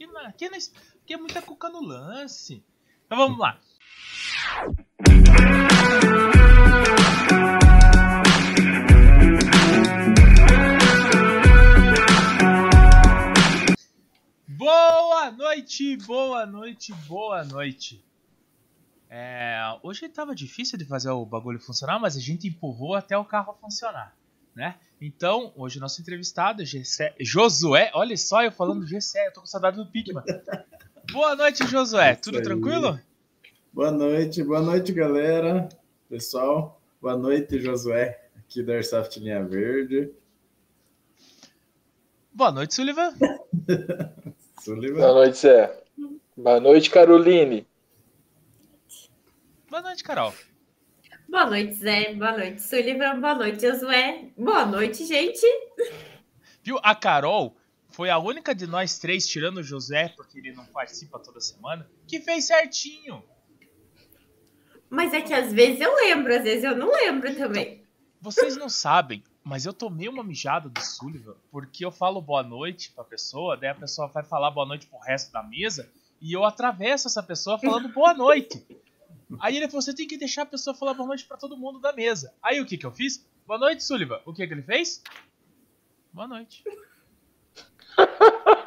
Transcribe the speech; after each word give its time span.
Aqui, 0.00 0.06
na, 0.06 0.28
aqui, 0.28 0.48
na, 0.48 0.56
aqui 0.56 1.12
é 1.12 1.16
muita 1.18 1.42
cuca 1.42 1.68
no 1.68 1.82
lance. 1.82 2.64
Então 3.04 3.18
vamos 3.18 3.38
lá. 3.38 3.60
Boa 14.48 15.30
noite, 15.32 15.98
boa 15.98 16.46
noite, 16.46 16.94
boa 17.06 17.44
noite. 17.44 18.02
É, 19.10 19.60
hoje 19.82 20.08
tava 20.08 20.34
difícil 20.34 20.78
de 20.78 20.86
fazer 20.86 21.10
o 21.10 21.26
bagulho 21.26 21.60
funcionar, 21.60 21.98
mas 21.98 22.16
a 22.16 22.20
gente 22.20 22.48
empurrou 22.48 22.94
até 22.94 23.18
o 23.18 23.24
carro 23.26 23.52
funcionar, 23.60 24.16
né? 24.54 24.76
Então, 25.00 25.52
hoje 25.56 25.80
nosso 25.80 26.00
entrevistado, 26.00 26.64
Gessé, 26.64 27.14
Josué, 27.18 27.90
olha 27.94 28.16
só 28.16 28.42
eu 28.42 28.52
falando 28.52 28.86
Gessé, 28.86 29.28
eu 29.28 29.32
tô 29.32 29.40
com 29.40 29.46
saudade 29.46 29.76
do 29.76 29.86
Pikman. 29.86 30.22
boa 31.10 31.34
noite, 31.34 31.66
Josué, 31.66 32.14
tudo 32.16 32.42
tranquilo? 32.42 33.00
Boa 33.72 33.90
noite, 33.90 34.42
boa 34.42 34.60
noite, 34.60 34.92
galera, 34.92 35.68
pessoal. 36.08 36.80
Boa 37.00 37.16
noite, 37.16 37.58
Josué, 37.60 38.20
aqui 38.36 38.62
da 38.62 38.74
Airsoft 38.74 39.16
Linha 39.16 39.42
Verde. 39.42 40.12
Boa 42.32 42.52
noite, 42.52 42.74
Sullivan. 42.74 43.14
Sullivan. 44.60 44.98
Boa 44.98 45.14
noite, 45.14 45.38
Zé. 45.38 45.82
Boa 46.36 46.60
noite, 46.60 46.90
Caroline. 46.90 47.66
Boa 49.68 49.82
noite, 49.82 50.02
Carol. 50.02 50.34
Boa 51.30 51.46
noite, 51.46 51.74
Zé. 51.74 52.12
Boa 52.14 52.32
noite, 52.36 52.60
Sullivan. 52.60 53.20
Boa 53.20 53.36
noite, 53.36 53.62
Josué. 53.62 54.32
Boa 54.36 54.66
noite, 54.66 55.06
gente. 55.06 55.46
Viu? 56.60 56.76
A 56.82 56.92
Carol 56.92 57.56
foi 57.88 58.10
a 58.10 58.18
única 58.18 58.52
de 58.52 58.66
nós 58.66 58.98
três, 58.98 59.28
tirando 59.28 59.58
o 59.58 59.62
José, 59.62 60.08
porque 60.16 60.40
ele 60.40 60.52
não 60.52 60.66
participa 60.66 61.20
toda 61.20 61.40
semana, 61.40 61.88
que 62.04 62.18
fez 62.18 62.46
certinho. 62.46 63.22
Mas 64.90 65.14
é 65.14 65.20
que 65.20 65.32
às 65.32 65.52
vezes 65.52 65.80
eu 65.80 65.94
lembro, 65.94 66.34
às 66.34 66.42
vezes 66.42 66.64
eu 66.64 66.76
não 66.76 66.90
lembro 66.90 67.32
também. 67.36 67.84
Vocês 68.20 68.56
não 68.56 68.68
sabem, 68.68 69.22
mas 69.44 69.64
eu 69.64 69.72
tomei 69.72 70.08
uma 70.08 70.24
mijada 70.24 70.68
do 70.68 70.80
Sullivan 70.80 71.36
porque 71.48 71.84
eu 71.84 71.92
falo 71.92 72.20
boa 72.20 72.42
noite 72.42 72.90
pra 72.90 73.04
pessoa, 73.04 73.56
daí 73.56 73.70
a 73.70 73.74
pessoa 73.76 74.08
vai 74.08 74.24
falar 74.24 74.50
boa 74.50 74.66
noite 74.66 74.88
pro 74.88 74.98
resto 74.98 75.30
da 75.30 75.44
mesa 75.44 75.88
e 76.20 76.32
eu 76.32 76.44
atravesso 76.44 77.06
essa 77.06 77.22
pessoa 77.22 77.56
falando 77.56 77.88
boa 77.88 78.12
noite. 78.12 78.66
Aí 79.38 79.56
ele 79.56 79.68
falou: 79.68 79.82
você 79.82 79.94
tem 79.94 80.06
que 80.06 80.16
deixar 80.16 80.42
a 80.42 80.46
pessoa 80.46 80.74
falar 80.74 80.94
boa 80.94 81.06
noite 81.06 81.24
pra 81.24 81.36
todo 81.36 81.56
mundo 81.56 81.78
da 81.78 81.92
mesa. 81.92 82.34
Aí 82.42 82.60
o 82.60 82.66
que 82.66 82.76
que 82.76 82.86
eu 82.86 82.92
fiz? 82.92 83.24
Boa 83.46 83.58
noite, 83.58 83.84
Sullivan. 83.84 84.20
O 84.24 84.32
que 84.32 84.46
que 84.46 84.52
ele 84.52 84.62
fez? 84.62 85.02
Boa 86.12 86.26
noite. 86.26 86.64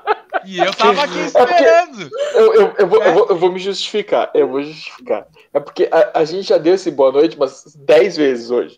E 0.45 0.57
eu 0.57 0.73
tava 0.73 1.03
aqui 1.03 1.19
é 1.19 1.25
esperando. 1.25 2.09
Eu, 2.33 2.53
eu, 2.53 2.75
eu, 2.79 2.87
vou, 2.87 3.01
é? 3.01 3.09
eu, 3.09 3.13
vou, 3.13 3.29
eu, 3.29 3.37
vou, 3.37 3.51
me 3.51 3.59
justificar. 3.59 4.29
Eu 4.33 4.47
vou 4.47 4.61
justificar. 4.61 5.27
É 5.53 5.59
porque 5.59 5.89
a, 5.91 6.19
a 6.19 6.25
gente 6.25 6.49
já 6.49 6.57
deu 6.57 6.75
esse 6.75 6.91
boa 6.91 7.11
noite 7.11 7.37
umas 7.37 7.75
10 7.75 8.17
vezes 8.17 8.51
hoje. 8.51 8.77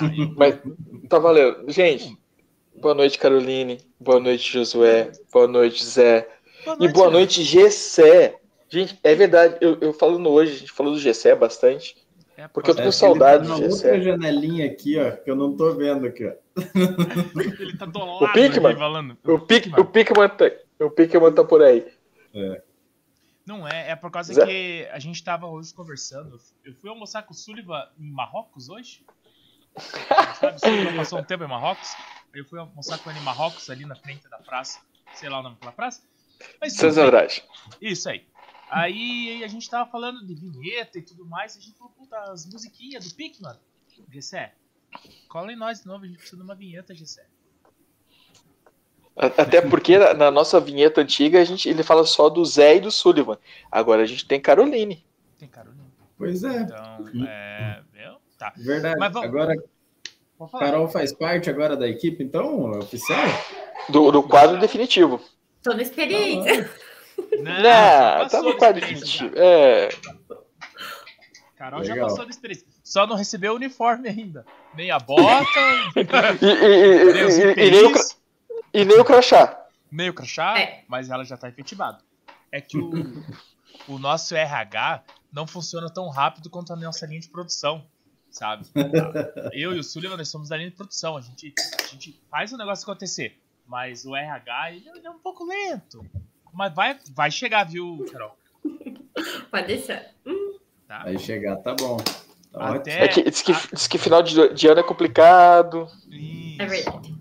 Não, 0.00 0.12
eu... 0.14 0.34
Mas 0.36 0.58
tá 1.08 1.18
valendo. 1.18 1.70
Gente, 1.70 2.16
boa 2.80 2.94
noite, 2.94 3.18
Caroline. 3.18 3.80
Boa 3.98 4.20
noite, 4.20 4.52
Josué. 4.52 5.12
Boa 5.32 5.46
noite, 5.46 5.84
Zé. 5.84 6.28
Boa 6.64 6.76
noite, 6.76 6.90
e 6.90 6.92
boa 6.92 7.10
noite, 7.10 7.42
Gessé. 7.42 8.38
Gente, 8.68 8.98
é 9.02 9.14
verdade. 9.14 9.56
Eu, 9.60 9.78
eu 9.80 9.92
falando 9.92 10.28
hoje, 10.28 10.52
a 10.52 10.58
gente 10.58 10.72
falou 10.72 10.92
do 10.92 10.98
Gessé 10.98 11.34
bastante. 11.34 11.96
É, 12.36 12.46
porque 12.48 12.70
eu 12.70 12.76
tô 12.76 12.82
com 12.82 12.92
saudade 12.92 13.46
do 13.46 13.56
Gessé. 13.56 13.88
outra 13.88 14.02
janelinha 14.02 14.66
aqui, 14.66 14.98
ó, 14.98 15.12
que 15.12 15.30
eu 15.30 15.36
não 15.36 15.56
tô 15.56 15.72
vendo 15.74 16.06
aqui, 16.06 16.26
ó. 16.26 16.32
Ele 17.60 17.76
tá 17.76 17.86
do 17.86 17.98
lado 17.98 18.24
o 18.24 18.32
Pikman, 18.32 18.76
falando. 18.76 19.18
O, 19.24 19.38
Pikman. 19.38 19.80
o 19.80 19.84
Pikman 19.84 20.28
tá, 20.28 20.50
o 20.80 20.90
Pikman 20.90 21.32
tá 21.32 21.44
por 21.44 21.62
aí. 21.62 21.86
É. 22.34 22.62
Não 23.46 23.66
é, 23.66 23.90
é 23.90 23.96
por 23.96 24.10
causa 24.10 24.34
Zé. 24.34 24.44
que 24.44 24.88
a 24.90 24.98
gente 24.98 25.22
tava 25.22 25.46
hoje 25.46 25.72
conversando. 25.72 26.38
Eu 26.64 26.74
fui 26.74 26.90
almoçar 26.90 27.22
com 27.22 27.32
o 27.32 27.36
Sullivan 27.36 27.88
em 27.98 28.10
Marrocos 28.10 28.68
hoje. 28.68 29.04
Sabe, 30.40 30.56
o 30.56 30.58
Sullivan 30.58 30.96
passou 30.96 31.20
um 31.20 31.24
tempo 31.24 31.44
em 31.44 31.48
Marrocos. 31.48 31.94
Eu 32.34 32.44
fui 32.44 32.58
almoçar 32.58 32.98
com 32.98 33.08
ele 33.08 33.20
em 33.20 33.22
Marrocos, 33.22 33.70
ali 33.70 33.86
na 33.86 33.94
frente 33.94 34.28
da 34.28 34.38
praça. 34.38 34.80
Sei 35.14 35.28
lá 35.28 35.40
o 35.40 35.42
nome 35.42 35.54
daquela 35.54 35.72
praça. 35.72 36.02
Mas, 36.60 36.74
Santos 36.74 37.42
Isso 37.80 38.10
aí. 38.10 38.26
Aí 38.70 39.42
a 39.44 39.48
gente 39.48 39.68
tava 39.68 39.88
falando 39.90 40.26
de 40.26 40.34
vinheta 40.34 40.98
e 40.98 41.02
tudo 41.02 41.24
mais, 41.24 41.56
a 41.56 41.60
gente 41.60 41.76
falou, 41.76 41.92
puta, 41.96 42.18
as 42.32 42.46
musiquinhas 42.46 43.08
do 43.08 43.14
Pikman. 43.14 43.56
Gessé, 44.12 44.54
cola 45.28 45.52
em 45.52 45.56
nós 45.56 45.80
de 45.80 45.86
novo, 45.86 46.04
a 46.04 46.06
gente 46.06 46.18
precisa 46.18 46.36
de 46.36 46.42
uma 46.42 46.54
vinheta, 46.54 46.94
Gessé. 46.94 47.26
Até 49.16 49.62
porque 49.62 49.96
na 50.14 50.30
nossa 50.30 50.60
vinheta 50.60 51.00
antiga 51.00 51.40
a 51.40 51.44
gente, 51.44 51.66
ele 51.66 51.82
fala 51.82 52.04
só 52.04 52.28
do 52.28 52.44
Zé 52.44 52.76
e 52.76 52.80
do 52.80 52.90
Sullivan. 52.90 53.38
Agora 53.72 54.02
a 54.02 54.06
gente 54.06 54.26
tem 54.26 54.38
Caroline. 54.38 55.02
Tem 55.38 55.48
Caroline. 55.48 55.90
Pois 56.18 56.44
é. 56.44 56.62
Então, 56.62 57.26
é. 57.26 57.82
Meu, 57.94 58.16
tá. 58.36 58.52
Verdade. 58.56 58.98
Mas 58.98 59.12
vamos... 59.12 59.28
Agora, 59.28 59.54
Carol 60.58 60.88
faz 60.88 61.14
parte 61.14 61.48
agora 61.48 61.74
da 61.76 61.88
equipe, 61.88 62.22
então, 62.22 62.70
oficial? 62.72 63.26
Do, 63.88 64.10
do 64.12 64.22
quadro 64.22 64.60
definitivo. 64.60 65.18
Tô 65.62 65.72
na 65.72 65.80
experiência. 65.80 66.70
Não, 67.32 68.18
não 68.22 68.28
tá 68.28 68.42
no 68.42 68.56
quadro 68.56 68.80
definitivo. 68.80 69.32
É. 69.36 69.88
Carol 71.56 71.80
Legal. 71.80 71.96
já 71.96 72.02
passou 72.02 72.24
da 72.24 72.30
experiência. 72.30 72.66
Só 72.84 73.06
não 73.06 73.16
recebeu 73.16 73.52
o 73.52 73.56
uniforme 73.56 74.08
ainda. 74.08 74.44
Nem 74.74 74.90
a 74.90 74.98
bota. 74.98 75.48
e, 75.96 76.46
e, 76.46 77.64
e, 77.64 77.66
e, 77.66 77.70
nem 77.70 77.86
o, 77.86 77.94
e 78.72 78.84
nem 78.84 79.00
o 79.00 79.04
crachá. 79.04 79.66
Nem 79.90 80.10
o 80.10 80.14
crachá, 80.14 80.58
é. 80.58 80.84
mas 80.86 81.10
ela 81.10 81.24
já 81.24 81.36
tá 81.36 81.48
efetivada. 81.48 81.98
É 82.52 82.60
que 82.60 82.78
o, 82.78 82.92
o 83.88 83.98
nosso 83.98 84.34
RH 84.34 85.02
não 85.32 85.46
funciona 85.46 85.90
tão 85.90 86.08
rápido 86.08 86.50
quanto 86.50 86.72
a 86.72 86.76
nossa 86.76 87.06
linha 87.06 87.20
de 87.20 87.28
produção. 87.28 87.86
Sabe? 88.30 88.66
Eu 89.52 89.74
e 89.74 89.78
o 89.78 89.82
Sullivan, 89.82 90.18
nós 90.18 90.28
somos 90.28 90.50
da 90.50 90.58
linha 90.58 90.70
de 90.70 90.76
produção. 90.76 91.16
A 91.16 91.22
gente, 91.22 91.54
a 91.82 91.86
gente 91.86 92.20
faz 92.30 92.52
o 92.52 92.58
negócio 92.58 92.84
acontecer. 92.84 93.40
Mas 93.66 94.04
o 94.04 94.14
RH, 94.14 94.72
ele 94.72 95.06
é 95.06 95.10
um 95.10 95.18
pouco 95.18 95.44
lento. 95.44 96.04
Mas 96.56 96.74
vai, 96.74 96.98
vai 97.10 97.30
chegar, 97.30 97.64
viu, 97.64 98.02
Carol? 98.10 98.34
Pode 99.50 99.66
deixar. 99.66 100.06
Tá? 100.88 101.02
Vai 101.02 101.18
chegar, 101.18 101.56
tá 101.56 101.74
bom. 101.74 101.98
Tá 102.50 102.76
Até, 102.76 103.04
é 103.04 103.08
que, 103.08 103.22
diz, 103.24 103.42
que, 103.42 103.52
a... 103.52 103.60
diz 103.74 103.86
que 103.86 103.98
final 103.98 104.22
de, 104.22 104.54
de 104.54 104.66
ano 104.66 104.80
é 104.80 104.82
complicado. 104.82 105.86
Isso. 106.08 106.62
É 106.62 106.64
verdade. 106.64 107.14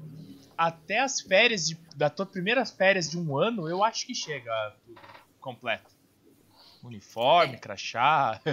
Até 0.57 1.01
as 1.01 1.19
férias, 1.19 1.67
de, 1.67 1.77
da 1.97 2.09
tua 2.09 2.25
primeira 2.25 2.65
férias 2.65 3.09
de 3.09 3.19
um 3.19 3.37
ano, 3.37 3.67
eu 3.67 3.83
acho 3.83 4.07
que 4.07 4.15
chega 4.15 4.73
tudo 4.85 5.01
completo. 5.41 5.93
Uniforme, 6.81 7.57
crachá. 7.57 8.39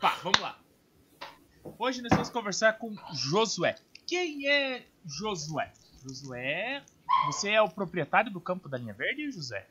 Pá, 0.00 0.16
vamos 0.22 0.38
lá. 0.38 0.56
Hoje 1.80 2.00
nós 2.00 2.12
vamos 2.12 2.30
conversar 2.30 2.74
com 2.74 2.94
Josué. 3.12 3.74
Quem 4.06 4.48
é 4.48 4.84
Josué? 5.04 5.72
Josué 6.00 6.84
você 7.26 7.50
é 7.50 7.62
o 7.62 7.68
proprietário 7.68 8.32
do 8.32 8.40
campo 8.40 8.68
da 8.68 8.78
linha 8.78 8.94
verde, 8.94 9.30
José? 9.30 9.66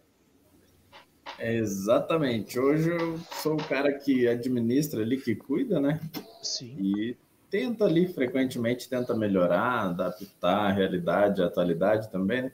É 1.38 1.54
exatamente. 1.56 2.60
Hoje 2.60 2.90
eu 2.90 3.18
sou 3.32 3.54
o 3.56 3.64
cara 3.64 3.92
que 3.94 4.28
administra 4.28 5.02
ali, 5.02 5.20
que 5.20 5.36
cuida, 5.36 5.80
né? 5.80 6.00
Sim. 6.42 6.76
E 6.80 7.18
tenta 7.50 7.86
ali 7.86 8.08
frequentemente, 8.08 8.90
tenta 8.90 9.16
melhorar, 9.16 9.90
adaptar 9.90 10.70
a 10.70 10.72
realidade, 10.72 11.42
a 11.42 11.46
atualidade 11.46 12.10
também, 12.12 12.44
né? 12.44 12.52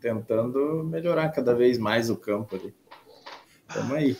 Tentando 0.00 0.84
melhorar 0.84 1.28
cada 1.30 1.54
vez 1.54 1.78
mais 1.78 2.10
o 2.10 2.16
campo 2.16 2.56
ali. 2.56 2.74
Tamo 3.72 3.94
aí. 3.94 4.16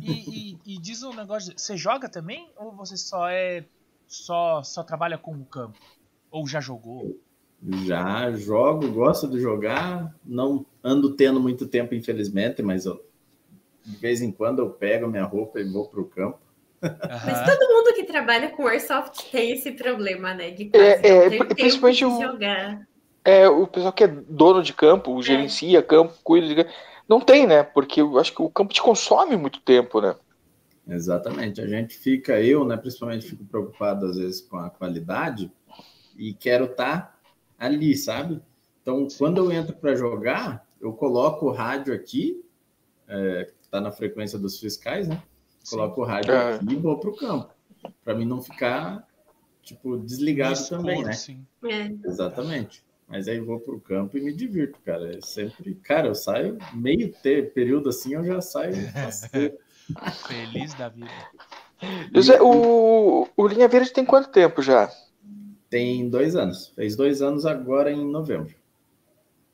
E, 0.00 0.56
e, 0.66 0.74
e 0.74 0.78
diz 0.78 1.02
um 1.02 1.14
negócio, 1.14 1.52
você 1.56 1.76
joga 1.76 2.08
também 2.08 2.50
ou 2.56 2.72
você 2.72 2.96
só 2.96 3.28
é 3.28 3.64
só 4.06 4.62
só 4.62 4.82
trabalha 4.82 5.16
com 5.16 5.32
o 5.32 5.44
campo? 5.44 5.78
Ou 6.30 6.46
já 6.46 6.60
jogou? 6.60 7.20
Já 7.86 8.30
jogo, 8.32 8.90
gosto 8.92 9.26
de 9.28 9.40
jogar, 9.40 10.14
não 10.24 10.66
ando 10.82 11.14
tendo 11.14 11.40
muito 11.40 11.66
tempo, 11.66 11.94
infelizmente, 11.94 12.62
mas 12.62 12.84
eu, 12.84 13.02
de 13.84 13.96
vez 13.96 14.20
em 14.20 14.30
quando 14.30 14.58
eu 14.58 14.68
pego 14.68 15.08
minha 15.08 15.24
roupa 15.24 15.60
e 15.60 15.64
vou 15.64 15.88
para 15.88 16.00
o 16.00 16.04
campo. 16.04 16.38
Mas 16.82 17.46
todo 17.46 17.72
mundo 17.72 17.94
que 17.94 18.04
trabalha 18.04 18.50
com 18.50 18.66
Airsoft 18.66 19.30
tem 19.30 19.52
esse 19.52 19.72
problema, 19.72 20.34
né? 20.34 20.50
De 20.50 20.70
é, 20.74 21.26
é, 21.26 21.44
principalmente 21.44 22.04
o, 22.04 22.20
jogar. 22.20 22.86
É, 23.24 23.48
o 23.48 23.66
pessoal 23.66 23.92
que 23.92 24.04
é 24.04 24.08
dono 24.08 24.62
de 24.62 24.74
campo, 24.74 25.18
é. 25.18 25.22
gerencia 25.22 25.82
campo, 25.82 26.12
cuida 26.22 26.46
de 26.46 26.66
Não 27.08 27.20
tem, 27.20 27.46
né? 27.46 27.62
Porque 27.62 28.02
eu 28.02 28.18
acho 28.18 28.34
que 28.34 28.42
o 28.42 28.50
campo 28.50 28.74
te 28.74 28.82
consome 28.82 29.36
muito 29.36 29.60
tempo, 29.60 30.02
né? 30.02 30.14
Exatamente. 30.86 31.62
A 31.62 31.66
gente 31.66 31.96
fica, 31.96 32.38
eu, 32.42 32.64
né, 32.66 32.76
principalmente 32.76 33.26
fico 33.26 33.44
preocupado 33.46 34.04
às 34.04 34.18
vezes 34.18 34.42
com 34.42 34.58
a 34.58 34.68
qualidade 34.68 35.50
e 36.16 36.34
quero 36.34 36.66
estar 36.66 37.00
tá 37.00 37.13
ali, 37.64 37.96
sabe? 37.96 38.40
Então, 38.82 39.08
quando 39.16 39.38
eu 39.38 39.50
entro 39.50 39.74
para 39.74 39.94
jogar, 39.94 40.66
eu 40.80 40.92
coloco 40.92 41.46
o 41.46 41.52
rádio 41.52 41.94
aqui, 41.94 42.44
é, 43.08 43.50
tá 43.70 43.80
na 43.80 43.90
frequência 43.90 44.38
dos 44.38 44.58
fiscais, 44.58 45.08
né? 45.08 45.22
Coloco 45.68 45.96
Sim. 45.96 46.00
o 46.02 46.04
rádio 46.04 46.32
é. 46.32 46.54
aqui 46.54 46.72
e 46.72 46.76
vou 46.76 46.98
para 46.98 47.10
o 47.10 47.16
campo, 47.16 47.54
para 48.04 48.14
mim 48.14 48.26
não 48.26 48.42
ficar 48.42 49.06
tipo 49.62 49.96
desligado 49.96 50.68
também, 50.68 51.02
né? 51.02 51.12
É. 51.64 52.08
Exatamente. 52.08 52.84
Mas 53.08 53.28
aí 53.28 53.38
vou 53.40 53.60
pro 53.60 53.80
campo 53.80 54.16
e 54.16 54.20
me 54.20 54.32
divirto, 54.32 54.78
cara. 54.84 55.16
É 55.16 55.20
sempre, 55.20 55.74
cara, 55.76 56.08
eu 56.08 56.14
saio 56.14 56.58
meio 56.72 57.12
ter, 57.22 57.52
período 57.52 57.88
assim, 57.88 58.14
eu 58.14 58.24
já 58.24 58.40
saio. 58.40 58.74
Feliz 60.26 60.74
da 60.74 60.88
vida. 60.88 61.10
José, 62.14 62.40
o, 62.40 63.28
o 63.36 63.46
Linha 63.46 63.68
Verde 63.68 63.92
tem 63.92 64.04
quanto 64.04 64.30
tempo 64.30 64.62
já? 64.62 64.90
Tem 65.74 66.08
dois 66.08 66.36
anos. 66.36 66.68
Fez 66.76 66.94
dois 66.94 67.20
anos 67.20 67.44
agora 67.44 67.90
em 67.90 68.06
novembro. 68.06 68.54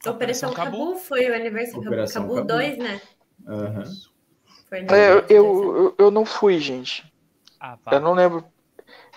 Operação, 0.07 0.51
Operação 0.51 0.53
Cabu 0.53 0.97
foi 0.97 1.31
o 1.31 1.35
aniversário. 1.35 1.81
Operação 1.81 2.29
Cabu 2.29 2.45
2, 2.45 2.77
né? 2.77 3.01
Uhum. 3.47 3.85
É, 4.71 5.15
eu, 5.15 5.25
eu, 5.31 5.95
eu 5.97 6.11
não 6.11 6.27
fui, 6.27 6.59
gente. 6.59 7.11
Ah, 7.59 7.79
eu 7.93 8.01
não 8.01 8.13
lembro 8.13 8.45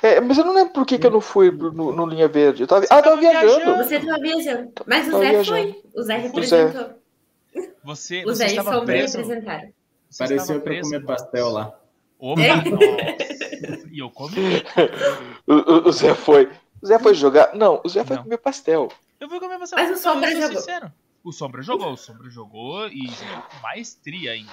é, 0.01 0.21
mas 0.21 0.38
eu 0.38 0.45
não 0.45 0.53
lembro 0.53 0.71
por 0.71 0.85
que, 0.85 0.97
que 0.97 1.05
eu 1.05 1.11
não 1.11 1.19
fui 1.19 1.51
no, 1.51 1.91
no 1.91 2.05
Linha 2.05 2.29
Verde. 2.29 2.63
Eu 2.63 2.67
tava, 2.67 2.85
ah, 2.89 3.01
tava 3.01 3.17
viajando. 3.17 3.75
Você 3.77 4.00
tava 4.00 4.19
viajando. 4.19 4.71
Mas 4.85 5.07
o 5.09 5.19
Zé 5.19 5.29
viajando. 5.29 5.45
foi. 5.45 5.83
O 5.94 6.03
Zé 6.03 6.17
representou. 6.17 6.89
Você, 7.83 8.23
o 8.25 8.33
Zé 8.33 8.45
e 8.45 8.55
Sombra 8.55 8.81
preso? 8.81 9.17
representaram. 9.17 9.73
Pareceu 10.17 10.61
pra 10.61 10.81
comer 10.81 11.05
pastel 11.05 11.50
lá. 11.50 11.77
Opa, 12.17 12.41
é. 12.41 12.63
E 13.91 14.00
eu 14.00 14.09
comi. 14.09 14.35
o, 15.47 15.89
o, 15.89 15.91
Zé 15.91 16.13
foi. 16.15 16.50
O 16.83 16.85
Zé 16.85 17.00
foi 17.00 17.13
jogar. 17.13 17.56
Não, 17.56 17.80
o 17.81 17.88
Zé 17.88 18.03
foi 18.03 18.18
não. 18.18 18.24
comer 18.24 18.38
pastel. 18.39 18.91
Eu 19.18 19.30
fui 19.30 19.39
comer 19.39 19.57
pastel. 19.57 19.80
Mas 19.80 19.97
o 19.97 20.03
Sombra 20.03 20.30
jogou. 20.30 20.57
Sincero. 20.57 20.94
O 21.24 21.31
Sombra 21.31 21.62
jogou, 21.62 21.94
o 21.94 21.97
Sombra 21.97 22.30
jogou 22.30 22.88
e 22.89 23.07
jogou 23.07 23.41
com 23.44 23.57
maestria 23.62 24.33
ainda. 24.33 24.51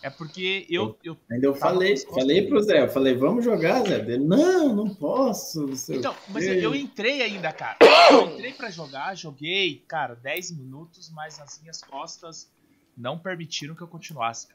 É 0.00 0.08
porque 0.08 0.64
eu. 0.70 0.96
eu 1.02 1.16
Ainda 1.28 1.48
eu 1.48 1.54
falei, 1.56 1.96
falei 1.96 2.46
pro 2.46 2.62
Zé, 2.62 2.82
eu 2.82 2.88
falei, 2.88 3.16
vamos 3.16 3.44
jogar, 3.44 3.82
Zé. 3.82 3.96
Ele, 3.96 4.18
não, 4.18 4.72
não 4.72 4.94
posso. 4.94 5.66
Não 5.66 5.96
então, 5.96 6.14
mas 6.28 6.46
eu, 6.46 6.54
eu, 6.54 6.74
entrei 6.76 7.20
ainda, 7.20 7.52
cara. 7.52 7.78
Eu 8.12 8.28
entrei 8.30 8.52
para 8.52 8.70
jogar, 8.70 9.16
joguei, 9.16 9.84
cara, 9.88 10.14
10 10.14 10.52
minutos, 10.52 11.10
mas 11.10 11.40
as 11.40 11.60
minhas 11.60 11.82
costas 11.82 12.48
não 12.96 13.18
permitiram 13.18 13.74
que 13.74 13.82
eu 13.82 13.88
continuasse. 13.88 14.46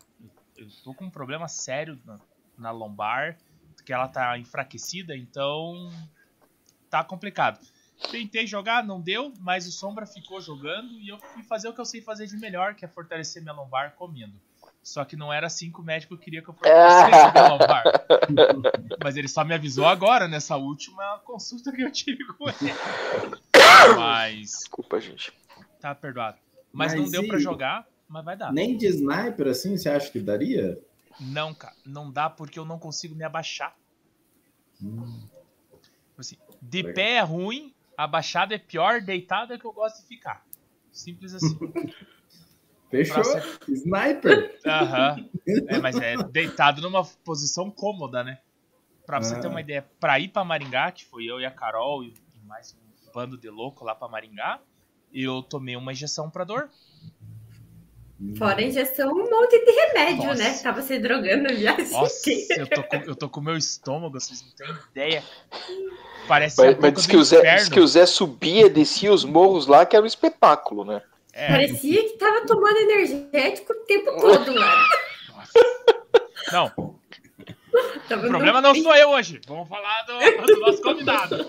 Eu 0.56 0.68
tô 0.81 0.94
com 0.94 1.03
um 1.03 1.09
problema 1.09 1.50
sério 1.50 2.00
na, 2.06 2.19
na 2.57 2.71
lombar, 2.71 3.38
que 3.85 3.91
ela 3.91 4.07
tá 4.07 4.38
enfraquecida, 4.38 5.13
então 5.13 5.91
tá 6.89 7.03
complicado. 7.03 7.59
Tentei 8.11 8.45
jogar, 8.45 8.83
não 8.83 9.01
deu, 9.01 9.33
mas 9.39 9.67
o 9.67 9.71
Sombra 9.71 10.05
ficou 10.05 10.39
jogando 10.39 10.93
e 10.99 11.09
eu 11.09 11.17
fui 11.17 11.43
fazer 11.43 11.67
o 11.67 11.73
que 11.73 11.81
eu 11.81 11.85
sei 11.85 12.01
fazer 12.01 12.27
de 12.27 12.37
melhor, 12.37 12.75
que 12.75 12.85
é 12.85 12.87
fortalecer 12.87 13.41
minha 13.41 13.53
lombar 13.53 13.95
comendo. 13.95 14.39
Só 14.83 15.03
que 15.03 15.17
não 15.17 15.33
era 15.33 15.47
assim 15.47 15.71
que 15.71 15.81
o 15.81 15.83
médico 15.83 16.17
queria 16.17 16.41
que 16.41 16.47
eu 16.47 16.53
fortalecesse 16.53 17.33
meu 17.33 17.49
lombar. 17.49 17.83
Mas 19.03 19.17
ele 19.17 19.27
só 19.27 19.43
me 19.43 19.53
avisou 19.53 19.85
agora, 19.85 20.27
nessa 20.27 20.55
última 20.55 21.19
consulta 21.25 21.71
que 21.71 21.81
eu 21.81 21.91
tive 21.91 22.23
com 22.25 22.47
ele. 22.47 22.71
Mas. 23.97 24.51
Desculpa, 24.51 25.01
gente. 25.01 25.33
Tá 25.81 25.93
perdoado. 25.93 26.37
Mas, 26.71 26.93
mas 26.93 27.01
não 27.01 27.09
deu 27.09 27.27
para 27.27 27.39
jogar, 27.39 27.87
mas 28.07 28.23
vai 28.23 28.37
dar. 28.37 28.53
Nem 28.53 28.77
de 28.77 28.85
sniper 28.87 29.47
assim, 29.47 29.77
você 29.77 29.89
acha 29.89 30.11
que 30.11 30.19
daria? 30.19 30.79
Não, 31.19 31.53
cara. 31.53 31.75
Não 31.85 32.11
dá 32.11 32.29
porque 32.29 32.59
eu 32.59 32.65
não 32.65 32.77
consigo 32.77 33.15
me 33.15 33.23
abaixar. 33.23 33.75
Hum. 34.81 35.27
Assim, 36.17 36.37
de 36.62 36.81
Legal. 36.81 36.94
pé 36.95 37.13
é 37.13 37.21
ruim, 37.21 37.74
abaixado 37.98 38.54
é 38.54 38.57
pior, 38.57 39.01
deitado 39.01 39.54
é 39.54 39.57
que 39.57 39.65
eu 39.65 39.74
gosto 39.74 40.01
de 40.01 40.07
ficar. 40.07 40.45
Simples 40.92 41.33
assim. 41.33 41.57
Fechou? 42.89 43.24
Ser... 43.24 43.44
Sniper. 43.68 44.59
Aham. 44.65 45.30
É, 45.68 45.80
mas 45.80 45.98
é 45.98 46.15
deitado 46.24 46.81
numa 46.81 47.04
posição 47.04 47.69
cômoda, 47.69 48.24
né? 48.24 48.39
Pra 49.06 49.21
você 49.21 49.36
ah. 49.36 49.39
ter 49.39 49.48
uma 49.48 49.62
ideia, 49.62 49.86
pra 50.00 50.19
ir 50.19 50.30
pra 50.30 50.44
Maringá, 50.44 50.92
que 50.92 51.06
foi 51.06 51.25
eu 51.25 51.39
e 51.39 51.45
a 51.45 51.51
Carol 51.51 52.04
e 52.04 52.13
mais 52.45 52.74
um 52.74 53.12
bando 53.13 53.38
de 53.38 53.50
louco 53.50 53.83
lá 53.83 53.95
pra 53.95 54.07
Maringá, 54.07 54.59
eu 55.13 55.42
tomei 55.42 55.75
uma 55.75 55.92
injeção 55.92 56.30
pra 56.30 56.44
dor. 56.44 56.69
Fora 58.37 58.59
a 58.59 58.63
injeção, 58.63 59.11
um 59.11 59.29
monte 59.29 59.63
de 59.63 59.71
remédio, 59.71 60.23
né? 60.23 60.27
Nossa. 60.29 60.43
né? 60.43 60.59
Tava 60.63 60.81
se 60.81 60.97
drogando 60.97 61.53
já. 61.55 61.77
Nossa, 61.77 62.29
eu 62.57 62.67
tô, 62.67 62.83
com, 62.83 62.95
eu 62.95 63.15
tô 63.15 63.29
com 63.29 63.41
meu 63.41 63.55
estômago, 63.55 64.19
vocês 64.19 64.43
não 64.43 64.51
têm 64.51 64.75
ideia. 64.91 65.23
Parece 66.27 66.59
mas, 66.59 66.77
mas 66.79 66.93
diz, 66.93 67.05
que 67.05 67.15
o 67.15 67.23
Zé, 67.23 67.55
diz 67.55 67.69
que 67.69 67.79
o 67.79 67.87
Zé 67.87 68.07
subia, 68.07 68.69
descia 68.69 69.13
os 69.13 69.23
morros 69.23 69.67
lá, 69.67 69.85
que 69.85 69.95
era 69.95 70.03
um 70.03 70.07
espetáculo, 70.07 70.83
né? 70.83 71.01
É. 71.31 71.47
Parecia 71.47 72.03
que 72.03 72.17
tava 72.17 72.43
tomando 72.47 72.77
energético 72.77 73.71
o 73.73 73.85
tempo 73.85 74.11
todo, 74.19 74.53
mano. 74.53 74.87
Não. 76.51 76.71
o 76.75 78.27
problema 78.27 78.61
não 78.61 78.73
sou 78.73 78.95
eu 78.95 79.09
hoje. 79.09 79.39
Vamos 79.47 79.69
falar 79.69 80.03
do, 80.03 80.47
do 80.47 80.59
nosso 80.59 80.81
convidado. 80.81 81.45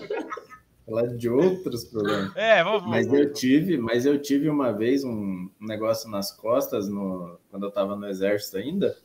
Falar 0.89 1.07
de 1.07 1.29
outros 1.29 1.85
problemas. 1.85 2.35
É, 2.35 2.63
vamos, 2.63 2.89
mas 2.89 3.13
eu 3.13 3.31
tive, 3.31 3.77
mas 3.77 4.05
eu 4.07 4.19
tive 4.19 4.49
uma 4.49 4.71
vez 4.71 5.03
um 5.03 5.47
negócio 5.61 6.09
nas 6.09 6.31
costas 6.31 6.89
no, 6.89 7.37
quando 7.49 7.67
eu 7.67 7.71
tava 7.71 7.95
no 7.95 8.07
exército 8.07 8.57
ainda, 8.57 8.97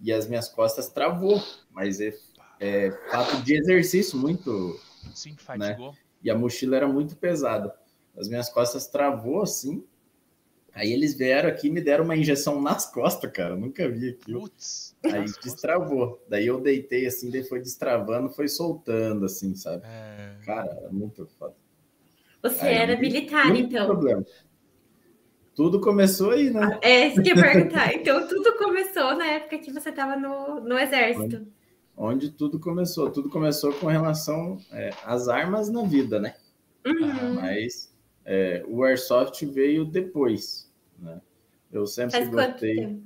e 0.00 0.10
as 0.10 0.26
minhas 0.26 0.48
costas 0.48 0.88
travou, 0.88 1.42
mas 1.70 2.00
é, 2.00 2.14
é 2.58 2.90
fato 3.10 3.42
de 3.42 3.54
exercício 3.54 4.18
muito, 4.18 4.80
Sim, 5.14 5.36
fatigou. 5.36 5.92
Né? 5.92 5.98
E 6.22 6.30
a 6.30 6.34
mochila 6.34 6.76
era 6.76 6.88
muito 6.88 7.14
pesada. 7.16 7.74
As 8.16 8.26
minhas 8.26 8.48
costas 8.48 8.86
travou 8.86 9.42
assim, 9.42 9.84
Aí 10.78 10.92
eles 10.92 11.12
vieram 11.14 11.48
aqui 11.48 11.66
e 11.66 11.70
me 11.70 11.80
deram 11.80 12.04
uma 12.04 12.16
injeção 12.16 12.62
nas 12.62 12.86
costas, 12.94 13.32
cara. 13.32 13.56
Nunca 13.56 13.88
vi 13.88 14.10
aquilo. 14.10 14.42
Putz, 14.42 14.96
Aí 15.04 15.24
destravou. 15.42 16.24
Daí 16.28 16.46
eu 16.46 16.60
deitei 16.60 17.04
assim, 17.04 17.30
daí 17.32 17.42
foi 17.42 17.58
destravando, 17.58 18.30
foi 18.30 18.46
soltando, 18.46 19.26
assim, 19.26 19.56
sabe? 19.56 19.82
É... 19.84 20.36
Cara, 20.46 20.84
é 20.84 20.88
muito 20.88 21.26
foda. 21.36 21.54
Você 22.40 22.64
aí, 22.64 22.74
era 22.76 22.96
militar, 22.96 23.56
então. 23.56 23.86
Problema. 23.86 24.24
Tudo 25.52 25.80
começou 25.80 26.30
aí, 26.30 26.50
né? 26.50 26.78
É, 26.80 27.08
isso 27.08 27.20
que 27.22 27.32
eu 27.32 27.36
ia 27.36 27.42
perguntar. 27.52 27.92
Então, 27.92 28.28
tudo 28.28 28.56
começou 28.56 29.16
na 29.16 29.26
época 29.26 29.58
que 29.58 29.72
você 29.72 29.88
estava 29.88 30.14
no, 30.14 30.60
no 30.60 30.78
exército. 30.78 31.44
Onde, 31.96 32.26
onde, 32.26 32.30
tudo 32.30 32.60
começou. 32.60 33.10
Tudo 33.10 33.28
começou 33.28 33.72
com 33.72 33.88
relação 33.88 34.58
é, 34.70 34.90
às 35.04 35.26
armas 35.26 35.68
na 35.68 35.82
vida, 35.82 36.20
né? 36.20 36.36
Uhum. 36.86 37.34
Mas 37.34 37.92
é, 38.24 38.64
o 38.68 38.84
Airsoft 38.84 39.44
veio 39.46 39.84
depois. 39.84 40.67
Né? 40.98 41.20
Eu 41.72 41.86
sempre 41.86 42.12
Faz 42.12 42.28
gostei. 42.28 43.02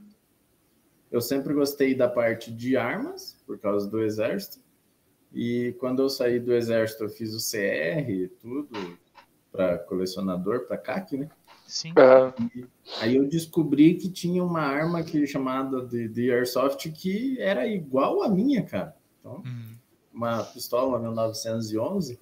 Eu 1.10 1.20
sempre 1.20 1.52
gostei 1.52 1.94
da 1.94 2.08
parte 2.08 2.50
de 2.50 2.76
armas, 2.76 3.38
por 3.46 3.58
causa 3.58 3.88
do 3.88 4.02
exército. 4.02 4.60
E 5.32 5.74
quando 5.78 6.02
eu 6.02 6.08
saí 6.08 6.40
do 6.40 6.54
exército, 6.54 7.04
eu 7.04 7.08
fiz 7.08 7.34
o 7.34 7.50
CR 7.50 8.10
e 8.10 8.28
tudo 8.28 8.98
para 9.50 9.78
colecionador, 9.78 10.66
para 10.66 10.78
CAC, 10.78 11.18
né? 11.18 11.28
Sim. 11.66 11.92
E 12.54 12.66
aí 13.00 13.16
eu 13.16 13.28
descobri 13.28 13.94
que 13.94 14.10
tinha 14.10 14.42
uma 14.42 14.60
arma 14.60 15.02
que 15.02 15.26
chamada 15.26 15.82
de, 15.86 16.08
de 16.08 16.30
Airsoft 16.30 16.90
que 16.90 17.40
era 17.40 17.66
igual 17.66 18.22
a 18.22 18.28
minha, 18.28 18.62
cara. 18.62 18.94
Então, 19.20 19.36
uhum. 19.36 19.74
uma 20.12 20.42
pistola 20.44 20.98
1911, 20.98 22.18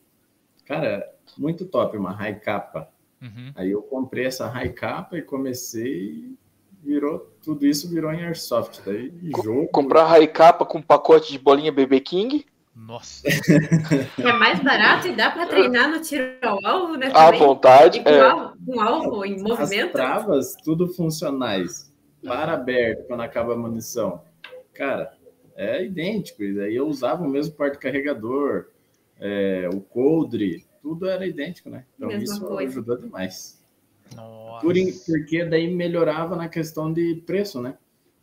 cara, 0.65 1.13
muito 1.39 1.65
top, 1.65 1.97
uma 1.97 2.13
high 2.13 2.39
capa. 2.39 2.89
Uhum. 3.21 3.53
Aí 3.55 3.71
eu 3.71 3.83
comprei 3.83 4.27
essa 4.27 4.47
high 4.49 4.73
capa 4.73 5.19
e 5.19 5.23
comecei 5.23 6.35
virou 6.83 7.31
tudo 7.43 7.67
isso 7.67 7.91
virou 7.91 8.13
em 8.13 8.25
airsoft. 8.25 8.81
Daí 8.85 9.13
jogo. 9.43 9.69
comprar 9.69 10.07
high 10.07 10.27
capa 10.27 10.65
com 10.65 10.81
pacote 10.81 11.31
de 11.31 11.39
bolinha 11.39 11.71
BB 11.71 12.01
King? 12.01 12.47
Nossa. 12.75 13.29
É 14.19 14.33
mais 14.33 14.63
barato 14.63 15.09
e 15.09 15.13
dá 15.13 15.31
para 15.31 15.47
treinar 15.47 15.91
no 15.91 16.01
tiro 16.01 16.25
ao 16.43 16.65
alvo 16.65 16.97
né 16.97 17.11
à 17.13 17.31
vontade 17.31 18.01
com, 18.01 18.09
é. 18.09 18.21
alvo, 18.21 18.57
com 18.65 18.81
alvo 18.81 19.25
em 19.25 19.43
movimento. 19.43 19.87
as 19.87 19.93
travas 19.93 20.57
tudo 20.65 20.89
funcionais. 20.89 21.91
Para 22.23 22.53
aberto 22.53 23.07
quando 23.07 23.21
acaba 23.21 23.55
a 23.55 23.57
munição. 23.57 24.23
Cara 24.75 25.11
é 25.61 25.85
idêntico. 25.85 26.43
E 26.43 26.55
daí 26.55 26.75
eu 26.75 26.87
usava 26.87 27.23
o 27.23 27.29
mesmo 27.29 27.55
porta 27.55 27.79
carregador 27.79 28.67
é, 29.21 29.69
o 29.73 29.81
coldre 29.81 30.65
tudo 30.83 31.07
era 31.09 31.27
idêntico, 31.27 31.71
né? 31.71 31.85
Então 31.97 32.09
Mesma 32.09 32.25
isso 32.25 32.47
coisa. 32.47 32.71
ajudou 32.71 32.97
demais. 32.97 33.61
Nossa. 34.15 34.65
Por, 34.65 34.75
porque 35.07 35.45
daí 35.45 35.73
melhorava 35.73 36.37
na 36.37 36.49
questão 36.49 36.93
de 36.93 37.23
preço, 37.27 37.61
né? 37.61 37.77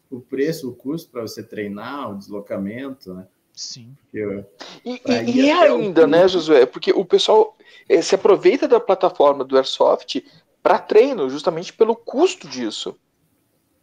O 0.09 0.19
preço, 0.19 0.69
o 0.69 0.75
custo 0.75 1.09
para 1.09 1.21
você 1.21 1.43
treinar, 1.43 2.11
o 2.11 2.17
deslocamento, 2.17 3.13
né? 3.13 3.27
Sim. 3.53 3.95
Eu, 4.13 4.45
e, 4.85 5.01
e, 5.05 5.41
e 5.45 5.51
ainda, 5.51 6.03
o... 6.03 6.07
né, 6.07 6.27
Josué? 6.27 6.65
Porque 6.65 6.91
o 6.91 7.03
pessoal 7.03 7.57
eh, 7.89 8.01
se 8.01 8.13
aproveita 8.13 8.67
da 8.67 8.79
plataforma 8.79 9.43
do 9.43 9.57
Airsoft 9.57 10.23
para 10.61 10.79
treino, 10.79 11.29
justamente 11.29 11.73
pelo 11.73 11.95
custo 11.95 12.47
disso. 12.47 12.95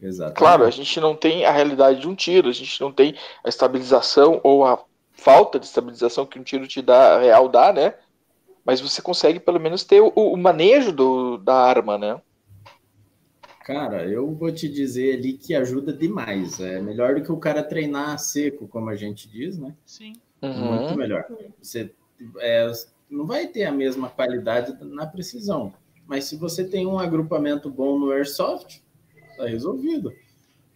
Exato. 0.00 0.34
Claro, 0.34 0.64
a 0.64 0.70
gente 0.70 1.00
não 1.00 1.16
tem 1.16 1.44
a 1.44 1.50
realidade 1.50 2.00
de 2.00 2.08
um 2.08 2.14
tiro, 2.14 2.48
a 2.48 2.52
gente 2.52 2.80
não 2.80 2.92
tem 2.92 3.16
a 3.42 3.48
estabilização 3.48 4.40
ou 4.44 4.64
a 4.64 4.82
falta 5.12 5.58
de 5.58 5.66
estabilização 5.66 6.26
que 6.26 6.38
um 6.38 6.42
tiro 6.42 6.66
te 6.68 6.82
dá, 6.82 7.18
real 7.18 7.48
dá, 7.48 7.72
né? 7.72 7.94
Mas 8.64 8.80
você 8.80 9.02
consegue 9.02 9.38
pelo 9.38 9.60
menos 9.60 9.84
ter 9.84 10.00
o, 10.00 10.08
o 10.08 10.36
manejo 10.36 10.92
do, 10.92 11.36
da 11.38 11.54
arma, 11.54 11.98
né? 11.98 12.20
Cara, 13.64 14.04
eu 14.06 14.30
vou 14.34 14.52
te 14.52 14.68
dizer 14.68 15.16
ali 15.16 15.34
que 15.34 15.54
ajuda 15.54 15.92
demais. 15.92 16.60
É 16.60 16.80
melhor 16.80 17.14
do 17.14 17.22
que 17.22 17.32
o 17.32 17.38
cara 17.38 17.62
treinar 17.62 18.18
seco, 18.18 18.68
como 18.68 18.90
a 18.90 18.94
gente 18.94 19.28
diz, 19.28 19.58
né? 19.58 19.74
Sim. 19.86 20.12
Uhum. 20.42 20.82
Muito 20.82 20.96
melhor. 20.96 21.24
Você 21.62 21.90
é, 22.40 22.70
não 23.08 23.26
vai 23.26 23.46
ter 23.46 23.64
a 23.64 23.72
mesma 23.72 24.10
qualidade 24.10 24.76
na 24.84 25.06
precisão. 25.06 25.72
Mas 26.06 26.24
se 26.24 26.36
você 26.36 26.64
tem 26.64 26.86
um 26.86 26.98
agrupamento 26.98 27.70
bom 27.70 27.98
no 27.98 28.10
Airsoft, 28.10 28.82
tá 29.36 29.46
resolvido. 29.46 30.12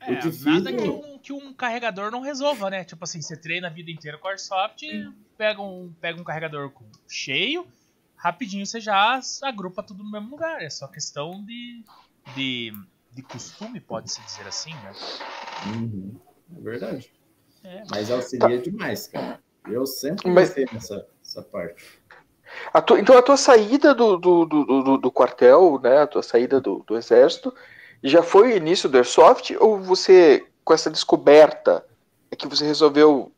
É, 0.00 0.14
difícil... 0.14 0.52
nada 0.52 0.72
que 0.72 0.88
um, 0.88 1.18
que 1.18 1.32
um 1.32 1.52
carregador 1.52 2.10
não 2.10 2.20
resolva, 2.20 2.70
né? 2.70 2.84
Tipo 2.84 3.04
assim, 3.04 3.20
você 3.20 3.36
treina 3.36 3.66
a 3.66 3.70
vida 3.70 3.90
inteira 3.90 4.16
com 4.16 4.28
Airsoft, 4.28 4.82
pega 5.36 5.60
um, 5.60 5.92
pega 6.00 6.18
um 6.18 6.24
carregador 6.24 6.72
cheio, 7.06 7.66
rapidinho 8.18 8.66
você 8.66 8.80
já 8.80 9.20
agrupa 9.42 9.82
tudo 9.82 10.02
no 10.04 10.10
mesmo 10.10 10.30
lugar. 10.30 10.60
É 10.60 10.68
só 10.68 10.86
questão 10.86 11.42
de, 11.44 11.84
de, 12.34 12.72
de 13.12 13.22
costume, 13.22 13.80
pode-se 13.80 14.20
dizer 14.22 14.46
assim, 14.46 14.74
né? 14.74 14.92
Uhum. 15.66 16.20
É 16.56 16.60
verdade. 16.60 17.12
É. 17.64 17.82
Mas 17.90 18.10
auxilia 18.10 18.58
demais, 18.58 19.06
cara. 19.06 19.40
Eu 19.66 19.86
sempre 19.86 20.32
gostei 20.32 20.64
Mas... 20.64 20.74
nessa, 20.74 21.06
nessa 21.18 21.42
parte. 21.42 21.84
A 22.72 22.80
tua, 22.80 22.98
então 22.98 23.16
a 23.16 23.22
tua 23.22 23.36
saída 23.36 23.94
do, 23.94 24.16
do, 24.16 24.46
do, 24.46 24.96
do, 24.96 25.12
quartel, 25.12 25.78
né? 25.82 25.98
A 25.98 26.06
tua 26.06 26.22
saída 26.22 26.60
do, 26.60 26.82
do 26.86 26.96
exército, 26.96 27.54
já 28.02 28.22
foi 28.22 28.52
o 28.52 28.56
início 28.56 28.88
do 28.88 28.96
Airsoft? 28.96 29.54
Ou 29.60 29.78
você, 29.78 30.46
com 30.64 30.72
essa 30.72 30.90
descoberta, 30.90 31.84
é 32.30 32.36
que 32.36 32.48
você 32.48 32.64
resolveu 32.64 33.30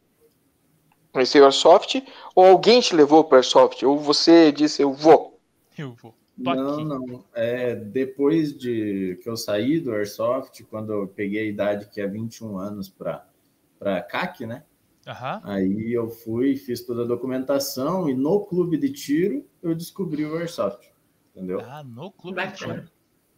o 1.13 1.45
Airsoft? 1.45 2.03
Ou 2.35 2.47
alguém 2.47 2.81
te 2.81 2.95
levou 2.95 3.25
para 3.25 3.37
o 3.37 3.39
Airsoft? 3.39 3.85
Ou 3.85 3.99
você 3.99 4.53
disse, 4.53 4.83
eu 4.83 4.93
vou? 4.93 5.39
Eu 5.77 5.93
vou. 5.95 6.15
não, 6.37 6.85
não. 6.85 7.25
É, 7.35 7.75
depois 7.75 8.57
de 8.57 9.19
que 9.23 9.29
eu 9.29 9.37
saí 9.37 9.81
do 9.81 9.93
Airsoft, 9.93 10.63
quando 10.65 10.93
eu 10.93 11.09
peguei 11.09 11.43
a 11.43 11.51
idade 11.51 11.89
que 11.91 12.01
é 12.01 12.07
21 12.07 12.59
anos 12.59 12.89
para 12.89 14.03
CAC, 14.03 14.47
né? 14.47 14.65
Uhum. 15.07 15.41
Aí 15.45 15.93
eu 15.93 16.09
fui, 16.09 16.57
fiz 16.57 16.83
toda 16.83 17.03
a 17.03 17.07
documentação 17.07 18.09
e 18.09 18.15
no 18.15 18.45
clube 18.45 18.77
de 18.77 18.93
tiro 18.93 19.45
eu 19.63 19.75
descobri 19.75 20.25
o 20.25 20.37
Airsoft, 20.37 20.93
entendeu? 21.35 21.61
Ah, 21.61 21.83
no 21.83 22.11
clube 22.11 22.47
de 22.47 22.53
tiro. 22.53 22.85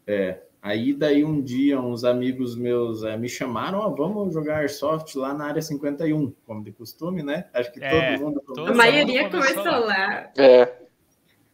É. 0.06 0.42
Aí 0.62 0.94
daí 0.94 1.24
um 1.24 1.42
dia 1.42 1.80
uns 1.80 2.04
amigos 2.04 2.54
meus 2.54 3.02
é, 3.02 3.16
me 3.16 3.28
chamaram, 3.28 3.80
ó, 3.80 3.90
vamos 3.90 4.32
jogar 4.32 4.58
Airsoft 4.58 5.16
lá 5.16 5.34
na 5.34 5.46
área 5.46 5.60
51, 5.60 6.32
como 6.46 6.62
de 6.62 6.70
costume, 6.70 7.20
né? 7.20 7.46
Acho 7.52 7.72
que 7.72 7.82
é, 7.82 8.16
todo 8.16 8.24
mundo... 8.24 8.42
Todo 8.46 8.68
a 8.68 8.74
maioria 8.74 9.28
começou 9.28 9.64
lá. 9.64 10.30
É. 10.38 10.72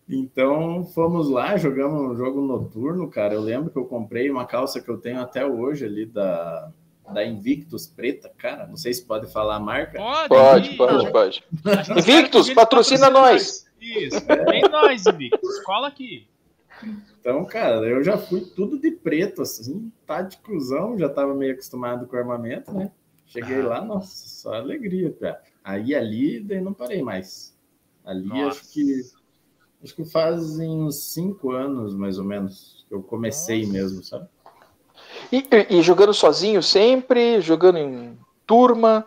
Então 0.07 0.85
fomos 0.85 1.31
lá, 1.31 1.57
jogamos 1.57 2.13
um 2.13 2.17
jogo 2.17 2.43
noturno, 2.43 3.09
cara. 3.09 3.33
Eu 3.33 3.41
lembro 3.41 3.71
que 3.71 3.79
eu 3.79 3.87
comprei 3.87 4.31
uma 4.31 4.45
calça 4.45 4.79
que 4.79 4.91
eu 4.91 4.99
tenho 4.99 5.21
até 5.21 5.45
hoje 5.45 5.87
ali 5.87 6.05
da 6.05 6.71
da 7.13 7.25
Invictus 7.25 7.87
preta, 7.87 8.31
cara. 8.37 8.67
Não 8.67 8.77
sei 8.77 8.93
se 8.93 9.03
pode 9.05 9.33
falar 9.33 9.57
a 9.57 9.61
marca. 9.61 9.99
Pode, 10.29 10.77
pode, 10.77 11.11
pode. 11.11 11.11
pode. 11.11 11.45
Invictus, 11.99 12.51
patrocina 12.53 13.09
nós. 13.09 13.67
Isso, 13.81 14.21
vem 14.51 14.63
nós, 14.71 15.07
Invictus. 15.07 15.61
Cola 15.65 15.89
aqui. 15.89 16.27
Então, 17.21 17.45
cara, 17.45 17.87
eu 17.87 18.03
já 18.03 18.17
fui 18.17 18.41
tudo 18.41 18.79
de 18.79 18.91
preto, 18.91 19.43
assim, 19.43 19.93
tá 20.07 20.23
de 20.23 20.39
cruzão, 20.39 20.99
já 20.99 21.09
tava 21.09 21.35
meio 21.35 21.53
acostumado 21.53 22.07
com 22.07 22.17
armamento, 22.17 22.73
né? 22.73 22.91
Cheguei 23.27 23.61
ah. 23.61 23.67
lá, 23.67 23.85
nossa, 23.85 24.29
só 24.29 24.55
alegria, 24.55 25.13
cara. 25.13 25.43
Aí 25.63 25.95
ali, 25.95 26.41
daí 26.41 26.61
não 26.61 26.73
parei 26.73 27.03
mais. 27.03 27.57
Ali 28.05 28.29
nossa. 28.29 28.61
acho 28.61 28.73
que 28.73 29.03
acho 29.83 29.95
que 29.95 30.05
fazem 30.05 30.83
uns 30.83 31.13
cinco 31.13 31.53
anos, 31.53 31.95
mais 31.95 32.19
ou 32.19 32.25
menos, 32.25 32.85
que 32.89 32.95
eu 32.95 33.03
comecei 33.03 33.61
nossa. 33.61 33.73
mesmo, 33.73 34.03
sabe? 34.03 34.29
E, 35.31 35.45
e, 35.71 35.83
jogando 35.83 36.15
sozinho 36.15 36.63
sempre, 36.63 37.41
jogando 37.41 37.79
em 37.79 38.19
turma? 38.47 39.07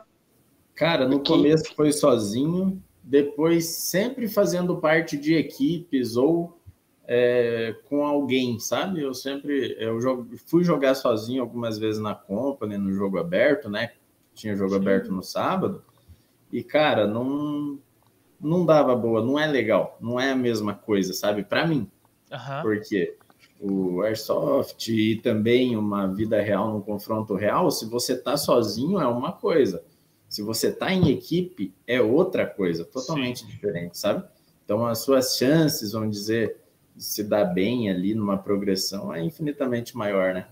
Cara, 0.75 1.07
no 1.07 1.19
começo 1.19 1.75
foi 1.75 1.91
sozinho, 1.91 2.81
depois 3.03 3.65
sempre 3.65 4.27
fazendo 4.27 4.77
parte 4.77 5.17
de 5.17 5.35
equipes 5.35 6.15
ou 6.15 6.60
é, 7.13 7.75
com 7.89 8.05
alguém, 8.05 8.57
sabe? 8.57 9.01
Eu 9.01 9.13
sempre 9.13 9.75
eu 9.77 9.99
jogo, 9.99 10.29
fui 10.45 10.63
jogar 10.63 10.95
sozinho 10.95 11.41
algumas 11.41 11.77
vezes 11.77 12.01
na 12.01 12.15
Company, 12.15 12.77
no 12.77 12.93
jogo 12.93 13.17
aberto, 13.19 13.69
né? 13.69 13.91
Tinha 14.33 14.55
jogo 14.55 14.71
Sim. 14.71 14.77
aberto 14.77 15.11
no 15.11 15.21
sábado. 15.21 15.83
E, 16.49 16.63
cara, 16.63 17.05
não, 17.05 17.77
não 18.39 18.65
dava 18.65 18.95
boa, 18.95 19.21
não 19.21 19.37
é 19.37 19.45
legal, 19.45 19.97
não 19.99 20.17
é 20.17 20.31
a 20.31 20.35
mesma 20.37 20.73
coisa, 20.73 21.11
sabe? 21.11 21.43
Para 21.43 21.67
mim. 21.67 21.91
Uhum. 22.31 22.61
Porque 22.61 23.17
o 23.59 24.03
Airsoft 24.03 24.87
e 24.87 25.17
também 25.17 25.75
uma 25.75 26.07
vida 26.07 26.39
real 26.41 26.71
no 26.71 26.81
confronto 26.81 27.35
real, 27.35 27.69
se 27.71 27.85
você 27.89 28.17
tá 28.17 28.37
sozinho 28.37 29.01
é 29.01 29.07
uma 29.07 29.33
coisa. 29.33 29.83
Se 30.29 30.41
você 30.41 30.71
tá 30.71 30.93
em 30.93 31.09
equipe 31.09 31.73
é 31.85 32.01
outra 32.01 32.45
coisa, 32.45 32.85
totalmente 32.85 33.41
Sim. 33.41 33.47
diferente, 33.47 33.97
sabe? 33.97 34.23
Então 34.63 34.85
as 34.85 34.99
suas 34.99 35.35
chances, 35.35 35.91
vamos 35.91 36.15
dizer, 36.15 36.61
se 37.01 37.23
dar 37.23 37.45
bem 37.45 37.89
ali 37.89 38.13
numa 38.13 38.37
progressão 38.37 39.13
é 39.13 39.21
infinitamente 39.21 39.97
maior, 39.97 40.33
né? 40.33 40.47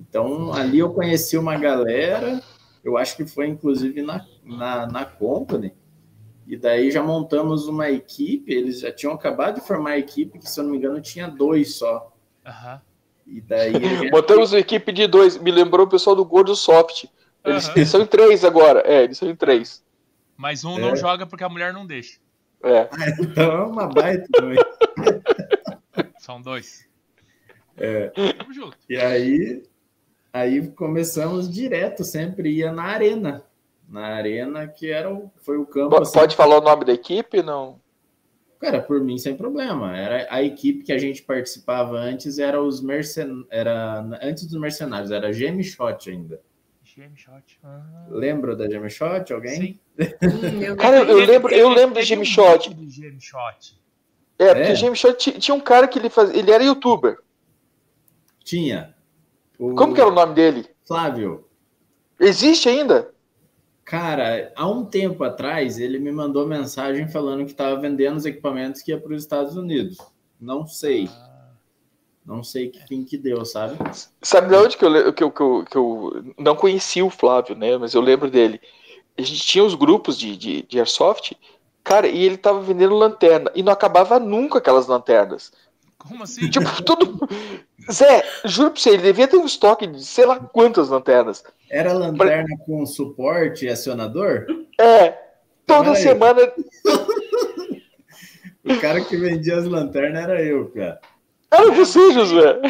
Então 0.00 0.52
ali 0.52 0.78
eu 0.78 0.92
conheci 0.92 1.36
uma 1.36 1.58
galera, 1.58 2.40
eu 2.82 2.96
acho 2.96 3.16
que 3.16 3.26
foi 3.26 3.48
inclusive 3.48 4.00
na, 4.02 4.24
na, 4.44 4.86
na 4.86 5.04
Company, 5.04 5.74
e 6.46 6.56
daí 6.56 6.90
já 6.90 7.02
montamos 7.02 7.68
uma 7.68 7.90
equipe, 7.90 8.50
eles 8.50 8.80
já 8.80 8.90
tinham 8.90 9.12
acabado 9.12 9.56
de 9.56 9.66
formar 9.66 9.90
a 9.90 9.98
equipe, 9.98 10.38
que 10.38 10.50
se 10.50 10.58
eu 10.58 10.64
não 10.64 10.70
me 10.70 10.78
engano 10.78 11.00
tinha 11.00 11.28
dois 11.28 11.74
só. 11.74 12.10
Uhum. 12.46 12.80
E 13.26 13.40
daí. 13.42 13.72
Gente... 13.98 14.10
Botamos 14.10 14.52
uma 14.52 14.58
equipe 14.58 14.90
de 14.90 15.06
dois. 15.06 15.36
Me 15.36 15.50
lembrou 15.50 15.84
o 15.84 15.90
pessoal 15.90 16.16
do 16.16 16.24
Gordo 16.24 16.56
Soft. 16.56 17.04
Eles, 17.44 17.66
uhum. 17.68 17.74
eles 17.76 17.88
são 17.90 18.00
em 18.00 18.06
três 18.06 18.44
agora. 18.46 18.82
É, 18.86 19.04
eles 19.04 19.18
são 19.18 19.28
em 19.28 19.36
três. 19.36 19.84
Mas 20.38 20.64
um 20.64 20.78
é. 20.78 20.80
não 20.80 20.96
joga 20.96 21.26
porque 21.26 21.44
a 21.44 21.48
mulher 21.50 21.74
não 21.74 21.86
deixa. 21.86 22.18
É. 22.62 22.88
então 23.20 23.52
é 23.52 23.64
uma 23.64 23.86
baita 23.86 24.26
também. 24.32 24.58
São 26.28 26.42
dois. 26.42 26.86
É. 27.74 28.08
Tamo 28.34 28.52
junto. 28.52 28.76
E 28.86 28.98
aí, 28.98 29.62
aí 30.30 30.68
começamos 30.72 31.50
direto, 31.50 32.04
sempre 32.04 32.50
ia 32.50 32.70
na 32.70 32.82
arena. 32.82 33.46
Na 33.88 34.08
arena, 34.08 34.68
que 34.68 34.90
era 34.90 35.10
o, 35.10 35.32
foi 35.38 35.56
o 35.56 35.64
campo. 35.64 35.88
Pode 35.96 36.02
assim, 36.06 36.36
falar 36.36 36.58
o 36.58 36.60
nome 36.60 36.84
da 36.84 36.92
equipe? 36.92 37.42
Não. 37.42 37.80
Cara, 38.60 38.82
por 38.82 39.00
mim 39.00 39.16
sem 39.16 39.38
problema. 39.38 39.96
Era 39.96 40.26
a 40.28 40.42
equipe 40.42 40.84
que 40.84 40.92
a 40.92 40.98
gente 40.98 41.22
participava 41.22 41.96
antes 41.96 42.38
era 42.38 42.62
os 42.62 42.82
mercen... 42.82 43.46
era 43.48 44.06
antes 44.20 44.44
dos 44.44 44.60
mercenários, 44.60 45.10
era 45.10 45.32
Gem 45.32 45.62
Shot 45.62 46.10
ainda. 46.10 46.42
Gem 46.84 47.16
Shot. 47.16 47.58
Ah. 47.64 48.06
Lembra 48.10 48.54
da 48.54 48.68
Gem 48.68 48.86
Shot? 48.90 49.32
Alguém? 49.32 49.80
Hum, 49.98 50.76
Cara, 50.76 50.98
eu 50.98 51.24
lembro, 51.24 51.52
eu 51.52 51.70
lembro 51.70 51.94
da 51.94 52.02
Gem 52.02 52.22
Shot. 52.22 52.70
É, 54.38 54.54
porque 54.54 54.72
é. 54.72 54.74
Gem 54.74 54.94
Shot 54.94 55.32
tinha 55.40 55.54
um 55.54 55.60
cara 55.60 55.88
que 55.88 55.98
ele 55.98 56.08
fazia, 56.08 56.38
ele 56.38 56.50
era 56.50 56.62
youtuber. 56.62 57.18
Tinha. 58.44 58.94
O... 59.58 59.74
Como 59.74 59.94
que 59.94 60.00
era 60.00 60.08
o 60.08 60.14
nome 60.14 60.34
dele? 60.34 60.66
Flávio. 60.86 61.44
Existe 62.20 62.68
ainda? 62.68 63.12
Cara, 63.84 64.52
há 64.54 64.68
um 64.68 64.84
tempo 64.84 65.24
atrás 65.24 65.78
ele 65.78 65.98
me 65.98 66.12
mandou 66.12 66.46
mensagem 66.46 67.08
falando 67.08 67.44
que 67.44 67.52
estava 67.52 67.80
vendendo 67.80 68.16
os 68.16 68.26
equipamentos 68.26 68.82
que 68.82 68.90
ia 68.90 69.00
para 69.00 69.14
os 69.14 69.22
Estados 69.22 69.56
Unidos. 69.56 69.98
Não 70.40 70.66
sei. 70.66 71.08
Não 72.24 72.44
sei 72.44 72.68
que 72.68 72.86
fim 72.86 73.02
que 73.02 73.16
deu, 73.16 73.44
sabe? 73.46 73.78
Sabe 74.20 74.48
de 74.48 74.54
onde 74.54 74.76
que 74.76 74.84
eu, 74.84 75.12
que, 75.14 75.24
eu, 75.24 75.30
que, 75.30 75.42
eu, 75.42 75.64
que 75.64 75.76
eu 75.76 76.34
não 76.38 76.54
conheci 76.54 77.00
o 77.00 77.08
Flávio, 77.08 77.56
né? 77.56 77.78
Mas 77.78 77.94
eu 77.94 78.02
lembro 78.02 78.30
dele. 78.30 78.60
A 79.16 79.22
gente 79.22 79.40
tinha 79.40 79.64
os 79.64 79.74
grupos 79.74 80.18
de, 80.18 80.36
de, 80.36 80.62
de 80.62 80.78
Airsoft, 80.78 81.34
cara, 81.88 82.06
e 82.06 82.22
ele 82.22 82.36
tava 82.36 82.60
vendendo 82.60 82.94
lanterna. 82.94 83.50
E 83.54 83.62
não 83.62 83.72
acabava 83.72 84.20
nunca 84.20 84.58
aquelas 84.58 84.86
lanternas. 84.86 85.50
Como 85.96 86.22
assim? 86.22 86.50
Tipo, 86.50 86.82
tudo. 86.84 87.26
Zé, 87.90 88.22
juro 88.44 88.72
pra 88.72 88.78
você, 88.80 88.90
ele 88.90 89.02
devia 89.02 89.26
ter 89.26 89.38
um 89.38 89.46
estoque 89.46 89.86
de 89.86 90.04
sei 90.04 90.26
lá 90.26 90.38
quantas 90.38 90.90
lanternas. 90.90 91.42
Era 91.70 91.94
lanterna 91.94 92.44
pra... 92.46 92.66
com 92.66 92.84
suporte 92.84 93.64
e 93.64 93.70
acionador? 93.70 94.44
É. 94.78 95.16
Toda 95.66 95.94
semana. 95.94 96.52
o 98.64 98.78
cara 98.80 99.00
que 99.00 99.16
vendia 99.16 99.56
as 99.56 99.64
lanternas 99.64 100.22
era 100.22 100.42
eu, 100.42 100.68
cara. 100.70 101.00
Era 101.50 101.70
você, 101.70 102.12
Josué. 102.12 102.60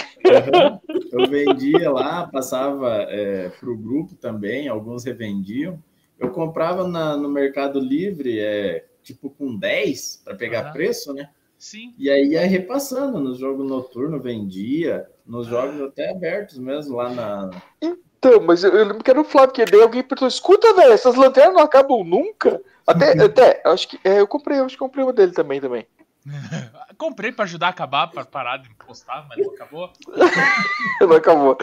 Eu 1.12 1.28
vendia 1.28 1.90
lá, 1.90 2.28
passava 2.28 3.04
é, 3.08 3.48
para 3.48 3.68
o 3.68 3.76
grupo 3.76 4.14
também, 4.14 4.68
alguns 4.68 5.04
revendiam. 5.04 5.82
Eu 6.18 6.30
comprava 6.30 6.86
na, 6.86 7.16
no 7.16 7.28
Mercado 7.28 7.80
Livre, 7.80 8.38
é, 8.38 8.84
tipo 9.02 9.30
com 9.30 9.56
10 9.56 10.22
para 10.24 10.34
pegar 10.34 10.66
uhum. 10.66 10.72
preço, 10.72 11.12
né? 11.12 11.30
Sim. 11.58 11.92
E 11.98 12.08
aí 12.08 12.28
ia 12.28 12.46
repassando 12.46 13.18
no 13.18 13.34
jogo 13.34 13.64
noturno, 13.64 14.20
vendia, 14.20 15.08
nos 15.26 15.48
jogos 15.48 15.80
até 15.82 16.10
abertos 16.10 16.56
mesmo, 16.58 16.96
lá 16.96 17.10
na. 17.10 17.50
Então, 17.82 18.40
mas 18.40 18.62
eu, 18.62 18.72
eu 18.72 18.84
lembro 18.84 19.02
que 19.02 19.10
era 19.10 19.20
o 19.20 19.24
Flávio 19.24 19.52
que 19.52 19.64
daí 19.64 19.82
alguém 19.82 20.02
perguntou: 20.02 20.28
escuta, 20.28 20.72
velho, 20.74 20.92
essas 20.92 21.16
lanternas 21.16 21.54
não 21.54 21.62
acabam 21.62 22.04
nunca. 22.04 22.60
Até, 22.86 23.12
até 23.22 23.60
acho 23.64 23.88
que. 23.88 24.00
É, 24.04 24.20
eu 24.20 24.26
comprei, 24.26 24.58
acho 24.58 24.76
que 24.76 24.78
comprei 24.78 25.04
uma 25.04 25.12
dele 25.12 25.32
também 25.32 25.60
também. 25.60 25.84
comprei 26.96 27.32
para 27.32 27.44
ajudar 27.44 27.66
a 27.68 27.70
acabar, 27.70 28.06
para 28.08 28.24
parar 28.24 28.58
de 28.58 28.70
postar, 28.86 29.26
mas 29.28 29.38
não 29.38 29.52
acabou. 29.52 29.90
não 31.00 31.16
acabou. 31.16 31.58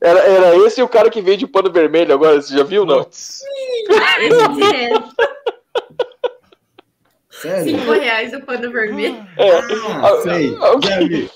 Era, 0.00 0.20
era 0.20 0.56
esse 0.58 0.80
o 0.80 0.88
cara 0.88 1.10
que 1.10 1.20
veio 1.20 1.36
de 1.36 1.46
pano 1.46 1.72
vermelho 1.72 2.14
agora, 2.14 2.40
você 2.40 2.56
já 2.56 2.62
viu, 2.62 2.84
não? 2.84 3.06
Sim, 3.10 3.46
Sério? 7.40 7.78
Cinco 7.78 7.92
reais 7.92 8.32
o 8.34 8.40
pano 8.42 8.70
vermelho. 8.70 9.26
É. 9.36 9.50
Ah, 9.58 10.20
sei. 10.22 10.56
Já 10.82 10.98
vi. 11.00 11.30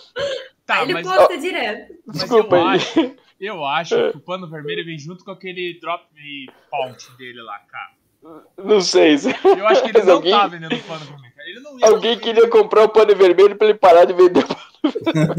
Tá, 0.66 0.82
Ele 0.82 0.94
mas, 0.94 1.06
posta 1.06 1.36
direto. 1.38 1.94
mas 2.06 2.16
Desculpa 2.18 2.56
eu 2.56 2.66
aí. 2.68 2.76
acho, 2.76 3.16
eu 3.40 3.64
acho 3.64 4.10
que 4.12 4.16
o 4.16 4.20
pano 4.20 4.48
vermelho 4.48 4.84
vem 4.84 4.98
junto 4.98 5.24
com 5.24 5.30
aquele 5.30 5.78
drop 5.80 6.04
me 6.14 6.48
pouch 6.70 7.10
dele 7.18 7.42
lá, 7.42 7.58
cara. 7.70 8.44
Não 8.56 8.80
sei. 8.80 9.18
se- 9.18 9.34
Eu 9.44 9.66
acho 9.66 9.82
que 9.82 9.88
ele 9.90 9.98
Mas 9.98 10.06
não 10.06 10.14
alguém- 10.14 10.32
tá 10.32 10.46
vendendo 10.46 10.78
pano 10.84 11.04
vermelho. 11.04 11.34
Ele 11.46 11.60
não 11.60 11.78
ia 11.78 11.86
Alguém 11.88 12.18
queria 12.18 12.48
comprar 12.48 12.84
o 12.84 12.88
pano 12.88 13.14
vermelho 13.14 13.54
pra 13.56 13.68
ele 13.68 13.78
parar 13.78 14.06
de 14.06 14.14
vender. 14.14 14.44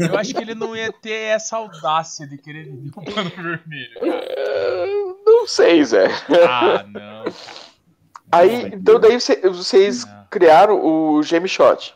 Eu 0.08 0.16
acho 0.18 0.32
que 0.32 0.40
ele 0.40 0.54
não 0.54 0.76
ia 0.76 0.92
ter 0.92 1.10
essa 1.10 1.56
audácia 1.56 2.26
de 2.28 2.38
querer 2.38 2.64
vender 2.64 2.90
um 2.96 3.04
pano 3.04 3.30
vermelho. 3.30 3.98
É, 4.02 4.86
Não 5.26 5.46
sei, 5.48 5.84
Zé. 5.84 6.06
Ah, 6.48 6.84
não. 6.88 7.24
Aí, 8.30 8.66
então 8.74 9.00
daí 9.00 9.20
cê- 9.20 9.40
vocês 9.48 10.04
Não. 10.06 10.15
Criaram 10.30 10.84
o 10.84 11.22
Gem 11.22 11.46
Shot. 11.46 11.94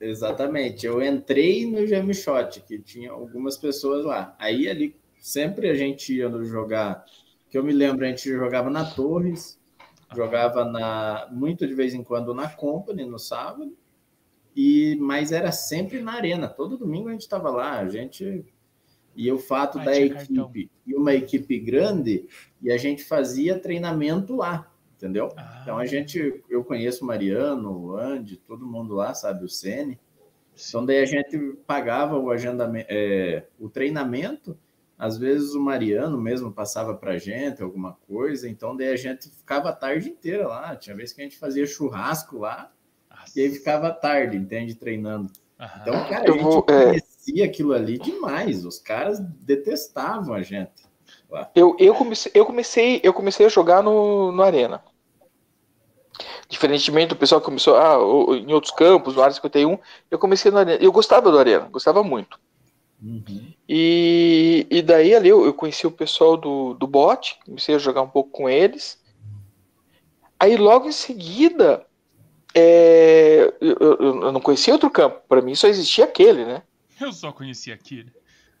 Exatamente. 0.00 0.86
Eu 0.86 1.02
entrei 1.02 1.66
no 1.66 1.86
Gem 1.86 2.12
Shot, 2.12 2.60
que 2.60 2.78
tinha 2.78 3.10
algumas 3.10 3.56
pessoas 3.56 4.04
lá. 4.04 4.34
Aí 4.38 4.68
ali 4.68 4.96
sempre 5.18 5.68
a 5.68 5.74
gente 5.74 6.14
ia 6.14 6.28
no 6.28 6.44
jogar, 6.44 7.04
que 7.50 7.58
eu 7.58 7.64
me 7.64 7.72
lembro, 7.72 8.04
a 8.04 8.08
gente 8.08 8.28
jogava 8.30 8.70
na 8.70 8.84
Torres, 8.84 9.58
jogava 10.14 10.64
na 10.64 11.28
muito 11.32 11.66
de 11.66 11.74
vez 11.74 11.94
em 11.94 12.02
quando 12.04 12.32
na 12.34 12.48
Company 12.48 13.04
no 13.04 13.18
sábado. 13.18 13.76
E 14.54 14.96
mas 15.00 15.32
era 15.32 15.52
sempre 15.52 16.00
na 16.00 16.14
arena. 16.14 16.48
Todo 16.48 16.78
domingo 16.78 17.08
a 17.08 17.12
gente 17.12 17.22
estava 17.22 17.50
lá, 17.50 17.78
a 17.80 17.88
gente 17.88 18.44
e 19.16 19.30
o 19.32 19.38
fato 19.38 19.78
Ah, 19.78 19.84
da 19.84 19.92
tinha 19.92 20.08
cartão. 20.14 20.44
equipe 20.44 20.70
e 20.86 20.94
uma 20.94 21.12
equipe 21.12 21.58
grande 21.58 22.28
e 22.62 22.70
a 22.70 22.76
gente 22.76 23.02
fazia 23.02 23.58
treinamento 23.58 24.36
lá, 24.36 24.70
entendeu? 24.98 25.30
Ah, 25.36 25.60
Então 25.62 25.78
a 25.78 25.86
gente, 25.86 26.44
eu 26.50 26.64
conheço 26.64 27.04
o 27.04 27.06
Mariano, 27.06 27.72
o 27.72 27.96
Andy, 27.96 28.36
todo 28.36 28.66
mundo 28.66 28.94
lá, 28.94 29.14
sabe, 29.14 29.44
o 29.44 29.48
Sene. 29.48 29.98
Então 30.68 30.84
daí 30.84 30.98
a 31.00 31.06
gente 31.06 31.38
pagava 31.66 32.18
o 32.18 32.30
agendamento, 32.30 32.86
é, 32.90 33.46
o 33.58 33.68
treinamento. 33.70 34.58
Às 34.98 35.16
vezes 35.16 35.54
o 35.54 35.60
Mariano 35.60 36.20
mesmo 36.20 36.52
passava 36.52 36.94
pra 36.94 37.18
gente 37.18 37.62
alguma 37.62 37.94
coisa, 38.08 38.48
então 38.48 38.76
daí 38.76 38.88
a 38.88 38.96
gente 38.96 39.30
ficava 39.30 39.68
a 39.70 39.72
tarde 39.72 40.10
inteira 40.10 40.48
lá. 40.48 40.74
Tinha 40.76 40.96
vez 40.96 41.12
que 41.12 41.20
a 41.20 41.24
gente 41.24 41.38
fazia 41.38 41.64
churrasco 41.66 42.38
lá 42.38 42.72
Nossa. 43.10 43.38
e 43.38 43.42
aí 43.44 43.50
ficava 43.50 43.88
a 43.88 43.92
tarde, 43.94 44.36
entende, 44.36 44.74
treinando. 44.74 45.32
Aham. 45.60 45.78
Então, 45.82 46.08
cara, 46.08 46.24
a 46.24 46.28
Eu 46.28 46.34
gente 46.34 46.42
vou, 46.42 46.66
é. 46.68 46.84
conhecia 46.86 47.44
aquilo 47.44 47.72
ali 47.72 47.98
demais. 47.98 48.64
Os 48.64 48.78
caras 48.78 49.20
detestavam 49.20 50.34
a 50.34 50.42
gente. 50.42 50.88
Eu, 51.54 51.76
eu, 51.78 51.94
comecei, 51.94 52.32
eu, 52.34 52.46
comecei, 52.46 53.00
eu 53.02 53.12
comecei 53.12 53.46
a 53.46 53.48
jogar 53.48 53.82
no, 53.82 54.32
no 54.32 54.42
Arena. 54.42 54.82
Diferentemente 56.48 57.08
do 57.10 57.16
pessoal 57.16 57.40
que 57.40 57.44
começou 57.44 57.76
ah, 57.76 57.96
em 58.36 58.52
outros 58.52 58.72
campos, 58.72 59.14
no 59.14 59.22
Área 59.22 59.34
51, 59.34 59.78
eu 60.10 60.18
comecei 60.18 60.50
no 60.50 60.58
Arena. 60.58 60.82
Eu 60.82 60.90
gostava 60.90 61.30
do 61.30 61.38
Arena, 61.38 61.66
gostava 61.70 62.02
muito. 62.02 62.40
Uhum. 63.02 63.52
E, 63.68 64.66
e 64.70 64.80
daí 64.82 65.14
ali 65.14 65.28
eu, 65.28 65.44
eu 65.44 65.52
conheci 65.52 65.86
o 65.86 65.90
pessoal 65.90 66.36
do, 66.36 66.74
do 66.74 66.86
bot, 66.86 67.38
comecei 67.44 67.74
a 67.74 67.78
jogar 67.78 68.02
um 68.02 68.08
pouco 68.08 68.30
com 68.30 68.48
eles. 68.48 68.98
Aí 70.40 70.56
logo 70.56 70.88
em 70.88 70.92
seguida, 70.92 71.84
é, 72.54 73.52
eu, 73.60 73.76
eu- 73.80 74.22
eu 74.22 74.32
não 74.32 74.40
conhecia 74.40 74.72
outro 74.72 74.90
campo. 74.90 75.20
Para 75.28 75.42
mim 75.42 75.54
só 75.54 75.66
existia 75.68 76.04
aquele, 76.04 76.44
né? 76.44 76.62
Eu 77.00 77.12
só 77.12 77.30
conhecia 77.30 77.74
aquele. 77.74 78.10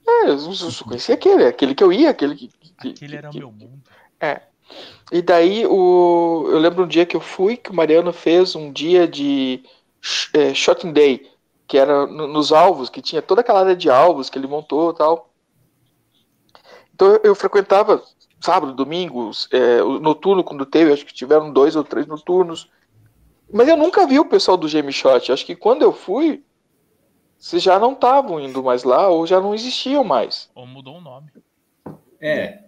É, 0.06 0.28
eu 0.30 0.38
só 0.38 0.84
conhecia 0.84 1.14
aquele, 1.14 1.44
aquele 1.46 1.74
que 1.74 1.82
eu 1.82 1.92
ia, 1.92 2.10
aquele 2.10 2.34
que. 2.36 2.48
que- 2.80 2.88
Aquele 2.90 3.16
era 3.16 3.28
o 3.28 3.32
que- 3.32 3.38
meu 3.38 3.50
mundo. 3.50 3.80
E 5.10 5.22
daí 5.22 5.66
o, 5.66 6.46
eu 6.50 6.58
lembro 6.58 6.84
um 6.84 6.88
dia 6.88 7.06
que 7.06 7.16
eu 7.16 7.20
fui, 7.20 7.56
que 7.56 7.70
o 7.70 7.74
Mariano 7.74 8.12
fez 8.12 8.54
um 8.54 8.70
dia 8.72 9.08
de 9.08 9.62
é, 10.34 10.52
shooting 10.52 10.92
day, 10.92 11.30
que 11.66 11.78
era 11.78 12.06
no- 12.06 12.26
nos 12.26 12.52
alvos, 12.52 12.90
que 12.90 13.00
tinha 13.00 13.22
toda 13.22 13.40
aquela 13.40 13.60
área 13.60 13.76
de 13.76 13.90
alvos 13.90 14.28
que 14.28 14.38
ele 14.38 14.46
montou 14.46 14.90
e 14.90 14.94
tal. 14.94 15.30
Então 16.94 17.08
eu, 17.08 17.20
eu 17.24 17.34
frequentava 17.34 18.02
sábado, 18.40 18.72
domingos, 18.74 19.48
é, 19.50 19.82
o 19.82 19.98
noturno 19.98 20.44
quando 20.44 20.66
teve, 20.66 20.92
acho 20.92 21.06
que 21.06 21.14
tiveram 21.14 21.52
dois 21.52 21.74
ou 21.74 21.84
três 21.84 22.06
noturnos. 22.06 22.70
Mas 23.52 23.66
eu 23.66 23.76
nunca 23.76 24.06
vi 24.06 24.18
o 24.18 24.28
pessoal 24.28 24.56
do 24.56 24.68
Game 24.68 24.92
Shot. 24.92 25.32
Acho 25.32 25.46
que 25.46 25.56
quando 25.56 25.82
eu 25.82 25.92
fui, 25.92 26.44
vocês 27.38 27.62
já 27.62 27.78
não 27.78 27.92
estavam 27.92 28.38
indo 28.38 28.62
mais 28.62 28.84
lá 28.84 29.08
ou 29.08 29.26
já 29.26 29.40
não 29.40 29.54
existiam 29.54 30.04
mais. 30.04 30.50
Ou 30.54 30.66
mudou 30.66 30.96
o 30.96 31.00
nome. 31.00 31.30
É, 32.20 32.64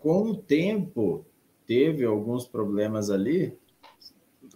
com 0.00 0.30
o 0.30 0.36
tempo, 0.36 1.26
teve 1.66 2.04
alguns 2.04 2.46
problemas 2.46 3.10
ali. 3.10 3.56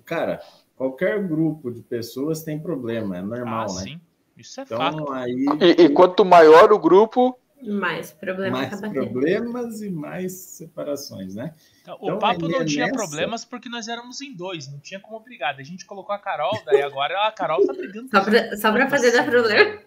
Cara, 0.04 0.40
qualquer 0.76 1.22
grupo 1.26 1.70
de 1.70 1.82
pessoas 1.82 2.42
tem 2.42 2.58
problema, 2.58 3.16
é 3.18 3.22
normal, 3.22 3.66
ah, 3.70 3.74
né? 3.74 3.80
sim. 3.82 4.00
Isso 4.36 4.60
é 4.60 4.66
fato. 4.66 5.00
Então, 5.02 5.12
aí, 5.12 5.46
E, 5.60 5.82
e 5.84 5.88
quanto 5.88 6.24
maior 6.24 6.70
o 6.72 6.78
grupo, 6.78 7.38
Mais 7.62 8.12
problema 8.12 8.58
mais 8.58 8.78
problemas 8.80 9.80
e 9.80 9.88
mais 9.90 10.32
separações, 10.34 11.34
né? 11.34 11.54
Então, 11.80 11.94
o 11.94 12.04
Então, 12.04 12.18
papo 12.18 12.44
aí 12.46 12.52
não 12.52 12.64
tinha 12.66 12.84
nessa- 12.84 12.98
problemas 12.98 13.44
porque 13.46 13.68
nós 13.70 13.88
éramos 13.88 14.20
em 14.20 14.34
dois, 14.36 14.70
não 14.70 14.78
tinha 14.78 15.00
como 15.00 15.18
brigar. 15.20 15.56
A 15.58 15.62
gente 15.62 15.86
colocou 15.86 16.14
a 16.14 16.18
Carol, 16.18 16.62
daí 16.66 16.82
agora 16.82 17.26
a 17.26 17.32
Carol 17.32 17.64
tá 17.66 17.72
brigando. 17.72 18.10
Só 18.10 18.22
pra, 18.22 18.56
só 18.58 18.72
pra 18.72 18.90
fazer 18.90 19.10
dar 19.12 19.24
problema. 19.24 19.78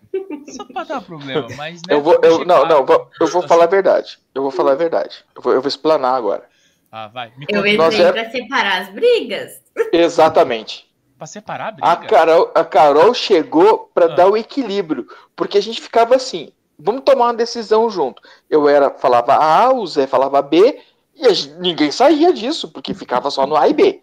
Só 0.48 0.66
pra 0.66 0.84
dar 0.84 1.02
problema, 1.02 1.48
mas 1.56 1.84
né, 1.84 1.94
Eu 1.94 2.02
vou, 2.02 2.20
eu, 2.24 2.44
não, 2.44 2.66
não, 2.66 2.86
eu 3.20 3.28
vou 3.28 3.48
falar 3.48 3.66
a 3.66 3.68
verdade. 3.68 4.18
Eu 4.34 4.42
vou 4.42 4.50
falar 4.52 4.72
a 4.72 4.76
verdade. 4.76 5.24
Eu 5.36 5.42
vou, 5.44 5.54
eu 5.54 5.62
vou 5.62 5.68
explanar 5.68 6.16
agora. 6.16 6.50
Ah, 6.92 7.08
vai. 7.08 7.32
Me 7.38 7.46
Eu 7.50 7.66
entrei 7.66 8.02
é- 8.02 8.12
pra 8.12 8.30
separar 8.32 8.82
as 8.82 8.90
brigas. 8.90 9.62
Exatamente. 9.94 10.90
Pra 11.18 11.28
separar 11.28 11.68
a 11.68 11.72
briga. 11.72 11.88
A 11.88 11.96
Carol, 11.98 12.52
a 12.56 12.64
Carol 12.66 13.14
chegou 13.14 13.90
para 13.94 14.06
Ah. 14.06 14.16
dar 14.16 14.28
o 14.28 14.38
equilíbrio, 14.38 15.06
porque 15.36 15.58
a 15.58 15.62
gente 15.62 15.82
ficava 15.82 16.16
assim, 16.16 16.52
vamos 16.78 17.02
tomar 17.04 17.26
uma 17.26 17.34
decisão 17.34 17.90
junto. 17.90 18.22
Eu 18.50 18.68
era 18.68 18.90
falava 18.90 19.34
A, 19.36 19.72
o 19.74 19.86
Zé 19.86 20.08
falava 20.08 20.42
B, 20.42 20.80
e 21.16 21.28
a 21.28 21.34
gente- 21.34 21.54
ninguém 21.60 21.92
saía 21.92 22.34
disso, 22.34 22.70
porque 22.72 22.94
ficava 22.94 23.30
só 23.30 23.46
no 23.46 23.56
A 23.56 23.68
e 23.68 23.74
B. 23.74 24.02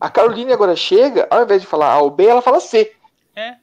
A 0.00 0.08
Caroline 0.08 0.52
agora 0.52 0.76
chega, 0.76 1.26
ao 1.30 1.42
invés 1.42 1.60
de 1.62 1.66
falar 1.66 1.92
A 1.92 2.00
ou 2.00 2.10
B, 2.10 2.26
ela 2.26 2.42
fala 2.42 2.60
C. 2.60 2.92
É, 3.34 3.54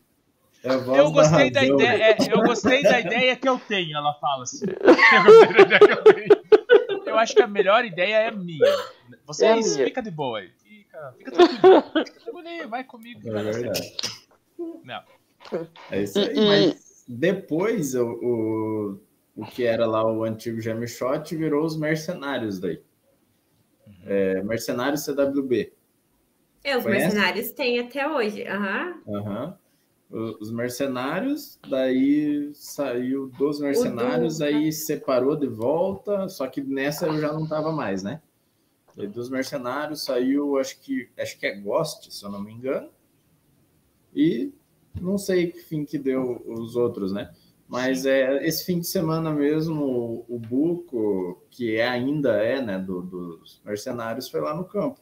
É 0.64 0.72
eu 1.00 1.12
gostei 1.12 1.50
da, 1.52 1.64
ideia. 1.64 2.04
é, 2.12 2.18
eu 2.32 2.42
gostei 2.42 2.84
da 2.84 3.00
ideia 3.00 3.36
que 3.36 3.48
eu 3.48 3.60
tenho, 3.68 3.96
ela 3.96 4.14
fala 4.16 4.44
assim. 4.44 4.66
Eu 5.14 5.24
gostei 5.24 5.54
da 5.54 5.62
ideia 5.62 5.80
que 5.80 5.92
eu 5.94 6.04
tenho. 6.04 6.47
Eu 7.10 7.18
acho 7.18 7.34
que 7.36 7.42
a 7.42 7.48
melhor 7.48 7.86
ideia 7.86 8.18
é 8.18 8.32
minha. 8.32 8.66
Vocês, 9.26 9.50
É 9.50 9.52
a 9.54 9.56
minha. 9.76 9.86
fica 9.88 10.02
de 10.02 10.12
boa 10.12 10.40
aí. 10.40 10.50
Fica, 10.64 11.14
fica 11.18 11.32
tranquilo. 11.32 11.82
Fica 11.84 12.04
tranquilo 12.22 12.48
aí, 12.48 12.66
vai 12.68 12.84
comigo. 12.84 13.28
É 13.28 13.32
vai 13.32 13.44
verdade. 13.44 13.98
Não. 14.84 15.04
É 15.92 16.02
isso 16.02 16.20
aí, 16.20 16.28
E- 16.28 16.40
e- 16.40 16.48
mas 16.48 17.04
depois 17.08 17.96
o, 17.96 18.06
o, 18.06 19.00
o 19.36 19.46
que 19.46 19.64
era 19.66 19.86
lá 19.86 20.06
o 20.06 20.24
antigo 20.24 20.60
Gem 20.60 20.86
Shot 20.88 21.36
virou 21.36 21.64
os 21.66 21.78
mercenários 21.78 22.60
daí. 22.60 22.82
Uhum. 23.86 23.94
É, 24.06 24.44
mercenários 24.44 25.04
CWB. 25.06 25.72
É, 26.64 26.76
os 26.76 26.84
Conhece? 26.84 27.06
mercenários 27.16 27.52
têm 27.52 27.80
até 27.80 28.08
hoje. 28.08 28.46
Aham. 28.48 29.02
Aham. 29.08 29.58
O- 29.64 29.67
Os 30.10 30.52
mercenários, 30.52 31.60
daí 31.70 32.50
saiu 32.54 33.28
dos 33.38 33.60
mercenários, 33.60 34.40
aí 34.42 34.72
separou 34.72 35.36
de 35.36 35.48
volta, 35.48 36.30
só 36.30 36.48
que 36.48 36.62
nessa 36.62 37.08
eu 37.08 37.20
já 37.20 37.34
não 37.34 37.46
tava 37.46 37.72
mais, 37.74 38.04
né? 38.04 38.22
E 38.96 39.06
dos 39.06 39.30
mercenários 39.30 40.04
saiu, 40.06 40.58
acho 40.58 40.80
que 40.80 41.10
acho 41.20 41.38
que 41.38 41.46
é 41.46 41.56
Ghost, 41.60 42.12
se 42.14 42.24
eu 42.26 42.32
não 42.32 42.42
me 42.42 42.54
engano. 42.54 42.90
E 44.16 44.52
não 45.00 45.18
sei 45.18 45.52
que 45.52 45.60
fim 45.60 45.84
que 45.86 45.98
deu 45.98 46.42
os 46.48 46.76
outros, 46.76 47.12
né? 47.12 47.32
Mas 47.68 48.06
é 48.06 48.48
esse 48.48 48.64
fim 48.66 48.80
de 48.80 48.88
semana 48.88 49.30
mesmo, 49.32 49.84
o, 50.30 50.36
o 50.36 50.40
Buco, 50.40 51.42
que 51.52 51.76
é, 51.76 51.86
ainda 51.88 52.32
é, 52.42 52.62
né, 52.62 52.80
do- 52.80 53.02
dos 53.02 53.62
mercenários, 53.66 54.30
foi 54.30 54.40
lá 54.40 54.56
no 54.56 54.64
campo. 54.64 55.02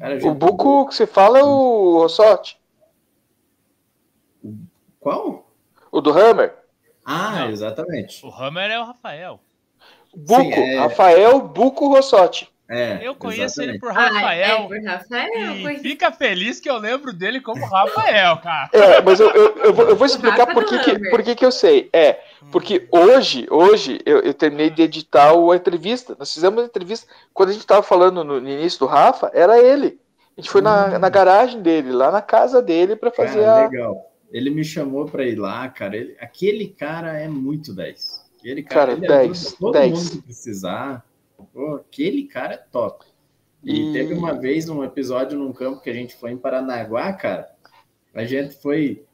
Cara, 0.00 0.18
O 0.26 0.34
Buco 0.34 0.88
que 0.88 0.94
se 0.96 1.06
fala 1.06 1.38
é 1.38 1.44
o 1.44 1.98
Rossotti, 1.98 2.58
Qual? 5.04 5.46
o 5.92 6.00
do 6.00 6.10
Hammer. 6.10 6.52
Ah, 7.04 7.40
Não. 7.40 7.50
exatamente. 7.50 8.24
O 8.26 8.30
Hammer 8.30 8.70
é 8.70 8.80
o 8.80 8.84
Rafael. 8.84 9.38
Buco, 10.16 10.42
Sim, 10.42 10.52
é- 10.60 10.78
Rafael 10.78 11.40
Buco 11.40 11.88
Rossotti. 11.88 12.48
É, 12.66 13.06
Eu 13.06 13.14
conheço 13.14 13.60
ele 13.60 13.72
exatamente. 13.72 13.80
por 13.80 13.90
Ah, 13.90 14.08
Rafael. 14.08 14.56
é, 14.56 14.66
por 14.66 14.82
Rafael. 14.82 15.56
E 15.56 15.62
por- 15.62 15.82
fica 15.82 16.10
feliz 16.10 16.58
que 16.58 16.70
eu 16.70 16.78
lembro 16.78 17.12
dele 17.12 17.40
como 17.42 17.62
Rafael, 17.66 18.38
cara. 18.38 18.70
É, 18.72 19.02
mas 19.02 19.20
eu, 19.20 19.30
eu, 19.30 19.56
eu 19.58 19.74
vou, 19.74 19.86
eu 19.90 19.94
vou 19.94 20.06
explicar 20.06 20.46
por 20.46 20.64
que, 20.64 20.78
do 20.78 20.82
que, 20.84 21.10
por 21.10 21.22
que, 21.22 21.34
que 21.34 21.44
eu 21.44 21.52
sei. 21.52 21.90
É, 21.92 22.20
porque 22.50 22.88
hoje, 22.90 23.46
hoje 23.50 24.00
eu, 24.06 24.20
eu 24.20 24.32
terminei 24.32 24.70
de 24.70 24.80
editar 24.82 25.30
a 25.32 25.54
entrevista. 25.56 26.16
Nós 26.18 26.32
fizemos 26.32 26.62
a 26.62 26.66
entrevista. 26.66 27.06
Quando 27.34 27.50
a 27.50 27.52
gente 27.52 27.60
estava 27.62 27.82
falando 27.82 28.24
no, 28.24 28.40
no 28.40 28.48
início 28.48 28.78
do 28.78 28.86
Rafa, 28.86 29.30
era 29.34 29.58
ele. 29.60 30.00
A 30.36 30.40
gente 30.40 30.50
foi 30.50 30.62
na, 30.62 30.86
Hum. 30.86 30.98
na 30.98 31.08
garagem 31.10 31.60
dele, 31.60 31.92
lá 31.92 32.10
na 32.10 32.22
casa 32.22 32.62
dele, 32.62 32.96
para 32.96 33.10
fazer 33.10 33.44
Cara, 33.44 33.66
a. 33.66 33.68
legal. 33.68 34.10
Ele 34.34 34.50
me 34.50 34.64
chamou 34.64 35.04
para 35.06 35.24
ir 35.24 35.36
lá, 35.36 35.68
cara. 35.68 35.96
Ele- 35.96 36.16
aquele 36.18 36.66
cara 36.68 37.16
é 37.16 37.28
muito 37.28 37.72
10. 37.72 38.24
Aquele 38.36 38.64
cara, 38.64 38.80
Cara, 38.80 38.92
ele 38.92 39.06
10, 39.06 39.30
ajuda 39.46 39.56
todo 39.60 39.72
10. 39.72 39.92
mundo 39.92 40.10
que 40.10 40.22
precisar. 40.22 41.06
Pô, 41.52 41.76
aquele 41.76 42.24
cara 42.24 42.54
é 42.54 42.56
top. 42.56 43.06
E, 43.62 43.90
E- 43.90 43.92
teve 43.92 44.12
uma 44.12 44.34
vez 44.34 44.68
um 44.68 44.82
episódio 44.82 45.38
num 45.38 45.52
campo 45.52 45.80
que 45.80 45.88
a 45.88 45.94
gente 45.94 46.16
foi 46.16 46.32
em 46.32 46.36
Paranaguá, 46.36 47.12
cara. 47.12 47.48
A 48.12 48.24
gente 48.24 48.54
foi 48.60 49.04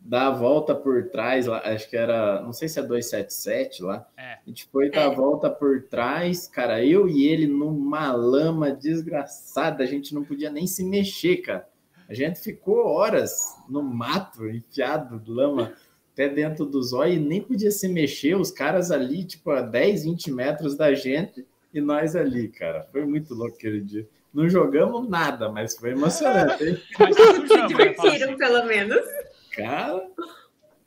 dar 0.00 0.28
a 0.28 0.30
volta 0.30 0.74
por 0.74 1.10
trás, 1.10 1.46
lá, 1.46 1.58
acho 1.64 1.88
que 1.88 1.96
era, 1.96 2.40
não 2.42 2.52
sei 2.52 2.66
se 2.68 2.78
é 2.78 2.82
277 2.82 3.82
lá. 3.82 4.06
É. 4.16 4.34
A 4.34 4.40
gente 4.46 4.66
foi 4.72 4.90
dar 4.90 5.08
a 5.08 5.12
é. 5.12 5.14
volta 5.14 5.48
por 5.50 5.82
trás, 5.82 6.46
cara, 6.48 6.82
eu 6.84 7.06
e 7.08 7.26
ele 7.26 7.46
numa 7.46 8.12
lama 8.12 8.70
desgraçada, 8.70 9.84
a 9.84 9.86
gente 9.86 10.14
não 10.14 10.24
podia 10.24 10.50
nem 10.50 10.66
se 10.66 10.82
mexer, 10.84 11.36
cara. 11.38 11.68
A 12.08 12.14
gente 12.14 12.40
ficou 12.40 12.86
horas 12.86 13.56
no 13.68 13.82
mato, 13.82 14.48
enfiado, 14.48 15.22
lama, 15.26 15.72
até 16.12 16.28
dentro 16.28 16.64
do 16.64 16.82
zóio, 16.82 17.14
e 17.14 17.18
nem 17.18 17.40
podia 17.40 17.70
se 17.70 17.88
mexer, 17.88 18.36
os 18.36 18.50
caras 18.50 18.90
ali, 18.90 19.24
tipo, 19.24 19.50
a 19.50 19.60
10, 19.60 20.04
20 20.04 20.30
metros 20.32 20.76
da 20.76 20.94
gente, 20.94 21.46
e 21.72 21.80
nós 21.80 22.14
ali, 22.14 22.48
cara. 22.48 22.86
Foi 22.92 23.04
muito 23.04 23.34
louco 23.34 23.56
aquele 23.56 23.80
dia. 23.80 24.08
Não 24.32 24.48
jogamos 24.48 25.08
nada, 25.08 25.50
mas 25.50 25.76
foi 25.76 25.90
emocionante. 25.90 26.82
mas 26.98 27.16
se 27.16 27.66
divertiram, 27.66 28.28
assim, 28.28 28.36
pelo 28.36 28.64
menos. 28.66 29.04
Cara. 29.52 30.08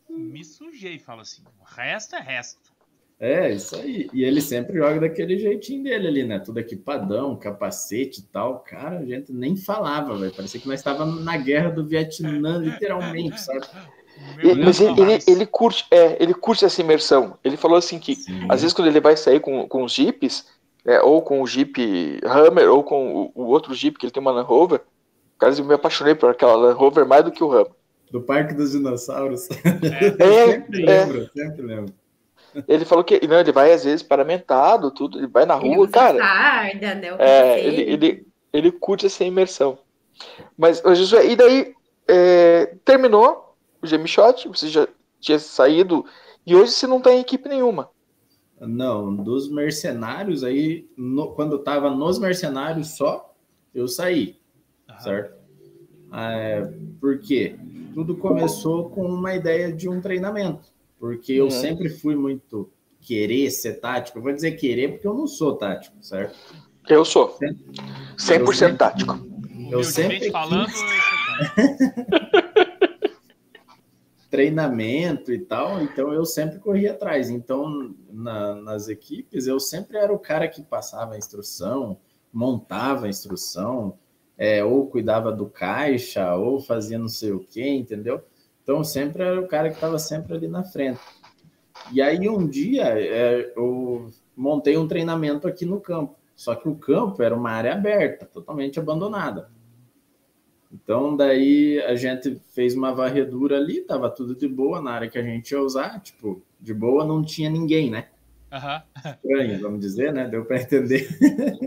Me 0.10 0.44
sujei, 0.44 1.00
fala 1.00 1.22
assim. 1.24 1.44
O 1.60 1.64
resto 1.64 2.16
é 2.16 2.22
resto. 2.22 2.77
É, 3.20 3.52
isso 3.52 3.76
aí. 3.76 4.08
E 4.14 4.24
ele 4.24 4.40
sempre 4.42 4.78
joga 4.78 5.00
daquele 5.00 5.40
jeitinho 5.40 5.84
dele 5.84 6.08
ali, 6.08 6.24
né? 6.24 6.40
Tudo 6.40 6.60
equipadão, 6.60 7.36
capacete 7.36 8.20
e 8.20 8.24
tal. 8.24 8.60
Cara, 8.60 9.00
a 9.00 9.06
gente 9.06 9.34
nem 9.34 9.56
falava, 9.56 10.16
velho. 10.16 10.32
Parecia 10.32 10.60
que 10.60 10.68
nós 10.68 10.80
estávamos 10.80 11.24
na 11.24 11.36
guerra 11.36 11.72
do 11.72 11.88
Vietnã, 11.88 12.58
literalmente, 12.58 13.42
sabe? 13.42 13.66
Ele, 14.40 14.64
mas 14.64 14.80
ele, 14.80 15.00
ele, 15.02 15.24
ele, 15.28 15.46
curte, 15.46 15.86
é, 15.92 16.22
ele 16.22 16.34
curte 16.34 16.66
essa 16.66 16.82
imersão. 16.82 17.38
Ele 17.44 17.58
falou 17.58 17.78
assim 17.78 18.00
que 18.00 18.16
Sim. 18.16 18.46
às 18.50 18.62
vezes 18.62 18.74
quando 18.74 18.88
ele 18.88 19.00
vai 19.00 19.18
sair 19.18 19.40
com, 19.40 19.68
com 19.68 19.84
os 19.84 19.92
jipes, 19.92 20.48
é, 20.86 21.02
ou 21.02 21.22
com 21.22 21.42
o 21.42 21.48
Jeep 21.48 22.20
Hammer, 22.24 22.70
ou 22.70 22.84
com 22.84 23.14
o, 23.14 23.32
o, 23.36 23.46
outro 23.46 23.74
Jeep 23.74 23.98
que 23.98 24.06
ele 24.06 24.12
tem 24.12 24.22
uma 24.22 24.32
Land 24.32 24.48
Rover, 24.48 24.82
cara, 25.38 25.54
eu 25.54 25.66
me 25.66 25.74
apaixonei 25.74 26.16
por 26.16 26.30
aquela 26.30 26.56
Land 26.56 26.80
Rover 26.80 27.06
mais 27.06 27.26
do 27.26 27.32
que 27.32 27.44
o 27.44 27.52
Hammer. 27.52 27.72
Do 28.12 28.22
Parque 28.22 28.54
dos 28.54 28.72
Dinossauros. 28.72 29.50
É, 29.52 30.46
sempre 30.52 30.84
é. 30.84 31.06
lembro, 31.06 31.30
sempre 31.36 31.62
lembro. 31.62 31.94
Ele 32.68 32.86
falou 32.86 33.04
que 33.04 33.26
não, 33.28 33.40
ele 33.40 33.52
vai 33.52 33.74
às 33.74 33.84
vezes 33.84 34.02
paramentado, 34.02 34.92
tudo, 34.92 35.18
ele 35.18 35.28
vai 35.28 35.46
na 35.46 35.56
rua, 35.56 35.88
cara. 35.88 36.18
Tarda, 36.18 36.96
né, 36.96 37.16
é, 37.20 37.66
ele, 37.66 37.82
ele, 37.82 38.28
ele 38.54 38.72
curte 38.72 39.06
essa 39.06 39.24
imersão. 39.24 39.78
Mas, 40.58 40.82
Josué, 40.82 41.28
e 41.28 41.36
daí 41.36 41.76
é, 42.08 42.76
terminou 42.84 43.56
o 43.82 43.88
Gemi 43.88 44.08
Shot, 44.08 44.48
você 44.48 44.68
já 44.68 44.88
tinha 45.20 45.38
saído, 45.40 46.06
e 46.46 46.56
hoje 46.56 46.72
você 46.72 46.88
não 46.88 47.02
tem 47.02 47.20
equipe 47.20 47.48
nenhuma. 47.50 47.90
Não, 48.60 49.16
dos 49.16 49.52
mercenários 49.52 50.44
aí, 50.44 50.88
no, 50.98 51.32
quando 51.34 51.60
tava 51.60 51.92
nos 51.92 52.18
mercenários 52.18 52.98
só, 52.98 53.36
eu 53.74 53.88
saí, 53.88 54.36
certo? 55.00 55.38
É, 56.12 56.68
por 57.00 57.20
quê? 57.20 57.56
Tudo 57.94 58.16
começou 58.16 58.90
com 58.90 59.06
uma 59.06 59.36
ideia 59.36 59.72
de 59.72 59.88
um 59.88 60.02
treinamento, 60.02 60.72
porque 61.00 61.34
eu 61.34 61.46
uhum. 61.46 61.52
sempre 61.52 61.90
fui 61.90 62.16
muito 62.16 62.72
querer 63.02 63.50
ser 63.52 63.80
tático. 63.80 64.18
Eu 64.18 64.24
vou 64.24 64.34
dizer 64.34 64.52
querer 64.54 64.94
porque 64.94 65.08
eu 65.08 65.14
não 65.14 65.28
sou 65.28 65.56
tático, 65.56 65.96
certo? 66.02 66.38
Eu 66.90 67.04
sou. 67.06 67.38
100% 67.38 67.56
eu 68.20 68.54
sempre, 68.54 68.78
tático. 68.78 69.28
Eu 69.70 69.84
sempre 69.84 70.32
falando, 70.32 70.72
treinamento 74.30 75.32
e 75.32 75.40
tal, 75.40 75.82
então 75.82 76.14
eu 76.14 76.26
sempre 76.26 76.60
corria 76.60 76.92
atrás. 76.92 77.30
Então, 77.30 77.96
na, 78.10 78.56
nas 78.56 78.88
equipes, 78.88 79.48
eu 79.48 79.60
sempre 79.60 79.98
era 79.98 80.14
o 80.14 80.20
cara 80.20 80.48
que 80.48 80.62
passava 80.62 81.14
a 81.14 81.18
instrução, 81.18 81.98
montava 82.32 83.06
a 83.06 83.10
instrução, 83.10 83.98
é, 84.38 84.64
ou 84.64 84.88
cuidava 84.88 85.32
do 85.32 85.48
caixa, 85.48 86.36
ou 86.36 86.60
fazia 86.60 87.00
não 87.00 87.08
sei 87.08 87.32
o 87.32 87.40
que, 87.40 87.68
entendeu? 87.68 88.24
Então, 88.68 88.84
sempre 88.84 89.24
era 89.24 89.40
o 89.40 89.48
cara 89.48 89.70
que 89.70 89.76
estava 89.76 89.98
sempre 89.98 90.36
ali 90.36 90.46
na 90.50 90.62
frente. 90.62 91.00
E 91.90 92.02
aí, 92.02 92.28
um 92.28 92.46
dia, 92.46 92.84
é, 93.00 93.54
eu 93.56 94.12
montei 94.36 94.76
um 94.76 94.86
treinamento 94.86 95.48
aqui 95.48 95.66
no 95.66 95.80
campo, 95.80 96.18
só 96.36 96.54
que 96.54 96.68
o 96.68 96.76
campo 96.76 97.24
era 97.24 97.34
uma 97.34 97.50
área 97.50 97.72
aberta, 97.72 98.26
totalmente 98.26 98.78
abandonada. 98.78 99.50
Então, 100.70 101.16
daí 101.16 101.82
a 101.84 101.96
gente 101.96 102.42
fez 102.54 102.76
uma 102.76 102.94
varredura 102.94 103.56
ali, 103.56 103.80
tava 103.80 104.10
tudo 104.10 104.36
de 104.36 104.50
boa 104.50 104.82
na 104.82 104.92
área 104.92 105.10
que 105.10 105.18
a 105.18 105.24
gente 105.24 105.52
ia 105.52 105.62
usar, 105.62 106.02
tipo, 106.02 106.44
de 106.60 106.74
boa 106.74 107.06
não 107.06 107.24
tinha 107.24 107.50
ninguém, 107.50 107.90
né? 107.90 108.10
Uhum. 108.52 109.12
Estranho, 109.14 109.62
vamos 109.62 109.80
dizer, 109.80 110.12
né? 110.12 110.28
Deu 110.28 110.44
para 110.44 110.62
entender. 110.62 111.08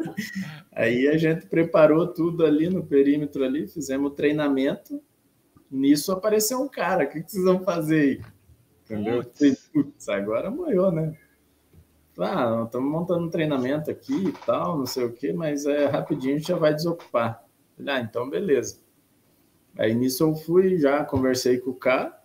aí 0.71 1.09
a 1.09 1.17
gente 1.17 1.47
preparou 1.47 2.09
tudo 2.09 2.45
ali 2.45 2.69
no 2.69 2.85
perímetro 2.85 3.43
ali, 3.43 3.67
fizemos 3.67 4.13
o 4.13 4.15
treinamento. 4.15 5.03
Nisso 5.71 6.11
apareceu 6.13 6.61
um 6.61 6.69
cara, 6.69 7.05
o 7.05 7.09
que, 7.09 7.23
que 7.23 7.31
vocês 7.31 7.45
vão 7.45 7.63
fazer 7.63 8.01
aí? 8.01 8.21
Entendeu? 8.85 9.25
Putz, 9.73 10.09
agora 10.09 10.51
morreu, 10.51 10.91
né? 10.91 11.17
Ah, 12.19 12.65
estamos 12.67 12.91
montando 12.91 13.27
um 13.27 13.31
treinamento 13.31 13.91
aqui 13.91 14.29
e 14.29 14.33
tal, 14.45 14.77
não 14.77 14.85
sei 14.85 15.05
o 15.05 15.13
que, 15.13 15.33
mas 15.33 15.65
é 15.65 15.87
rapidinho 15.87 16.35
a 16.35 16.39
gente 16.39 16.49
já 16.49 16.57
vai 16.57 16.75
desocupar. 16.75 17.45
Ah, 17.87 18.01
então 18.01 18.29
beleza. 18.29 18.79
Aí 19.79 19.95
nisso 19.95 20.25
eu 20.25 20.35
fui, 20.35 20.79
já 20.79 21.05
conversei 21.05 21.59
com 21.59 21.71
o 21.71 21.75
cara, 21.75 22.21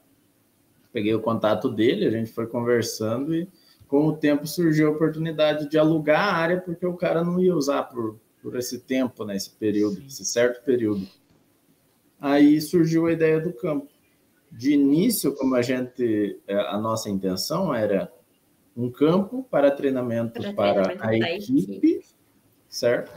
peguei 0.91 1.13
o 1.13 1.21
contato 1.21 1.69
dele, 1.69 2.07
a 2.07 2.11
gente 2.11 2.31
foi 2.31 2.47
conversando 2.47 3.33
e 3.33 3.47
com 3.87 4.07
o 4.07 4.17
tempo 4.17 4.47
surgiu 4.47 4.87
a 4.87 4.91
oportunidade 4.91 5.69
de 5.69 5.77
alugar 5.77 6.27
a 6.27 6.33
área, 6.33 6.59
porque 6.59 6.85
o 6.85 6.95
cara 6.95 7.23
não 7.23 7.39
ia 7.39 7.55
usar 7.55 7.83
por, 7.83 8.19
por 8.41 8.57
esse 8.57 8.79
tempo, 8.79 9.23
né, 9.23 9.35
esse 9.35 9.51
período, 9.51 10.01
esse 10.07 10.25
certo 10.25 10.63
período. 10.65 11.07
Aí 12.25 12.59
surgiu 12.59 13.05
a 13.05 13.11
ideia 13.11 13.39
do 13.39 13.53
campo. 13.53 13.87
De 14.51 14.73
início, 14.73 15.35
como 15.35 15.53
a 15.53 15.61
gente, 15.61 16.39
é, 16.47 16.55
a 16.55 16.75
nossa 16.75 17.07
intenção 17.07 17.71
era 17.71 18.11
um 18.75 18.89
campo 18.89 19.45
para 19.47 19.69
treinamento 19.69 20.41
para, 20.55 20.95
para 20.95 21.07
a 21.07 21.35
equipe, 21.35 22.03
certo? 22.67 23.11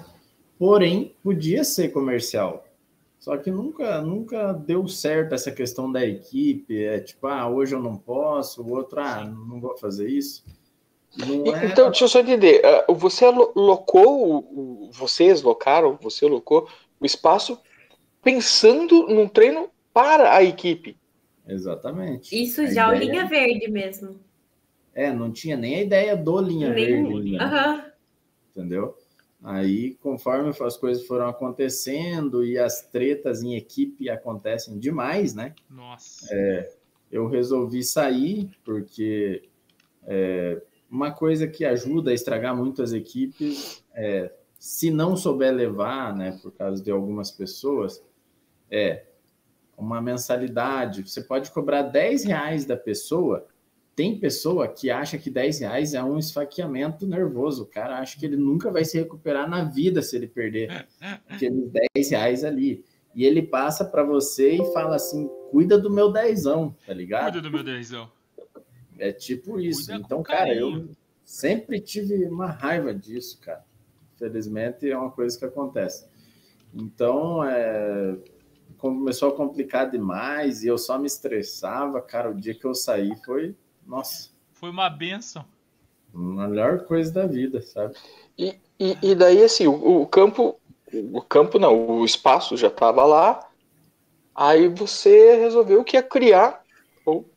Porém, 0.58 1.14
podia 1.22 1.64
ser 1.64 1.88
comercial. 1.88 2.66
Só 3.18 3.34
que 3.38 3.50
nunca, 3.50 4.02
nunca 4.02 4.52
deu 4.52 4.86
certo 4.86 5.34
essa 5.34 5.50
questão 5.50 5.90
da 5.90 6.04
equipe. 6.04 6.84
É 6.84 7.00
tipo, 7.00 7.28
ah, 7.28 7.48
hoje 7.48 7.74
eu 7.74 7.80
não 7.80 7.96
posso, 7.96 8.62
o 8.62 8.72
outro, 8.72 9.00
ah, 9.00 9.24
não 9.24 9.58
vou 9.58 9.74
fazer 9.78 10.06
isso. 10.10 10.44
É... 11.18 11.64
Então, 11.64 11.86
deixa 11.86 12.04
eu 12.04 12.08
só 12.08 12.20
entender. 12.20 12.60
Ah, 12.62 12.92
você 12.92 13.24
locou, 13.26 14.90
vocês 14.92 15.40
locaram, 15.40 15.98
você 15.98 16.26
locou 16.26 16.68
o 17.00 17.06
espaço 17.06 17.58
pensando 18.22 19.06
num 19.08 19.28
treino 19.28 19.70
para 19.92 20.34
a 20.34 20.42
equipe. 20.42 20.96
Exatamente. 21.46 22.34
Isso 22.34 22.60
a 22.60 22.66
já 22.66 22.88
ideia... 22.88 22.90
o 22.90 22.98
linha 22.98 23.28
verde 23.28 23.70
mesmo. 23.70 24.20
É, 24.94 25.12
não 25.12 25.30
tinha 25.32 25.56
nem 25.56 25.76
a 25.76 25.82
ideia 25.82 26.16
do 26.16 26.40
linha 26.40 26.72
nem... 26.72 26.84
verde. 26.84 27.36
Uhum. 27.36 27.82
Entendeu? 28.50 28.96
Aí, 29.42 29.94
conforme 30.02 30.50
as 30.50 30.76
coisas 30.76 31.06
foram 31.06 31.28
acontecendo 31.28 32.44
e 32.44 32.58
as 32.58 32.82
tretas 32.82 33.42
em 33.42 33.54
equipe 33.54 34.10
acontecem 34.10 34.78
demais, 34.78 35.34
né? 35.34 35.54
Nossa. 35.70 36.26
É, 36.32 36.72
eu 37.10 37.28
resolvi 37.28 37.84
sair, 37.84 38.50
porque 38.64 39.48
é, 40.04 40.60
uma 40.90 41.12
coisa 41.12 41.46
que 41.46 41.64
ajuda 41.64 42.10
a 42.10 42.14
estragar 42.14 42.56
muito 42.56 42.82
as 42.82 42.92
equipes 42.92 43.84
é, 43.94 44.32
se 44.58 44.90
não 44.90 45.16
souber 45.16 45.54
levar, 45.54 46.14
né, 46.16 46.36
por 46.42 46.50
causa 46.50 46.82
de 46.82 46.90
algumas 46.90 47.30
pessoas, 47.30 48.02
é 48.70 49.06
uma 49.76 50.00
mensalidade. 50.00 51.08
Você 51.08 51.22
pode 51.22 51.50
cobrar 51.50 51.82
10 51.82 52.24
reais 52.24 52.64
da 52.64 52.76
pessoa 52.76 53.46
tem 53.98 54.16
pessoa 54.16 54.68
que 54.68 54.92
acha 54.92 55.18
que 55.18 55.28
10 55.28 55.58
reais 55.58 55.92
é 55.92 56.00
um 56.00 56.16
esfaqueamento 56.16 57.04
nervoso. 57.04 57.64
O 57.64 57.66
cara 57.66 57.98
acha 57.98 58.16
que 58.16 58.24
ele 58.24 58.36
nunca 58.36 58.70
vai 58.70 58.84
se 58.84 58.96
recuperar 58.96 59.50
na 59.50 59.64
vida 59.64 60.00
se 60.02 60.14
ele 60.14 60.28
perder 60.28 60.86
aqueles 61.28 61.68
10 61.96 62.10
reais 62.10 62.44
ali. 62.44 62.84
E 63.12 63.24
ele 63.24 63.42
passa 63.42 63.84
para 63.84 64.04
você 64.04 64.52
e 64.52 64.72
fala 64.72 64.94
assim: 64.94 65.28
cuida 65.50 65.76
do 65.76 65.90
meu 65.90 66.12
dezão, 66.12 66.76
tá 66.86 66.94
ligado? 66.94 67.32
Cuida 67.32 67.40
do 67.40 67.50
meu 67.50 67.64
dezão. 67.64 68.08
É 69.00 69.10
tipo 69.10 69.58
isso. 69.58 69.86
Cuida 69.86 70.00
então, 70.04 70.22
cara, 70.22 70.54
eu 70.54 70.88
sempre 71.24 71.80
tive 71.80 72.24
uma 72.26 72.52
raiva 72.52 72.94
disso, 72.94 73.40
cara. 73.40 73.64
Infelizmente 74.14 74.88
é 74.88 74.96
uma 74.96 75.10
coisa 75.10 75.36
que 75.36 75.44
acontece. 75.44 76.06
Então, 76.72 77.42
é, 77.42 78.16
começou 78.78 79.30
a 79.30 79.36
complicar 79.36 79.90
demais 79.90 80.62
e 80.62 80.68
eu 80.68 80.78
só 80.78 80.98
me 80.98 81.06
estressava. 81.06 82.00
Cara, 82.00 82.30
o 82.30 82.34
dia 82.34 82.54
que 82.54 82.64
eu 82.64 82.74
saí 82.74 83.14
foi 83.24 83.54
nossa. 83.86 84.30
Foi 84.52 84.70
uma 84.70 84.88
benção. 84.88 85.44
Melhor 86.12 86.84
coisa 86.84 87.12
da 87.12 87.26
vida, 87.26 87.60
sabe? 87.60 87.94
E, 88.36 88.58
e, 88.78 88.96
e 89.02 89.14
daí, 89.14 89.42
assim, 89.42 89.66
o, 89.66 90.02
o, 90.02 90.06
campo, 90.06 90.58
o 91.12 91.22
campo 91.22 91.58
não, 91.58 91.98
o 91.98 92.04
espaço 92.04 92.56
já 92.56 92.68
estava 92.68 93.04
lá, 93.04 93.48
aí 94.34 94.68
você 94.68 95.36
resolveu 95.36 95.84
que 95.84 95.96
ia 95.96 96.02
criar 96.02 96.62
ou 97.04 97.28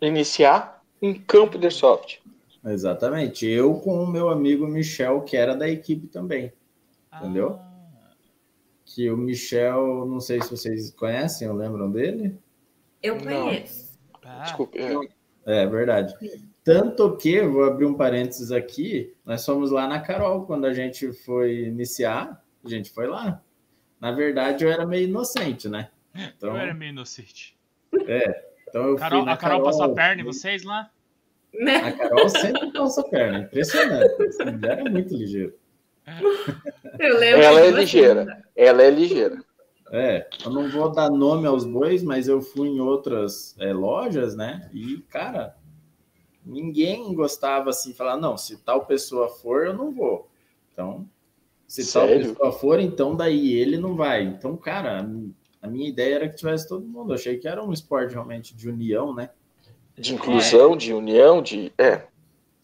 iniciar 0.00 0.82
um 1.00 1.14
campo 1.14 1.58
de 1.58 1.66
airsoft. 1.66 2.20
Exatamente. 2.64 3.46
Eu 3.46 3.74
com 3.74 4.02
o 4.02 4.06
meu 4.06 4.28
amigo 4.28 4.66
Michel, 4.66 5.22
que 5.22 5.36
era 5.36 5.54
da 5.54 5.68
equipe 5.68 6.08
também. 6.08 6.52
Ah. 7.10 7.20
Entendeu? 7.20 7.58
Que 8.86 9.10
o 9.10 9.16
Michel, 9.16 10.06
não 10.06 10.20
sei 10.20 10.40
se 10.40 10.50
vocês 10.50 10.90
conhecem 10.92 11.46
ou 11.50 11.54
lembram 11.54 11.90
dele. 11.90 12.38
Eu 13.02 13.18
conheço. 13.18 13.98
Ah, 14.24 14.44
Desculpa. 14.44 14.78
é. 14.78 14.94
É 15.46 15.64
verdade. 15.64 16.12
Tanto 16.64 17.16
que, 17.16 17.40
vou 17.42 17.62
abrir 17.62 17.86
um 17.86 17.94
parênteses 17.94 18.50
aqui, 18.50 19.14
nós 19.24 19.46
fomos 19.46 19.70
lá 19.70 19.86
na 19.86 20.00
Carol, 20.00 20.44
quando 20.44 20.64
a 20.64 20.74
gente 20.74 21.12
foi 21.12 21.66
iniciar, 21.66 22.44
a 22.64 22.68
gente 22.68 22.90
foi 22.90 23.06
lá. 23.06 23.40
Na 24.00 24.10
verdade, 24.10 24.64
eu 24.64 24.70
era 24.70 24.84
meio 24.84 25.08
inocente, 25.08 25.68
né? 25.68 25.90
Então, 26.12 26.50
eu 26.50 26.56
era 26.56 26.74
meio 26.74 26.90
inocente. 26.90 27.56
então 27.92 28.82
eu 28.88 28.96
Carol, 28.96 29.20
fui 29.20 29.26
na 29.26 29.32
a 29.34 29.36
Carol 29.36 29.62
passou 29.62 29.84
a 29.84 29.94
perna 29.94 30.22
em 30.22 30.24
vocês 30.24 30.64
lá? 30.64 30.90
Né? 31.54 31.76
A 31.76 31.92
Carol 31.92 32.28
sempre 32.28 32.72
passa 32.72 33.00
a 33.00 33.08
perna, 33.08 33.38
impressionante. 33.38 34.22
Essa 34.24 34.44
mulher 34.46 34.78
é 34.80 34.90
muito 34.90 35.14
ligeira. 35.14 35.54
Eu 36.98 37.18
lembro 37.18 37.42
Ela 37.42 37.60
é 37.60 37.70
ligeira. 37.70 38.44
Ela 38.54 38.82
é 38.82 38.90
ligeira. 38.90 39.42
É, 39.92 40.28
eu 40.44 40.50
não 40.50 40.68
vou 40.68 40.90
dar 40.90 41.10
nome 41.10 41.46
aos 41.46 41.64
bois, 41.64 42.02
mas 42.02 42.26
eu 42.26 42.40
fui 42.42 42.68
em 42.68 42.80
outras 42.80 43.54
é, 43.58 43.72
lojas, 43.72 44.34
né? 44.34 44.68
E, 44.72 44.98
cara, 45.08 45.56
ninguém 46.44 47.14
gostava 47.14 47.70
assim, 47.70 47.92
falar, 47.94 48.16
não, 48.16 48.36
se 48.36 48.56
tal 48.58 48.84
pessoa 48.84 49.28
for, 49.28 49.66
eu 49.66 49.74
não 49.74 49.92
vou. 49.92 50.28
Então, 50.72 51.08
se 51.68 51.82
tal 51.92 52.06
Sério? 52.08 52.28
pessoa 52.34 52.52
for, 52.52 52.80
então 52.80 53.14
daí 53.14 53.52
ele 53.54 53.78
não 53.78 53.94
vai. 53.94 54.24
Então, 54.24 54.56
cara, 54.56 54.98
a 54.98 55.02
mi- 55.02 55.34
a 55.62 55.68
minha 55.68 55.88
ideia 55.88 56.16
era 56.16 56.28
que 56.28 56.36
tivesse 56.36 56.68
todo 56.68 56.84
mundo. 56.86 57.10
Eu 57.10 57.14
achei 57.14 57.36
que 57.38 57.46
era 57.48 57.62
um 57.64 57.72
esporte 57.72 58.12
realmente 58.12 58.56
de 58.56 58.68
união, 58.68 59.14
né? 59.14 59.30
De 59.96 60.14
inclusão, 60.14 60.76
de 60.76 60.92
união, 60.92 61.40
de. 61.40 61.72
É. 61.78 62.02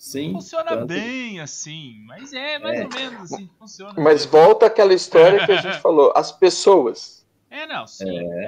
Sim. 0.02 0.32
Funciona 0.32 0.64
tanto- 0.70 0.86
bem, 0.86 1.40
assim. 1.40 2.02
Mas 2.08 2.32
é 2.32 2.58
mais 2.58 2.80
É. 2.80 2.82
ou 2.84 2.88
menos 2.92 3.32
assim 3.32 3.46
que 3.46 3.54
funciona. 3.56 3.94
Mas 3.96 4.24
volta 4.24 4.66
àquela 4.66 4.92
história 4.92 5.46
que 5.46 5.52
a 5.52 5.60
gente 5.62 5.78
falou. 5.80 6.12
As 6.16 6.32
pessoas. 6.32 7.24
É, 7.48 7.66
não, 7.66 7.86
sim. 7.86 8.04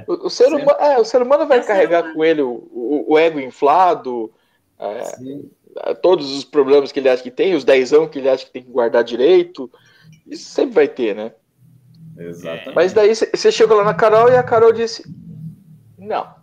O, 0.09 0.27
o 0.27 0.31
ser, 0.31 0.49
humano, 0.49 0.71
é, 0.81 0.99
o 0.99 1.05
ser 1.05 1.23
humano 1.23 1.47
vai 1.47 1.61
É 1.61 1.63
carregar 1.63 2.01
humano. 2.01 2.15
com 2.17 2.25
ele 2.25 2.43
o, 2.43 2.51
o- 2.73 3.05
o 3.13 3.17
ego 3.19 3.39
inflado, 3.39 4.33
é, 4.77 5.95
todos 6.03 6.37
os 6.37 6.43
problemas 6.45 6.91
que 6.91 6.99
ele 6.99 7.09
acha 7.09 7.23
que 7.23 7.31
tem, 7.31 7.55
os 7.55 7.63
dezão 7.63 8.09
que 8.09 8.19
ele 8.19 8.29
acha 8.29 8.45
que 8.47 8.51
tem 8.53 8.65
que 8.65 8.71
guardar 8.73 9.05
direito. 9.05 9.71
Isso 10.27 10.47
sempre 10.51 10.75
vai 10.75 10.89
ter, 10.89 11.15
né? 11.15 11.33
Exatamente. 12.19 12.75
Mas 12.75 12.93
daí 12.93 13.15
você 13.15 13.53
chegou 13.53 13.77
lá 13.77 13.85
na 13.85 13.95
Carol 13.95 14.29
e 14.29 14.37
a 14.37 14.43
Carol 14.43 14.73
disse: 14.73 15.05
Não. 15.97 16.35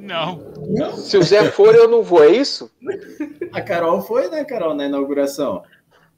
Não. 0.00 0.52
Não, 0.68 0.92
Se 0.96 1.16
o 1.18 1.22
Zé 1.22 1.50
for, 1.50 1.74
eu 1.74 1.88
não 1.88 2.02
vou, 2.02 2.22
é 2.24 2.30
isso? 2.30 2.70
a 3.52 3.60
Carol 3.62 4.00
foi, 4.02 4.28
né, 4.30 4.44
Carol, 4.44 4.74
na 4.74 4.86
inauguração? 4.86 5.62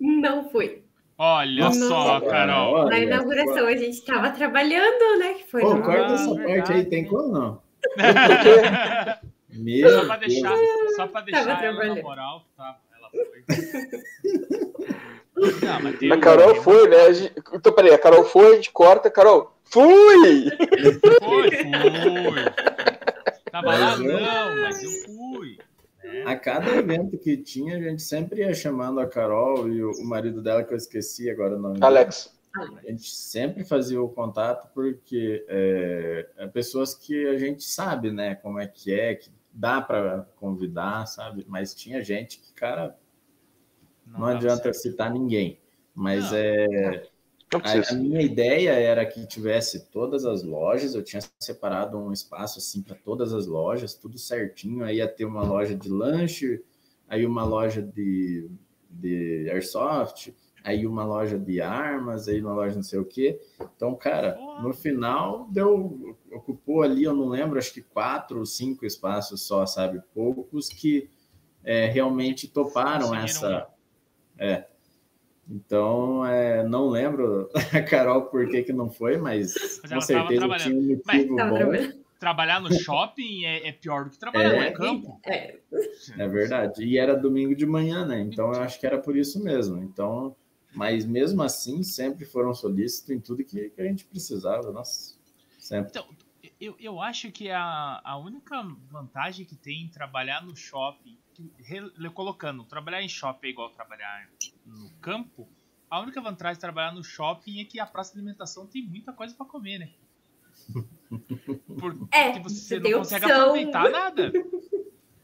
Não 0.01 0.49
fui. 0.51 0.83
Olha 1.18 1.64
Nossa, 1.66 1.88
só, 1.88 2.21
Carol. 2.21 2.75
Olha 2.75 2.90
Na 2.90 2.99
inauguração 2.99 3.66
a 3.66 3.77
gente 3.77 3.90
estava 3.99 4.31
trabalhando, 4.31 5.18
né? 5.18 5.35
Que 5.35 5.51
foi 5.51 5.61
Pô, 5.61 5.75
no- 5.75 5.83
corta 5.83 6.07
Ah, 6.11 6.14
essa 6.14 6.35
verdade. 6.35 6.57
parte 6.59 6.73
aí, 6.73 6.85
tem 6.85 7.05
como 7.07 7.29
não? 7.29 7.62
Meu 9.55 9.88
só 9.90 10.05
pra 10.07 10.16
Deus. 10.16 10.33
deixar, 10.33 10.57
só 10.97 11.07
pra 11.07 11.21
deixar 11.21 11.45
Tava 11.47 11.64
ela 11.66 11.95
na 11.95 12.03
moral, 12.03 12.42
tá? 12.57 12.77
Ela 12.97 13.11
foi. 13.11 13.45
Não, 15.66 15.81
mas 15.83 15.99
tem 15.99 16.11
A 16.12 16.14
um- 16.16 16.21
Carol 16.21 16.55
foi, 16.62 16.88
né? 16.88 16.97
Então, 17.53 17.73
peraí, 17.73 17.92
a 17.92 17.99
Carol 17.99 18.25
foi, 18.25 18.53
a 18.53 18.55
gente 18.57 18.71
corta, 18.71 19.11
Carol. 19.11 19.53
Fui! 19.64 20.45
Foi, 21.21 21.51
fui. 23.53 23.61
Tava 23.61 23.79
lá, 23.79 23.99
não, 23.99 24.62
mas 24.62 24.83
eu 24.83 24.91
fui. 24.91 25.59
A 26.27 26.37
cada 26.37 26.69
evento 26.77 27.17
que 27.17 27.37
tinha, 27.37 27.77
a 27.77 27.81
gente 27.81 28.03
sempre 28.03 28.41
ia 28.41 28.55
chamando 28.55 29.01
a 29.01 29.07
Carol 29.07 29.69
e 29.69 29.83
o, 29.83 29.91
o 29.93 30.05
marido 30.05 30.43
dela, 30.43 30.65
que 30.65 30.73
eu 30.73 30.77
esqueci 30.77 31.31
agora 31.31 31.57
o 31.57 31.59
nome. 31.59 31.75
dele. 31.75 31.87
Alex. 31.87 32.41
A 32.55 32.91
gente 32.91 33.09
sempre 33.09 33.65
fazia 33.65 34.03
o 34.03 34.11
contato 34.11 34.69
porque 34.75 35.43
é, 35.49 36.29
é 36.37 36.47
pessoas 36.49 36.95
que 36.95 37.27
a 37.27 37.38
gente 37.38 37.62
sabe, 37.65 38.11
né, 38.11 38.35
como 38.35 38.59
é 38.59 38.67
que 38.67 38.93
é, 38.93 39.15
que 39.15 39.31
dá 39.51 39.81
para 39.81 40.29
convidar, 40.37 41.07
sabe? 41.07 41.47
Mas 41.49 41.75
tinha 41.75 42.05
gente 42.05 42.41
que, 42.41 42.53
cara, 42.53 42.99
não, 44.07 44.21
dava 44.21 44.33
adianta 44.33 44.65
certo. 44.65 44.77
citar 44.77 45.11
ninguém. 45.11 45.61
Mas 45.95 46.31
Não. 46.31 46.38
é, 46.38 46.67
Não 46.67 47.12
a, 47.55 47.59
a 47.59 47.61
precisa. 47.61 47.99
minha 47.99 48.23
ideia 48.23 48.71
era 48.73 49.05
que 49.05 49.27
tivesse 49.27 49.87
todas 49.91 50.25
as 50.25 50.43
lojas, 50.43 50.95
eu 50.95 51.03
tinha 51.03 51.21
separado 51.38 51.99
um 51.99 52.12
espaço 52.12 52.59
assim 52.59 52.83
para 52.83 52.95
todas 52.95 53.33
as 53.33 53.47
lojas, 53.47 53.95
tudo 53.95 54.19
certinho. 54.19 54.85
Aí 54.85 54.97
ia 54.97 55.09
ter 55.09 55.25
uma 55.25 55.43
loja 55.43 55.75
de 55.75 55.88
lanche, 55.88 56.62
aí 57.09 57.27
uma 57.27 57.45
loja 57.45 57.83
de, 57.83 58.49
de 58.91 59.49
airsoft, 59.51 60.35
aí 60.65 60.87
uma 60.87 61.05
loja 61.05 61.38
de 61.38 61.61
armas, 61.61 62.29
aí 62.29 62.41
uma 62.41 62.55
loja 62.55 62.77
não 62.77 62.83
sei 62.83 62.99
o 62.99 63.05
quê. 63.05 63.41
Então, 63.77 63.95
cara, 63.95 64.38
no 64.62 64.73
final 64.73 65.49
deu 65.51 66.17
ocupou 66.31 66.83
ali, 66.83 67.05
eu 67.05 67.15
não 67.15 67.29
lembro, 67.29 67.59
acho 67.59 67.75
que 67.75 67.83
quatro 67.83 68.38
ou 68.38 68.47
cinco 68.47 68.87
espaços 68.87 69.43
só, 69.43 69.67
sabe? 69.67 70.01
Poucos 70.15 70.69
que 70.69 71.11
é, 71.65 71.87
realmente 71.87 72.49
toparam 72.49 73.09
Conseguiram 73.09 73.25
essa. 73.25 73.69
É. 74.38 74.72
Então, 75.48 76.24
é, 76.24 76.66
não 76.66 76.88
lembro 76.88 77.50
a 77.74 77.83
Carol 77.83 78.22
por 78.26 78.48
que, 78.48 78.62
que 78.62 78.72
não 78.72 78.90
foi, 78.90 79.16
mas, 79.16 79.55
Mas 79.83 79.92
com 79.92 80.00
certeza 80.00 80.57
tinha 80.59 80.76
um 80.76 81.00
Mas 81.05 81.16
motivo 81.16 81.37
Tava 81.37 81.50
bom. 81.50 82.02
Trabalhar 82.18 82.61
no 82.61 82.72
shopping 82.72 83.44
é, 83.44 83.68
é 83.68 83.72
pior 83.72 84.05
do 84.05 84.11
que 84.11 84.18
trabalhar 84.18 84.55
É. 84.55 84.70
no 84.70 84.76
campo. 84.76 85.20
É, 85.26 85.59
É 86.16 86.28
verdade. 86.28 86.85
E 86.85 86.96
era 86.96 87.16
domingo 87.16 87.55
de 87.55 87.66
manhã, 87.66 88.07
né? 88.07 88.20
Então 88.20 88.52
eu 88.52 88.62
acho 88.62 88.78
que 88.78 88.87
era 88.87 88.96
por 88.96 89.16
isso 89.16 89.42
mesmo. 89.42 89.83
Então, 89.83 90.37
mas 90.72 91.05
mesmo 91.05 91.42
assim, 91.42 91.83
sempre 91.83 92.24
foram 92.24 92.55
solícitos 92.55 93.11
em 93.11 93.18
tudo 93.18 93.42
que, 93.44 93.70
que 93.70 93.81
a 93.81 93.85
gente 93.85 94.05
precisava. 94.05 94.70
Nossa, 94.70 95.16
sempre. 95.59 95.90
Então, 95.90 96.07
eu, 96.61 96.76
eu 96.78 97.00
acho 97.00 97.33
que 97.33 97.50
a, 97.50 98.00
a 98.05 98.16
única 98.16 98.62
vantagem 98.88 99.44
que 99.44 99.57
tem 99.57 99.83
em 99.83 99.88
trabalhar 99.88 100.46
no 100.46 100.55
shopping, 100.55 101.18
colocando, 102.14 102.64
trabalhar 102.64 103.03
em 103.03 103.09
shopping 103.09 103.47
é 103.49 103.51
igual 103.51 103.71
trabalhar 103.71 104.29
no 104.66 104.90
campo, 105.01 105.49
a 105.90 106.01
única 106.01 106.21
vantagem 106.21 106.55
de 106.55 106.61
trabalhar 106.61 106.92
no 106.92 107.03
shopping 107.05 107.61
é 107.61 107.64
que 107.64 107.79
a 107.81 107.87
praça 107.87 108.12
de 108.12 108.18
alimentação 108.18 108.66
tem 108.66 108.83
muita 108.83 109.12
coisa 109.12 109.35
pra 109.35 109.47
comer, 109.47 109.79
né? 109.79 109.90
Porque 111.79 112.16
É, 112.16 112.38
você 112.40 112.55
você 112.55 112.75
não 112.77 112.83
tem 112.83 112.92
consegue 112.95 113.25
opção. 113.27 113.40
aproveitar 113.42 113.90
nada. 113.90 114.33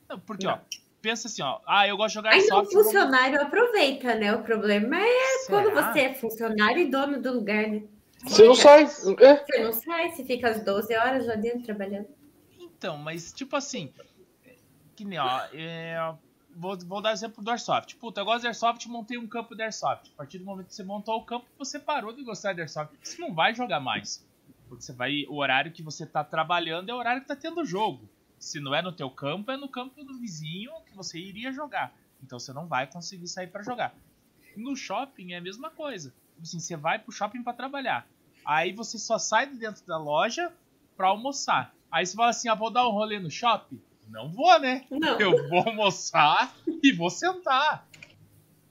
Não, 0.08 0.18
porque, 0.20 0.46
ó, 0.46 0.58
pensa 1.02 1.28
assim, 1.28 1.42
ó, 1.42 1.60
ah, 1.66 1.86
eu 1.86 1.94
gosto 1.94 2.08
de 2.08 2.14
jogar 2.14 2.30
Aí 2.32 2.40
o 2.40 2.46
soft. 2.46 2.72
vou- 2.72 2.82
funcionário 2.82 3.42
aproveita, 3.42 4.14
né? 4.14 4.34
O 4.34 4.42
problema 4.42 4.96
é 4.98 5.46
quando 5.48 5.66
Será? 5.68 5.92
você 5.92 6.00
é 6.00 6.14
funcionário 6.14 6.78
e 6.78 6.90
dono 6.90 7.20
do 7.20 7.30
lugar, 7.34 7.68
né? 7.68 7.82
Você 8.24 8.46
não 8.46 8.54
sai. 8.54 8.84
É. 8.84 8.86
Você 8.86 9.58
não 9.62 9.70
sai, 9.74 10.10
você 10.10 10.24
fica 10.24 10.48
às 10.48 10.64
12 10.64 10.96
horas 10.96 11.26
lá 11.26 11.34
dentro 11.34 11.62
trabalhando. 11.62 12.08
Então, 12.58 12.96
mas 12.96 13.30
tipo 13.34 13.54
assim, 13.54 13.92
que 14.98 15.04
nem, 15.04 15.18
ó, 15.18 15.42
é, 15.52 16.12
vou, 16.56 16.76
vou 16.78 17.00
dar 17.00 17.12
exemplo 17.12 17.42
do 17.42 17.50
Airsoft. 17.50 17.94
Puta, 17.96 18.20
eu 18.20 18.24
gosto 18.24 18.40
de 18.40 18.48
Airsoft, 18.48 18.84
montei 18.88 19.16
um 19.16 19.28
campo 19.28 19.54
de 19.54 19.62
Airsoft. 19.62 20.10
A 20.12 20.16
partir 20.16 20.38
do 20.38 20.44
momento 20.44 20.66
que 20.66 20.74
você 20.74 20.82
montou 20.82 21.16
o 21.16 21.24
campo, 21.24 21.46
você 21.56 21.78
parou 21.78 22.12
de 22.12 22.24
gostar 22.24 22.52
de 22.52 22.62
Airsoft. 22.62 22.92
Você 23.00 23.20
não 23.20 23.32
vai 23.32 23.54
jogar 23.54 23.78
mais. 23.78 24.26
Porque 24.68 24.82
você 24.82 24.92
vai, 24.92 25.24
o 25.28 25.36
horário 25.36 25.70
que 25.70 25.84
você 25.84 26.04
tá 26.04 26.24
trabalhando 26.24 26.90
é 26.90 26.92
o 26.92 26.96
horário 26.96 27.22
que 27.22 27.28
tá 27.28 27.36
tendo 27.36 27.64
jogo. 27.64 28.08
Se 28.40 28.58
não 28.58 28.74
é 28.74 28.82
no 28.82 28.92
teu 28.92 29.08
campo, 29.08 29.52
é 29.52 29.56
no 29.56 29.68
campo 29.68 30.02
do 30.02 30.18
vizinho 30.18 30.72
que 30.84 30.96
você 30.96 31.16
iria 31.16 31.52
jogar. 31.52 31.94
Então 32.20 32.40
você 32.40 32.52
não 32.52 32.66
vai 32.66 32.88
conseguir 32.88 33.28
sair 33.28 33.46
pra 33.46 33.62
jogar. 33.62 33.94
No 34.56 34.74
shopping 34.74 35.34
é 35.34 35.36
a 35.36 35.40
mesma 35.40 35.70
coisa. 35.70 36.10
Tipo 36.10 36.42
Assim, 36.42 36.58
você 36.58 36.76
vai 36.76 36.98
pro 36.98 37.12
shopping 37.12 37.44
pra 37.44 37.52
trabalhar. 37.52 38.04
Aí 38.44 38.72
você 38.72 38.98
só 38.98 39.16
sai 39.16 39.46
de 39.46 39.56
dentro 39.56 39.86
da 39.86 39.96
loja 39.96 40.52
pra 40.96 41.06
almoçar. 41.06 41.72
Aí 41.88 42.04
você 42.04 42.16
fala 42.16 42.30
assim: 42.30 42.48
ah, 42.48 42.54
vou 42.54 42.70
dar 42.70 42.86
um 42.88 42.90
rolê 42.90 43.20
no 43.20 43.30
shopping? 43.30 43.80
Não 44.08 44.30
vou, 44.32 44.58
né? 44.60 44.84
Não. 44.90 45.18
Eu 45.20 45.48
vou 45.48 45.58
almoçar 45.66 46.54
e 46.82 46.92
vou 46.92 47.10
sentar. 47.10 47.86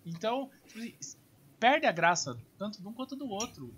Então, 0.06 0.50
perde 1.60 1.86
a 1.86 1.92
graça, 1.92 2.38
tanto 2.58 2.82
de 2.82 2.88
um 2.88 2.94
quanto 2.94 3.16
do 3.16 3.30
outro. 3.30 3.74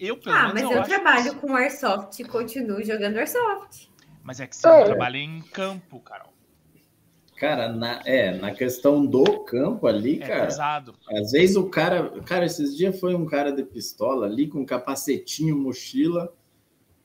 Eu, 0.00 0.16
pelo 0.16 0.34
Ah, 0.34 0.52
menos, 0.52 0.54
mas 0.54 0.70
eu 0.70 0.78
eu 0.78 0.82
trabalho 0.82 1.26
isso. 1.26 1.36
com 1.36 1.54
Airsoft 1.54 2.18
e 2.20 2.24
continuo 2.24 2.82
jogando 2.82 3.16
Airsoft. 3.18 3.88
Mas 4.22 4.40
é 4.40 4.46
que 4.46 4.56
você 4.56 4.66
É. 4.66 4.84
trabalha 4.84 5.18
em 5.18 5.40
campo, 5.42 6.00
Carol. 6.00 6.32
Cara, 7.36 7.68
na, 7.68 8.00
é, 8.06 8.32
na 8.36 8.50
questão 8.52 9.04
do 9.04 9.22
campo 9.44 9.86
ali, 9.86 10.20
É 10.22 10.26
cara, 10.26 10.46
pesado. 10.46 10.94
às 11.08 11.32
vezes 11.32 11.54
o 11.54 11.68
cara. 11.68 12.10
Cara, 12.22 12.46
esses 12.46 12.74
dias 12.76 12.98
foi 12.98 13.14
um 13.14 13.26
cara 13.26 13.52
de 13.52 13.62
pistola 13.62 14.26
ali 14.26 14.48
com 14.48 14.64
capacetinho, 14.64 15.54
mochila, 15.56 16.34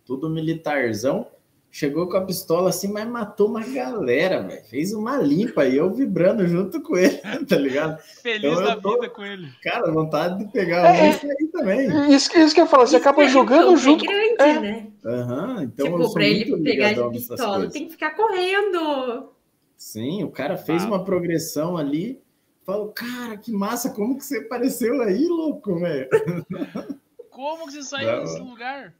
tudo 0.05 0.29
militarzão. 0.29 1.27
Chegou 1.73 2.09
com 2.09 2.17
a 2.17 2.25
pistola 2.25 2.69
assim, 2.69 2.91
mas 2.91 3.07
matou 3.07 3.47
uma 3.47 3.61
galera, 3.63 4.41
velho. 4.43 4.61
Fez 4.65 4.91
uma 4.93 5.15
limpa 5.17 5.65
e 5.65 5.77
eu 5.77 5.89
vibrando 5.89 6.45
junto 6.45 6.81
com 6.81 6.97
ele, 6.97 7.17
tá 7.47 7.55
ligado? 7.55 7.97
Feliz 8.21 8.43
Então 8.51 8.61
eu 8.61 8.67
da 8.67 8.75
tô- 8.75 8.93
vida 8.95 9.09
com 9.09 9.23
ele. 9.23 9.47
Cara, 9.63 9.89
vontade 9.89 10.37
de 10.43 10.51
pegar 10.51 10.93
É. 10.93 11.03
um 11.03 11.09
e 11.09 11.13
sair 11.13 11.47
também. 11.53 12.13
Isso, 12.13 12.37
isso 12.37 12.53
que 12.53 12.59
eu 12.59 12.67
falo, 12.67 12.85
você 12.85 12.97
acaba 12.97 13.21
Isso 13.23 13.29
é 13.29 13.33
jogando 13.33 13.77
junto. 13.77 14.03
grande, 14.05 14.35
é. 14.41 14.59
né? 14.59 14.87
Aham, 15.05 15.63
então 15.63 15.85
eu 15.87 15.91
tipo, 15.93 16.03
sou 16.03 16.13
pra 16.13 16.25
ele 16.25 16.61
pegar 16.61 16.91
de 16.93 17.09
pistola, 17.09 17.69
tem 17.69 17.85
que 17.85 17.91
ficar 17.91 18.11
correndo. 18.17 19.29
Sim, 19.77 20.23
o 20.25 20.29
cara 20.29 20.57
fez 20.57 20.83
Ah. 20.83 20.87
uma 20.87 21.05
progressão 21.05 21.77
ali. 21.77 22.21
Falou, 22.65 22.89
cara, 22.89 23.37
que 23.37 23.51
massa, 23.51 23.89
como 23.89 24.17
que 24.17 24.25
você 24.25 24.39
apareceu 24.39 25.01
aí, 25.01 25.25
louco, 25.25 25.79
velho? 25.79 26.07
Como 27.31 27.65
que 27.65 27.71
você 27.73 27.81
saiu 27.83 28.21
desse 28.21 28.39
lugar? 28.39 28.93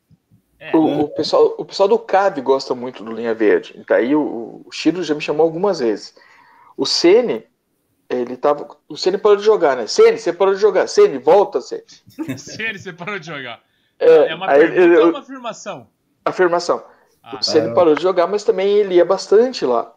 É. 0.64 0.78
O, 0.78 1.02
o 1.02 1.08
pessoal, 1.10 1.56
o 1.58 1.66
pessoal 1.66 1.90
do 1.90 1.98
CAB 1.98 2.40
gosta 2.42 2.76
muito 2.76 3.04
do 3.04 3.12
Linha 3.12 3.34
Verde. 3.34 3.84
Daí 3.88 4.16
o, 4.16 4.62
o 4.64 4.72
Chiro 4.72 5.02
já 5.04 5.16
me 5.16 5.20
chamou 5.22 5.44
algumas 5.44 5.80
vezes. 5.80 6.14
O 6.78 6.86
Sene, 6.86 7.44
ele 8.08 8.38
tava. 8.38 8.68
O 8.88 8.96
Sene 8.96 9.18
parou 9.18 9.38
de 9.38 9.44
jogar, 9.44 9.76
né? 9.76 9.88
Sene, 9.88 10.20
você 10.20 10.32
parou 10.32 10.54
de 10.54 10.62
jogar. 10.62 10.86
Sene, 10.88 11.18
volta, 11.18 11.60
Sene. 11.62 11.84
Sério, 12.38 12.78
você 12.80 12.94
parou 12.94 13.18
de 13.18 13.26
jogar. 13.26 13.60
É, 13.98 14.28
É 14.30 14.36
uma 14.36 14.52
aí 14.52 14.60
pergunta 14.60 14.82
ele- 14.82 14.98
ou 15.00 15.10
uma 15.10 15.20
afirmação? 15.20 15.88
Afirmação. 16.24 16.84
Ah, 17.24 17.38
O 17.38 17.44
Sene 17.44 17.70
Ah. 17.70 17.74
parou 17.74 17.96
de 17.96 18.04
jogar, 18.04 18.28
mas 18.28 18.44
também 18.44 18.70
ele 18.78 18.94
ia 18.96 19.06
bastante 19.06 19.66
lá. 19.66 19.92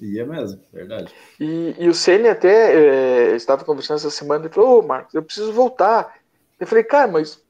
Ia 0.00 0.26
mesmo, 0.26 0.60
verdade. 0.72 1.12
E, 1.38 1.76
e 1.78 1.88
o 1.88 1.94
Ceni 1.94 2.28
até 2.28 3.30
é, 3.32 3.36
estava 3.36 3.64
conversando 3.64 3.98
essa 3.98 4.10
semana 4.10 4.46
e 4.46 4.48
falou: 4.48 4.80
Ô, 4.80 4.82
Marcos, 4.82 5.14
eu 5.14 5.22
preciso 5.22 5.52
voltar. 5.52 6.12
Eu 6.58 6.66
falei, 6.66 6.82
cara, 6.82 7.06
mas 7.06 7.40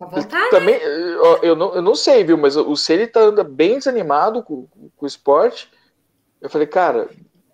Né? 0.00 0.48
também, 0.50 0.74
eu, 0.76 1.42
eu 1.42 1.56
não, 1.56 1.74
eu 1.74 1.82
não 1.82 1.94
sei, 1.94 2.22
viu? 2.22 2.38
Mas 2.38 2.56
o 2.56 2.76
Ceni 2.76 3.06
tá 3.06 3.20
anda 3.20 3.42
bem 3.42 3.78
desanimado 3.78 4.42
com, 4.42 4.66
com 4.66 5.04
o 5.04 5.06
esporte. 5.06 5.68
Eu 6.40 6.48
falei, 6.48 6.66
cara, 6.66 7.08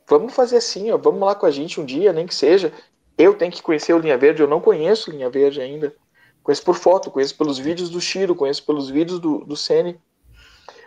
vamos 0.07 0.35
fazer 0.35 0.59
assim, 0.59 0.91
ó, 0.91 0.99
vamos 0.99 1.21
lá 1.21 1.35
com 1.35 1.47
a 1.47 1.51
gente 1.51 1.81
um 1.81 1.85
dia, 1.85 2.13
nem 2.13 2.27
que 2.27 2.35
seja. 2.35 2.73
Eu 3.17 3.35
tenho 3.35 3.51
que 3.51 3.63
conhecer 3.63 3.95
o 3.95 3.99
Linha 3.99 4.19
Verde, 4.19 4.43
eu 4.43 4.49
não 4.49 4.61
conheço 4.61 5.11
Linha 5.11 5.31
Verde 5.31 5.61
ainda. 5.61 5.95
Conheço 6.43 6.63
por 6.63 6.75
foto, 6.75 7.11
conheço 7.11 7.37
pelos 7.39 7.59
vídeos 7.59 7.89
do 7.89 8.01
Chiro, 8.01 8.35
conheço 8.35 8.65
pelos 8.67 8.91
vídeos 8.91 9.19
do, 9.19 9.39
do 9.45 9.57
Ceni. 9.57 9.99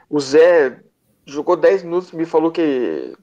O 0.08 0.20
Zé 0.20 0.84
jogou 1.26 1.56
10 1.56 1.84
minutos 1.84 2.14
e 2.14 2.16
me 2.16 2.26
falou 2.26 2.52
que 2.52 3.18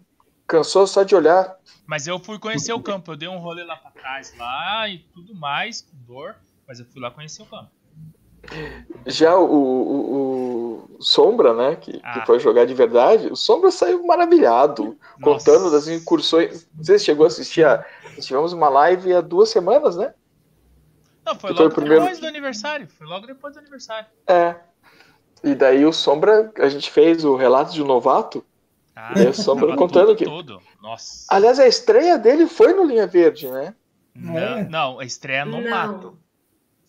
cansou 0.46 0.86
só 0.86 1.04
de 1.04 1.14
olhar. 1.14 1.56
Mas 1.86 2.06
eu 2.06 2.18
fui 2.18 2.38
conhecer 2.38 2.72
o 2.72 2.82
campo. 2.82 3.12
Eu 3.12 3.16
dei 3.16 3.28
um 3.28 3.38
rolê 3.38 3.62
lá 3.62 3.76
pra 3.76 3.90
trás, 3.90 4.36
lá 4.36 4.88
e 4.88 4.98
tudo 5.14 5.34
mais, 5.34 5.82
com 5.82 5.96
dor. 5.98 6.34
Mas 6.66 6.80
eu 6.80 6.86
fui 6.86 7.00
lá 7.00 7.10
conhecer 7.10 7.42
o 7.42 7.46
campo. 7.46 7.70
Já 9.07 9.37
o, 9.37 9.44
o- 9.44 10.88
o 10.98 11.02
Sombra, 11.02 11.52
né, 11.54 11.76
que, 11.76 11.92
que 11.92 12.00
Ah. 12.02 12.24
foi 12.26 12.38
jogar 12.40 12.64
de 12.64 12.74
verdade, 12.74 13.26
o 13.28 13.37
Sombra 13.37 13.70
saiu 13.70 14.04
maravilhado, 14.07 14.96
contando 15.22 15.64
Nossa. 15.64 15.70
das 15.72 15.88
incursões. 15.88 16.66
Não 16.74 16.85
sei 16.85 16.98
se 16.98 17.04
chegou 17.04 17.24
a 17.24 17.28
assistir, 17.28 17.64
a, 17.66 17.85
nós 18.16 18.24
tivemos 18.24 18.52
uma 18.52 18.68
live 18.68 19.12
há 19.12 19.20
duas 19.20 19.48
semanas, 19.50 19.96
né? 19.96 20.14
Não, 21.26 21.35
foi 21.35 21.50
Que 21.50 21.57
foi 21.57 21.64
logo 21.64 21.72
o 21.72 21.74
primeiro- 21.74 22.02
depois 22.04 22.20
do 22.20 22.26
aniversário. 22.26 22.87
Foi 22.88 23.07
logo 23.07 23.26
depois 23.26 23.54
do 23.54 23.59
aniversário. 23.61 24.07
É. 24.26 24.57
E 25.42 25.54
daí 25.54 25.85
o 25.85 25.92
Sombra, 25.92 26.52
a 26.59 26.68
gente 26.68 26.90
fez 26.90 27.24
o 27.24 27.37
relato 27.37 27.72
de 27.72 27.83
um 27.83 27.87
novato. 27.87 28.44
Ah, 28.96 29.12
só 29.33 29.54
pra 29.54 29.66
tava 29.66 29.76
contando 29.76 30.07
tudo, 30.09 30.12
aqui. 30.12 30.24
tudo. 30.24 30.62
Nossa. 30.80 31.26
Aliás, 31.28 31.59
a 31.59 31.66
estreia 31.66 32.16
dele 32.16 32.46
foi 32.46 32.72
no 32.72 32.85
Linha 32.85 33.07
Verde, 33.07 33.50
né? 33.50 33.74
Não, 34.14 34.38
É. 34.38 34.64
não, 34.68 35.00
a 35.00 35.04
estreia 35.04 35.44
no 35.44 35.61
Não. 35.61 35.68
mato. 35.70 36.18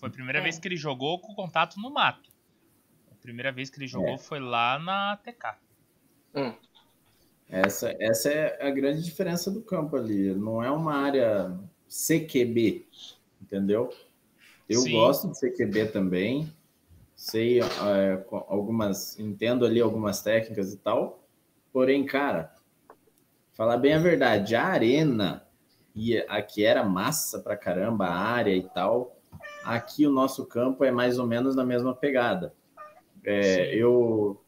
Foi 0.06 0.10
a 0.10 0.14
primeira 0.14 0.40
É. 0.40 0.42
vez 0.44 0.60
que 0.60 0.68
ele 0.68 0.78
jogou 0.78 1.20
com 1.20 1.34
contato 1.34 1.80
no 1.80 1.90
mato. 1.90 2.30
A 3.12 3.16
primeira 3.16 3.52
vez 3.52 3.72
que 3.72 3.80
ele 3.80 3.88
jogou 3.88 4.14
É. 4.14 4.18
foi 4.20 4.40
lá 4.40 4.78
na 4.78 5.18
TK. 5.18 5.58
Essa, 7.50 7.96
essa 8.00 8.30
é 8.30 8.68
a 8.68 8.70
grande 8.70 9.04
diferença 9.04 9.50
do 9.50 9.64
campo 9.64 9.96
ali. 9.96 10.34
Não 10.36 10.62
é 10.64 10.70
uma 10.70 10.94
área 10.96 11.58
CQB, 11.90 12.86
entendeu? 13.42 13.90
Eu 14.70 14.82
Sim. 14.82 14.92
gosto 14.92 15.32
de 15.32 15.40
CQB 15.40 15.88
também. 15.88 16.54
Sei 17.16 17.62
é, 17.62 18.26
algumas, 18.48 19.18
entendo 19.20 19.66
ali 19.66 19.82
algumas 19.82 20.22
técnicas 20.22 20.72
e 20.72 20.78
tal. 20.78 21.24
Porém, 21.74 22.06
cara, 22.06 22.54
falar 23.54 23.78
bem 23.78 23.94
a 23.94 24.00
verdade, 24.00 24.56
a 24.56 24.66
arena 24.66 25.48
e 25.96 26.18
aqui 26.28 26.64
era 26.64 26.84
massa 26.84 27.40
pra 27.40 27.56
caramba, 27.58 28.06
a 28.06 28.16
área 28.16 28.56
e 28.56 28.64
tal. 28.70 29.15
Aqui 29.66 30.06
o 30.06 30.12
nosso 30.12 30.46
campo 30.46 30.84
é 30.84 30.92
mais 30.92 31.18
ou 31.18 31.26
menos 31.26 31.56
na 31.56 31.66
mesma 31.66 31.96
pegada. 31.96 32.54
É, 33.24 33.76
eu 33.76 34.40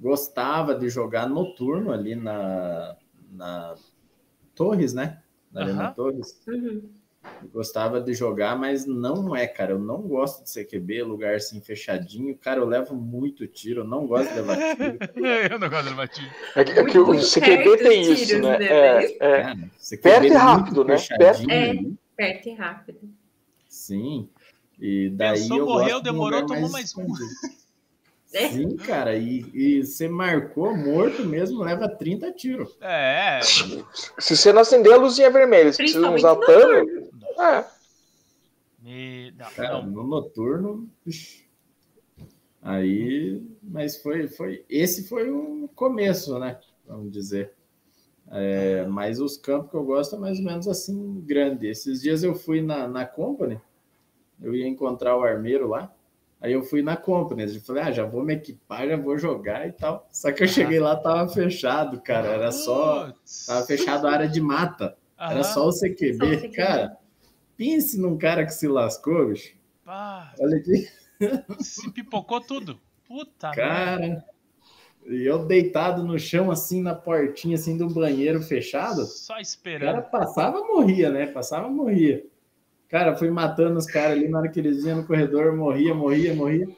gostava 0.00 0.74
de 0.74 0.88
jogar 0.88 1.28
noturno 1.28 1.92
ali 1.92 2.14
na, 2.14 2.96
na 3.30 3.74
Torres, 4.54 4.94
né? 4.94 5.22
Na 5.52 5.62
Arena 5.62 5.82
Aham. 5.84 5.92
Torres. 5.92 6.40
Uhum. 6.48 6.90
Gostava 7.52 8.00
de 8.00 8.14
jogar, 8.14 8.56
mas 8.56 8.86
não 8.86 9.34
é, 9.34 9.46
cara. 9.46 9.72
Eu 9.72 9.78
não 9.78 10.02
gosto 10.02 10.44
de 10.44 10.50
CQB, 10.50 11.02
lugar 11.02 11.34
assim 11.34 11.60
fechadinho. 11.60 12.36
Cara, 12.36 12.60
eu 12.60 12.66
levo 12.66 12.94
muito 12.94 13.46
tiro, 13.46 13.80
eu 13.80 13.84
não 13.84 14.06
gosto 14.06 14.28
de 14.30 14.40
levar 14.40 14.56
tiro. 14.76 14.98
eu 15.50 15.58
não 15.58 15.68
gosto 15.68 15.88
de 15.88 15.94
batir. 15.94 16.28
É 16.56 16.64
que, 16.64 16.70
é 16.72 16.84
que 16.84 16.98
o 16.98 17.14
CQB 17.20 17.76
tem 17.78 18.00
os 18.02 18.20
isso, 18.20 18.26
tiros, 18.26 18.46
né? 18.48 18.58
né, 18.58 18.66
É, 18.66 19.04
é. 19.18 19.42
Cara, 19.42 19.56
CQB 19.78 20.02
Perto 20.02 20.24
e 20.24 20.28
muito 20.30 20.38
rápido, 20.38 20.84
né? 20.84 20.96
Perto- 21.18 21.50
ali. 21.50 21.96
Perto 22.16 22.48
e 22.48 22.54
rápido. 22.54 23.00
Sim. 23.68 24.28
E 24.84 25.10
daí 25.10 25.42
Pensou, 25.42 25.58
eu 25.58 25.64
morreu, 25.66 26.02
de 26.02 26.10
um 26.10 26.12
demorou, 26.12 26.44
tomou 26.44 26.68
mais 26.68 26.96
um. 26.96 27.02
escondido. 27.02 27.30
É. 28.34 28.48
Sim, 28.48 28.76
cara. 28.78 29.14
E, 29.14 29.44
e 29.52 29.84
você 29.84 30.08
marcou 30.08 30.74
morto 30.74 31.22
mesmo, 31.22 31.62
leva 31.62 31.86
30 31.86 32.32
tiros. 32.32 32.74
É, 32.80 33.40
Se 33.42 34.34
você 34.34 34.50
não 34.54 34.62
acender 34.62 34.90
a 34.90 34.96
luzinha 34.96 35.30
vermelha, 35.30 35.70
você 35.70 35.82
precisa 35.82 36.10
usar 36.10 36.36
pano. 36.36 37.10
É. 37.38 37.64
não, 39.36 39.50
Cara, 39.54 39.82
não. 39.82 39.90
no 39.90 40.06
noturno. 40.06 40.88
Aí, 42.62 43.42
mas 43.62 43.98
foi, 44.00 44.26
foi. 44.28 44.64
Esse 44.66 45.06
foi 45.06 45.30
um 45.30 45.68
começo, 45.74 46.38
né? 46.38 46.58
Vamos 46.86 47.12
dizer. 47.12 47.52
É, 48.30 48.86
mas 48.86 49.20
os 49.20 49.36
campos 49.36 49.70
que 49.70 49.76
eu 49.76 49.84
gosto 49.84 50.16
é 50.16 50.18
mais 50.18 50.38
ou 50.38 50.44
menos 50.46 50.66
assim, 50.66 51.20
grande. 51.20 51.66
Esses 51.66 52.00
dias 52.00 52.24
eu 52.24 52.34
fui 52.34 52.62
na, 52.62 52.88
na 52.88 53.04
Company, 53.04 53.60
eu 54.42 54.54
ia 54.54 54.66
encontrar 54.66 55.16
o 55.16 55.22
armeiro 55.22 55.68
lá. 55.68 55.92
Aí 56.40 56.52
eu 56.52 56.62
fui 56.64 56.82
na 56.82 56.96
Company, 56.96 57.44
eu 57.54 57.60
falei, 57.60 57.84
ah, 57.84 57.92
já 57.92 58.04
vou 58.04 58.24
me 58.24 58.34
equipar, 58.34 58.88
já 58.88 58.96
vou 58.96 59.16
jogar 59.16 59.68
e 59.68 59.72
tal. 59.72 60.08
Só 60.10 60.32
que 60.32 60.42
eu 60.42 60.48
cheguei 60.48 60.80
lá, 60.80 60.96
tava 60.96 61.28
fechado, 61.32 62.00
cara. 62.00 62.26
Era 62.28 62.50
só. 62.50 63.12
Tava 63.46 63.64
fechado 63.64 64.08
a 64.08 64.12
área 64.12 64.28
de 64.28 64.40
mata. 64.40 64.96
Era 65.16 65.44
só 65.44 65.68
o 65.68 65.70
CQB. 65.70 66.16
Só 66.18 66.24
o 66.24 66.36
CQB. 66.38 66.48
Cara, 66.56 66.96
pense 67.56 67.96
num 68.00 68.18
cara 68.18 68.44
que 68.44 68.52
se 68.52 68.66
lascou, 68.66 69.28
bicho. 69.28 69.54
Pá, 69.84 70.34
Olha 70.40 70.56
aqui. 70.56 70.88
se 71.60 71.88
pipocou 71.92 72.40
tudo. 72.40 72.80
Puta 73.06 73.50
merda. 73.50 73.62
Cara, 73.62 74.24
e 75.06 75.24
eu 75.24 75.44
deitado 75.44 76.02
no 76.04 76.18
chão, 76.18 76.50
assim, 76.50 76.82
na 76.82 76.94
portinha, 76.94 77.54
assim, 77.54 77.76
do 77.76 77.88
banheiro 77.88 78.42
fechado. 78.42 79.04
Só 79.06 79.34
O 79.34 79.36
cara 79.36 79.42
esperando. 79.42 80.02
passava, 80.10 80.60
morria, 80.66 81.08
né? 81.10 81.26
Passava, 81.26 81.68
morria. 81.68 82.24
Cara, 82.92 83.16
fui 83.16 83.30
matando 83.30 83.78
os 83.78 83.86
caras 83.86 84.18
ali, 84.18 84.28
na 84.28 84.38
hora 84.38 84.50
que 84.50 84.60
eles 84.60 84.84
iam 84.84 84.98
no 84.98 85.06
corredor, 85.06 85.56
morria, 85.56 85.94
morria, 85.94 86.34
morria. 86.34 86.68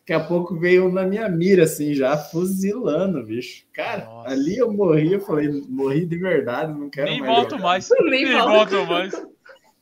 Daqui 0.00 0.12
a 0.12 0.18
pouco 0.18 0.58
veio 0.58 0.88
um 0.88 0.92
na 0.92 1.06
minha 1.06 1.28
mira, 1.28 1.62
assim, 1.62 1.94
já 1.94 2.18
fuzilando, 2.18 3.24
bicho. 3.24 3.64
Cara, 3.72 4.04
Nossa. 4.04 4.30
ali 4.30 4.56
eu 4.56 4.72
morri, 4.72 5.12
eu 5.12 5.20
falei, 5.20 5.48
morri 5.68 6.04
de 6.04 6.18
verdade, 6.18 6.76
não 6.76 6.90
quero 6.90 7.08
Nem 7.08 7.20
mais. 7.20 7.32
volto 7.32 7.50
jogar. 7.50 7.62
mais. 7.62 7.88
Nem 8.00 8.24
Nem 8.24 8.32
volto. 8.42 8.74
volto 8.74 8.86
mais. 8.88 9.26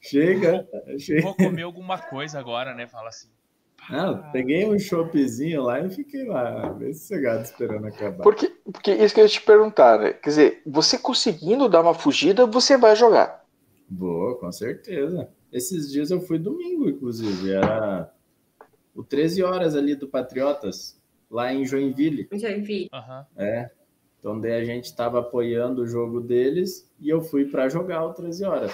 Chega, 0.02 0.68
chega. 0.98 1.22
Vou 1.22 1.34
comer 1.34 1.62
alguma 1.62 1.96
coisa 1.96 2.38
agora, 2.38 2.74
né? 2.74 2.86
Fala 2.86 3.08
assim. 3.08 3.30
Não, 3.88 4.30
peguei 4.32 4.68
um 4.68 4.78
choppzinho 4.78 5.62
lá 5.62 5.80
e 5.80 5.88
fiquei 5.88 6.24
lá, 6.24 6.68
bem 6.74 6.92
sossegado, 6.92 7.42
esperando 7.42 7.86
acabar. 7.86 8.22
Porque, 8.22 8.48
porque 8.70 8.92
isso 8.92 9.14
que 9.14 9.20
eu 9.20 9.24
ia 9.24 9.30
te 9.30 9.40
perguntar, 9.40 9.98
né? 9.98 10.12
Quer 10.12 10.28
dizer, 10.28 10.62
você 10.66 10.98
conseguindo 10.98 11.70
dar 11.70 11.80
uma 11.80 11.94
fugida, 11.94 12.44
você 12.44 12.76
vai 12.76 12.94
jogar. 12.94 13.42
Boa, 13.88 14.38
com 14.38 14.52
certeza. 14.52 15.28
Esses 15.52 15.90
dias 15.90 16.10
eu 16.10 16.20
fui 16.20 16.38
domingo, 16.38 16.88
inclusive. 16.88 17.52
Era 17.52 18.12
o 18.94 19.02
13 19.02 19.42
horas 19.42 19.74
ali 19.74 19.94
do 19.94 20.08
Patriotas, 20.08 21.00
lá 21.30 21.52
em 21.52 21.64
Joinville. 21.64 22.28
Vi. 22.62 22.88
Aham. 22.92 23.26
É. 23.36 23.70
Então 24.18 24.38
daí 24.38 24.52
a 24.52 24.64
gente 24.64 24.84
estava 24.84 25.20
apoiando 25.20 25.82
o 25.82 25.86
jogo 25.86 26.20
deles 26.20 26.90
e 27.00 27.08
eu 27.08 27.22
fui 27.22 27.46
para 27.46 27.68
jogar 27.68 28.04
o 28.04 28.12
13 28.12 28.44
horas. 28.44 28.72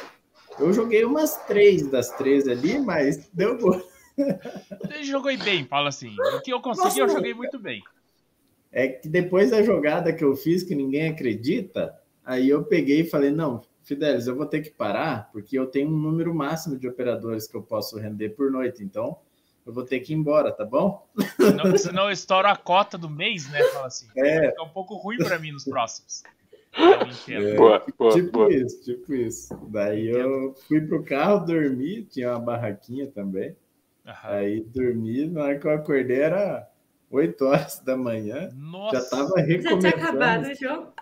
Eu 0.58 0.72
joguei 0.72 1.04
umas 1.04 1.36
três 1.46 1.86
das 1.88 2.10
três 2.10 2.48
ali, 2.48 2.78
mas 2.78 3.28
deu 3.32 3.56
gol. 3.58 3.80
Eu 4.18 5.04
joguei 5.04 5.36
bem, 5.36 5.66
fala 5.66 5.90
assim. 5.90 6.14
O 6.34 6.40
que 6.40 6.52
eu 6.52 6.60
consegui, 6.60 6.98
eu 6.98 7.06
Nossa, 7.06 7.18
joguei 7.18 7.34
muito 7.34 7.58
bem. 7.58 7.82
É 8.72 8.88
que 8.88 9.08
depois 9.08 9.50
da 9.50 9.62
jogada 9.62 10.12
que 10.12 10.24
eu 10.24 10.34
fiz, 10.34 10.62
que 10.62 10.74
ninguém 10.74 11.08
acredita, 11.08 11.94
aí 12.24 12.48
eu 12.48 12.64
peguei 12.64 13.00
e 13.00 13.08
falei, 13.08 13.30
não, 13.30 13.62
Fidelis, 13.86 14.26
eu 14.26 14.34
vou 14.34 14.46
ter 14.46 14.60
que 14.62 14.70
parar, 14.70 15.30
porque 15.32 15.56
eu 15.56 15.64
tenho 15.66 15.88
um 15.88 15.96
número 15.96 16.34
máximo 16.34 16.76
de 16.76 16.88
operadores 16.88 17.46
que 17.46 17.56
eu 17.56 17.62
posso 17.62 17.96
render 17.98 18.30
por 18.30 18.50
noite, 18.50 18.82
então 18.82 19.16
eu 19.64 19.72
vou 19.72 19.84
ter 19.84 20.00
que 20.00 20.12
ir 20.12 20.16
embora, 20.16 20.50
tá 20.52 20.64
bom? 20.64 21.06
Senão, 21.36 21.78
senão 21.78 22.04
eu 22.06 22.10
estouro 22.10 22.48
a 22.48 22.56
cota 22.56 22.98
do 22.98 23.08
mês, 23.08 23.48
né? 23.50 23.62
Fala 23.72 23.86
assim. 23.86 24.08
É. 24.16 24.50
Fica 24.50 24.62
um 24.64 24.68
pouco 24.68 24.96
ruim 24.96 25.18
pra 25.18 25.38
mim 25.38 25.52
nos 25.52 25.64
próximos. 25.64 26.22
É, 27.26 27.54
Boa, 27.56 27.82
boa, 27.98 28.12
tipo 28.12 28.32
boa. 28.32 28.52
isso, 28.52 28.84
tipo 28.84 29.14
isso. 29.14 29.54
Daí 29.70 30.08
eu 30.08 30.54
fui 30.68 30.78
pro 30.82 31.02
carro 31.02 31.46
dormir, 31.46 32.04
tinha 32.10 32.32
uma 32.32 32.38
barraquinha 32.40 33.06
também. 33.06 33.56
Aham. 34.06 34.28
Aí 34.28 34.60
dormi, 34.60 35.26
na 35.26 35.44
hora 35.44 35.58
que 35.58 35.66
eu 35.66 35.70
acordei 35.70 36.20
era 36.20 36.68
8 37.10 37.42
horas 37.46 37.78
da 37.80 37.96
manhã, 37.96 38.50
Nossa. 38.54 39.00
já 39.00 39.08
tava 39.08 39.28
Já 39.28 39.34
tinha 39.46 39.56
recomeçando. 39.56 39.86
acabado 39.86 40.48
o 40.50 40.54
jogo. 40.54 40.92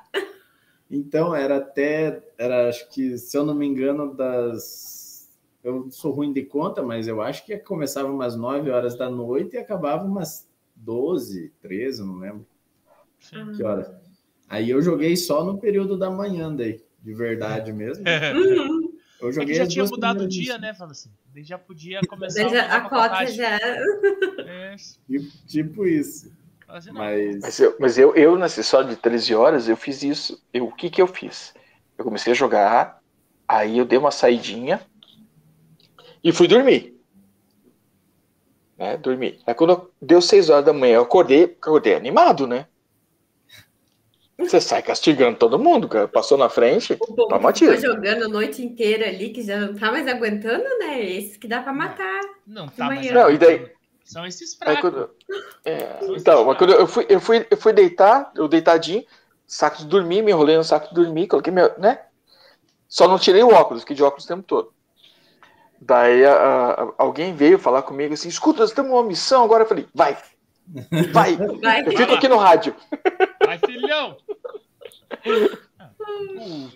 Então, 0.91 1.35
era 1.35 1.57
até, 1.57 2.23
era 2.39 2.69
acho 2.69 2.89
que, 2.91 3.17
se 3.19 3.37
eu 3.37 3.45
não 3.45 3.55
me 3.55 3.67
engano, 3.67 4.15
das. 4.15 5.29
Eu 5.63 5.91
sou 5.91 6.13
ruim 6.13 6.33
de 6.33 6.43
conta, 6.43 6.83
mas 6.83 7.09
eu 7.09 7.23
acho 7.23 7.45
que 7.47 7.57
começava 7.57 8.11
umas 8.11 8.37
9 8.37 8.71
horas 8.71 8.97
da 8.97 9.09
noite 9.09 9.55
e 9.55 9.59
acabava 9.59 10.05
umas 10.05 10.47
12, 10.77 11.53
13, 11.63 12.05
não 12.05 12.17
lembro. 12.17 12.47
Sim. 13.19 13.53
Que 13.57 13.63
horas. 13.63 13.91
Aí 14.49 14.69
eu 14.69 14.83
joguei 14.83 15.17
só 15.17 15.43
no 15.43 15.59
período 15.59 15.97
da 15.97 16.11
manhã 16.11 16.55
daí, 16.55 16.85
de 17.03 17.15
verdade 17.15 17.73
mesmo. 17.73 18.05
Uhum. 18.05 18.85
Eu 19.21 19.31
É 19.31 19.33
joguei 19.33 19.55
que 19.55 19.55
já 19.55 19.67
tinha 19.67 19.85
mudado 19.87 20.25
o 20.25 20.29
dia, 20.29 20.59
né? 20.59 20.75
Fala 20.75 20.91
assim. 20.91 21.11
Já 21.37 21.59
podia 21.59 22.01
começar 22.07 22.47
a, 22.47 22.77
a 22.77 22.89
cota 22.89 23.27
já. 23.27 23.59
É, 24.47 24.77
Tipo, 25.07 25.47
tipo 25.47 25.87
isso. 25.87 26.31
Assim. 26.79 26.93
Mas 26.93 27.41
Mas 27.41 27.61
eu, 27.61 27.77
mas 27.79 27.99
eu, 27.99 28.15
eu 28.15 28.37
nessa 28.37 28.61
história 28.61 28.89
de 28.89 28.97
13 28.97 29.35
horas, 29.35 29.69
eu 29.69 29.77
fiz 29.77 30.03
isso. 30.03 30.43
Eu, 30.53 30.67
o 30.67 30.73
que 30.75 30.91
que 30.91 31.01
eu 31.01 31.07
fiz? 31.07 31.55
Eu 31.97 32.05
comecei 32.05 32.33
a 32.33 32.37
jogar, 32.37 33.01
aí 33.47 33.79
eu 33.79 33.85
dei 33.85 33.99
uma 33.99 34.11
saidinha 34.11 34.81
e 36.23 36.33
fui 36.33 36.49
dormir. 36.49 36.95
Né, 38.77 38.97
dormir. 38.97 39.39
Aí 39.47 39.55
quando 39.55 39.91
deu 40.03 40.21
6 40.21 40.51
horas 40.51 40.65
da 40.65 40.73
manhã, 40.73 40.97
eu 40.97 41.03
acordei, 41.03 41.45
acordei 41.45 41.95
animado, 41.95 42.47
né? 42.47 42.67
Você 44.37 44.61
sai 44.61 44.83
castigando 44.83 45.39
todo 45.39 45.61
mundo, 45.61 45.89
cara. 45.89 46.09
Passou 46.09 46.37
na 46.37 46.49
frente, 46.49 46.95
O 46.95 46.99
povo 46.99 47.29
Toma 47.29 47.53
tiro. 47.53 47.77
jogando 47.81 48.25
a 48.25 48.29
noite 48.29 48.63
inteira 48.65 49.07
ali, 49.07 49.31
que 49.31 49.43
já 49.43 49.59
não 49.61 49.75
tá 49.77 49.93
mais 49.93 50.09
aguentando, 50.09 50.65
né? 50.81 51.01
Esses 51.09 51.37
que 51.37 51.47
dá 51.47 51.63
pra 51.63 51.73
matar. 51.73 52.21
Não, 52.45 52.67
tá, 52.67 52.87
manhã. 52.87 53.13
Não, 53.13 53.31
e 53.31 53.39
daí- 53.39 53.71
São 54.05 54.25
esses 54.27 54.57
Aí 54.61 54.75
fracos. 54.77 54.81
quando- 54.91 55.11
é, 55.65 55.99
então, 56.17 56.45
mas 56.45 56.59
quando 56.59 56.73
eu 56.75 56.87
fui, 56.87 57.07
eu 57.09 57.21
fui, 57.21 57.47
eu 57.51 57.57
fui 57.57 57.73
deitar, 57.73 58.31
eu 58.37 58.47
deitadinho, 58.47 59.05
saco 59.47 59.79
de 59.79 59.87
dormir, 59.87 60.23
me 60.23 60.31
enrolei 60.31 60.57
no 60.57 60.65
saco 60.65 60.89
de 60.89 60.95
dormir, 60.95 61.27
coloquei 61.27 61.53
meu, 61.53 61.77
né? 61.79 62.05
Só 62.87 63.09
não 63.09 63.19
tirei 63.19 63.43
o 63.43 63.49
óculos, 63.53 63.83
fiquei 63.83 63.97
de 63.97 64.03
óculos 64.03 64.25
o 64.25 64.29
tempo 64.29 64.43
todo. 64.43 64.73
Daí 65.81 66.25
a- 66.25 66.35
a- 66.71 66.95
alguém 66.99 67.35
veio 67.35 67.59
falar 67.59 67.83
comigo 67.83 68.15
assim, 68.15 68.29
escuta, 68.29 68.61
nós 68.61 68.73
temos 68.73 68.93
uma 68.93 69.03
missão 69.03 69.43
agora. 69.43 69.65
Eu 69.65 69.69
falei, 69.69 69.89
vai, 69.95 70.17
vai. 71.13 71.37
Vai. 71.61 71.87
Eu 71.87 71.97
fico 71.97 72.13
aqui 72.15 72.29
no 72.29 72.37
rádio. 72.39 72.75
Vai, 73.45 73.59
filhão! 73.59 74.17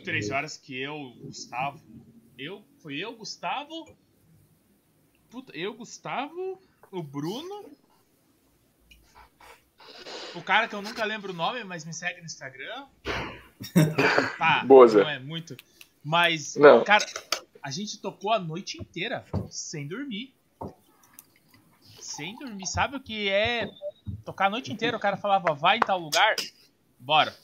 Três 0.04 0.30
horas 0.30 0.56
que 0.56 0.80
eu, 0.80 1.12
Gustavo. 1.22 1.80
Eu, 2.36 2.62
foi 2.82 2.96
eu, 2.96 3.14
Gustavo. 3.14 3.86
Puta, 5.30 5.52
eu, 5.56 5.74
Gustavo, 5.74 6.60
o 6.90 7.02
Bruno. 7.02 7.64
O 10.34 10.42
cara 10.42 10.68
que 10.68 10.74
eu 10.74 10.82
nunca 10.82 11.04
lembro 11.04 11.32
o 11.32 11.36
nome, 11.36 11.64
mas 11.64 11.84
me 11.84 11.92
segue 11.92 12.20
no 12.20 12.26
Instagram. 12.26 12.86
Tá, 14.38 14.62
Boa, 14.64 14.86
Zé. 14.86 15.02
não 15.02 15.10
é 15.10 15.18
muito. 15.18 15.56
Mas, 16.04 16.54
Não. 16.54 16.84
cara, 16.84 17.04
a 17.60 17.72
gente 17.72 17.98
tocou 18.00 18.32
a 18.32 18.38
noite 18.38 18.80
inteira 18.80 19.24
sem 19.50 19.88
dormir. 19.88 20.32
Sem 21.98 22.36
dormir. 22.38 22.66
Sabe 22.68 22.96
o 22.96 23.00
que 23.00 23.28
é 23.28 23.68
tocar 24.24 24.46
a 24.46 24.50
noite 24.50 24.72
inteira? 24.72 24.96
O 24.96 25.00
cara 25.00 25.16
falava, 25.16 25.54
vai 25.54 25.78
em 25.78 25.80
tal 25.80 25.98
lugar, 25.98 26.36
bora. 27.00 27.34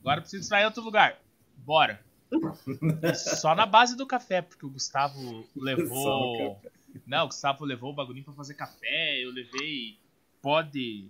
Agora 0.00 0.18
eu 0.18 0.22
preciso 0.22 0.48
sair 0.48 0.62
em 0.62 0.66
outro 0.66 0.82
lugar, 0.82 1.20
bora. 1.58 2.04
Só 3.14 3.54
na 3.54 3.64
base 3.64 3.96
do 3.96 4.06
café, 4.06 4.42
porque 4.42 4.66
o 4.66 4.70
Gustavo 4.70 5.46
levou. 5.54 6.60
No 6.94 7.02
Não, 7.06 7.24
o 7.24 7.28
Gustavo 7.28 7.64
levou 7.64 7.90
o 7.90 7.94
bagulhinho 7.94 8.24
pra 8.24 8.34
fazer 8.34 8.54
café. 8.54 9.22
Eu 9.22 9.30
levei 9.30 9.98
pó 10.40 10.62
de, 10.62 11.08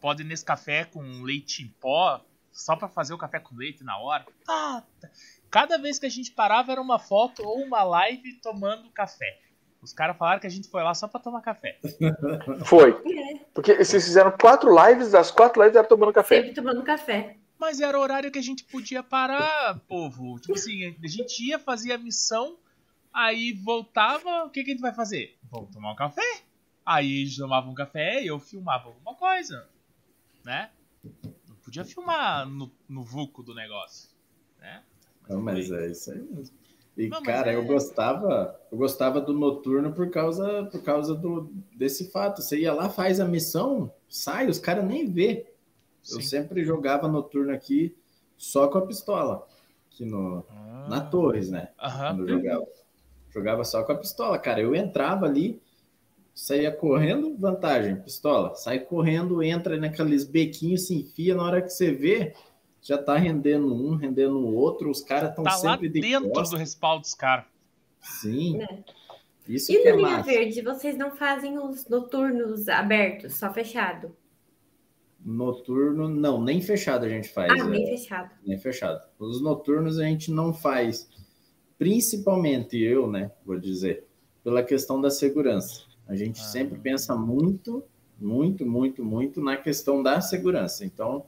pó 0.00 0.14
de 0.14 0.24
Nescafé 0.24 0.84
com 0.84 1.22
leite 1.22 1.62
em 1.62 1.68
pó, 1.80 2.24
só 2.52 2.76
pra 2.76 2.88
fazer 2.88 3.14
o 3.14 3.18
café 3.18 3.40
com 3.40 3.56
leite 3.56 3.84
na 3.84 3.98
hora. 3.98 4.26
Ah, 4.48 4.82
tá. 5.00 5.08
Cada 5.50 5.78
vez 5.78 5.98
que 5.98 6.06
a 6.06 6.10
gente 6.10 6.32
parava 6.32 6.72
era 6.72 6.80
uma 6.80 6.98
foto 6.98 7.42
ou 7.42 7.62
uma 7.62 7.82
live 7.82 8.34
tomando 8.40 8.90
café. 8.90 9.40
Os 9.80 9.92
caras 9.92 10.16
falaram 10.16 10.40
que 10.40 10.46
a 10.46 10.50
gente 10.50 10.68
foi 10.68 10.82
lá 10.82 10.94
só 10.94 11.06
pra 11.06 11.20
tomar 11.20 11.40
café. 11.42 11.78
Foi. 12.66 12.92
Porque 13.54 13.76
vocês 13.76 14.04
fizeram 14.04 14.32
quatro 14.32 14.74
lives, 14.74 15.14
as 15.14 15.30
quatro 15.30 15.62
lives 15.62 15.76
eram 15.76 15.88
tomando 15.88 16.12
café. 16.12 16.38
Sempre 16.38 16.54
tomando 16.54 16.82
café. 16.82 17.36
Mas 17.58 17.80
era 17.80 17.96
o 17.96 18.02
horário 18.02 18.30
que 18.30 18.38
a 18.38 18.42
gente 18.42 18.64
podia 18.64 19.02
parar, 19.02 19.78
povo. 19.86 20.38
Tipo 20.40 20.54
assim, 20.54 20.96
a 21.02 21.08
gente 21.08 21.40
ia, 21.40 21.58
fazia 21.58 21.94
a 21.94 21.98
missão, 21.98 22.58
aí 23.16 23.52
voltava, 23.54 24.44
o 24.44 24.50
que, 24.50 24.62
que 24.62 24.70
a 24.70 24.74
gente 24.74 24.82
vai 24.82 24.92
fazer? 24.94 25.36
Vamos 25.50 25.70
tomar 25.70 25.92
um 25.92 25.96
café. 25.96 26.42
Aí 26.84 27.22
eles 27.22 27.36
tomavam 27.36 27.72
um 27.72 27.74
café 27.74 28.22
e 28.22 28.26
eu 28.26 28.38
filmava 28.38 28.88
alguma 28.88 29.14
coisa, 29.14 29.66
né? 30.44 30.70
Não 31.48 31.56
podia 31.64 31.84
filmar 31.84 32.46
no, 32.46 32.70
no 32.88 33.02
vulco 33.02 33.42
do 33.42 33.54
negócio, 33.54 34.10
né? 34.60 34.82
Não, 35.28 35.40
mas 35.40 35.70
é 35.70 35.90
isso 35.90 36.12
aí 36.12 36.18
mesmo. 36.18 36.54
E, 36.96 37.08
Não, 37.08 37.20
mas 37.20 37.26
cara, 37.26 37.52
é- 37.52 37.56
eu 37.56 37.64
gostava, 37.64 38.58
eu 38.70 38.78
gostava 38.78 39.20
do 39.20 39.32
noturno 39.32 39.92
por 39.92 40.10
causa, 40.10 40.64
por 40.70 40.82
causa 40.82 41.14
do, 41.14 41.50
desse 41.74 42.10
fato. 42.10 42.40
Você 42.40 42.60
ia 42.60 42.72
lá, 42.72 42.88
faz 42.88 43.18
a 43.20 43.24
missão, 43.26 43.92
sai, 44.08 44.48
os 44.48 44.58
caras 44.58 44.84
nem 44.84 45.10
vê. 45.10 45.52
Eu 46.10 46.20
Sim. 46.20 46.22
sempre 46.22 46.64
jogava 46.64 47.08
noturno 47.08 47.52
aqui 47.52 47.96
só 48.36 48.68
com 48.68 48.78
a 48.78 48.86
pistola. 48.86 49.46
Aqui 49.92 50.04
no, 50.06 50.46
Ah. 50.48 50.86
na 50.88 51.00
Torres, 51.00 51.50
né? 51.50 51.70
Aham. 51.78 52.16
Quando 52.16 52.28
eu 52.28 52.36
jogava. 52.38 52.66
Jogava 53.36 53.64
só 53.64 53.82
com 53.84 53.92
a 53.92 53.96
pistola, 53.96 54.38
cara. 54.38 54.62
Eu 54.62 54.74
entrava 54.74 55.26
ali, 55.26 55.60
saía 56.34 56.72
correndo, 56.72 57.36
vantagem, 57.36 57.96
pistola. 57.96 58.54
Sai 58.54 58.78
correndo, 58.78 59.42
entra 59.42 59.76
naqueles 59.76 60.24
bequinhos, 60.24 60.86
se 60.86 60.94
enfia. 60.94 61.34
Na 61.34 61.42
hora 61.42 61.60
que 61.60 61.68
você 61.68 61.92
vê, 61.92 62.32
já 62.80 62.96
tá 62.96 63.14
rendendo 63.18 63.74
um, 63.74 63.94
rendendo 63.94 64.38
o 64.38 64.54
outro. 64.54 64.90
Os 64.90 65.02
caras 65.02 65.28
estão 65.30 65.44
Tá 65.44 65.50
lá 65.50 65.56
sempre 65.58 65.90
de 65.90 66.00
dentro 66.00 66.30
costas. 66.30 66.50
do 66.50 66.56
respaldo 66.56 67.02
dos 67.02 67.14
caras. 67.14 67.44
Sim. 68.00 68.62
É. 68.62 68.78
Isso 69.46 69.70
E 69.70 69.82
que 69.82 69.88
é 69.88 69.92
no 69.92 69.98
Linha 69.98 70.10
massa. 70.12 70.30
Verde, 70.30 70.62
vocês 70.62 70.96
não 70.96 71.10
fazem 71.10 71.58
os 71.58 71.86
noturnos 71.88 72.68
abertos, 72.70 73.34
só 73.34 73.52
fechado? 73.52 74.16
Noturno, 75.22 76.08
não, 76.08 76.40
nem 76.42 76.60
fechado 76.62 77.04
a 77.04 77.08
gente 77.08 77.28
faz. 77.28 77.52
Ah, 77.52 77.58
é, 77.58 77.68
nem 77.68 77.86
fechado. 77.86 78.30
nem 78.46 78.56
fechado. 78.58 79.02
Os 79.18 79.42
noturnos 79.42 79.98
a 79.98 80.04
gente 80.04 80.30
não 80.30 80.54
faz, 80.54 81.08
principalmente 81.78 82.78
eu, 82.82 83.06
né, 83.10 83.30
vou 83.44 83.58
dizer, 83.58 84.04
pela 84.42 84.62
questão 84.62 85.00
da 85.00 85.10
segurança. 85.10 85.82
A 86.06 86.14
gente 86.14 86.40
Ah. 86.40 86.44
sempre 86.44 86.78
pensa 86.78 87.14
muito, 87.16 87.82
muito, 88.18 88.64
muito, 88.64 89.04
muito 89.04 89.40
na 89.42 89.56
questão 89.56 90.02
da 90.02 90.20
segurança. 90.20 90.84
Então, 90.84 91.24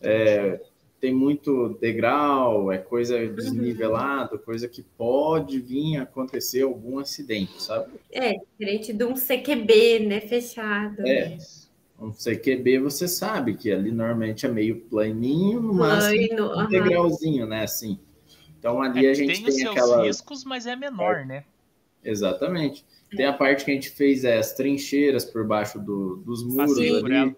é, 0.00 0.60
tem 1.00 1.12
muito 1.12 1.76
degrau, 1.80 2.70
é 2.72 2.78
coisa 2.78 3.18
desnivelado, 3.28 4.38
coisa 4.38 4.68
que 4.68 4.82
pode 4.82 5.58
vir 5.60 5.96
a 5.98 6.02
acontecer 6.02 6.62
algum 6.62 6.98
acidente, 6.98 7.62
sabe? 7.62 7.92
É, 8.10 8.34
diferente 8.58 8.92
de 8.92 9.04
um 9.04 9.14
CQB, 9.16 9.98
né? 10.06 10.20
Fechado. 10.20 11.06
É. 11.06 11.36
Um 12.00 12.12
CQB 12.12 12.78
você 12.80 13.06
sabe 13.06 13.54
que 13.54 13.70
ali 13.70 13.92
normalmente 13.92 14.44
é 14.46 14.48
meio 14.48 14.80
planinho, 14.82 15.60
no 15.60 15.74
máximo 15.74 16.26
Plano, 16.28 16.46
um 16.48 16.58
aham. 16.60 16.68
degrauzinho, 16.68 17.46
né? 17.46 17.62
Assim. 17.64 17.98
Então 18.62 18.80
ali 18.80 19.04
É 19.06 19.10
a 19.10 19.14
gente 19.14 19.26
tem, 19.26 19.42
tem, 19.42 19.48
os 19.48 19.54
seus 19.56 19.76
aquela. 19.76 20.04
riscos, 20.04 20.44
mas 20.44 20.66
é 20.66 20.76
menor, 20.76 21.26
né? 21.26 21.44
Exatamente. 22.04 22.84
Tem 23.10 23.26
a 23.26 23.32
parte 23.32 23.64
que 23.64 23.72
a 23.72 23.74
gente 23.74 23.90
fez 23.90 24.22
é, 24.24 24.38
as 24.38 24.52
trincheiras 24.52 25.24
por 25.24 25.44
baixo 25.44 25.80
do- 25.80 26.16
dos 26.18 26.44
muros 26.44 26.68
Passei 26.76 26.88
ela. 26.88 26.98
ali. 27.24 27.36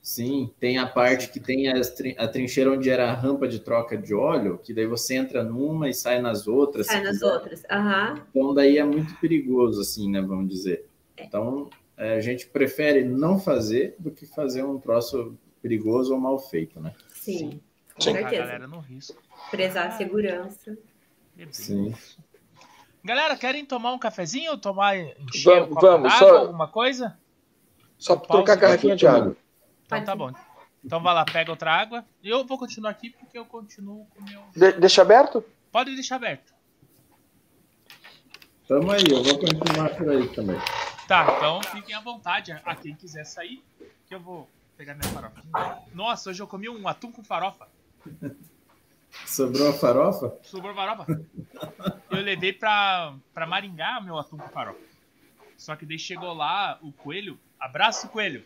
Sim, 0.00 0.50
tem 0.60 0.78
a 0.78 0.86
parte 0.86 1.30
que 1.30 1.40
tem 1.40 1.66
as 1.66 1.92
a 2.16 2.28
trincheira 2.28 2.70
onde 2.70 2.88
era 2.88 3.10
a 3.10 3.12
rampa 3.12 3.48
de 3.48 3.58
troca 3.58 3.98
de 3.98 4.14
óleo, 4.14 4.56
que 4.62 4.72
daí 4.72 4.86
você 4.86 5.16
entra 5.16 5.42
numa 5.42 5.88
e 5.88 5.94
sai 5.94 6.20
nas 6.22 6.46
outras. 6.46 6.86
Sai 6.86 7.02
nas 7.02 7.14
quiser. 7.14 7.26
outras. 7.26 7.62
Aham. 7.68 8.22
Então 8.30 8.54
daí 8.54 8.78
é 8.78 8.84
muito 8.84 9.16
perigoso, 9.16 9.80
assim, 9.80 10.08
né? 10.08 10.20
Vamos 10.22 10.48
dizer. 10.48 10.86
Então 11.18 11.68
é, 11.96 12.14
a 12.14 12.20
gente 12.20 12.46
prefere 12.46 13.02
não 13.04 13.36
fazer 13.40 13.96
do 13.98 14.12
que 14.12 14.26
fazer 14.26 14.62
um 14.64 14.78
troço 14.78 15.36
perigoso 15.60 16.14
ou 16.14 16.20
mal 16.20 16.38
feito, 16.38 16.78
né? 16.78 16.94
Sim, 17.08 17.60
com 17.96 18.02
Sim. 18.02 18.10
Colocar 18.12 18.26
a 18.26 18.30
certeza. 18.30 18.42
galera 18.46 18.66
no 18.68 18.78
risco. 18.78 19.22
Prezar 19.50 19.86
a 19.88 19.90
segurança. 19.92 20.76
Sim. 21.50 21.94
Galera, 23.02 23.36
querem 23.36 23.64
tomar 23.64 23.92
um 23.92 23.98
cafezinho? 23.98 24.56
Tomar 24.58 24.96
encher 24.98 25.60
Vamos, 25.60 25.76
um 25.76 25.80
vamos, 25.80 26.12
só- 26.14 26.36
alguma 26.38 26.68
coisa? 26.68 27.18
Só 27.98 28.14
Pausa, 28.16 28.32
trocar 28.32 28.52
a 28.52 28.56
garrafinha 28.56 28.96
de 28.96 29.06
água. 29.06 29.36
Então 29.86 30.04
tá 30.04 30.14
bom. 30.16 30.30
Então 30.84 31.00
vai 31.02 31.14
lá, 31.14 31.24
pega 31.24 31.50
outra 31.50 31.72
água. 31.72 32.04
Eu 32.22 32.44
vou 32.44 32.58
continuar 32.58 32.90
aqui 32.90 33.10
porque 33.10 33.38
eu 33.38 33.44
continuo 33.44 34.06
com 34.06 34.20
o 34.20 34.24
meu. 34.24 34.42
De- 34.54 34.78
deixa 34.78 35.02
aberto? 35.02 35.44
Pode 35.72 35.94
deixar 35.94 36.16
aberto. 36.16 36.54
Tamo 38.68 38.90
aí, 38.90 39.02
eu 39.10 39.22
vou 39.22 39.38
continuar 39.38 39.90
por 39.96 40.08
aí 40.10 40.28
também. 40.34 40.56
Tá, 41.06 41.34
então 41.36 41.62
fiquem 41.62 41.94
à 41.94 42.00
vontade. 42.00 42.52
A 42.64 42.74
quem 42.74 42.94
quiser 42.94 43.24
sair, 43.24 43.62
que 44.06 44.14
eu 44.14 44.20
vou 44.20 44.48
pegar 44.76 44.94
minha 44.94 45.08
farofa. 45.12 45.42
Nossa, 45.94 46.30
hoje 46.30 46.42
eu 46.42 46.46
comi 46.48 46.68
um 46.68 46.86
atum 46.88 47.12
com 47.12 47.22
farofa. 47.22 47.68
Sobrou 49.24 49.70
a 49.70 49.72
farofa? 49.72 50.38
Sobrou 50.42 50.74
farofa. 50.74 51.06
Eu 52.10 52.20
levei 52.20 52.52
pra, 52.52 53.16
pra 53.32 53.46
Maringá 53.46 54.00
meu 54.00 54.18
atum 54.18 54.36
com 54.36 54.48
farofa. 54.48 54.80
Só 55.56 55.74
que 55.74 55.86
daí 55.86 55.98
chegou 55.98 56.34
lá 56.34 56.78
o 56.82 56.92
coelho. 56.92 57.38
Abraço, 57.58 58.08
coelho. 58.08 58.44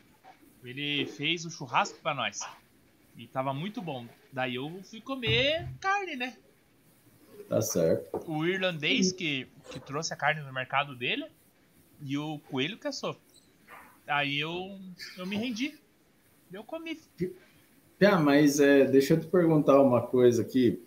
Ele 0.62 1.06
fez 1.06 1.44
o 1.44 1.50
churrasco 1.50 1.98
pra 2.00 2.14
nós. 2.14 2.40
E 3.16 3.26
tava 3.26 3.52
muito 3.52 3.82
bom. 3.82 4.06
Daí 4.32 4.54
eu 4.54 4.80
fui 4.84 5.00
comer 5.00 5.68
carne, 5.80 6.16
né? 6.16 6.36
Tá 7.48 7.60
certo. 7.60 8.30
O 8.30 8.46
irlandês 8.46 9.12
que, 9.12 9.48
que 9.70 9.80
trouxe 9.80 10.12
a 10.14 10.16
carne 10.16 10.40
no 10.40 10.52
mercado 10.52 10.94
dele 10.94 11.26
e 12.00 12.16
o 12.16 12.38
coelho 12.38 12.78
que 12.78 12.86
assou. 12.86 13.16
Aí 14.06 14.38
eu, 14.38 14.78
eu 15.16 15.26
me 15.26 15.36
rendi. 15.36 15.78
Eu 16.52 16.64
comi. 16.64 16.98
Ah, 18.02 18.18
mas 18.18 18.60
é, 18.60 18.84
deixa 18.84 19.14
eu 19.14 19.20
te 19.20 19.26
perguntar 19.26 19.80
uma 19.80 20.02
coisa 20.02 20.42
aqui. 20.42 20.82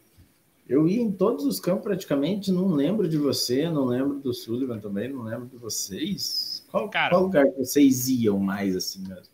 Eu 0.68 0.88
ia 0.88 1.02
em 1.02 1.12
todos 1.12 1.46
os 1.46 1.60
campos 1.60 1.84
praticamente, 1.84 2.52
não 2.52 2.68
lembro 2.70 3.08
de 3.08 3.18
você, 3.18 3.70
não 3.70 3.86
lembro 3.86 4.20
do 4.20 4.34
Sullivan 4.34 4.80
também, 4.80 5.10
não 5.10 5.22
lembro 5.24 5.48
de 5.48 5.58
vocês. 5.58 6.66
Qual, 6.72 6.90
Cara. 6.90 7.10
qual 7.12 7.24
lugar 7.24 7.46
que 7.46 7.60
vocês 7.60 8.08
iam 8.08 8.40
mais 8.40 8.76
assim 8.76 9.04
mesmo? 9.08 9.34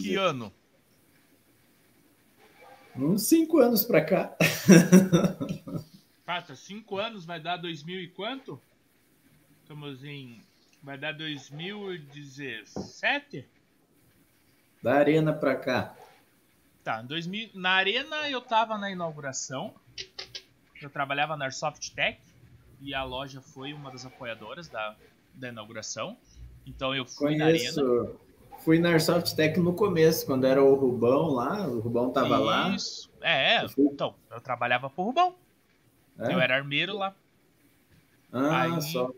Que 0.00 0.16
ano? 0.16 0.52
Uns 2.96 3.24
cinco 3.24 3.58
anos 3.58 3.84
pra 3.84 4.02
cá. 4.04 4.34
Passa, 6.24 6.56
cinco 6.56 6.96
anos 6.98 7.26
vai 7.26 7.38
dar 7.40 7.58
2000 7.58 8.00
e 8.00 8.08
quanto? 8.08 8.58
Estamos 9.62 10.02
em. 10.04 10.42
Vai 10.82 10.96
dar 10.96 11.12
2017? 11.12 13.46
Da 14.82 14.94
arena 14.94 15.32
pra 15.32 15.54
cá. 15.56 15.94
Tá, 16.84 17.02
em 17.02 17.06
2000, 17.06 17.48
na 17.54 17.70
Arena 17.70 18.28
eu 18.28 18.42
tava 18.42 18.76
na 18.76 18.90
inauguração. 18.90 19.72
Eu 20.82 20.90
trabalhava 20.90 21.34
na 21.34 21.46
Airsoft 21.46 21.94
Tech 21.94 22.20
e 22.78 22.94
a 22.94 23.02
loja 23.02 23.40
foi 23.40 23.72
uma 23.72 23.90
das 23.90 24.04
apoiadoras 24.04 24.68
da, 24.68 24.94
da 25.32 25.48
inauguração. 25.48 26.14
Então 26.66 26.94
eu 26.94 27.06
fui 27.06 27.36
na 27.36 27.46
Arena. 27.46 27.72
Conheço. 27.72 28.20
Fui 28.64 28.78
na 28.78 28.90
Airsoft 28.90 29.34
Tech 29.34 29.58
no 29.58 29.72
começo, 29.74 30.26
quando 30.26 30.46
era 30.46 30.62
o 30.62 30.74
Rubão 30.74 31.30
lá, 31.30 31.66
o 31.66 31.80
Rubão 31.80 32.10
tava 32.10 32.36
lá. 32.36 32.68
Isso. 32.70 33.10
É, 33.22 33.56
é, 33.56 33.64
Eu 33.64 33.70
então, 33.78 34.14
eu 34.30 34.40
trabalhava 34.42 34.90
pro 34.90 35.04
Rubão. 35.04 35.34
É? 36.18 36.34
Eu 36.34 36.40
era 36.40 36.56
armeiro 36.56 36.96
lá. 36.98 37.14
Ah, 38.30 38.62
Aí- 38.62 38.82
só. 38.82 39.10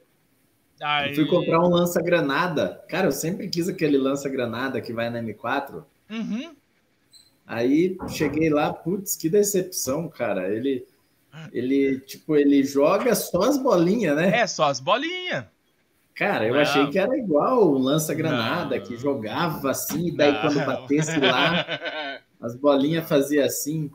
Aí... 0.80 1.10
Eu 1.10 1.14
fui 1.16 1.26
comprar 1.26 1.60
um 1.60 1.68
lança-granada. 1.68 2.84
Cara, 2.88 3.06
eu 3.06 3.12
sempre 3.12 3.48
quis 3.48 3.68
aquele 3.68 3.98
lança-granada 3.98 4.80
que 4.80 4.92
vai 4.92 5.10
na 5.10 5.20
M4. 5.20 5.84
Uhum. 6.10 6.54
Aí 7.47 7.97
cheguei 8.09 8.51
lá, 8.51 8.72
putz, 8.72 9.14
que 9.16 9.28
decepção, 9.28 10.09
cara. 10.09 10.53
Ele, 10.53 10.84
ele, 11.53 12.01
tipo, 12.01 12.36
ele 12.36 12.64
joga 12.64 13.14
só 13.14 13.42
as 13.42 13.57
bolinhas, 13.57 14.16
né? 14.16 14.40
É, 14.40 14.47
só 14.47 14.64
as 14.64 14.80
bolinhas. 14.80 15.44
Cara, 16.14 16.47
eu 16.47 16.55
Não. 16.55 16.61
achei 16.61 16.86
que 16.88 16.99
era 16.99 17.16
igual 17.16 17.68
o 17.68 17.78
lança-granada, 17.78 18.80
que 18.80 18.97
jogava 18.97 19.70
assim, 19.70 20.09
e 20.09 20.16
daí 20.16 20.32
Não. 20.32 20.40
quando 20.40 20.64
batesse 20.64 21.20
lá, 21.20 21.66
as 22.40 22.57
bolinhas 22.57 23.07
fazia 23.09 23.44
assim. 23.44 23.90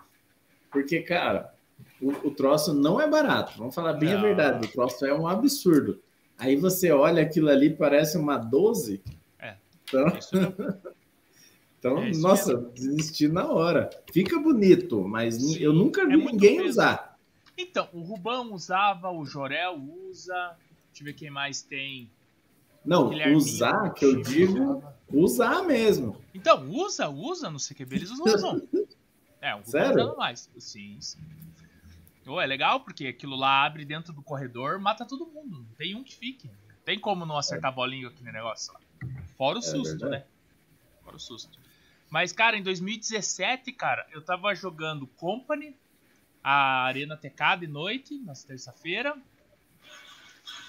Porque, 0.71 1.01
cara, 1.01 1.51
o, 1.99 2.09
o 2.27 2.31
troço 2.31 2.73
não 2.73 3.01
é 3.01 3.07
barato. 3.09 3.53
Vamos 3.57 3.75
falar 3.75 3.93
bem 3.93 4.11
a 4.11 4.15
Não. 4.15 4.21
verdade. 4.21 4.67
O 4.67 4.71
troço 4.71 5.05
é 5.05 5.13
um 5.13 5.27
absurdo. 5.27 5.99
Aí 6.37 6.55
você 6.55 6.91
olha 6.91 7.21
aquilo 7.23 7.49
ali, 7.49 7.69
parece 7.71 8.17
uma 8.17 8.37
12. 8.37 9.01
É. 9.39 9.55
Então. 9.83 10.05
então 11.81 11.97
É 11.97 12.11
nossa, 12.11 12.55
desisti 12.55 13.27
na 13.27 13.47
hora. 13.49 13.89
Fica 14.13 14.39
bonito, 14.39 15.01
mas 15.07 15.35
Sim, 15.35 15.57
eu 15.57 15.73
nunca 15.73 16.01
é 16.03 16.05
vi 16.05 16.15
muito 16.17 16.33
ninguém 16.33 16.57
peso. 16.57 16.69
usar. 16.69 17.17
Então, 17.57 17.89
o 17.91 18.01
Rubão 18.01 18.53
usava, 18.53 19.09
o 19.09 19.25
Jorel 19.25 19.75
usa. 20.07 20.55
Deixa 20.89 21.01
eu 21.01 21.05
ver 21.05 21.13
quem 21.13 21.31
mais 21.31 21.61
tem. 21.63 22.09
Não, 22.85 23.09
usar, 23.35 23.93
que 23.93 24.05
eu 24.05 24.21
digo, 24.21 24.83
usar 25.11 25.63
mesmo. 25.63 26.15
Então, 26.33 26.69
usa, 26.69 27.09
usa 27.09 27.49
no 27.49 27.57
CQB, 27.59 27.95
eles 27.95 28.11
usam. 28.11 28.61
É, 29.43 29.55
o 29.55 29.57
Rubão 29.57 29.71
Sério? 29.71 30.03
usando 30.03 30.17
mais. 30.17 30.49
Sim, 30.59 30.97
sim. 31.01 31.17
Ô, 32.27 32.39
é 32.39 32.45
legal 32.45 32.81
porque 32.81 33.07
aquilo 33.07 33.35
lá 33.35 33.65
abre 33.65 33.83
dentro 33.83 34.13
do 34.13 34.21
corredor, 34.21 34.79
mata 34.79 35.03
todo 35.03 35.25
mundo. 35.25 35.57
Não 35.67 35.75
tem 35.75 35.95
um 35.95 36.03
que 36.03 36.15
fique. 36.15 36.45
Não 36.47 36.75
tem 36.85 36.99
como 36.99 37.25
não 37.25 37.35
acertar 37.35 37.71
a 37.71 37.73
bolinha 37.73 38.07
aqui 38.07 38.23
no 38.23 38.31
negócio 38.31 38.71
lá. 38.71 38.79
Fora 39.35 39.57
o 39.57 39.61
susto, 39.63 39.97
verdade. 39.97 40.11
né? 40.11 40.23
Fora 41.03 41.15
o 41.15 41.19
susto. 41.19 41.57
Mas, 42.11 42.31
cara, 42.31 42.55
em 42.55 42.61
2017, 42.61 43.71
cara, 43.71 44.05
eu 44.11 44.21
tava 44.21 44.53
jogando 44.53 45.07
Company, 45.07 45.75
a 46.43 46.83
Arena 46.83 47.17
TK 47.17 47.61
de 47.61 47.67
noite, 47.67 48.19
na 48.19 48.33
terça-feira. 48.33 49.15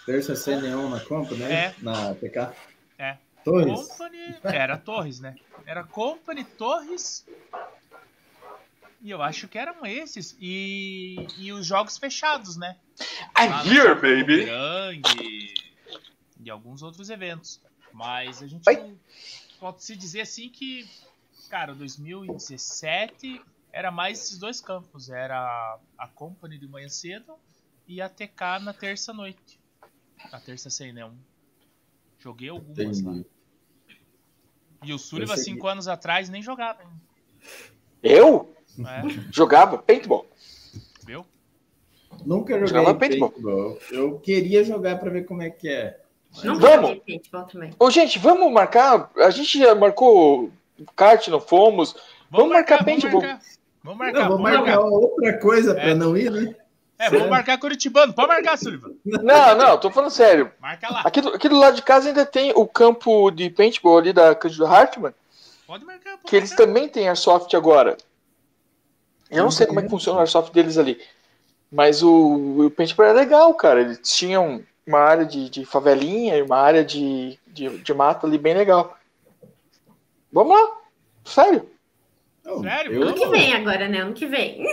Terça 0.07 0.35
C 0.35 0.57
neon 0.57 0.89
na 0.89 1.01
compra, 1.01 1.37
né? 1.37 1.53
É. 1.53 1.75
Na 1.81 2.15
PK. 2.15 2.55
É. 2.99 3.19
Torres. 3.45 3.89
Company. 3.89 4.37
Era 4.45 4.79
Torres, 4.79 5.21
né? 5.21 5.35
Era 5.67 5.85
Company, 5.85 6.45
Torres. 6.45 7.27
E 9.01 9.11
eu 9.11 9.21
acho 9.21 9.49
que 9.49 9.59
eram 9.59 9.85
esses. 9.85 10.37
E, 10.41 11.27
e 11.37 11.53
os 11.53 11.67
jogos 11.67 11.99
fechados, 11.99 12.57
né? 12.57 12.77
I'm 13.37 13.69
here, 13.69 13.95
baby. 13.97 14.45
Grande 14.45 15.63
e 16.45 16.51
alguns 16.51 16.83
outros 16.83 17.11
eventos. 17.11 17.61
Mas 17.93 18.43
a 18.43 18.47
gente 18.47 18.65
não 18.65 18.99
pode 19.61 19.85
se 19.85 19.97
dizer 19.97 20.23
assim 20.23 20.49
que, 20.49 20.89
cara, 21.49 21.75
2017 21.75 23.41
era 23.73 23.91
mais 23.91 24.21
esses 24.21 24.39
dois 24.39 24.61
campos. 24.61 25.09
Era 25.11 25.79
a 25.99 26.09
Company 26.09 26.59
de 26.59 26.69
manhã 26.69 26.89
cedo 26.89 27.35
e 27.89 28.01
a 28.01 28.09
TK 28.09 28.61
na 28.63 28.73
terça 28.73 29.13
noite. 29.13 29.59
Na 30.31 30.39
terça 30.41 30.71
sem 30.71 30.93
neon. 30.93 31.13
Joguei 32.19 32.49
algumas 32.49 33.01
lá. 33.03 33.13
Entendi. 33.13 33.27
E 34.85 34.93
o 34.93 34.99
Sullivan, 34.99 35.37
cinco 35.37 35.67
anos 35.69 35.87
atrás, 35.89 36.29
nem 36.29 36.43
jogava, 36.43 36.83
hein? 36.83 36.89
Eu 38.03 38.53
É, 38.79 39.03
jogava 39.33 39.79
paintball. 39.79 40.27
viu? 41.07 41.25
Nunca 42.25 42.55
joguei 42.55 42.69
Jogava 42.69 42.95
paintball. 42.99 43.31
paintball. 43.31 43.79
Eu 43.91 44.19
queria 44.21 44.65
jogar 44.65 44.99
pra 44.99 45.11
ver 45.11 45.25
como 45.25 45.43
é 45.43 45.51
que 45.51 45.69
é. 45.69 46.01
Não 46.45 46.59
Vamos. 46.59 46.99
Ô, 47.79 47.91
gente, 47.91 48.19
vamos 48.19 48.53
marcar. 48.53 49.11
A 49.17 49.31
gente 49.31 49.59
já 49.59 49.75
marcou 49.75 50.51
kart, 50.97 51.29
não 51.29 51.41
fomos. 51.41 51.95
Vamos 52.31 52.51
marcar 52.51 52.79
vamos 52.85 53.03
paintball. 53.03 53.23
marcar. 53.23 53.41
Vamos 53.85 53.99
marcar, 53.99 54.21
Não, 54.21 54.29
vamos 54.29 54.43
marcar 54.43 54.61
marcar. 54.61 54.81
outra 54.81 55.39
coisa 55.39 55.79
É. 55.79 55.95
não 55.95 56.17
ir, 56.17 56.31
né? 56.31 56.55
É, 56.99 57.11
vamos 57.11 57.29
marcar 57.29 57.59
Curitibano. 57.59 58.13
Pode 58.13 58.29
marcar, 58.29 58.57
Sullivan. 58.57 58.93
Não, 59.05 59.57
não, 59.57 59.77
tô 59.79 59.91
falando 59.91 60.11
sério. 60.11 60.53
Marca 60.61 60.89
lá. 60.89 61.01
Aqui 61.05 61.21
do, 61.21 61.31
aqui 61.31 61.49
do 61.49 61.59
lado 61.59 61.75
de 61.75 61.83
casa 61.83 62.09
ainda 62.09 62.25
tem 62.25 62.53
o 62.55 62.65
campo 62.65 63.31
de 63.33 63.51
paintball 63.51 63.99
ali 63.99 64.13
da 64.13 64.35
Cândido 64.37 64.65
Hartmann, 64.67 65.13
Pode 65.67 65.85
marcar, 65.85 66.13
pode 66.13 66.23
que 66.29 66.37
eles 66.37 66.51
marcar. 66.51 66.65
também 66.67 66.89
têm 66.89 67.09
airsoft 67.09 67.53
agora. 67.57 67.97
Eu 69.31 69.43
não 69.43 69.51
sei 69.51 69.67
como 69.67 69.81
é 69.81 69.83
que 69.83 69.89
funciona 69.89 70.19
o 70.19 70.21
airsoft 70.21 70.53
deles 70.53 70.79
ali. 70.79 71.01
Mas 71.71 72.03
o, 72.03 72.67
o 72.67 72.71
paintball 72.71 73.07
é 73.07 73.13
legal, 73.13 73.53
cara. 73.55 73.81
Eles 73.81 73.99
tinham 74.03 74.63
uma 74.87 74.99
área 75.01 75.25
de, 75.25 75.49
de 75.51 75.65
favelinha 75.65 76.37
e 76.37 76.43
uma 76.43 76.59
área 76.59 76.85
de, 76.85 77.37
de, 77.47 77.79
de 77.79 77.95
mata 77.95 78.27
ali 78.27 78.39
bem 78.39 78.55
legal. 78.55 78.97
Vamos 80.33 80.57
lá. 80.57 80.77
Sério. 81.25 81.71
Não, 82.45 82.61
Sério? 82.63 82.93
eu- 82.93 83.03
Ano 83.03 83.15
que 83.15 83.27
vem 83.29 83.53
agora, 83.55 83.89
né? 83.89 83.99
Ano 84.01 84.15
que 84.15 84.27
vem. 84.27 84.65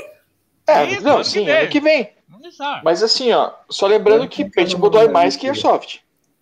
É, 0.68 0.86
Isso, 0.86 1.04
não, 1.04 1.16
ano 1.16 1.24
sim, 1.26 1.48
ano 1.50 1.70
que 1.70 1.80
vem. 1.80 2.12
Vamos 2.28 2.44
deixar. 2.44 2.84
Mas 2.84 3.04
assim, 3.04 3.32
ó, 3.34 3.54
só 3.70 3.88
lembrando 3.88 4.28
que 4.28 4.50
paintball 4.50 4.90
dói 4.90 5.08
mais 5.08 5.36
que 5.36 5.48
airsoft. 5.48 6.00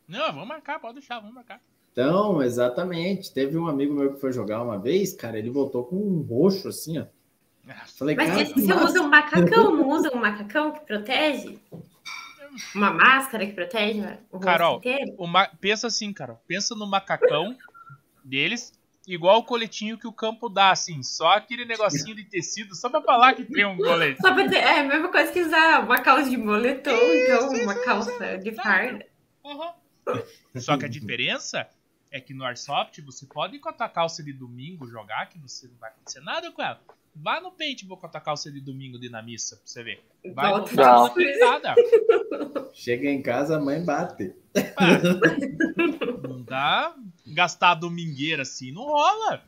Não, 0.08 0.32
vamos 0.32 0.48
marcar, 0.48 0.80
pode 0.80 0.96
deixar, 0.96 1.20
vamos 1.20 1.34
marcar. 1.36 1.60
Então, 1.92 2.42
exatamente. 2.44 3.34
Teve 3.34 3.58
um 3.58 3.68
amigo 3.68 3.94
meu 3.94 4.14
que 4.14 4.20
foi 4.22 4.32
jogar 4.32 4.62
uma 4.62 4.78
vez, 4.78 5.14
cara, 5.14 5.38
ele 5.40 5.50
voltou 5.50 5.84
com 5.84 5.96
um 5.96 6.22
roxo 6.22 6.68
assim, 6.70 7.00
ó. 7.00 7.06
Falei, 7.98 8.16
Mas 8.16 8.30
cara, 8.30 8.46
se 8.46 8.54
você 8.54 8.74
usa 8.74 9.02
um 9.02 9.10
macacão, 9.10 9.76
não 9.76 9.90
usa 9.90 10.10
um 10.16 10.20
macacão 10.20 10.72
que 10.72 10.80
protege? 10.82 11.60
Uma 12.74 12.92
máscara 12.92 13.46
que 13.46 13.52
protege 13.54 14.00
o 14.32 14.38
rosto 14.38 14.40
Carol. 14.40 14.78
inteiro? 14.78 15.14
O 15.18 15.28
ma- 15.28 15.50
Pensa 15.60 15.88
assim, 15.88 16.14
cara. 16.14 16.40
Pensa 16.48 16.74
no 16.76 16.88
macacão 16.88 17.56
deles, 18.24 18.72
igual 19.08 19.40
o 19.40 19.44
coletinho 19.44 19.98
que 19.98 20.06
o 20.06 20.12
campo 20.12 20.50
dá, 20.50 20.72
assim. 20.72 21.02
Só 21.02 21.30
aquele 21.30 21.64
negocinho 21.64 22.14
de 22.14 22.26
tecido, 22.26 22.76
só 22.76 22.90
pra 22.90 23.02
falar 23.02 23.34
que 23.34 23.46
tem 23.46 23.66
um 23.66 23.78
colete. 23.78 24.20
Só 24.22 24.34
pra 24.34 24.44
dizer, 24.44 24.58
é 24.58 24.80
a 24.82 24.84
mesma 24.84 25.10
coisa 25.10 25.32
que 25.32 25.42
usar 25.42 25.84
uma 25.84 26.00
calça 26.00 26.30
de 26.30 26.38
moletom, 26.38 26.92
então 26.92 27.54
isso, 27.54 27.64
uma 27.64 27.74
isso, 27.74 27.84
calça 27.86 28.38
de 28.38 28.52
farda. 28.52 29.06
Uhum. 29.44 30.22
Só 30.60 30.78
que 30.78 30.86
a 30.86 30.90
diferença 30.90 31.68
é 32.12 32.20
que 32.20 32.34
no 32.34 32.44
Airsoft 32.44 33.02
você 33.02 33.26
pode 33.26 33.56
ir 33.56 33.60
com 33.60 33.70
a 33.70 33.74
tua 33.74 33.90
calça 33.90 34.22
de 34.24 34.34
domingo 34.34 34.88
jogar, 34.88 35.28
que 35.28 35.40
você 35.40 35.68
não 35.68 35.76
vai 35.78 35.90
acontecer 35.90 36.20
nada 36.22 36.52
com 36.52 36.62
ela. 36.62 36.82
Vá 37.22 37.42
no 37.42 37.52
paintball 37.52 37.98
com 37.98 38.06
a 38.08 38.10
calça 38.22 38.52
de 38.52 38.60
domingo 38.62 39.00
de 39.00 39.08
ir 39.08 39.10
na 39.10 39.22
missa, 39.22 39.56
pra 39.56 39.66
você 39.66 39.84
ver. 39.84 40.04
Vai 40.34 40.50
Volta. 40.52 40.76
toda 40.76 41.10
pintada. 41.14 41.76
Chega 42.74 43.10
em 43.10 43.22
casa, 43.22 43.58
a 43.58 43.60
mãe 43.60 43.84
bate. 43.84 44.34
Ah, 44.76 45.00
não 46.28 46.42
dá 46.44 46.96
gastar 47.28 47.72
a 47.72 47.76
domingueira 47.76 48.42
assim, 48.44 48.72
não 48.72 48.84
rola. 48.84 49.44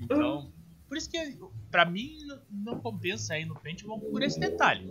Então, 0.00 0.50
por 0.88 0.96
isso 0.98 1.08
que 1.10 1.36
pra 1.70 1.84
mim 1.84 2.16
não- 2.50 2.78
compensa 2.80 3.34
aí 3.34 3.44
no 3.44 3.54
paintball 3.54 3.98
por 4.00 4.22
esse 4.22 4.38
detalhe. 4.38 4.86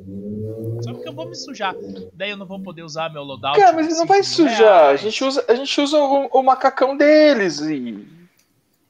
Só 0.81 0.91
porque 0.93 1.07
eu 1.07 1.13
vou 1.13 1.27
me 1.27 1.35
sujar. 1.35 1.75
Daí 2.13 2.31
eu 2.31 2.37
não 2.37 2.45
vou 2.45 2.59
poder 2.61 2.83
usar 2.83 3.11
meu 3.11 3.23
loadout. 3.23 3.59
Cara, 3.59 3.73
mas 3.75 3.87
não 3.97 4.05
vai 4.05 4.23
5 4.23 4.41
mil 4.43 4.51
sujar. 4.51 4.73
A 4.73 4.83
reais. 4.87 5.01
gente 5.01 5.23
usa, 5.23 5.45
a 5.47 5.55
gente 5.55 5.81
usa 5.81 5.97
o, 5.97 6.27
o 6.27 6.43
macacão 6.43 6.95
deles 6.97 7.59
e. 7.61 8.22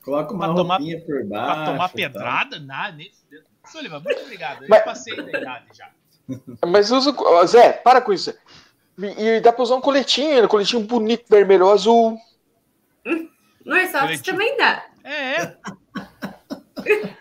Coloca 0.04 0.34
uma 0.34 0.46
Pra 0.48 0.56
tomar- 0.56 0.76
roupinha 0.78 1.02
por 1.02 1.24
baixo. 1.26 1.56
Pra 1.56 1.66
tomar 1.66 1.76
e 1.76 1.78
tal. 1.78 1.90
pedrada? 1.90 2.60
Nada, 2.60 2.96
nem. 2.98 3.12
Sullivan, 3.66 4.00
muito 4.02 4.22
obrigado. 4.22 4.64
Eu 4.64 4.70
Mas- 4.70 4.84
passei 4.84 5.16
da 5.16 5.40
idade 5.40 5.66
já. 5.74 5.90
Mas 6.68 6.92
usa. 6.92 7.12
o- 7.12 7.48
Zé, 7.48 7.72
para 7.74 8.02
com 8.02 8.12
isso. 8.14 8.34
E, 8.98 9.40
dá 9.40 9.52
pra 9.54 9.64
usar 9.64 9.76
um 9.76 9.82
coletinho, 9.82 10.44
um 10.46 10.48
coletinho 10.48 10.84
bonito, 10.84 11.26
vermelho 11.30 11.66
ou 11.66 11.72
azul. 11.74 12.18
No 13.66 13.76
Airsoft 13.76 14.02
Coletivo. 14.02 14.26
também 14.26 14.58
dá. 14.58 14.86
É, 15.04 15.42
é. 15.42 15.58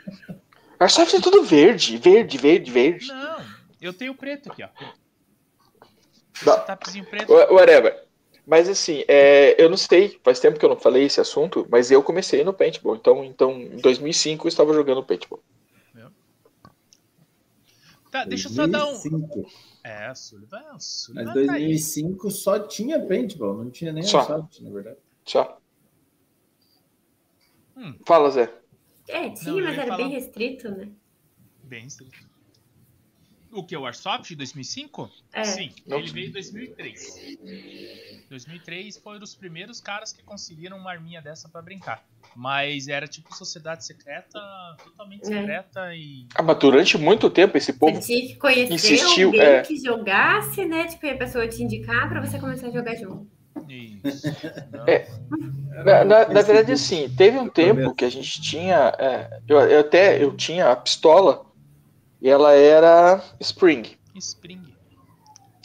Airsoft 0.81 1.15
é 1.15 1.21
tudo 1.21 1.45
verde, 1.45 1.97
verde, 1.97 2.37
verde, 2.37 2.71
verde. 2.71 3.07
Não, 3.07 3.41
eu 3.81 3.93
tenho 3.93 4.15
preto 4.15 4.51
aqui, 4.51 4.63
ó. 4.65 4.69
Tapezinho 6.67 7.05
preto. 7.05 7.33
Wha- 7.33 7.53
Whatever. 7.53 8.02
Mas 8.47 8.69
assim, 8.69 9.05
é, 9.07 9.61
eu 9.63 9.71
não 9.71 9.77
sei, 9.77 10.19
faz 10.25 10.41
tempo 10.41 10.59
que 10.59 10.65
eu 10.65 10.69
não 10.69 10.77
falei 10.79 11.05
esse 11.05 11.21
assunto, 11.21 11.67
mas 11.71 11.91
eu 11.91 12.03
comecei 12.03 12.43
no 12.43 12.53
paintball. 12.53 12.97
Então, 12.97 13.25
então 13.25 13.53
em 13.53 13.77
2005 13.77 14.47
eu 14.47 14.49
estava 14.49 14.73
jogando 14.75 15.05
paintball. 15.05 15.41
Tá, 18.11 18.27
deixa 18.27 18.49
eu 18.49 18.53
só 18.53 18.67
dar 18.67 18.85
um. 18.85 18.91
2005. 18.91 19.51
É, 19.83 20.15
Sullivan, 20.15 20.79
Sullivan 20.79 21.25
Mas 21.35 21.47
tá 21.47 21.53
aí. 21.55 21.61
2005 21.67 22.31
só 22.31 22.59
tinha 22.59 23.01
paintball, 23.01 23.55
não 23.65 23.71
tinha 23.71 23.91
nem 23.91 24.03
Só. 24.03 24.29
na 24.61 24.71
verdade. 24.71 24.99
Só. 25.25 25.59
Hum. 27.75 27.95
Fala, 28.07 28.31
Zé. 28.31 28.53
É, 29.09 29.31
tinha, 29.31 29.53
Não, 29.55 29.63
mas 29.63 29.73
era 29.79 29.85
falar- 29.85 29.97
bem 29.97 30.11
restrito, 30.11 30.71
né? 30.71 30.91
Bem 31.65 31.87
estrito. 31.87 32.32
O 33.53 33.63
que? 33.63 33.77
O 33.77 33.85
Airsoft 33.85 34.29
de 34.29 34.37
2005? 34.37 35.11
É. 35.35 35.45
Sim, 35.45 35.71
ele 35.87 36.11
veio 36.11 36.29
em 36.29 36.33
2003. 36.33 37.15
2003 38.31 38.97
foi 38.97 39.17
um 39.17 39.21
dos 39.21 39.35
primeiros 39.35 39.81
caras 39.81 40.13
que 40.13 40.23
conseguiram 40.23 40.79
uma 40.79 40.91
arminha 40.91 41.21
dessa 41.21 41.49
pra 41.49 41.61
brincar. 41.61 42.03
Mas 42.35 42.89
era 42.89 43.07
tipo 43.07 43.35
sociedade 43.35 43.85
secreta, 43.85 44.39
totalmente 44.83 45.23
É. 45.25 45.27
secreta 45.27 45.95
e. 45.95 46.27
Ah, 46.35 46.43
mas 46.43 46.59
durante 46.59 46.97
muito 46.97 47.29
tempo 47.29 47.57
esse 47.59 47.73
Você 47.73 47.79
povo. 47.79 48.01
tinha 48.01 48.27
que 48.29 48.37
conhecer 48.37 48.73
insistiu, 48.73 49.29
alguém 49.29 49.41
é. 49.43 49.61
que 49.63 49.77
jogasse, 49.77 50.65
né? 50.65 50.87
Tipo, 50.87 51.07
a 51.09 51.15
pessoa 51.17 51.47
te 51.47 51.63
indicar 51.63 52.09
pra 52.09 52.25
você 52.25 52.39
começar 52.39 52.69
a 52.69 52.71
jogar 52.71 52.95
junto. 52.97 53.27
Isso. 53.69 54.27
Não, 54.73 54.87
É. 54.89 55.07
Na, 55.85 56.05
na- 56.05 56.29
na 56.29 56.43
verdade, 56.43 56.73
assim, 56.73 57.09
teve 57.17 57.39
um 57.39 57.49
tempo 57.51 57.95
que 57.95 58.05
a 58.05 58.11
gente 58.11 58.41
tinha. 58.41 58.95
é, 58.99 59.41
eu, 59.47 59.59
eu 59.61 59.81
até 59.81 60.23
eu 60.23 60.35
tinha 60.35 60.71
a 60.71 60.77
pistola 60.77 61.45
e 62.23 62.31
ela 62.31 62.53
era 62.53 63.23
Spring. 63.41 63.99
Spring. 64.15 64.63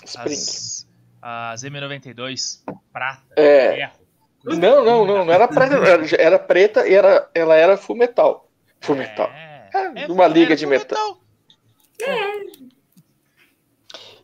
Spring. 0.03 0.33
As, 0.33 0.87
as 1.21 1.63
M92, 1.63 2.63
prata, 2.91 3.21
É. 3.35 3.75
ferro. 3.75 4.07
Não, 4.43 4.83
não, 4.83 5.05
não, 5.05 5.25
não 5.25 5.33
era 5.33 5.47
preta, 5.47 5.75
era, 5.75 6.15
era 6.21 6.39
preta 6.39 6.87
e 6.87 6.93
era, 6.93 7.29
ela 7.35 7.55
era 7.55 7.77
full 7.77 7.95
metal. 7.97 8.49
Full 8.81 8.95
metal. 8.95 9.27
É, 9.27 9.69
É, 9.73 10.07
uma 10.07 10.25
liga 10.27 10.47
era 10.47 10.55
de 10.55 10.65
full 10.65 10.71
metal. 10.71 11.19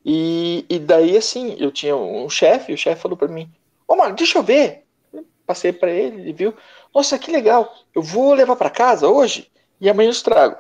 E, 0.06 0.66
e 0.70 0.80
daí, 0.80 1.18
assim, 1.18 1.56
eu 1.60 1.72
tinha 1.72 1.96
um 1.96 2.30
chefe, 2.30 2.74
o 2.74 2.78
chefe 2.78 3.02
falou 3.02 3.18
pra 3.18 3.28
mim: 3.28 3.50
Ô, 3.88 3.96
mano, 3.96 4.16
deixa 4.16 4.38
eu 4.40 4.44
ver. 4.44 4.86
Eu 5.14 5.26
passei 5.46 5.72
pra 5.72 5.92
ele, 5.92 6.22
ele 6.22 6.34
viu. 6.34 6.54
Nossa, 6.94 7.18
que 7.18 7.32
legal. 7.32 7.74
Eu 7.94 8.02
vou 8.02 8.34
levar 8.34 8.56
pra 8.56 8.70
casa 8.70 9.08
hoje 9.08 9.50
e 9.80 9.90
amanhã 9.90 10.08
eu 10.08 10.12
estrago. 10.12 10.58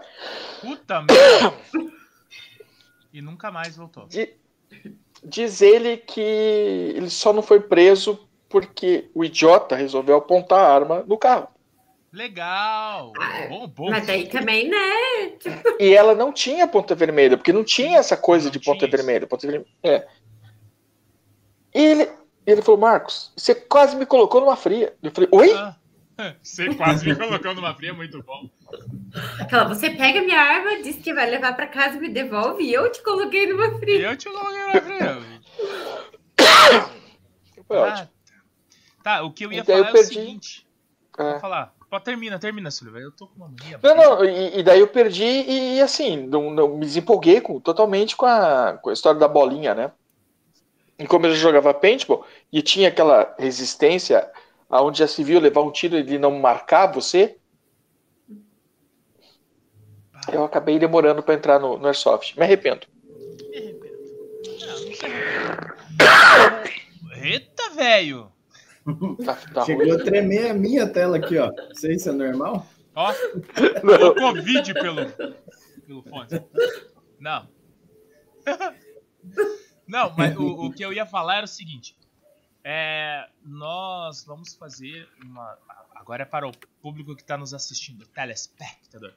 Puta 0.63 1.01
merda. 1.01 1.53
E 3.13 3.21
nunca 3.21 3.51
mais 3.51 3.75
voltou. 3.77 4.07
Di- 4.07 4.33
Diz 5.25 5.61
ele 5.61 5.97
que 5.97 6.19
ele 6.19 7.09
só 7.09 7.31
não 7.31 7.41
foi 7.41 7.59
preso 7.61 8.27
porque 8.49 9.09
o 9.15 9.23
idiota 9.23 9.75
resolveu 9.75 10.17
apontar 10.17 10.59
a 10.59 10.73
arma 10.73 11.03
no 11.07 11.17
carro. 11.17 11.47
Legal! 12.11 13.13
Ah, 13.19 13.47
Bom, 13.49 13.67
bom. 13.67 13.89
Mas 13.89 14.05
daí 14.05 14.27
também, 14.27 14.69
né? 14.69 14.77
E 15.79 15.93
ela 15.93 16.13
não 16.13 16.31
tinha 16.31 16.67
ponta 16.67 16.93
vermelha, 16.93 17.37
porque 17.37 17.53
não 17.53 17.63
tinha 17.63 17.97
essa 17.97 18.15
coisa 18.17 18.45
Não 18.45 18.51
de 18.51 18.59
ponta 18.59 18.85
vermelha. 18.87 19.25
Ponta 19.25 19.47
vermelha. 19.47 19.65
É. 19.81 20.07
E 21.73 21.83
ele, 21.83 22.11
ele 22.45 22.61
falou, 22.61 22.79
Marcos, 22.79 23.31
você 23.35 23.55
quase 23.55 23.95
me 23.95 24.05
colocou 24.05 24.41
numa 24.41 24.55
fria. 24.55 24.93
Eu 25.01 25.09
falei, 25.11 25.29
oi? 25.31 25.53
Ah, 25.53 25.75
Você 26.41 26.73
quase 26.75 27.05
me 27.05 27.15
colocou 27.15 27.53
numa 27.55 27.73
fria, 27.73 27.93
muito 27.93 28.21
bom. 28.23 28.49
Aquela, 29.39 29.65
você 29.65 29.89
pega 29.91 30.21
minha 30.21 30.39
arma, 30.39 30.81
diz 30.81 30.95
que 30.97 31.13
vai 31.13 31.29
levar 31.29 31.55
pra 31.55 31.67
casa 31.67 31.97
e 31.97 31.99
me 31.99 32.09
devolve, 32.09 32.63
e 32.63 32.73
eu 32.73 32.91
te 32.91 33.01
coloquei 33.03 33.45
numa 33.47 33.67
E 33.67 33.79
fria. 33.79 34.09
eu 34.11 34.17
te 34.17 34.27
coloquei 34.29 34.63
na 34.73 34.81
fria. 34.81 35.17
Foi 37.67 37.77
ótimo. 37.77 38.09
Ah, 38.09 39.03
tá, 39.03 39.23
o 39.23 39.31
que 39.31 39.45
eu 39.45 39.51
ia 39.51 39.59
E 39.59 39.63
daí 39.63 39.77
eu 39.77 39.85
falar 39.85 39.97
é 39.97 40.01
o 40.01 40.05
seguinte. 40.05 40.67
É. 41.17 41.31
Vou 41.31 41.39
falar. 41.39 41.73
Pô, 41.89 41.99
termina, 41.99 42.39
termina, 42.39 42.71
Silvia. 42.71 42.99
Eu 43.01 43.11
tô 43.11 43.27
com 43.27 43.35
uma 43.35 43.47
mania. 43.49 43.79
Não, 43.81 43.95
não, 43.95 44.25
e, 44.25 44.59
e 44.59 44.63
daí 44.63 44.79
eu 44.79 44.87
perdi 44.87 45.23
e, 45.23 45.79
assim, 45.81 46.17
não, 46.27 46.49
não- 46.49 46.69
me 46.77 46.85
desempolguei 46.85 47.39
com, 47.39 47.59
totalmente 47.59 48.15
com 48.15 48.25
a, 48.25 48.79
com 48.81 48.89
a 48.89 48.93
história 48.93 49.19
da 49.19 49.27
bolinha, 49.27 49.75
né? 49.75 49.91
E 50.97 51.05
como 51.05 51.25
eu 51.27 51.35
jogava 51.35 51.73
paintball 51.73 52.25
e 52.51 52.61
tinha 52.61 52.87
aquela 52.89 53.35
resistência 53.37 54.29
aonde 54.69 54.99
já 54.99 55.07
se 55.07 55.23
viu 55.23 55.39
levar 55.39 55.61
um 55.61 55.71
tiro 55.71 55.95
e 55.95 55.99
ele 55.99 56.17
não 56.17 56.39
marcar 56.39 56.87
você, 56.91 57.37
eu 60.31 60.43
acabei 60.43 60.79
demorando 60.79 61.21
pra 61.21 61.33
entrar 61.35 61.59
no, 61.59 61.77
no 61.77 61.87
Airsoft. 61.87 62.35
Me 62.37 62.43
arrependo. 62.43 62.87
Me 63.49 63.57
arrependo. 63.57 63.93
Não, 65.99 67.17
não. 67.17 67.23
Eita, 67.23 67.69
velho! 67.71 68.31
Tá, 69.25 69.35
tá 69.53 69.65
Chegou 69.65 69.85
ruim. 69.85 70.01
a 70.01 70.03
tremer 70.03 70.51
a 70.51 70.53
minha 70.53 70.87
tela 70.87 71.17
aqui, 71.17 71.37
ó. 71.37 71.51
Não 71.51 71.75
sei 71.75 71.97
se 71.97 72.09
é 72.09 72.11
normal. 72.11 72.67
Ó, 72.95 73.13
Não. 73.83 73.97
colocou 73.97 74.33
vídeo 74.43 74.73
pelo, 74.73 75.09
pelo 75.87 76.03
fone. 76.03 76.27
Não. 77.19 77.47
Não, 79.87 80.13
mas 80.17 80.35
o, 80.37 80.65
o 80.65 80.71
que 80.71 80.83
eu 80.83 80.91
ia 80.91 81.05
falar 81.05 81.37
era 81.37 81.45
o 81.45 81.47
seguinte. 81.47 81.95
É, 82.63 83.27
nós 83.43 84.23
vamos 84.23 84.55
fazer 84.55 85.09
uma. 85.21 85.57
Agora 85.93 86.23
é 86.23 86.25
para 86.25 86.47
o 86.47 86.51
público 86.81 87.15
que 87.15 87.21
está 87.21 87.37
nos 87.37 87.53
assistindo, 87.53 88.07
telespectador. 88.07 89.13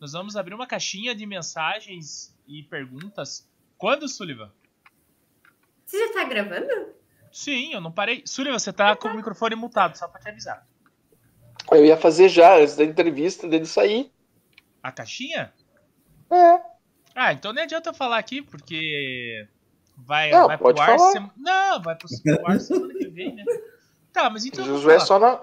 Nós 0.00 0.12
vamos 0.12 0.36
abrir 0.36 0.54
uma 0.54 0.66
caixinha 0.66 1.14
de 1.14 1.24
mensagens 1.24 2.36
e 2.46 2.62
perguntas. 2.64 3.48
Quando, 3.76 4.08
Sullivan? 4.08 4.50
Você 5.84 6.06
já 6.06 6.12
tá 6.12 6.24
gravando? 6.24 6.94
Sim, 7.32 7.72
eu 7.72 7.80
não 7.80 7.92
parei. 7.92 8.22
Sullivan, 8.26 8.58
você 8.58 8.72
tá 8.72 8.96
com 8.96 9.08
o 9.08 9.16
microfone 9.16 9.54
mutado, 9.54 9.96
só 9.96 10.08
para 10.08 10.20
te 10.20 10.28
avisar. 10.28 10.66
Eu 11.70 11.84
ia 11.84 11.96
fazer 11.96 12.28
já, 12.28 12.56
antes 12.56 12.76
da 12.76 12.84
entrevista 12.84 13.46
dele 13.46 13.66
sair. 13.66 14.10
A 14.82 14.90
caixinha? 14.90 15.52
É. 16.30 16.60
Ah, 17.14 17.32
então 17.32 17.52
não 17.52 17.62
adianta 17.62 17.90
eu 17.90 17.94
falar 17.94 18.18
aqui, 18.18 18.42
porque 18.42 19.48
vai, 19.98 20.30
Não, 20.30 20.46
vai 20.46 20.56
pro 20.56 20.64
pode 20.66 20.80
ar 20.80 20.98
falar. 20.98 21.12
sema- 21.12 21.34
Não, 21.36 21.82
vai 21.82 21.96
pro, 21.96 22.08
pro 22.22 22.46
ar 22.50 22.58
semana 22.60 22.94
que 22.94 23.08
vem, 23.08 23.34
né? 23.34 23.44
Tá, 24.12 24.30
mas 24.30 24.44
então. 24.44 24.64
Josué 24.64 24.98
só 25.00 25.18
na. 25.18 25.40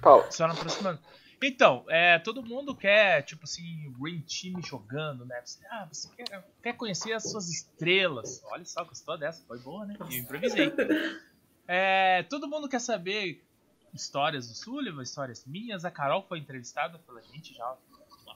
Paulo. 0.00 0.24
Só 0.30 0.46
na 0.46 0.54
próxima. 0.54 0.98
Então, 1.42 1.84
é, 1.88 2.18
todo 2.18 2.42
mundo 2.42 2.74
quer, 2.74 3.22
tipo 3.22 3.44
assim, 3.44 3.86
o 3.86 3.92
Green 4.02 4.20
Team 4.22 4.60
jogando, 4.62 5.24
né? 5.24 5.40
Você, 5.44 5.64
ah, 5.70 5.86
você 5.90 6.08
quer, 6.16 6.44
quer 6.62 6.72
conhecer 6.72 7.12
as 7.12 7.30
suas 7.30 7.48
estrelas. 7.48 8.42
Olha 8.46 8.64
só, 8.64 8.82
gostou 8.84 9.16
dessa? 9.16 9.44
Foi 9.46 9.58
boa, 9.60 9.86
né? 9.86 9.94
Eu 10.00 10.10
improvisei. 10.18 10.72
É, 11.70 12.22
todo 12.30 12.48
mundo 12.48 12.66
quer 12.66 12.80
saber 12.80 13.44
histórias 13.92 14.48
do 14.48 14.54
Sullivan, 14.54 15.02
histórias 15.02 15.44
minhas. 15.44 15.84
A 15.84 15.90
Carol 15.90 16.22
foi 16.26 16.38
entrevistada 16.38 16.98
pela 17.00 17.22
gente 17.22 17.52
já 17.54 17.74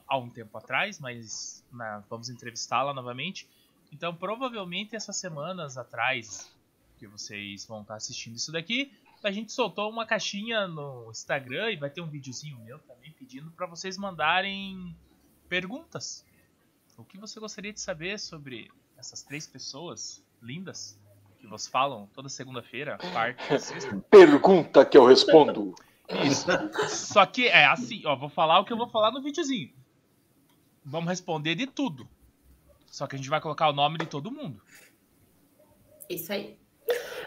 há 0.07 0.19
um 0.19 0.29
tempo 0.29 0.59
atrás, 0.59 0.99
mas 1.01 1.65
né, 1.73 2.03
vamos 2.11 2.29
entrevistá-la 2.29 2.93
novamente. 2.93 3.49
Então, 3.93 4.15
provavelmente 4.15 4.97
essas 4.97 5.17
semanas 5.17 5.77
atrás 5.77 6.51
que 6.99 7.07
vocês 7.07 7.67
vão 7.67 7.83
estar 7.83 7.97
assistindo 7.97 8.37
isso 8.37 8.51
daqui, 8.51 8.91
a 9.23 9.31
gente 9.31 9.53
soltou 9.53 9.91
uma 9.91 10.07
caixinha 10.07 10.67
no 10.67 11.11
Instagram 11.11 11.71
e 11.71 11.77
vai 11.77 11.91
ter 11.91 12.01
um 12.01 12.09
videozinho 12.09 12.59
meu 12.61 12.79
também 12.81 13.13
pedindo 13.13 13.51
para 13.51 13.67
vocês 13.67 13.99
mandarem 13.99 14.97
perguntas. 15.49 16.25
O 16.97 17.05
que 17.05 17.19
você 17.19 17.39
gostaria 17.39 17.73
de 17.73 17.81
saber 17.81 18.19
sobre 18.19 18.71
essas 18.97 19.23
três 19.23 19.47
pessoas 19.47 20.25
lindas 20.41 20.99
que 21.39 21.47
vos 21.47 21.67
falam 21.67 22.09
toda 22.15 22.29
segunda-feira, 22.29 22.99
quarta 22.99 23.55
e 23.55 23.59
sexta? 23.61 23.97
Pergunta 24.11 24.85
que 24.85 24.97
eu 24.97 25.05
respondo. 25.05 25.75
Isso. 26.25 26.47
Só 26.89 27.25
que 27.27 27.47
é 27.47 27.65
assim, 27.67 28.03
ó, 28.05 28.17
vou 28.17 28.29
falar 28.29 28.61
o 28.61 28.65
que 28.65 28.73
eu 28.73 28.77
vou 28.77 28.89
falar 28.89 29.11
no 29.11 29.23
videozinho. 29.23 29.73
Vamos 30.85 31.09
responder 31.09 31.55
de 31.55 31.67
tudo. 31.67 32.09
Só 32.93 33.07
que 33.07 33.17
a 33.17 33.19
gente 33.19 33.31
vai 33.31 33.41
colocar 33.41 33.71
o 33.71 33.73
nome 33.73 33.97
de 33.97 34.05
todo 34.05 34.31
mundo. 34.31 34.61
Isso 36.11 36.31
aí. 36.31 36.59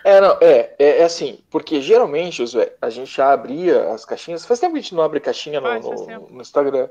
É, 0.04 0.22
não, 0.22 0.38
é, 0.40 0.76
é, 0.78 1.00
é 1.00 1.04
assim, 1.04 1.40
porque 1.50 1.82
geralmente, 1.82 2.38
Josué, 2.38 2.76
a 2.80 2.88
gente 2.92 3.12
já 3.16 3.34
abria 3.34 3.92
as 3.92 4.06
caixinhas. 4.06 4.46
Faz 4.46 4.60
tempo 4.60 4.74
que 4.74 4.80
a 4.80 4.82
gente 4.84 4.94
não 4.94 5.02
abre 5.02 5.20
caixinha 5.20 5.60
no, 5.60 5.66
Faz, 5.66 5.84
faz 5.84 6.02
no- 6.08 6.30
no 6.30 6.42
Instagram. 6.42 6.88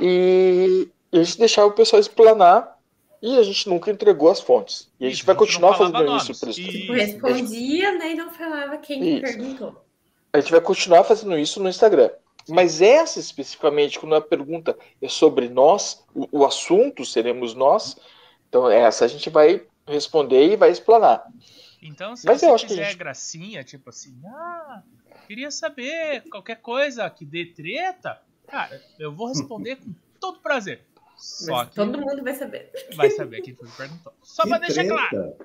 E, 0.00 0.88
e 1.12 1.18
a 1.18 1.22
gente 1.22 1.38
deixava 1.38 1.68
o 1.68 1.72
pessoal 1.72 2.00
explanar 2.00 2.76
e 3.22 3.38
a 3.38 3.42
gente 3.44 3.68
nunca 3.68 3.88
entregou 3.88 4.30
as 4.30 4.40
fontes. 4.40 4.90
E 4.98 5.06
a 5.06 5.08
gente 5.08 5.18
Isso, 5.18 5.26
vai 5.26 5.36
a 5.36 5.38
gente 5.38 5.46
continuar 5.46 5.74
fazendo 5.78 6.02
nomes. 6.04 6.28
isso. 6.28 6.40
por 6.40 6.48
isso. 6.48 6.60
Isso. 6.60 6.70
Tipo, 6.72 6.92
respondia, 6.94 7.98
né? 7.98 8.10
E 8.10 8.14
não 8.16 8.30
falava 8.32 8.78
quem 8.78 9.14
Isso. 9.14 9.22
perguntou. 9.22 9.84
A 10.32 10.40
gente 10.40 10.50
vai 10.50 10.60
continuar 10.60 11.04
fazendo 11.04 11.38
isso 11.38 11.62
no 11.62 11.68
Instagram. 11.68 12.10
Mas 12.48 12.80
essa 12.80 13.18
especificamente, 13.18 13.98
quando 13.98 14.14
a 14.14 14.20
pergunta 14.20 14.76
é 15.02 15.08
sobre 15.08 15.48
nós, 15.48 16.04
o, 16.14 16.40
o 16.40 16.46
assunto 16.46 17.04
seremos 17.04 17.54
nós, 17.54 17.96
então 18.48 18.70
essa 18.70 19.04
a 19.04 19.08
gente 19.08 19.28
vai 19.30 19.64
responder 19.86 20.52
e 20.52 20.56
vai 20.56 20.70
explanar. 20.70 21.24
Então, 21.82 22.16
se 22.16 22.26
Mas 22.26 22.40
você 22.40 22.46
eu 22.46 22.54
acho 22.54 22.64
que 22.64 22.70
quiser 22.70 22.86
gente- 22.86 22.98
gracinha, 22.98 23.62
tipo 23.64 23.90
assim, 23.90 24.14
ah, 24.26 24.82
queria 25.26 25.50
saber 25.50 26.22
qualquer 26.30 26.56
coisa 26.60 27.08
que 27.10 27.24
dê 27.24 27.46
treta, 27.46 28.20
Cara, 28.48 28.80
eu 28.96 29.12
vou 29.12 29.26
responder 29.26 29.74
com 29.74 29.92
todo 30.20 30.38
prazer. 30.38 30.80
Só 31.16 31.52
Mas 31.52 31.68
que 31.70 31.74
todo 31.74 31.98
mundo 32.00 32.22
vai 32.22 32.34
saber. 32.34 32.70
vai 32.94 33.10
saber 33.10 33.40
quem 33.42 33.56
foi 33.56 33.66
que 33.68 33.76
perguntou. 33.76 34.12
Só 34.22 34.44
Que 34.44 34.48
pra 34.50 34.58
deixar 34.58 34.84
treta. 34.84 35.08
claro. 35.10 35.36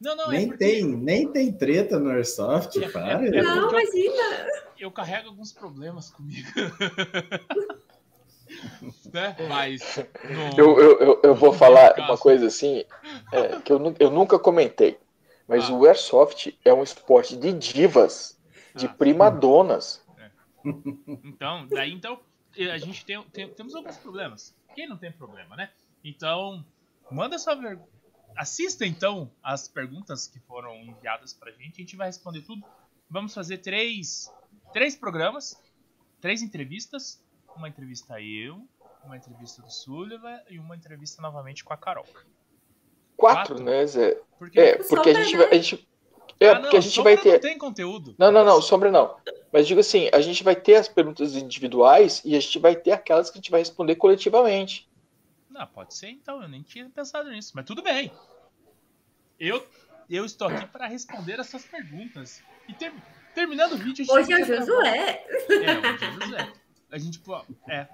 Não, 0.00 0.16
não, 0.16 0.32
é 0.32 0.38
Nem, 0.38 0.48
porque 0.48 0.64
tem, 0.64 0.84
nem 0.86 1.28
tem 1.30 1.52
treta 1.52 1.98
no 1.98 2.08
Airsoft, 2.08 2.76
É- 2.82 2.88
para. 2.88 3.26
é- 3.26 3.28
é- 3.28 3.42
Não, 3.42 3.56
eu- 3.64 3.68
imagina. 3.78 4.69
Eu 4.80 4.90
carrego 4.90 5.28
alguns 5.28 5.52
problemas 5.52 6.10
comigo. 6.10 6.48
né? 9.12 9.36
Mas. 9.48 9.96
no- 9.96 10.58
Eu, 10.58 10.78
eu, 10.80 10.98
eu, 11.00 11.20
eu 11.24 11.34
vou 11.34 11.52
falar 11.52 11.94
caso. 11.94 12.08
uma 12.08 12.18
coisa 12.18 12.46
assim, 12.46 12.84
é, 13.32 13.60
que 13.60 13.72
eu, 13.72 13.94
eu 13.98 14.10
nunca 14.10 14.38
comentei. 14.38 14.98
Mas 15.46 15.68
Ah. 15.68 15.72
o 15.72 15.84
Airsoft 15.86 16.52
é 16.64 16.72
um 16.72 16.82
esporte 16.82 17.36
de 17.36 17.52
divas, 17.52 18.38
de 18.74 18.86
Ah. 18.86 18.94
primadonas. 18.94 20.04
Então, 21.24 21.66
daí 21.68 21.92
então, 21.92 22.20
a 22.72 22.78
gente 22.78 23.04
tem, 23.04 23.20
tem- 23.32 23.48
temos 23.48 23.74
alguns 23.74 23.96
problemas. 23.96 24.54
Quem 24.74 24.88
não 24.88 24.96
tem 24.96 25.10
problema, 25.10 25.56
né? 25.56 25.70
Então, 26.04 26.64
manda 27.10 27.38
sua. 27.38 27.58
Assista 28.36 28.86
então 28.86 29.28
as 29.42 29.66
perguntas 29.66 30.28
que 30.28 30.38
foram 30.40 30.76
enviadas 30.76 31.32
pra 31.32 31.50
gente. 31.50 31.74
A 31.74 31.84
gente 31.84 31.96
vai 31.96 32.06
responder 32.06 32.42
tudo. 32.42 32.64
Vamos 33.08 33.34
fazer 33.34 33.58
três, 33.58 34.32
três 34.72 34.96
programas, 34.96 35.56
três 36.20 36.42
entrevistas. 36.42 37.22
Uma 37.56 37.68
entrevista 37.68 38.20
eu, 38.20 38.66
uma 39.04 39.16
entrevista 39.16 39.60
do 39.62 39.70
Sullivan 39.70 40.40
e 40.48 40.58
uma 40.58 40.76
entrevista 40.76 41.20
novamente 41.20 41.64
com 41.64 41.72
a 41.72 41.76
Carol. 41.76 42.04
Quatro, 43.16 43.54
Quatro? 43.56 43.62
né, 43.62 43.86
Zé? 43.86 44.20
Porque, 44.38 44.58
É, 44.60 44.76
porque 44.82 45.10
a 45.10 45.14
gente 45.14 45.36
vai. 45.36 45.46
A 45.50 45.54
gente, 45.54 45.88
é, 46.38 46.48
Ah, 46.48 46.54
não, 46.54 46.62
porque 46.62 46.76
a 46.76 46.80
gente 46.80 47.02
vai 47.02 47.18
ter. 47.18 47.32
não 47.34 47.40
tem 47.40 47.58
conteúdo. 47.58 48.14
Não, 48.18 48.32
não, 48.32 48.44
não, 48.44 48.62
sombra 48.62 48.90
não. 48.90 49.18
Mas 49.52 49.66
digo 49.66 49.80
assim, 49.80 50.08
a 50.12 50.20
gente 50.20 50.42
vai 50.42 50.56
ter 50.56 50.76
as 50.76 50.88
perguntas 50.88 51.34
individuais 51.34 52.22
e 52.24 52.34
a 52.36 52.40
gente 52.40 52.58
vai 52.58 52.74
ter 52.76 52.92
aquelas 52.92 53.28
que 53.30 53.36
a 53.36 53.40
gente 53.40 53.50
vai 53.50 53.60
responder 53.60 53.96
coletivamente. 53.96 54.88
Não, 55.50 55.66
pode 55.66 55.94
ser 55.94 56.08
então, 56.08 56.40
eu 56.40 56.48
nem 56.48 56.62
tinha 56.62 56.88
pensado 56.88 57.28
nisso, 57.30 57.52
mas 57.54 57.66
tudo 57.66 57.82
bem. 57.82 58.10
Eu, 59.38 59.66
eu 60.08 60.24
estou 60.24 60.48
aqui 60.48 60.66
para 60.66 60.86
responder 60.86 61.40
essas 61.40 61.64
perguntas. 61.64 62.42
E 62.68 62.74
ter- 62.74 62.94
terminando 63.34 63.72
o 63.72 63.76
vídeo, 63.76 64.04
a 64.14 64.22
gente 64.22 64.32
Hoje 64.32 64.32
é 64.32 64.54
o 64.54 64.58
Josué. 64.60 64.98
É, 64.98 65.26
hoje 65.48 66.04
é 66.04 66.08
o 66.08 66.20
Josué. 66.20 66.52
A 66.92 66.98
gente, 66.98 67.18
pô, 67.20 67.40
é, 67.68 67.86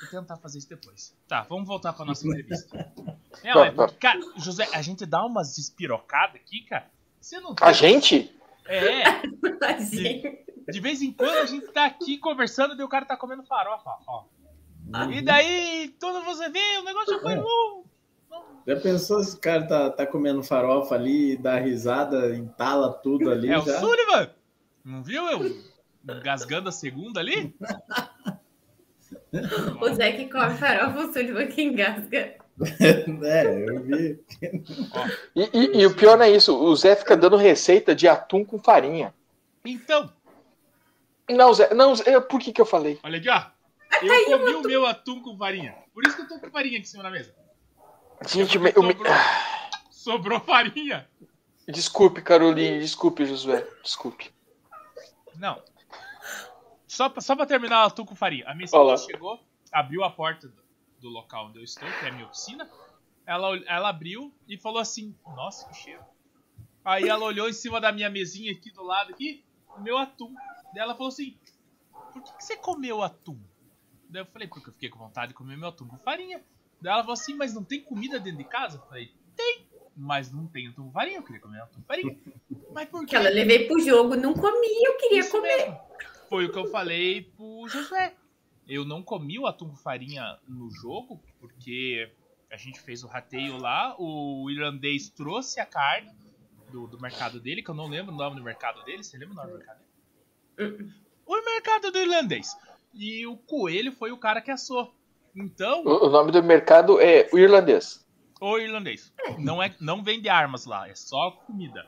vou 0.00 0.20
tentar 0.20 0.36
fazer 0.36 0.58
isso 0.58 0.68
depois. 0.68 1.14
Tá, 1.26 1.42
vamos 1.48 1.66
voltar 1.66 1.92
para 1.92 2.04
nossa 2.04 2.26
entrevista. 2.26 2.92
Não, 3.44 3.54
Tá, 3.54 3.66
é 3.66 3.70
porque, 3.70 3.94
cara, 3.96 4.20
José, 4.36 4.68
a 4.72 4.82
gente 4.82 5.06
dá 5.06 5.24
umas 5.24 5.56
despirocadas 5.56 6.36
aqui, 6.36 6.60
cara. 6.62 6.86
Você 7.20 7.40
não 7.40 7.54
A 7.60 7.72
gente? 7.72 8.36
É, 8.66 9.02
Imagina. 9.42 10.38
de 10.68 10.80
vez 10.80 11.00
em 11.02 11.10
quando 11.12 11.38
a 11.38 11.46
gente 11.46 11.66
tá 11.68 11.86
aqui 11.86 12.18
conversando 12.18 12.78
e 12.78 12.84
o 12.84 12.88
cara 12.88 13.04
tá 13.06 13.16
comendo 13.16 13.42
farofa, 13.44 13.90
ó. 14.06 14.24
E 15.10 15.22
daí, 15.22 15.94
quando 16.00 16.24
você 16.24 16.48
vê, 16.50 16.78
o 16.78 16.84
negócio 16.84 17.14
já 17.14 17.20
foi 17.20 17.32
É. 17.32 17.36
louco. 17.40 17.88
Já 18.66 18.76
pensou 18.80 19.22
se 19.24 19.36
o 19.36 19.40
cara 19.40 19.66
tá, 19.66 19.90
tá 19.90 20.06
comendo 20.06 20.42
farofa 20.42 20.94
ali, 20.94 21.36
dá 21.36 21.58
risada, 21.58 22.36
entala 22.36 22.92
tudo 22.92 23.30
ali 23.30 23.50
É 23.50 23.58
o 23.58 23.62
já? 23.64 23.80
Sullivan! 23.80 24.30
Não 24.84 25.02
viu 25.02 25.24
eu 25.28 25.62
engasgando 26.08 26.68
a 26.68 26.72
segunda 26.72 27.20
ali? 27.20 27.54
O 29.80 29.94
Zé 29.94 30.12
que 30.12 30.28
come 30.28 30.54
farofa, 30.56 30.98
o 30.98 31.12
Sullivan 31.12 31.46
que 31.46 31.62
engasga. 31.62 32.36
é, 33.24 33.64
eu 33.68 33.82
vi. 33.82 34.20
E, 35.34 35.42
e- 35.52 35.80
e 35.80 35.86
o 35.86 35.94
pior 35.94 36.18
não 36.18 36.24
é 36.24 36.30
isso, 36.30 36.56
o 36.56 36.76
Zé 36.76 36.94
fica 36.96 37.16
dando 37.16 37.36
receita 37.36 37.94
de 37.94 38.06
atum 38.08 38.44
com 38.44 38.58
farinha. 38.58 39.14
Então, 39.64 40.12
Não, 41.30 41.54
Zé, 41.54 41.72
não, 41.72 41.94
Zé, 41.94 42.20
por 42.20 42.40
que 42.40 42.52
que 42.52 42.60
eu 42.60 42.66
falei? 42.66 42.98
olha 43.02 43.18
aqui, 43.18 43.28
ó. 43.30 43.42
Eu 44.02 44.38
comi 44.38 44.54
o 44.54 44.62
meu 44.62 44.86
atum 44.86 45.20
com 45.22 45.36
farinha. 45.36 45.74
Por 45.94 46.04
isso 46.06 46.16
que 46.16 46.22
eu 46.22 46.28
tô 46.28 46.38
com 46.38 46.50
farinha 46.50 46.78
aqui 46.78 46.86
em 46.86 46.90
cima 46.90 47.02
da 47.02 47.10
mesa. 47.10 47.32
Gente, 48.28 48.58
me- 48.58 48.72
eu 48.74 48.82
me- 48.82 48.94
Sobrou, 48.94 49.14
sobrou 49.90 50.40
farinha. 50.40 51.08
desculpe, 51.68 52.20
Caroline, 52.22 52.80
desculpe, 52.80 53.24
Josué, 53.24 53.66
desculpe. 53.82 54.30
Não. 55.42 55.60
Só 56.86 57.08
pra, 57.08 57.20
só 57.20 57.34
pra 57.34 57.44
terminar 57.44 57.82
o 57.82 57.86
atum 57.88 58.06
com 58.06 58.14
farinha. 58.14 58.46
A 58.46 58.54
minha 58.54 58.66
esposa 58.66 59.04
chegou, 59.04 59.44
abriu 59.72 60.04
a 60.04 60.10
porta 60.10 60.46
do, 60.46 60.62
do 61.00 61.08
local 61.08 61.48
onde 61.48 61.58
eu 61.58 61.64
estou, 61.64 61.88
que 61.98 62.06
é 62.06 62.10
a 62.10 62.12
minha 62.12 62.26
oficina. 62.26 62.70
Ela, 63.26 63.56
ela 63.66 63.88
abriu 63.88 64.32
e 64.46 64.56
falou 64.56 64.78
assim: 64.78 65.16
Nossa, 65.34 65.68
que 65.68 65.74
cheiro. 65.74 66.04
Aí 66.84 67.08
ela 67.08 67.24
olhou 67.24 67.48
em 67.48 67.52
cima 67.52 67.80
da 67.80 67.90
minha 67.90 68.08
mesinha 68.08 68.52
aqui 68.52 68.70
do 68.70 68.84
lado 68.84 69.12
aqui, 69.12 69.44
o 69.76 69.80
meu 69.80 69.98
atum. 69.98 70.32
Daí 70.72 70.84
ela 70.84 70.94
falou 70.94 71.08
assim: 71.08 71.36
Por 72.12 72.22
que, 72.22 72.36
que 72.36 72.44
você 72.44 72.56
comeu 72.56 73.02
atum? 73.02 73.40
Daí 74.08 74.22
eu 74.22 74.26
falei: 74.26 74.46
Porque 74.46 74.68
eu 74.68 74.74
fiquei 74.74 74.90
com 74.90 75.00
vontade 75.00 75.30
de 75.30 75.34
comer 75.34 75.58
meu 75.58 75.70
atum 75.70 75.88
com 75.88 75.98
farinha. 75.98 76.40
Daí 76.80 76.92
ela 76.92 77.02
falou 77.02 77.14
assim: 77.14 77.34
Mas 77.34 77.52
não 77.52 77.64
tem 77.64 77.82
comida 77.82 78.20
dentro 78.20 78.38
de 78.38 78.44
casa? 78.44 78.76
Eu 78.76 78.82
falei: 78.82 79.12
Tem, 79.34 79.66
mas 79.96 80.32
não 80.32 80.46
tem 80.46 80.68
atum 80.68 80.84
com 80.84 80.92
farinha. 80.92 81.18
Eu 81.18 81.22
queria 81.22 81.40
comer 81.40 81.62
com 81.74 81.82
farinha. 81.82 82.16
Mas 82.72 82.88
por 82.88 83.00
Que 83.00 83.06
quê? 83.10 83.16
ela 83.16 83.28
levei 83.28 83.66
pro 83.66 83.78
jogo, 83.80 84.16
não 84.16 84.34
comi, 84.34 84.68
eu 84.86 84.96
queria 84.96 85.20
Isso 85.20 85.30
comer. 85.32 85.56
mesmo. 85.56 85.80
Foi 86.28 86.46
o 86.46 86.52
que 86.52 86.58
eu 86.58 86.66
falei 86.70 87.22
pro 87.36 87.66
Josué. 87.68 88.14
Eu 88.66 88.84
não 88.84 89.02
comi 89.02 89.38
o 89.38 89.46
atum 89.46 89.68
com 89.68 89.76
farinha 89.76 90.38
no 90.48 90.70
jogo, 90.70 91.20
porque 91.40 92.10
a 92.50 92.56
gente 92.56 92.80
fez 92.80 93.02
o 93.02 93.06
rateio 93.08 93.56
lá, 93.58 93.94
o 93.98 94.48
irlandês 94.50 95.08
trouxe 95.10 95.60
a 95.60 95.66
carne 95.66 96.10
do, 96.70 96.86
do 96.86 96.98
mercado 97.00 97.38
dele, 97.40 97.62
que 97.62 97.68
eu 97.70 97.74
não 97.74 97.88
lembro 97.88 98.14
o 98.14 98.16
nome 98.16 98.36
do 98.36 98.42
mercado 98.42 98.82
dele. 98.84 99.02
Você 99.02 99.18
lembra 99.18 99.34
o 99.34 99.36
nome 99.36 99.52
do 99.52 99.58
mercado 99.58 99.78
dele? 100.56 100.92
O 101.26 101.44
mercado 101.44 101.90
do 101.90 101.98
irlandês. 101.98 102.56
E 102.94 103.26
o 103.26 103.36
coelho 103.36 103.92
foi 103.92 104.12
o 104.12 104.18
cara 104.18 104.40
que 104.40 104.50
assou. 104.50 104.94
Então, 105.34 105.82
O, 105.84 106.06
o 106.06 106.10
nome 106.10 106.30
do 106.30 106.42
mercado 106.42 107.00
é 107.00 107.28
o 107.32 107.38
irlandês. 107.38 108.01
O 108.42 108.58
irlandês. 108.58 109.12
Não, 109.38 109.62
é, 109.62 109.74
não 109.80 110.02
vende 110.02 110.28
armas 110.28 110.66
lá, 110.66 110.88
é 110.88 110.94
só 110.94 111.30
comida. 111.30 111.86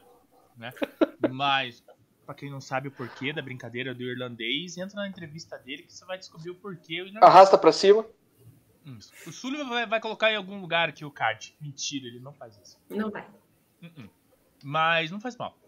Né? 0.57 0.73
Mas, 1.33 1.83
pra 2.25 2.35
quem 2.35 2.51
não 2.51 2.61
sabe 2.61 2.89
o 2.89 2.93
porquê 2.93 3.33
da 3.33 3.43
brincadeira 3.43 3.95
do 3.95 4.03
irlandês, 4.03 4.79
entra 4.79 4.97
na 4.97 5.09
entrevista 5.09 5.59
dele 5.59 5.83
que 5.83 5.93
você 5.93 6.05
vai 6.05 6.17
descobrir 6.17 6.51
o 6.51 6.55
porquê 6.55 7.03
o. 7.03 7.25
Arrasta 7.25 7.59
pra 7.59 7.73
cima. 7.73 8.07
O 9.27 9.33
Sullivan 9.33 9.69
vai, 9.69 9.87
vai 9.87 10.01
colocar 10.01 10.31
em 10.31 10.37
algum 10.37 10.61
lugar 10.61 10.91
aqui 10.91 11.05
o 11.05 11.11
card. 11.11 11.57
Mentira, 11.61 12.07
ele 12.07 12.21
não 12.21 12.35
faz 12.35 12.57
isso. 12.59 12.79
Não 12.89 13.11
vai. 13.11 13.27
Uh-uh. 13.83 14.11
Mas 14.63 15.11
não 15.11 15.19
faz 15.19 15.37
mal. 15.37 15.59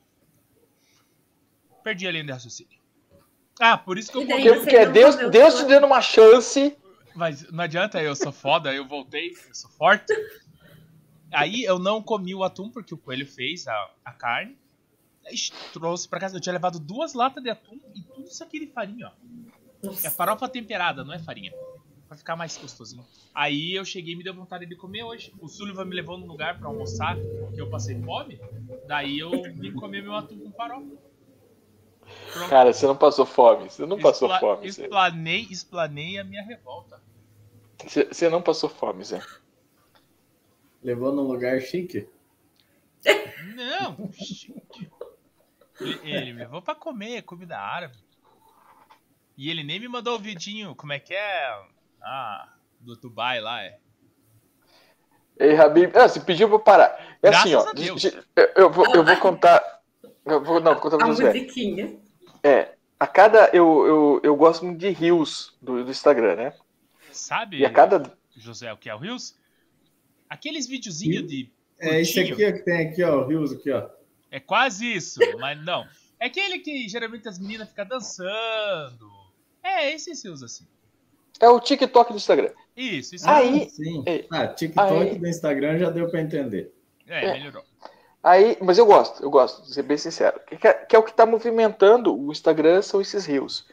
Perdi 1.82 2.07
a 2.07 2.12
linha 2.12 2.24
de 2.24 2.32
raciocínio. 2.32 2.78
Ah, 3.59 3.78
por 3.78 3.97
isso 3.97 4.12
que 4.12 4.18
eu 4.18 4.26
Porque, 4.26 4.53
porque 4.55 4.76
é 4.76 4.87
Deus, 4.87 5.16
Deus 5.30 5.55
te 5.55 5.64
dando 5.64 5.87
uma 5.87 6.03
chance. 6.03 6.76
Mas 7.14 7.51
não 7.51 7.64
adianta, 7.64 8.03
eu 8.03 8.14
sou 8.14 8.30
foda, 8.30 8.74
eu 8.74 8.87
voltei, 8.87 9.30
eu 9.30 9.55
sou 9.55 9.70
forte. 9.70 10.12
Aí 11.37 11.64
eu 11.64 11.78
não 11.78 12.03
comi 12.03 12.34
o 12.34 12.43
atum 12.43 12.70
porque 12.70 12.95
o 12.95 12.97
coelho 12.97 13.26
fez 13.26 13.68
a, 13.68 13.91
a 14.05 14.12
carne. 14.12 14.57
Aí 15.26 15.37
trouxe 15.72 16.09
pra 16.09 16.18
casa. 16.18 16.37
Eu 16.37 16.41
tinha 16.41 16.53
levado 16.53 16.78
duas 16.78 17.12
latas 17.12 17.43
de 17.43 17.51
atum 17.51 17.78
e 17.95 18.03
tudo 18.03 18.26
isso 18.26 18.43
aqui 18.43 18.59
de 18.59 18.66
farinha, 18.68 19.12
ó. 19.12 19.91
É 20.03 20.09
farofa 20.09 20.49
temperada, 20.49 21.05
não 21.05 21.12
é 21.12 21.18
farinha. 21.18 21.53
Pra 22.09 22.16
ficar 22.16 22.37
mais 22.37 22.57
gostosinho. 22.57 23.05
Aí 23.34 23.74
eu 23.74 23.84
cheguei 23.84 24.14
e 24.14 24.16
me 24.16 24.24
deu 24.24 24.32
vontade 24.32 24.64
de 24.64 24.76
comer 24.76 25.03
hoje. 25.03 25.34
O 25.39 25.49
Sullivan 25.49 25.84
me 25.84 25.95
levou 25.95 26.16
num 26.16 26.26
lugar 26.26 26.59
pra 26.59 26.68
almoçar, 26.68 27.16
que 27.53 27.61
eu 27.61 27.68
passei 27.68 28.01
fome. 28.01 28.41
Daí 28.87 29.18
eu 29.18 29.30
vim 29.43 29.72
comer 29.74 30.03
meu 30.03 30.14
atum 30.14 30.39
com 30.39 30.53
farofa. 30.53 30.97
Pronto. 32.32 32.49
Cara, 32.49 32.72
você 32.72 32.87
não 32.87 32.97
passou 32.97 33.26
fome. 33.26 33.68
Você 33.68 33.84
não 33.84 33.99
passou 33.99 34.28
fome. 34.39 34.66
Explanei, 34.66 35.47
explanei 35.51 36.18
a 36.18 36.24
minha 36.24 36.43
revolta. 36.43 37.03
Você 37.84 38.30
não 38.30 38.41
passou 38.41 38.70
fome, 38.70 39.05
Zé. 39.05 39.20
Levou 40.87 41.12
num 41.12 41.22
lugar 41.22 41.61
chique. 41.61 42.09
Não, 43.57 44.09
chique. 44.12 44.89
Ele, 45.80 45.99
ele 46.05 46.32
me 46.32 46.39
levou 46.39 46.62
pra 46.62 46.76
comer 46.76 47.22
comida 47.22 47.59
árabe. 47.59 47.97
E 49.37 49.51
ele 49.51 49.64
nem 49.64 49.80
me 49.80 49.89
mandou 49.89 50.14
o 50.14 50.18
vidinho, 50.20 50.76
como 50.76 50.93
é 50.93 51.01
que 51.01 51.12
é? 51.12 51.61
Ah, 52.01 52.53
do 52.78 52.95
Dubai 52.95 53.41
lá, 53.41 53.64
é. 53.64 53.78
Ei, 55.41 55.57
Habib. 55.59 55.91
Ah, 55.97 56.09
você 56.09 56.20
pediu 56.20 56.49
pra 56.49 56.59
parar. 56.61 57.16
É 57.20 57.30
Graças 57.30 57.41
assim, 57.53 57.55
ó. 57.57 57.68
a 57.68 57.72
Deus. 57.72 58.01
de- 58.01 58.16
eu, 58.37 58.45
eu 58.57 58.70
vou, 58.70 58.87
eu 58.95 59.05
vou 59.05 59.16
contar. 59.16 59.82
Eu 60.24 60.43
vou, 60.43 60.61
não, 60.61 60.72
vou 60.74 60.80
contar 60.82 60.97
A 60.97 60.99
pra 61.01 61.09
você. 61.09 61.24
musiquinha. 61.24 61.99
É. 62.45 62.76
A 62.99 63.09
cada. 63.09 63.49
Eu, 63.53 63.87
eu, 63.87 64.20
eu 64.22 64.37
gosto 64.37 64.64
muito 64.64 64.78
de 64.78 64.89
rios 64.91 65.53
do, 65.61 65.84
do 65.84 65.91
Instagram, 65.91 66.37
né? 66.37 66.55
Sabe, 67.11 67.59
E 67.59 67.66
a 67.66 67.70
cada. 67.72 68.16
José, 68.37 68.72
o 68.72 68.76
que 68.76 68.89
é 68.89 68.95
o 68.95 68.99
Rios? 68.99 69.37
Aqueles 70.28 70.66
videozinhos 70.66 71.26
de. 71.26 71.50
É 71.78 72.00
esse 72.00 72.18
aqui 72.20 72.32
ó, 72.44 72.52
que 72.52 72.58
tem 72.64 72.88
aqui, 72.88 73.02
ó, 73.02 73.22
o 73.22 73.26
Rios 73.28 73.52
aqui, 73.52 73.70
ó. 73.70 73.88
É 74.30 74.40
quase 74.40 74.86
isso, 74.92 75.20
mas 75.38 75.62
não. 75.64 75.86
É 76.18 76.26
aquele 76.26 76.58
que 76.58 76.88
geralmente 76.88 77.28
as 77.28 77.38
meninas 77.38 77.68
ficam 77.68 77.86
dançando. 77.86 79.10
É, 79.62 79.92
esse 79.92 80.14
se 80.14 80.28
usa 80.28 80.46
assim. 80.46 80.66
É 81.38 81.48
o 81.48 81.60
TikTok 81.60 82.12
do 82.12 82.16
Instagram. 82.16 82.50
Isso, 82.74 83.14
isso 83.14 83.28
Aí- 83.28 83.64
Ah, 83.64 83.68
sim. 83.68 84.02
Ei. 84.06 84.26
Ah, 84.30 84.46
TikTok 84.48 84.92
Aí. 84.92 85.18
do 85.18 85.26
Instagram 85.28 85.78
já 85.78 85.90
deu 85.90 86.08
pra 86.08 86.20
entender. 86.22 86.72
é, 87.06 87.26
é. 87.26 87.32
melhorou. 87.34 87.62
Aí, 88.22 88.56
mas 88.60 88.76
eu 88.78 88.86
gosto, 88.86 89.22
eu 89.22 89.30
gosto, 89.30 89.58
vou 89.58 89.66
ser 89.66 89.82
bem 89.82 89.96
sincero. 89.96 90.40
Que, 90.58 90.66
é- 90.66 90.72
que 90.74 90.96
é 90.96 90.98
o 90.98 91.02
que 91.04 91.12
tá 91.14 91.24
movimentando 91.26 92.16
o 92.18 92.32
Instagram 92.32 92.82
são 92.82 93.00
esses 93.00 93.24
rios. 93.26 93.66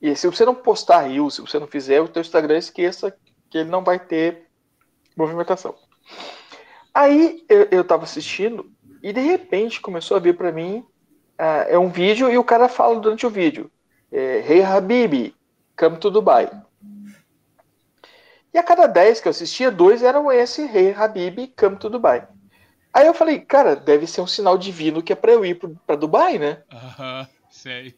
E 0.00 0.16
se 0.16 0.26
você 0.26 0.44
não 0.46 0.54
postar 0.54 1.02
Reels, 1.02 1.34
se 1.34 1.40
você 1.42 1.58
não 1.58 1.66
fizer, 1.66 2.00
o 2.00 2.08
teu 2.08 2.22
Instagram 2.22 2.56
esqueça 2.56 3.14
que 3.50 3.58
ele 3.58 3.68
não 3.68 3.84
vai 3.84 3.98
ter 3.98 4.46
movimentação. 5.14 5.74
Aí 6.94 7.44
eu, 7.48 7.68
eu 7.70 7.84
tava 7.84 8.04
assistindo 8.04 8.70
e 9.02 9.12
de 9.12 9.20
repente 9.20 9.80
começou 9.80 10.16
a 10.16 10.20
vir 10.20 10.36
para 10.36 10.52
mim 10.52 10.84
uh, 11.38 11.68
é 11.68 11.78
um 11.78 11.88
vídeo 11.88 12.30
e 12.30 12.36
o 12.36 12.44
cara 12.44 12.68
fala 12.68 12.98
durante 12.98 13.26
o 13.26 13.30
vídeo 13.30 13.70
é, 14.12 14.44
Hey 14.46 14.62
Habib, 14.62 15.34
come 15.78 15.96
to 15.96 16.10
Dubai. 16.10 16.50
E 18.52 18.58
a 18.58 18.62
cada 18.62 18.86
10 18.86 19.20
que 19.20 19.28
eu 19.28 19.30
assistia, 19.30 19.70
dois 19.70 20.02
eram 20.02 20.30
esse 20.32 20.62
Hey 20.62 20.92
Habib, 20.92 21.52
come 21.56 21.76
to 21.76 21.88
Dubai. 21.88 22.26
Aí 22.92 23.06
eu 23.06 23.14
falei, 23.14 23.38
cara, 23.38 23.76
deve 23.76 24.06
ser 24.06 24.20
um 24.20 24.26
sinal 24.26 24.58
divino 24.58 25.02
que 25.02 25.12
é 25.12 25.16
pra 25.16 25.30
eu 25.30 25.44
ir 25.44 25.60
para 25.86 25.94
Dubai, 25.94 26.38
né? 26.38 26.62
Aham, 26.72 27.20
uh 27.20 27.24
-huh, 27.24 27.28
sei. 27.48 27.94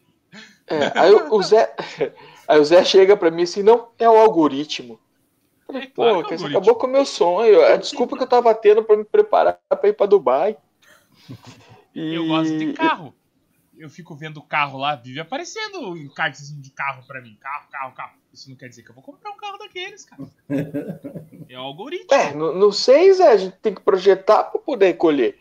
É, 0.67 0.91
aí 0.95 1.13
o 1.13 1.41
Zé, 1.41 1.73
aí 2.47 2.59
o 2.59 2.65
Zé 2.65 2.83
chega 2.83 3.17
para 3.17 3.31
mim 3.31 3.43
assim, 3.43 3.63
não, 3.63 3.89
é 3.97 4.07
o 4.07 4.17
algoritmo. 4.17 4.99
Falei, 5.73 5.87
é, 5.87 5.91
claro 5.91 6.23
Pô, 6.23 6.29
você 6.29 6.45
acabou 6.45 6.75
com 6.75 6.87
o 6.87 6.89
meu 6.89 7.05
sonho. 7.05 7.65
A 7.65 7.75
desculpa 7.77 8.15
que 8.15 8.23
eu 8.23 8.27
tava 8.27 8.53
tendo 8.53 8.83
para 8.83 8.95
me 8.95 9.03
preparar 9.03 9.59
para 9.69 9.89
ir 9.89 9.93
para 9.93 10.05
Dubai. 10.05 10.55
E... 11.95 12.13
Eu 12.13 12.27
gosto 12.27 12.57
de 12.57 12.73
carro. 12.73 13.13
Eu 13.75 13.89
fico 13.89 14.15
vendo 14.15 14.37
o 14.37 14.43
carro 14.43 14.77
lá, 14.77 14.95
vive 14.95 15.19
aparecendo 15.19 15.97
encartezinho 15.97 16.61
de 16.61 16.69
carro 16.69 17.03
para 17.07 17.19
mim. 17.21 17.35
Carro, 17.41 17.67
carro, 17.71 17.91
carro. 17.93 18.13
Isso 18.31 18.49
não 18.49 18.55
quer 18.55 18.69
dizer 18.69 18.83
que 18.83 18.91
eu 18.91 18.95
vou 18.95 19.03
comprar 19.03 19.31
um 19.31 19.37
carro 19.37 19.57
daqueles, 19.57 20.05
cara. 20.05 20.23
É 21.49 21.57
o 21.57 21.61
algoritmo. 21.61 22.07
É, 22.11 22.33
não, 22.33 22.53
não 22.53 22.71
sei, 22.71 23.11
Zé. 23.13 23.31
A 23.31 23.37
gente 23.37 23.57
tem 23.57 23.75
que 23.75 23.81
projetar 23.81 24.45
para 24.45 24.61
poder 24.61 24.93
colher. 24.93 25.37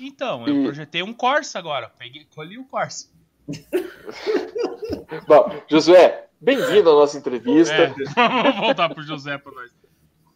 Então, 0.00 0.46
eu 0.46 0.60
e... 0.60 0.64
projetei 0.64 1.02
um 1.02 1.12
Corsa 1.12 1.58
agora. 1.58 1.88
Peguei, 1.98 2.26
colhi 2.34 2.58
o 2.58 2.64
Corsa. 2.64 3.08
Bom, 5.28 5.62
Josué, 5.68 6.23
bem-vindo 6.44 6.90
à 6.90 6.92
nossa 6.92 7.16
entrevista. 7.16 7.74
É, 7.74 7.94
vamos 8.14 8.56
voltar 8.56 8.88
pro 8.90 9.02
José 9.02 9.38
para 9.38 9.52
nós 9.52 9.74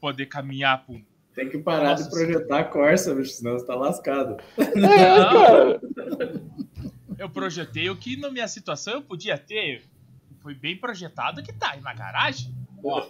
poder 0.00 0.26
caminhar 0.26 0.84
pro. 0.84 1.00
Tem 1.34 1.48
que 1.48 1.59
parar 1.59 1.90
nossa, 1.90 2.04
de 2.04 2.11
projetar 2.11 2.59
a 2.59 2.64
Corsa, 2.64 3.14
bicho, 3.14 3.30
senão 3.30 3.52
você 3.52 3.66
tá 3.66 3.74
lascado. 3.74 4.38
É, 4.56 4.66
cara. 4.66 5.80
Eu 7.16 7.28
projetei 7.28 7.88
o 7.90 7.96
que 7.96 8.16
na 8.16 8.30
minha 8.30 8.48
situação 8.48 8.94
eu 8.94 9.02
podia 9.02 9.38
ter. 9.38 9.84
Foi 10.40 10.54
bem 10.54 10.76
projetado 10.76 11.42
que 11.42 11.52
tá 11.52 11.72
aí 11.72 11.80
na 11.80 11.94
garagem. 11.94 12.54
Ó. 12.82 13.09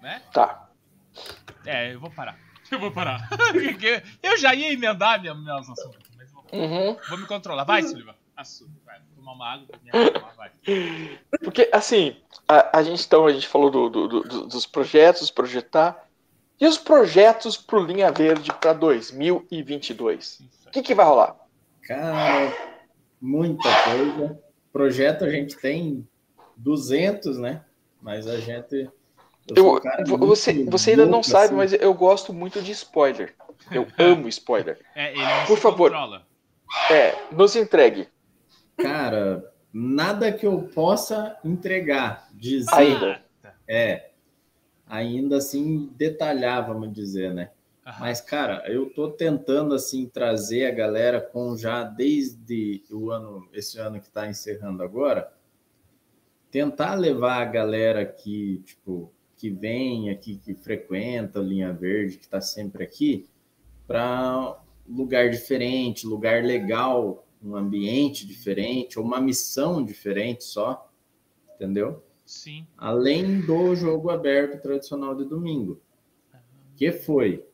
Né? 0.00 0.22
Tá. 0.32 0.70
É, 1.66 1.92
eu 1.94 2.00
vou 2.00 2.10
parar. 2.10 2.38
Eu 2.70 2.80
vou 2.80 2.90
parar. 2.90 3.28
eu 4.22 4.38
já 4.38 4.54
ia 4.54 4.72
emendar 4.72 5.20
minha, 5.20 5.34
meus 5.34 5.68
assuntos, 5.68 6.10
mas 6.16 6.32
vou, 6.32 6.42
uhum. 6.54 6.96
vou 7.06 7.18
me 7.18 7.26
controlar. 7.26 7.64
Vai, 7.64 7.82
Silva. 7.82 8.16
Assunto, 8.34 8.80
vai. 8.82 8.98
Tomar 9.22 9.32
uma 9.34 9.52
água. 9.52 9.66
Porque, 11.44 11.68
assim, 11.72 12.16
a, 12.48 12.78
a, 12.78 12.82
gente 12.82 13.06
então, 13.06 13.24
a 13.24 13.32
gente 13.32 13.46
falou 13.46 13.70
do, 13.70 13.88
do, 13.88 14.08
do, 14.08 14.46
dos 14.48 14.66
projetos, 14.66 15.30
projetar. 15.30 16.08
E 16.60 16.66
os 16.66 16.76
projetos 16.76 17.56
pro 17.56 17.84
Linha 17.84 18.10
Verde 18.10 18.52
para 18.60 18.72
2022? 18.72 20.42
O 20.66 20.70
que, 20.70 20.82
que 20.82 20.94
vai 20.94 21.06
rolar? 21.06 21.36
Cara, 21.82 22.52
muita 23.20 23.68
coisa. 23.84 24.40
Projeto 24.72 25.24
a 25.24 25.30
gente 25.30 25.56
tem 25.56 26.06
200, 26.56 27.38
né? 27.38 27.62
Mas 28.00 28.26
a 28.26 28.38
gente. 28.38 28.90
Eu, 29.54 29.80
eu 30.06 30.18
você, 30.18 30.64
você 30.64 30.90
ainda 30.90 31.06
não 31.06 31.22
sabe, 31.22 31.46
assim. 31.46 31.54
mas 31.54 31.72
eu 31.72 31.94
gosto 31.94 32.32
muito 32.32 32.60
de 32.60 32.72
spoiler. 32.72 33.34
Eu 33.70 33.86
amo 33.98 34.28
spoiler. 34.28 34.80
É, 34.96 35.12
ele 35.12 35.46
Por 35.46 35.58
favor. 35.58 35.90
Controla. 35.90 36.26
É, 36.90 37.14
nos 37.30 37.54
entregue. 37.54 38.08
Cara, 38.82 39.52
nada 39.72 40.32
que 40.32 40.46
eu 40.46 40.62
possa 40.74 41.38
entregar. 41.44 42.28
Dizer, 42.34 42.74
ainda. 42.74 43.24
É. 43.66 44.10
Ainda 44.86 45.36
assim, 45.38 45.90
detalhar, 45.96 46.66
vamos 46.66 46.92
dizer, 46.92 47.32
né? 47.32 47.50
Mas, 47.98 48.20
cara, 48.20 48.62
eu 48.70 48.90
tô 48.90 49.10
tentando, 49.10 49.74
assim, 49.74 50.06
trazer 50.06 50.66
a 50.66 50.70
galera 50.70 51.20
com 51.20 51.56
já 51.56 51.82
desde 51.82 52.84
o 52.90 53.10
ano, 53.10 53.48
esse 53.52 53.78
ano 53.78 53.98
que 54.00 54.06
está 54.06 54.28
encerrando 54.28 54.82
agora, 54.84 55.32
tentar 56.50 56.94
levar 56.94 57.42
a 57.42 57.44
galera 57.44 58.04
que, 58.04 58.62
tipo, 58.64 59.12
que 59.36 59.50
vem 59.50 60.10
aqui, 60.10 60.36
que 60.36 60.54
frequenta 60.54 61.40
a 61.40 61.42
Linha 61.42 61.72
Verde, 61.72 62.18
que 62.18 62.24
está 62.24 62.40
sempre 62.40 62.84
aqui, 62.84 63.28
para 63.86 64.60
lugar 64.88 65.30
diferente, 65.30 66.06
lugar 66.06 66.44
legal, 66.44 67.26
um 67.42 67.56
ambiente 67.56 68.26
diferente, 68.26 68.98
ou 68.98 69.04
uma 69.04 69.20
missão 69.20 69.84
diferente 69.84 70.44
só, 70.44 70.88
entendeu? 71.54 72.02
Sim. 72.24 72.66
Além 72.78 73.40
do 73.40 73.74
jogo 73.74 74.10
aberto 74.10 74.62
tradicional 74.62 75.14
de 75.14 75.24
domingo. 75.24 75.80
Que 76.76 76.92
foi 76.92 77.44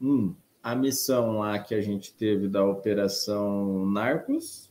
um, 0.00 0.34
a 0.62 0.74
missão 0.74 1.38
lá 1.38 1.58
que 1.58 1.74
a 1.74 1.80
gente 1.80 2.12
teve 2.14 2.48
da 2.48 2.64
Operação 2.64 3.86
Narcos, 3.86 4.70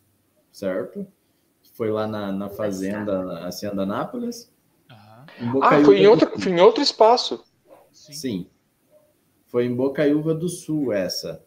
certo? 0.51 1.07
Foi 1.73 1.89
lá 1.89 2.07
na, 2.07 2.31
na 2.31 2.49
fazenda, 2.49 3.23
na 3.23 3.47
Hacienda 3.47 3.85
Nápoles. 3.85 4.51
Uhum. 5.39 5.63
Ah, 5.63 5.83
foi 5.83 5.99
em, 5.99 6.07
outro, 6.07 6.39
foi 6.39 6.51
em 6.51 6.59
outro 6.59 6.83
espaço. 6.83 7.43
Sim. 7.91 8.13
Sim. 8.13 8.49
Foi 9.47 9.65
em 9.65 9.75
Bocaiúva 9.75 10.33
do 10.33 10.49
Sul 10.49 10.91
essa. 10.91 11.43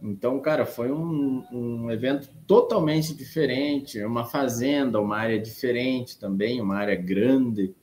Então, 0.00 0.38
cara, 0.40 0.66
foi 0.66 0.92
um, 0.92 1.44
um 1.50 1.90
evento 1.90 2.28
totalmente 2.46 3.14
diferente, 3.14 4.02
uma 4.04 4.24
fazenda, 4.24 5.00
uma 5.00 5.16
área 5.16 5.40
diferente 5.40 6.18
também, 6.18 6.60
uma 6.60 6.76
área 6.76 6.96
grande. 6.96 7.74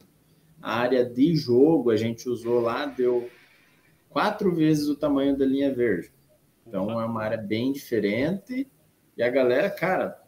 A 0.61 0.79
área 0.79 1.03
de 1.03 1.35
jogo 1.35 1.89
a 1.89 1.97
gente 1.97 2.29
usou 2.29 2.61
lá, 2.61 2.85
deu 2.85 3.29
quatro 4.09 4.53
vezes 4.53 4.87
o 4.87 4.95
tamanho 4.95 5.35
da 5.35 5.45
linha 5.45 5.73
verde. 5.73 6.11
Então 6.65 7.01
é 7.01 7.05
uma 7.05 7.23
área 7.23 7.37
bem 7.37 7.71
diferente. 7.71 8.67
E 9.17 9.23
a 9.23 9.29
galera, 9.29 9.69
cara, 9.69 10.21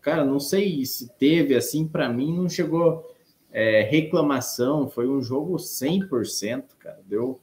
cara, 0.00 0.24
não 0.24 0.40
sei 0.40 0.84
se 0.84 1.08
teve 1.16 1.54
assim, 1.54 1.86
para 1.86 2.08
mim 2.08 2.36
não 2.36 2.48
chegou 2.48 3.08
é, 3.50 3.82
reclamação, 3.82 4.88
foi 4.88 5.08
um 5.08 5.22
jogo 5.22 5.56
100%, 5.56 6.76
cara, 6.78 7.00
deu 7.06 7.40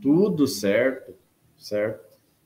tudo 0.00 0.46
certo, 0.46 1.14
certo? 1.56 2.03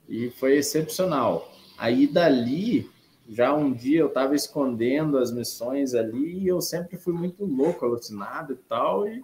E 0.09 0.31
foi 0.31 0.57
excepcional. 0.57 1.53
Aí 1.77 2.07
dali, 2.07 2.89
já 3.29 3.53
um 3.53 3.71
dia 3.71 3.99
eu 3.99 4.07
estava 4.07 4.35
escondendo 4.35 5.17
as 5.17 5.31
missões 5.31 5.93
ali 5.93 6.39
e 6.39 6.47
eu 6.47 6.59
sempre 6.59 6.97
fui 6.97 7.13
muito 7.13 7.45
louco, 7.45 7.85
alucinado 7.85 8.53
e 8.53 8.57
tal, 8.57 9.07
e, 9.07 9.23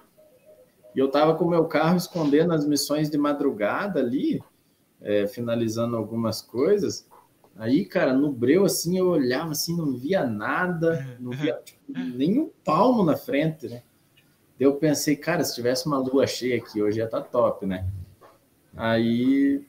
e 0.96 1.00
eu 1.00 1.08
estava 1.08 1.36
com 1.36 1.44
o 1.44 1.50
meu 1.50 1.66
carro 1.66 1.98
escondendo 1.98 2.54
as 2.54 2.66
missões 2.66 3.10
de 3.10 3.18
madrugada 3.18 4.00
ali, 4.00 4.42
é, 5.02 5.26
finalizando 5.26 5.98
algumas 5.98 6.42
coisas. 6.42 7.10
Aí, 7.58 7.86
cara, 7.86 8.14
no 8.14 8.32
breu, 8.32 8.66
assim, 8.66 8.98
eu 8.98 9.08
olhava 9.08 9.52
assim, 9.52 9.76
não 9.76 9.94
via 9.94 10.26
nada, 10.26 11.18
não 11.20 11.32
via 11.32 11.54
tipo, 11.66 11.82
nem 11.88 12.40
um 12.40 12.52
palmo 12.64 13.04
na 13.04 13.16
frente, 13.16 13.68
né? 13.68 13.82
Eu 14.60 14.76
pensei, 14.76 15.16
cara, 15.16 15.44
se 15.44 15.56
tivesse 15.56 15.86
uma 15.86 15.98
lua 15.98 16.28
cheia 16.28 16.58
aqui 16.58 16.82
hoje 16.82 17.00
ia 17.00 17.06
estar 17.06 17.22
tá 17.22 17.28
top, 17.28 17.66
né? 17.66 17.86
Aí 18.76 19.66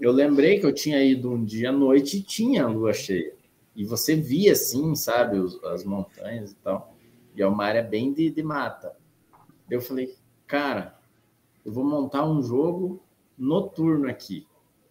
eu 0.00 0.12
lembrei 0.12 0.58
que 0.60 0.66
eu 0.66 0.74
tinha 0.74 1.02
ido 1.02 1.30
um 1.30 1.44
dia 1.44 1.70
à 1.70 1.72
noite 1.72 2.18
e 2.18 2.22
tinha 2.22 2.66
lua 2.66 2.92
cheia. 2.92 3.34
E 3.74 3.84
você 3.84 4.14
via, 4.14 4.52
assim, 4.52 4.94
sabe, 4.94 5.38
os, 5.38 5.62
as 5.64 5.84
montanhas 5.84 6.52
e 6.52 6.56
tal. 6.56 6.94
E 7.34 7.42
é 7.42 7.46
uma 7.46 7.64
área 7.64 7.82
bem 7.82 8.12
de, 8.12 8.30
de 8.30 8.42
mata. 8.42 8.94
Eu 9.70 9.80
falei, 9.80 10.14
cara, 10.46 10.98
eu 11.64 11.72
vou 11.72 11.84
montar 11.84 12.28
um 12.28 12.42
jogo 12.42 13.02
noturno 13.38 14.08
aqui. 14.08 14.46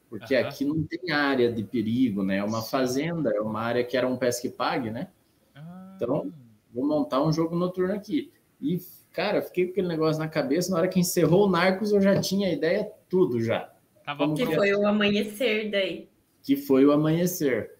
Porque 0.09 0.35
uhum. 0.35 0.47
aqui 0.47 0.65
não 0.65 0.83
tem 0.83 1.11
área 1.11 1.51
de 1.51 1.63
perigo, 1.63 2.23
né? 2.23 2.37
É 2.37 2.43
uma 2.43 2.61
fazenda, 2.61 3.29
é 3.29 3.41
uma 3.41 3.61
área 3.61 3.83
que 3.83 3.95
era 3.95 4.07
um 4.07 4.17
pesque 4.17 4.49
pague, 4.49 4.89
né? 4.89 5.09
Uhum. 5.55 5.95
Então, 5.95 6.33
vou 6.73 6.87
montar 6.87 7.21
um 7.21 7.31
jogo 7.31 7.55
noturno 7.55 7.93
aqui. 7.93 8.31
E, 8.59 8.81
cara, 9.11 9.41
fiquei 9.41 9.65
com 9.65 9.71
aquele 9.71 9.87
negócio 9.87 10.19
na 10.19 10.27
cabeça. 10.27 10.71
Na 10.71 10.77
hora 10.77 10.87
que 10.87 10.99
encerrou 10.99 11.45
o 11.45 11.49
Narcos, 11.49 11.91
eu 11.91 12.01
já 12.01 12.19
tinha 12.19 12.47
a 12.47 12.51
ideia 12.51 12.91
tudo 13.07 13.41
já. 13.41 13.71
Tava 14.09 14.33
que 14.33 14.43
foi 14.43 14.73
o 14.73 14.87
amanhecer 14.87 15.69
daí. 15.69 16.09
Que 16.41 16.55
foi 16.55 16.83
o 16.83 16.91
amanhecer. 16.91 17.75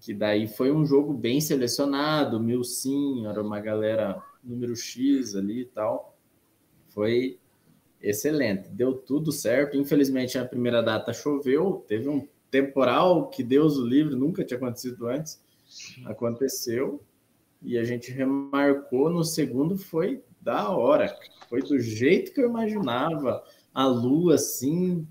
Que 0.00 0.14
daí 0.14 0.48
foi 0.48 0.72
um 0.72 0.86
jogo 0.86 1.12
bem 1.12 1.42
selecionado, 1.42 2.40
mil 2.40 2.64
sim, 2.64 3.26
era 3.26 3.42
uma 3.42 3.60
galera 3.60 4.22
número 4.42 4.74
X 4.74 5.36
ali 5.36 5.60
e 5.60 5.64
tal. 5.66 6.16
Foi 6.88 7.38
excelente, 8.00 8.70
deu 8.70 8.94
tudo 8.94 9.30
certo. 9.30 9.76
Infelizmente, 9.76 10.38
a 10.38 10.44
primeira 10.46 10.82
data 10.82 11.12
choveu, 11.12 11.84
teve 11.86 12.08
um 12.08 12.26
temporal 12.50 13.28
que 13.28 13.42
Deus 13.42 13.76
o 13.76 13.86
livre, 13.86 14.16
nunca 14.16 14.42
tinha 14.42 14.56
acontecido 14.56 15.06
antes. 15.06 15.38
Aconteceu 16.06 17.02
e 17.60 17.76
a 17.76 17.84
gente 17.84 18.10
remarcou 18.10 19.10
no 19.10 19.22
segundo, 19.22 19.76
foi 19.76 20.22
da 20.40 20.70
hora, 20.70 21.14
foi 21.50 21.60
do 21.60 21.78
jeito 21.78 22.32
que 22.32 22.40
eu 22.40 22.48
imaginava. 22.48 23.44
A 23.74 23.86
lua 23.86 24.36
assim, 24.36 25.06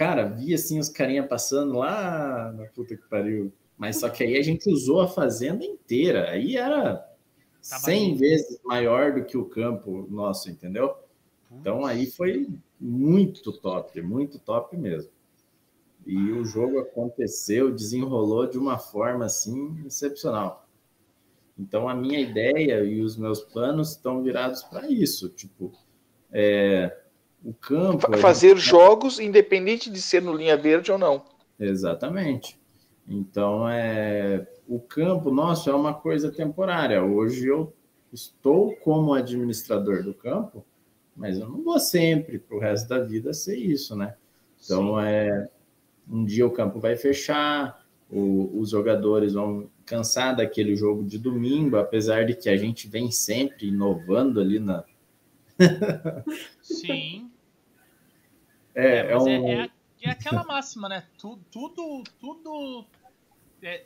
Cara, 0.00 0.24
vi 0.24 0.54
assim 0.54 0.78
os 0.78 0.88
carinha 0.88 1.28
passando 1.28 1.74
lá 1.74 2.50
na 2.56 2.64
puta 2.68 2.96
que 2.96 3.06
pariu. 3.06 3.52
Mas 3.76 4.00
só 4.00 4.08
que 4.08 4.24
aí 4.24 4.38
a 4.38 4.42
gente 4.42 4.66
usou 4.70 5.02
a 5.02 5.06
fazenda 5.06 5.62
inteira. 5.62 6.30
Aí 6.30 6.56
era 6.56 7.06
100 7.60 8.16
vezes 8.16 8.58
maior 8.64 9.12
do 9.12 9.26
que 9.26 9.36
o 9.36 9.44
campo 9.44 10.06
nosso, 10.10 10.50
entendeu? 10.50 10.96
Então 11.52 11.84
aí 11.84 12.06
foi 12.06 12.48
muito 12.80 13.52
top, 13.52 14.00
muito 14.00 14.38
top 14.38 14.74
mesmo. 14.74 15.10
E 16.06 16.32
o 16.32 16.46
jogo 16.46 16.78
aconteceu, 16.78 17.70
desenrolou 17.70 18.48
de 18.48 18.56
uma 18.56 18.78
forma 18.78 19.26
assim 19.26 19.84
excepcional. 19.84 20.66
Então 21.58 21.86
a 21.86 21.94
minha 21.94 22.20
ideia 22.20 22.82
e 22.84 23.02
os 23.02 23.18
meus 23.18 23.40
planos 23.42 23.90
estão 23.90 24.22
virados 24.22 24.62
para 24.62 24.90
isso, 24.90 25.28
tipo, 25.28 25.70
é, 26.32 27.00
o 27.44 27.54
campo. 27.54 28.16
Fazer 28.18 28.56
gente... 28.56 28.68
jogos 28.68 29.18
independente 29.18 29.90
de 29.90 30.00
ser 30.00 30.22
no 30.22 30.34
linha 30.34 30.56
verde 30.56 30.92
ou 30.92 30.98
não. 30.98 31.24
Exatamente. 31.58 32.58
Então 33.08 33.68
é 33.68 34.46
o 34.68 34.78
campo 34.78 35.30
nosso 35.30 35.68
é 35.68 35.74
uma 35.74 35.94
coisa 35.94 36.30
temporária. 36.30 37.02
Hoje 37.02 37.48
eu 37.48 37.72
estou 38.12 38.74
como 38.76 39.14
administrador 39.14 40.02
do 40.02 40.14
campo, 40.14 40.64
mas 41.16 41.38
eu 41.38 41.48
não 41.48 41.62
vou 41.62 41.80
sempre 41.80 42.38
para 42.38 42.56
o 42.56 42.60
resto 42.60 42.88
da 42.88 43.00
vida 43.00 43.32
ser 43.32 43.56
isso, 43.56 43.96
né? 43.96 44.14
Então 44.62 44.94
Sim. 44.94 45.06
é 45.06 45.48
um 46.08 46.24
dia 46.24 46.46
o 46.46 46.50
campo 46.50 46.78
vai 46.78 46.96
fechar, 46.96 47.84
o, 48.10 48.58
os 48.60 48.70
jogadores 48.70 49.34
vão 49.34 49.68
cansar 49.84 50.36
daquele 50.36 50.76
jogo 50.76 51.04
de 51.04 51.18
domingo, 51.18 51.76
apesar 51.76 52.24
de 52.24 52.34
que 52.34 52.48
a 52.48 52.56
gente 52.56 52.88
vem 52.88 53.10
sempre 53.10 53.68
inovando 53.68 54.40
ali 54.40 54.58
na. 54.58 54.84
Sim. 56.62 57.29
É, 58.74 58.86
é, 58.86 59.12
é, 59.12 59.18
um... 59.18 59.28
é, 59.28 59.64
é, 59.64 59.70
é, 60.02 60.10
aquela 60.10 60.44
máxima, 60.44 60.88
né? 60.88 61.04
Tudo, 61.18 61.42
tudo, 61.50 62.04
tudo, 62.20 62.84
é, 63.62 63.84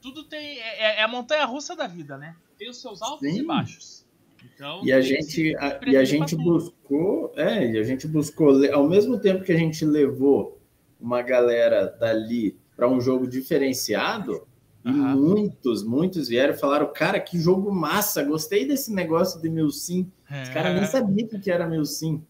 tudo 0.00 0.24
tem 0.24 0.58
é, 0.60 1.00
é, 1.00 1.02
a 1.02 1.08
montanha 1.08 1.44
russa 1.44 1.74
da 1.74 1.86
vida, 1.86 2.16
né? 2.16 2.36
Tem 2.58 2.70
os 2.70 2.80
seus 2.80 3.02
altos 3.02 3.28
Sim. 3.28 3.40
e 3.40 3.44
baixos. 3.44 4.06
Então, 4.54 4.84
e 4.84 4.92
a 4.92 5.00
gente, 5.00 5.56
a, 5.56 5.80
e 5.86 5.96
a 5.96 6.04
gente 6.04 6.36
buscou, 6.36 7.32
é, 7.36 7.72
e 7.72 7.78
a 7.78 7.82
gente 7.82 8.06
buscou, 8.06 8.52
ao 8.72 8.88
mesmo 8.88 9.18
tempo 9.18 9.44
que 9.44 9.52
a 9.52 9.56
gente 9.56 9.84
levou 9.84 10.60
uma 11.00 11.20
galera 11.20 11.86
dali 11.86 12.56
para 12.76 12.88
um 12.88 13.00
jogo 13.00 13.26
diferenciado, 13.26 14.46
e 14.84 14.88
muitos, 14.88 15.82
muitos 15.82 16.28
vieram 16.28 16.54
e 16.54 16.56
falaram, 16.56 16.92
cara, 16.92 17.18
que 17.18 17.40
jogo 17.40 17.72
massa, 17.72 18.22
gostei 18.22 18.64
desse 18.64 18.92
negócio 18.94 19.42
de 19.42 19.50
Milsim. 19.50 20.08
É. 20.30 20.44
Os 20.44 20.48
caras 20.50 20.74
nem 20.76 20.86
sabiam 20.86 21.26
o 21.26 21.40
que 21.40 21.50
era 21.50 21.66
Milsim. 21.66 22.24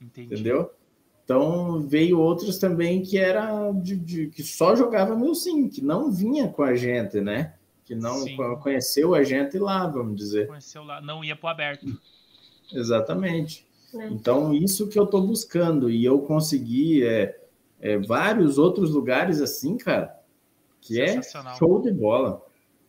Entendi. 0.00 0.32
Entendeu? 0.32 0.70
Então 1.28 1.80
veio 1.80 2.18
outros 2.18 2.56
também 2.56 3.02
que 3.02 3.18
era 3.18 3.70
de, 3.72 3.96
de 3.96 4.28
que 4.28 4.42
só 4.42 4.74
jogava 4.74 5.14
Milsim, 5.14 5.68
que 5.68 5.84
não 5.84 6.10
vinha 6.10 6.48
com 6.48 6.62
a 6.62 6.74
gente, 6.74 7.20
né? 7.20 7.52
que 7.88 7.94
não 7.94 8.18
Sim. 8.18 8.36
conheceu 8.60 9.14
a 9.14 9.24
gente 9.24 9.58
lá, 9.58 9.86
vamos 9.86 10.14
dizer. 10.14 10.46
Conheceu 10.46 10.84
lá, 10.84 11.00
não 11.00 11.24
ia 11.24 11.34
para 11.34 11.46
o 11.46 11.50
aberto. 11.50 11.86
Exatamente. 12.70 13.66
É. 13.94 14.08
Então, 14.08 14.52
isso 14.52 14.88
que 14.88 14.98
eu 14.98 15.04
estou 15.04 15.26
buscando, 15.26 15.88
e 15.88 16.04
eu 16.04 16.20
consegui 16.20 17.02
é, 17.02 17.40
é, 17.80 17.96
vários 17.96 18.58
outros 18.58 18.90
lugares 18.90 19.40
assim, 19.40 19.78
cara, 19.78 20.14
que 20.82 21.00
é 21.00 21.18
show 21.56 21.80
de 21.80 21.90
bola 21.90 22.44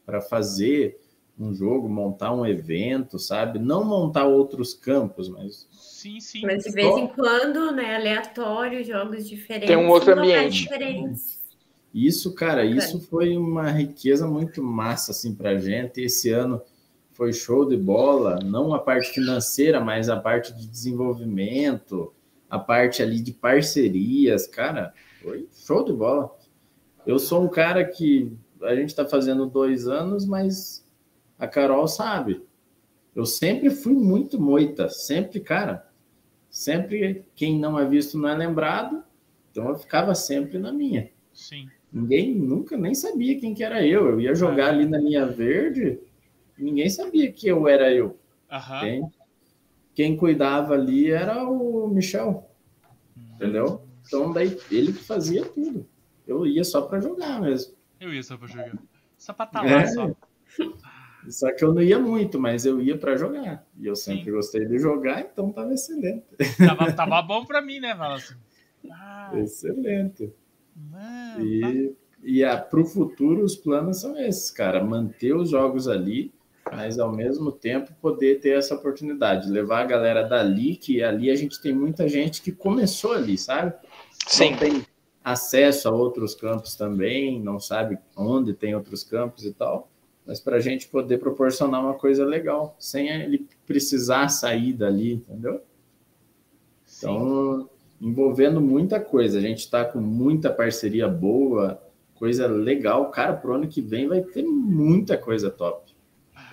para 0.05 0.19
fazer 0.19 0.99
um 1.39 1.53
jogo, 1.53 1.87
montar 1.87 2.33
um 2.33 2.45
evento, 2.45 3.17
sabe? 3.17 3.57
Não 3.57 3.85
montar 3.85 4.25
outros 4.25 4.73
campos, 4.73 5.29
mas. 5.29 5.65
Sim, 5.99 6.21
sim. 6.21 6.41
Mas 6.43 6.63
de 6.63 6.71
vez 6.71 6.95
em 6.95 7.07
quando, 7.07 7.73
né? 7.73 7.97
Aleatório, 7.97 8.85
jogos 8.85 9.27
diferentes. 9.27 9.67
Tem 9.67 9.75
um 9.75 9.89
outro 9.89 10.13
ambiente. 10.13 10.63
Diferentes. 10.63 11.41
Isso, 11.93 12.33
cara, 12.33 12.63
isso 12.63 13.01
foi 13.01 13.35
uma 13.35 13.69
riqueza 13.69 14.25
muito 14.25 14.63
massa 14.63 15.11
assim 15.11 15.35
para 15.35 15.49
a 15.49 15.57
gente. 15.57 15.99
Esse 15.99 16.29
ano 16.29 16.61
foi 17.11 17.33
show 17.33 17.67
de 17.67 17.75
bola, 17.75 18.39
não 18.41 18.73
a 18.73 18.79
parte 18.79 19.09
financeira, 19.09 19.81
mas 19.81 20.07
a 20.07 20.15
parte 20.15 20.53
de 20.53 20.65
desenvolvimento, 20.65 22.13
a 22.49 22.57
parte 22.57 23.03
ali 23.03 23.19
de 23.19 23.33
parcerias, 23.33 24.47
cara, 24.47 24.93
foi 25.21 25.49
show 25.51 25.83
de 25.83 25.91
bola. 25.91 26.33
Eu 27.05 27.19
sou 27.19 27.43
um 27.43 27.49
cara 27.49 27.83
que 27.83 28.31
a 28.61 28.73
gente 28.73 28.89
está 28.89 29.05
fazendo 29.05 29.45
dois 29.45 29.85
anos, 29.85 30.25
mas 30.25 30.87
a 31.37 31.45
Carol 31.45 31.89
sabe. 31.89 32.41
Eu 33.13 33.25
sempre 33.25 33.69
fui 33.69 33.95
muito 33.95 34.39
moita, 34.39 34.87
sempre, 34.87 35.41
cara. 35.41 35.88
Sempre 36.49 37.25
quem 37.35 37.59
não 37.59 37.79
é 37.79 37.85
visto 37.85 38.17
não 38.17 38.29
é 38.29 38.35
lembrado, 38.35 39.03
então 39.51 39.69
eu 39.69 39.77
ficava 39.77 40.15
sempre 40.15 40.57
na 40.57 40.71
minha. 40.71 41.09
Sim. 41.33 41.69
Ninguém 41.91 42.35
nunca 42.35 42.77
nem 42.77 42.93
sabia 42.93 43.39
quem 43.39 43.53
que 43.53 43.63
era 43.63 43.85
eu. 43.85 44.09
Eu 44.09 44.21
ia 44.21 44.35
jogar 44.35 44.67
ah. 44.67 44.69
ali 44.69 44.85
na 44.85 44.97
linha 44.97 45.25
verde, 45.25 45.99
ninguém 46.57 46.89
sabia 46.89 47.31
que 47.31 47.47
eu 47.47 47.67
era 47.67 47.91
eu. 47.93 48.17
Uhum. 48.51 48.79
Quem, 48.79 49.11
quem 49.93 50.17
cuidava 50.17 50.73
ali 50.73 51.11
era 51.11 51.43
o 51.43 51.87
Michel. 51.87 52.49
Uhum. 53.15 53.35
Entendeu? 53.35 53.81
Então 54.05 54.33
daí 54.33 54.57
ele 54.71 54.91
que 54.93 55.03
fazia 55.03 55.45
tudo. 55.45 55.87
Eu 56.27 56.45
ia 56.45 56.63
só 56.63 56.81
para 56.81 56.99
jogar 56.99 57.41
mesmo. 57.41 57.73
Eu 57.99 58.13
ia 58.13 58.23
só 58.23 58.37
para 58.37 58.47
jogar. 58.47 58.77
Só 59.17 59.33
para 59.33 59.45
estar 59.45 59.61
tá 59.61 59.65
lá, 59.65 59.81
é. 59.81 59.87
só. 59.87 60.11
Só 61.27 61.51
que 61.53 61.63
eu 61.63 61.73
não 61.73 61.81
ia 61.81 61.99
muito, 61.99 62.39
mas 62.39 62.65
eu 62.65 62.81
ia 62.81 62.97
para 62.97 63.17
jogar. 63.17 63.67
E 63.77 63.85
eu 63.85 63.95
sempre 63.95 64.25
Sim. 64.25 64.31
gostei 64.31 64.65
de 64.65 64.79
jogar, 64.79 65.21
então 65.21 65.51
tava 65.51 65.73
excelente. 65.73 66.25
Tava, 66.57 66.93
tava 66.93 67.21
bom 67.21 67.45
para 67.45 67.61
mim, 67.61 67.79
né, 67.79 67.93
Valas? 67.93 68.35
Ah. 68.89 69.31
Excelente. 69.35 70.31
Mano, 70.75 71.45
e 71.45 71.95
e 72.23 72.43
para 72.69 72.79
o 72.79 72.85
futuro, 72.85 73.43
os 73.43 73.55
planos 73.55 74.01
são 74.01 74.17
esses, 74.17 74.51
cara. 74.51 74.83
Manter 74.83 75.33
os 75.33 75.49
jogos 75.49 75.87
ali, 75.87 76.33
mas 76.71 76.99
ao 76.99 77.11
mesmo 77.11 77.51
tempo 77.51 77.93
poder 78.01 78.39
ter 78.39 78.57
essa 78.57 78.75
oportunidade. 78.75 79.49
Levar 79.49 79.81
a 79.81 79.85
galera 79.85 80.23
dali, 80.23 80.75
que 80.75 81.01
ali 81.01 81.29
a 81.29 81.35
gente 81.35 81.61
tem 81.61 81.73
muita 81.73 82.07
gente 82.07 82.41
que 82.41 82.51
começou 82.51 83.13
ali, 83.13 83.37
sabe? 83.37 83.73
Sim. 84.27 84.51
Não 84.51 84.57
tem 84.57 84.85
acesso 85.23 85.87
a 85.87 85.91
outros 85.91 86.35
campos 86.35 86.75
também, 86.75 87.41
não 87.41 87.59
sabe 87.59 87.97
onde 88.15 88.53
tem 88.53 88.75
outros 88.75 89.03
campos 89.03 89.45
e 89.45 89.53
tal. 89.53 89.88
Mas 90.29 90.39
para 90.39 90.55
a 90.55 90.59
gente 90.61 90.87
poder 90.87 91.17
proporcionar 91.17 91.81
uma 91.81 91.95
coisa 91.95 92.23
legal, 92.23 92.77
sem 92.79 93.09
ele 93.09 93.45
precisar 93.65 94.29
sair 94.29 94.71
dali, 94.71 95.15
entendeu? 95.15 95.61
Então, 96.97 97.61
Sim 97.61 97.79
envolvendo 98.01 98.61
muita 98.61 98.99
coisa. 98.99 99.37
A 99.37 99.41
gente 99.41 99.59
está 99.59 99.83
com 99.83 99.99
muita 99.99 100.49
parceria 100.49 101.07
boa, 101.07 101.81
coisa 102.15 102.47
legal. 102.47 103.09
Cara, 103.11 103.33
pro 103.33 103.55
ano 103.55 103.67
que 103.67 103.81
vem 103.81 104.07
vai 104.07 104.21
ter 104.21 104.43
muita 104.43 105.17
coisa 105.17 105.49
top. 105.49 105.93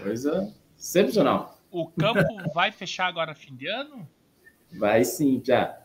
Coisa 0.02 0.52
excepcional. 0.78 1.58
O 1.70 1.86
campo 1.86 2.20
vai 2.54 2.72
fechar 2.72 3.06
agora 3.06 3.34
fim 3.34 3.54
de 3.54 3.68
ano? 3.68 4.06
Vai 4.78 5.04
sim, 5.04 5.40
já. 5.44 5.78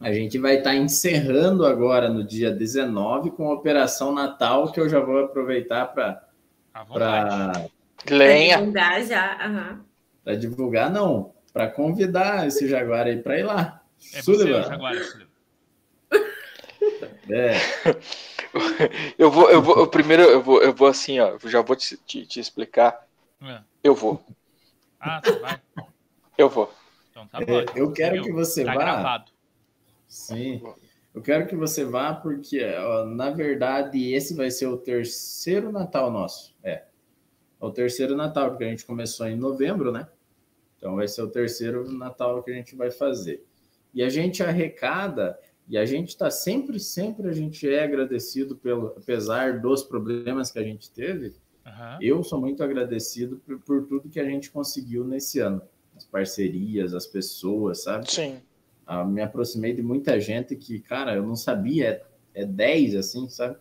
A 0.00 0.12
gente 0.12 0.38
vai 0.38 0.58
estar 0.58 0.70
tá 0.70 0.76
encerrando 0.76 1.64
agora 1.64 2.08
no 2.08 2.24
dia 2.24 2.50
19 2.50 3.30
com 3.30 3.48
a 3.48 3.54
Operação 3.54 4.12
Natal, 4.12 4.70
que 4.72 4.80
eu 4.80 4.88
já 4.88 5.00
vou 5.00 5.24
aproveitar 5.24 5.86
para. 5.86 6.25
Para 6.84 7.68
Lenha. 8.10 8.58
divulgar 8.58 9.02
já. 9.04 9.46
Uhum. 9.48 9.84
Para 10.24 10.36
divulgar, 10.36 10.90
não. 10.90 11.34
Para 11.52 11.70
convidar 11.70 12.46
esse 12.46 12.68
Jaguar 12.68 13.06
aí 13.06 13.22
para 13.22 13.38
ir 13.38 13.42
lá. 13.44 13.82
É 14.12 14.22
Sullivan. 14.22 14.62
você 14.62 14.72
agora, 14.72 15.04
Sullivan. 15.04 15.26
É. 17.28 17.54
Eu 19.18 19.30
vou, 19.30 19.50
eu 19.50 19.60
vou, 19.60 19.76
eu 19.80 19.86
primeiro 19.86 20.22
eu 20.22 20.42
vou, 20.42 20.62
eu 20.62 20.72
vou 20.72 20.88
assim, 20.88 21.20
ó, 21.20 21.38
já 21.44 21.60
vou 21.60 21.76
te, 21.76 21.96
te, 21.98 22.24
te 22.24 22.40
explicar. 22.40 23.06
É. 23.42 23.60
Eu 23.84 23.94
vou. 23.94 24.24
Ah, 24.98 25.20
você 25.22 25.38
vai? 25.38 25.60
Eu 26.38 26.48
vou. 26.48 26.72
Então 27.10 27.26
tá 27.26 27.38
bom. 27.40 27.60
É, 27.60 27.66
eu 27.74 27.92
quero 27.92 28.22
que 28.22 28.32
você 28.32 28.64
tá 28.64 28.72
vá. 28.72 28.78
Gravado. 28.78 29.30
Sim. 30.08 30.62
Eu 31.16 31.22
quero 31.22 31.46
que 31.46 31.56
você 31.56 31.82
vá 31.82 32.12
porque, 32.12 32.62
ó, 32.62 33.06
na 33.06 33.30
verdade, 33.30 34.12
esse 34.12 34.34
vai 34.34 34.50
ser 34.50 34.66
o 34.66 34.76
terceiro 34.76 35.72
Natal 35.72 36.10
nosso. 36.10 36.54
É. 36.62 36.84
O 37.58 37.70
terceiro 37.70 38.14
Natal, 38.14 38.50
porque 38.50 38.64
a 38.64 38.68
gente 38.68 38.84
começou 38.84 39.26
em 39.26 39.34
novembro, 39.34 39.90
né? 39.90 40.06
Então 40.76 40.94
vai 40.94 41.08
ser 41.08 41.22
o 41.22 41.30
terceiro 41.30 41.90
Natal 41.90 42.42
que 42.42 42.50
a 42.50 42.54
gente 42.54 42.76
vai 42.76 42.90
fazer 42.90 43.42
e 43.94 44.02
a 44.02 44.10
gente 44.10 44.42
arrecada 44.42 45.38
e 45.66 45.78
a 45.78 45.86
gente 45.86 46.10
está 46.10 46.30
sempre, 46.30 46.78
sempre 46.78 47.30
a 47.30 47.32
gente 47.32 47.66
é 47.66 47.82
agradecido 47.82 48.54
pelo, 48.54 48.88
apesar 48.88 49.58
dos 49.58 49.82
problemas 49.82 50.52
que 50.52 50.58
a 50.58 50.62
gente 50.62 50.90
teve. 50.90 51.28
Uhum. 51.64 51.98
Eu 51.98 52.22
sou 52.22 52.38
muito 52.38 52.62
agradecido 52.62 53.38
por, 53.38 53.58
por, 53.60 53.86
tudo 53.86 54.10
que 54.10 54.20
a 54.20 54.28
gente 54.28 54.50
conseguiu 54.50 55.02
nesse 55.02 55.40
ano, 55.40 55.62
as 55.96 56.04
parcerias, 56.04 56.92
as 56.92 57.06
pessoas, 57.06 57.84
sabe? 57.84 58.12
Sim. 58.12 58.38
Ah, 58.86 59.04
me 59.04 59.20
aproximei 59.20 59.72
de 59.72 59.82
muita 59.82 60.20
gente 60.20 60.54
que, 60.54 60.78
cara, 60.78 61.14
eu 61.16 61.26
não 61.26 61.34
sabia, 61.34 62.02
é, 62.34 62.42
é 62.42 62.44
10 62.44 62.94
assim, 62.94 63.28
sabe? 63.28 63.56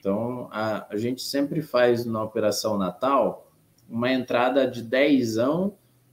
Então 0.00 0.48
a, 0.50 0.86
a 0.90 0.96
gente 0.96 1.22
sempre 1.22 1.62
faz 1.62 2.04
na 2.04 2.22
Operação 2.22 2.76
Natal 2.76 3.50
uma 3.88 4.12
entrada 4.12 4.66
de 4.66 4.82
10 4.82 5.36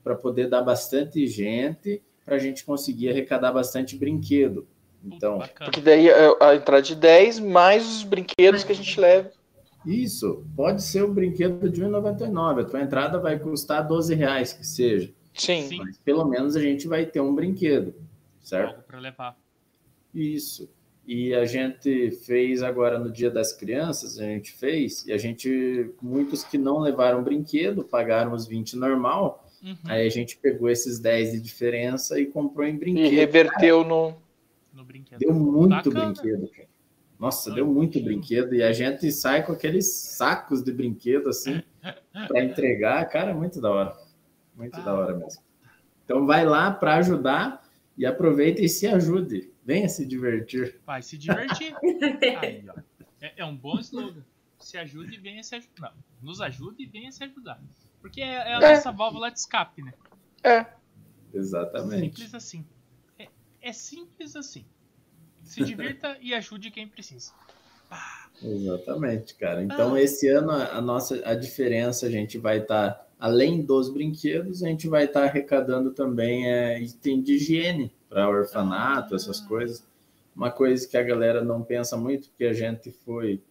para 0.03 0.15
poder 0.15 0.47
dar 0.47 0.61
bastante 0.61 1.25
gente 1.27 2.01
para 2.23 2.35
a 2.35 2.39
gente 2.39 2.63
conseguir 2.63 3.09
arrecadar 3.09 3.51
bastante 3.51 3.95
brinquedo. 3.95 4.67
Então, 5.03 5.39
porque 5.63 5.79
daí 5.79 6.09
a, 6.09 6.17
é 6.17 6.37
a 6.41 6.55
entrada 6.55 6.81
de 6.81 6.95
10 6.95 7.39
mais 7.39 7.85
os 7.87 8.03
brinquedos 8.03 8.63
que 8.63 8.71
a 8.71 8.75
gente 8.75 8.99
leva. 8.99 9.31
Isso, 9.85 10.43
pode 10.55 10.81
ser 10.81 11.03
o 11.03 11.07
um 11.07 11.13
brinquedo 11.13 11.69
de 11.69 11.81
R$1,99. 11.81 12.61
A 12.61 12.63
tua 12.63 12.81
entrada 12.81 13.19
vai 13.19 13.37
custar 13.37 13.87
12 13.87 14.15
reais, 14.15 14.51
que 14.51 14.65
seja. 14.65 15.13
Sim. 15.35 15.67
Sim. 15.67 15.77
Mas 15.77 15.99
pelo 15.99 16.25
menos 16.25 16.55
a 16.55 16.61
gente 16.61 16.87
vai 16.87 17.05
ter 17.05 17.21
um 17.21 17.35
brinquedo, 17.35 17.93
certo? 18.45 18.83
Para 18.83 18.99
levar. 18.99 19.37
Isso. 20.13 20.69
E 21.07 21.35
a 21.35 21.45
gente 21.45 22.11
fez 22.11 22.63
agora 22.63 22.97
no 22.97 23.11
Dia 23.11 23.29
das 23.29 23.53
Crianças, 23.53 24.17
a 24.17 24.23
gente 24.23 24.51
fez, 24.53 25.05
e 25.05 25.13
a 25.13 25.17
gente, 25.17 25.91
muitos 26.01 26.43
que 26.43 26.57
não 26.57 26.79
levaram 26.79 27.23
brinquedo, 27.23 27.83
pagaram 27.83 28.33
os 28.33 28.47
20 28.47 28.75
normal, 28.75 29.47
uhum. 29.61 29.77
aí 29.85 30.07
a 30.07 30.09
gente 30.09 30.37
pegou 30.37 30.69
esses 30.69 30.97
10 30.97 31.33
de 31.33 31.41
diferença 31.41 32.19
e 32.19 32.25
comprou 32.25 32.65
em 32.65 32.77
brinquedo. 32.77 33.05
E 33.05 33.15
reverteu 33.15 33.83
no... 33.83 34.15
no 34.73 34.83
brinquedo. 34.83 35.19
Deu 35.19 35.33
muito 35.33 35.91
Bacana. 35.91 36.13
brinquedo, 36.13 36.47
cara. 36.49 36.67
Nossa, 37.19 37.51
deu 37.51 37.65
muito 37.65 38.01
brinquedo 38.01 38.53
e 38.55 38.61
a 38.61 38.73
gente 38.73 39.09
sai 39.11 39.45
com 39.45 39.53
aqueles 39.53 39.93
sacos 39.93 40.61
de 40.63 40.71
brinquedo 40.71 41.29
assim 41.29 41.61
para 42.27 42.43
entregar, 42.43 43.05
cara, 43.05 43.33
muito 43.33 43.61
da 43.61 43.71
hora. 43.71 43.97
Muito 44.55 44.75
ah. 44.79 44.83
da 44.83 44.93
hora 44.93 45.15
mesmo. 45.15 45.41
Então 46.03 46.25
vai 46.25 46.45
lá 46.45 46.71
para 46.71 46.95
ajudar 46.95 47.64
e 47.97 48.05
aproveita 48.05 48.61
e 48.61 48.69
se 48.69 48.87
ajude. 48.87 49.51
Venha 49.63 49.89
se 49.89 50.05
divertir. 50.05 50.79
Vai 50.85 51.01
se 51.01 51.17
divertir. 51.17 51.75
Aí, 52.41 52.65
ó. 52.69 52.79
É, 53.21 53.33
é, 53.37 53.45
um 53.45 53.55
bom 53.55 53.79
slogan. 53.79 54.23
Se 54.59 54.77
ajude 54.77 55.15
e 55.15 55.17
venha 55.17 55.43
se 55.43 55.55
ajudar. 55.55 55.81
Não, 55.81 55.93
nos 56.21 56.41
ajude 56.41 56.83
e 56.83 56.85
venha 56.85 57.11
se 57.11 57.23
ajudar. 57.23 57.61
Porque 58.01 58.21
é, 58.21 58.33
é 58.33 58.55
a 58.55 58.61
é. 58.61 58.75
nossa 58.75 58.91
válvula 58.91 59.31
de 59.31 59.39
escape, 59.39 59.81
né? 59.81 59.93
É. 60.43 60.65
Exatamente. 61.33 62.15
Simples 62.17 62.33
assim. 62.33 62.65
É, 63.17 63.27
é 63.61 63.73
simples 63.73 64.35
assim. 64.35 64.65
Se 65.43 65.63
divirta 65.63 66.17
e 66.21 66.33
ajude 66.33 66.71
quem 66.71 66.87
precisa. 66.87 67.31
Exatamente, 68.41 69.35
cara. 69.35 69.63
Então, 69.63 69.93
ah. 69.93 70.01
esse 70.01 70.27
ano, 70.27 70.51
a 70.51 70.81
nossa 70.81 71.21
a 71.27 71.35
diferença, 71.35 72.07
a 72.07 72.09
gente 72.09 72.37
vai 72.37 72.59
estar, 72.59 72.91
tá, 72.91 73.04
além 73.19 73.61
dos 73.61 73.89
brinquedos, 73.89 74.63
a 74.63 74.67
gente 74.67 74.87
vai 74.87 75.05
estar 75.05 75.21
tá 75.21 75.25
arrecadando 75.25 75.91
também 75.91 76.49
é, 76.49 76.81
item 76.81 77.21
de 77.21 77.33
higiene 77.33 77.91
para 78.09 78.29
orfanato, 78.29 79.13
ah. 79.13 79.17
essas 79.17 79.39
coisas. 79.41 79.85
Uma 80.35 80.51
coisa 80.51 80.87
que 80.87 80.97
a 80.97 81.03
galera 81.03 81.43
não 81.43 81.63
pensa 81.63 81.95
muito, 81.95 82.29
porque 82.29 82.45
a 82.45 82.53
gente 82.53 82.91
foi. 82.91 83.41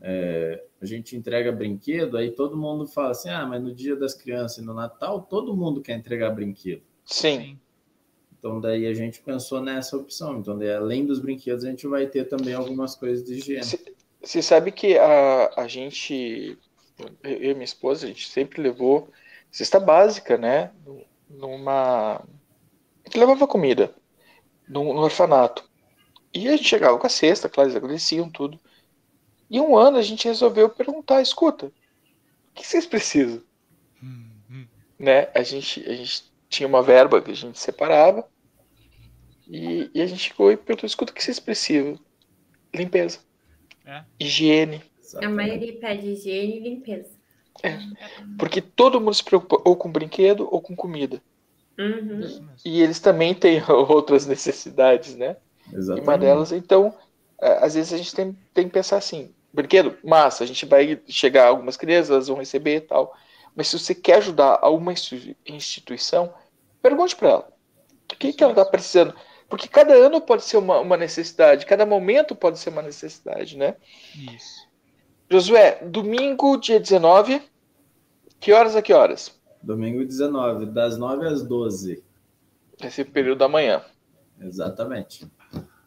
É, 0.00 0.64
a 0.80 0.86
gente 0.86 1.16
entrega 1.16 1.52
brinquedo, 1.52 2.16
aí 2.16 2.30
todo 2.30 2.56
mundo 2.56 2.86
fala 2.86 3.10
assim: 3.10 3.28
ah, 3.28 3.46
mas 3.46 3.62
no 3.62 3.74
dia 3.74 3.96
das 3.96 4.14
crianças 4.14 4.58
e 4.58 4.62
no 4.62 4.74
Natal, 4.74 5.22
todo 5.22 5.56
mundo 5.56 5.80
quer 5.80 5.96
entregar 5.96 6.30
brinquedo. 6.30 6.82
Sim. 7.04 7.58
Então, 8.38 8.60
daí 8.60 8.86
a 8.86 8.94
gente 8.94 9.20
pensou 9.20 9.60
nessa 9.60 9.96
opção. 9.96 10.38
Então, 10.38 10.58
daí, 10.58 10.72
além 10.72 11.06
dos 11.06 11.20
brinquedos, 11.20 11.64
a 11.64 11.70
gente 11.70 11.86
vai 11.86 12.06
ter 12.06 12.24
também 12.24 12.54
algumas 12.54 12.96
coisas 12.96 13.24
de 13.24 13.34
higiene. 13.34 13.64
Você 14.20 14.42
sabe 14.42 14.72
que 14.72 14.98
a, 14.98 15.50
a 15.56 15.68
gente, 15.68 16.58
eu 17.22 17.50
e 17.50 17.54
minha 17.54 17.64
esposa, 17.64 18.06
a 18.06 18.08
gente 18.08 18.28
sempre 18.28 18.62
levou 18.62 19.10
cesta 19.50 19.78
básica, 19.78 20.36
né? 20.36 20.70
Numa. 21.28 22.16
A 22.16 23.08
gente 23.08 23.18
levava 23.18 23.46
comida 23.46 23.94
no, 24.68 24.96
orfanato. 24.98 25.68
E 26.32 26.48
a 26.48 26.56
gente 26.56 26.68
chegava 26.68 26.98
com 26.98 27.06
a 27.06 27.10
cesta, 27.10 27.48
claro, 27.48 27.68
eles 27.68 27.76
agradeciam 27.76 28.30
tudo. 28.30 28.58
E 29.50 29.60
um 29.60 29.76
ano 29.76 29.98
a 29.98 30.02
gente 30.02 30.26
resolveu 30.26 30.68
perguntar: 30.68 31.20
escuta, 31.20 31.66
o 31.66 31.72
que 32.54 32.66
vocês 32.66 32.86
precisam? 32.86 33.42
Hum, 34.02 34.30
hum. 34.50 34.66
Né? 34.98 35.28
A, 35.34 35.42
gente, 35.42 35.84
a 35.88 35.94
gente 35.94 36.32
tinha 36.48 36.66
uma 36.66 36.82
verba 36.82 37.20
que 37.20 37.30
a 37.30 37.34
gente 37.34 37.58
separava 37.58 38.26
e, 39.46 39.90
e 39.94 40.00
a 40.00 40.06
gente 40.06 40.30
chegou 40.30 40.50
e 40.50 40.56
perguntou: 40.56 40.86
escuta, 40.86 41.12
o 41.12 41.14
que 41.14 41.22
vocês 41.22 41.38
precisam? 41.38 41.98
Limpeza. 42.74 43.20
É. 43.84 44.04
Higiene. 44.18 44.82
A 45.20 45.28
maioria 45.28 45.76
pede 45.78 46.08
higiene 46.08 46.56
e 46.56 46.60
limpeza. 46.60 47.10
É. 47.62 47.78
Porque 48.38 48.60
todo 48.60 49.00
mundo 49.00 49.14
se 49.14 49.24
preocupa 49.24 49.60
ou 49.68 49.76
com 49.76 49.90
brinquedo 49.90 50.48
ou 50.50 50.60
com 50.60 50.74
comida. 50.74 51.20
Uhum. 51.78 52.48
E, 52.64 52.78
e 52.78 52.82
eles 52.82 53.00
também 53.00 53.34
têm 53.34 53.62
outras 53.70 54.26
necessidades, 54.26 55.14
né? 55.16 55.36
Exatamente. 55.72 56.04
E 56.04 56.08
uma 56.08 56.18
delas, 56.18 56.52
então, 56.52 56.94
é, 57.40 57.64
às 57.64 57.74
vezes 57.74 57.92
a 57.92 57.96
gente 57.96 58.14
tem, 58.14 58.36
tem 58.54 58.66
que 58.66 58.72
pensar 58.72 58.96
assim: 58.96 59.30
brinquedo, 59.52 59.96
massa, 60.02 60.44
a 60.44 60.46
gente 60.46 60.64
vai 60.64 61.00
chegar, 61.06 61.48
algumas 61.48 61.76
crianças 61.76 62.10
elas 62.10 62.28
vão 62.28 62.38
receber 62.38 62.76
e 62.76 62.80
tal. 62.80 63.14
Mas 63.54 63.68
se 63.68 63.78
você 63.78 63.94
quer 63.94 64.16
ajudar 64.16 64.58
a 64.62 64.70
uma 64.70 64.94
instituição, 65.46 66.32
pergunte 66.80 67.14
para 67.16 67.28
ela: 67.28 67.52
o 68.12 68.16
que, 68.16 68.32
que 68.32 68.42
ela 68.42 68.52
está 68.52 68.64
precisando? 68.64 69.14
Porque 69.48 69.68
cada 69.68 69.92
ano 69.92 70.20
pode 70.20 70.44
ser 70.44 70.56
uma, 70.56 70.80
uma 70.80 70.96
necessidade, 70.96 71.66
cada 71.66 71.84
momento 71.84 72.34
pode 72.34 72.58
ser 72.58 72.70
uma 72.70 72.80
necessidade, 72.80 73.58
né? 73.58 73.76
Isso. 74.34 74.71
Josué, 75.32 75.78
domingo, 75.86 76.58
dia 76.58 76.78
19, 76.78 77.40
que 78.38 78.52
horas 78.52 78.76
a 78.76 78.82
que 78.82 78.92
horas? 78.92 79.34
Domingo 79.62 80.04
19, 80.04 80.66
das 80.66 80.98
9 80.98 81.26
às 81.26 81.42
12. 81.42 82.04
Esse 82.84 83.02
período 83.02 83.38
da 83.38 83.48
manhã. 83.48 83.80
Exatamente. 84.38 85.26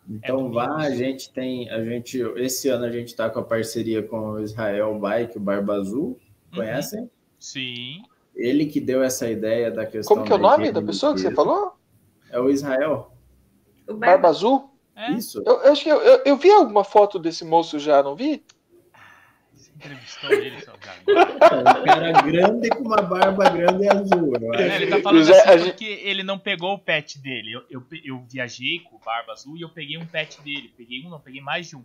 Então 0.10 0.48
é 0.48 0.50
vá, 0.50 0.78
a 0.78 0.90
gente 0.90 1.32
tem, 1.32 1.70
a 1.70 1.84
gente, 1.84 2.20
esse 2.38 2.70
ano 2.70 2.86
a 2.86 2.92
gente 2.92 3.10
está 3.10 3.30
com 3.30 3.38
a 3.38 3.44
parceria 3.44 4.02
com 4.02 4.32
o 4.32 4.40
Israel 4.40 4.98
Bike, 4.98 5.38
o 5.38 5.42
Barba 5.42 5.76
Azul, 5.76 6.08
uhum. 6.08 6.18
conhecem? 6.56 7.02
Uhum. 7.02 7.10
Sim. 7.38 8.02
Ele 8.36 8.66
que 8.66 8.82
deu 8.82 9.04
essa 9.04 9.30
ideia 9.30 9.70
da 9.70 9.86
questão. 9.86 10.16
Como 10.16 10.26
que 10.26 10.34
é 10.34 10.36
o 10.38 10.40
nome 10.40 10.72
da 10.72 10.82
pessoa 10.82 11.14
que 11.14 11.20
você 11.20 11.30
falou? 11.30 11.74
É 12.32 12.40
o 12.40 12.50
Israel. 12.50 13.12
O 13.88 13.94
Barba, 13.94 14.06
Barba 14.08 14.30
Azul? 14.30 14.72
É? 14.96 15.12
Isso. 15.12 15.44
Eu, 15.46 15.62
eu 15.62 15.72
acho 15.72 15.84
que 15.84 15.90
eu, 15.90 16.02
eu, 16.02 16.22
eu, 16.26 16.36
vi 16.36 16.50
alguma 16.50 16.84
foto 16.84 17.20
desse 17.20 17.46
moço 17.46 17.78
já, 17.78 18.02
não 18.02 18.16
vi? 18.16 18.44
Entrevistou 19.76 20.32
ele, 20.32 20.60
seu 20.62 20.74
Um 20.74 21.84
cara 21.84 22.22
grande 22.22 22.70
com 22.70 22.84
uma 22.84 23.02
barba 23.02 23.50
grande 23.50 23.84
e 23.84 23.90
azul. 23.90 24.34
É, 24.54 24.76
ele 24.76 24.88
tá 24.88 25.02
falando 25.02 25.30
assim 25.30 25.64
porque 25.66 25.86
ele 25.86 26.24
não 26.24 26.40
pegou 26.40 26.74
o 26.74 26.80
pet 26.80 27.20
dele. 27.20 27.52
Eu, 27.52 27.64
eu, 27.70 27.84
eu 28.04 28.26
viajei 28.32 28.80
com 28.80 28.96
o 28.96 29.00
Barba 29.00 29.34
Azul 29.34 29.58
e 29.58 29.62
eu 29.62 29.70
peguei 29.70 29.98
um 29.98 30.06
pet 30.06 30.42
dele. 30.42 30.74
Peguei 30.78 31.06
um, 31.06 31.10
não, 31.10 31.20
peguei 31.20 31.42
mais 31.42 31.68
de 31.68 31.76
um. 31.76 31.84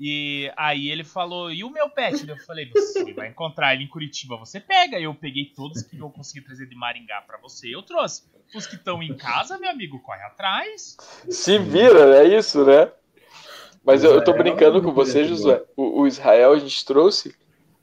E 0.00 0.50
aí 0.56 0.90
ele 0.90 1.02
falou, 1.02 1.50
e 1.50 1.64
o 1.64 1.70
meu 1.70 1.90
pet? 1.90 2.26
Eu 2.26 2.36
falei, 2.38 2.70
você 2.70 3.12
vai 3.12 3.28
encontrar 3.28 3.74
ele 3.74 3.82
em 3.82 3.88
Curitiba, 3.88 4.36
você 4.36 4.60
pega. 4.60 4.98
Eu 4.98 5.12
peguei 5.12 5.46
todos 5.46 5.82
que 5.82 5.98
eu 5.98 6.08
consegui 6.08 6.40
trazer 6.40 6.66
de 6.66 6.76
Maringá 6.76 7.20
para 7.26 7.36
você, 7.38 7.74
eu 7.74 7.82
trouxe. 7.82 8.22
Os 8.54 8.66
que 8.66 8.76
estão 8.76 9.02
em 9.02 9.14
casa, 9.14 9.58
meu 9.58 9.68
amigo, 9.68 9.98
corre 9.98 10.22
atrás. 10.22 10.96
Se 11.28 11.58
vira, 11.58 12.16
é 12.16 12.38
isso, 12.38 12.64
né? 12.64 12.90
Mas 13.84 14.04
eu, 14.04 14.14
eu 14.14 14.24
tô 14.24 14.32
brincando 14.32 14.82
com 14.82 14.92
você, 14.92 15.24
Josué. 15.24 15.62
O, 15.76 16.02
o, 16.02 16.06
Israel 16.06 16.52
a 16.52 16.58
gente 16.58 16.84
trouxe 16.84 17.34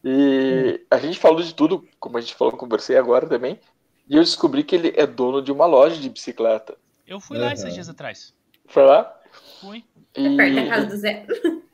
e 0.04 0.82
a 0.91 0.97
gente 0.97 1.20
falou 1.20 1.42
de 1.42 1.54
tudo, 1.54 1.88
como 2.00 2.17
a 2.17 2.22
gente 2.22 2.36
falou 2.36 2.55
com 2.55 2.67
você 2.67 2.96
agora 2.96 3.28
também. 3.28 3.59
E 4.08 4.16
eu 4.16 4.24
descobri 4.24 4.63
que 4.63 4.76
ele 4.76 4.93
é 4.96 5.08
dono 5.08 5.42
de 5.42 5.51
uma 5.51 5.66
loja 5.66 6.00
de 6.00 6.09
bicicleta. 6.09 6.78
Eu 7.08 7.20
fui 7.20 7.38
lá 7.38 7.54
esses 7.54 7.74
dias 7.74 7.89
atrás. 7.89 8.34
Foi 8.67 8.84
lá? 8.84 9.20
Fui. 9.62 9.84
E... 10.16 10.28
É 10.28 10.38
perto 10.38 10.55
da 10.55 10.67
casa 10.67 10.86
do 10.88 10.97
Zé. 10.97 11.26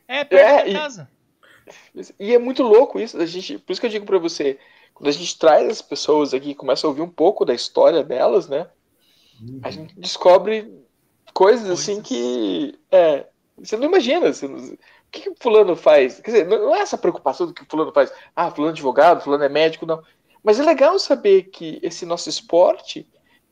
É, 0.08 0.24
perto 0.24 0.42
é, 0.42 0.64
da 0.64 0.68
e... 0.70 0.74
casa. 0.74 1.10
E 2.20 2.34
é 2.34 2.40
muito 2.40 2.64
louco 2.64 3.00
isso. 3.00 3.18
A 3.18 3.26
gente, 3.26 3.58
por 3.58 3.72
isso 3.72 3.82
que 3.82 3.88
eu 3.88 3.92
digo 3.92 4.06
para 4.06 4.18
você, 4.18 4.60
quando 4.94 5.08
a 5.08 5.12
gente 5.12 5.38
traz 5.38 5.70
as 5.70 5.82
pessoas 5.82 6.34
aqui 6.34 6.52
e 6.52 6.56
começa 6.56 6.86
a 6.86 6.90
ouvir 6.90 7.02
um 7.02 7.10
pouco 7.10 7.46
da 7.46 7.54
história 7.54 8.04
delas, 8.04 8.48
né? 8.48 8.68
A 9.64 9.68
uhum. 9.68 9.72
gente 9.72 10.00
descobre 10.00 10.62
coisas, 11.34 11.68
coisas. 11.68 11.70
assim 11.72 12.02
que. 12.02 12.78
É, 12.92 13.26
você 13.64 13.78
não 13.78 13.86
imagina. 13.86 14.32
Você 14.32 14.48
não, 14.48 14.58
o 14.58 14.78
que, 15.12 15.22
que 15.22 15.34
fulano 15.40 15.76
faz? 15.76 16.20
Quer 16.20 16.32
dizer, 16.32 16.48
não 16.48 16.76
é 16.76 16.80
essa 16.80 16.98
preocupação 16.98 17.48
do 17.48 17.54
que 17.54 17.66
fulano 17.66 17.92
faz. 17.92 18.12
Ah, 18.36 18.52
fulano 18.52 18.72
é 18.72 18.74
advogado, 18.74 19.24
fulano 19.24 19.44
é 19.44 19.50
médico, 19.50 19.86
não. 19.86 20.04
Mas 20.44 20.60
é 20.60 20.64
legal 20.64 20.98
saber 20.98 21.44
que 21.44 21.80
esse 21.84 22.06
nosso 22.06 22.30
esporte 22.30 23.08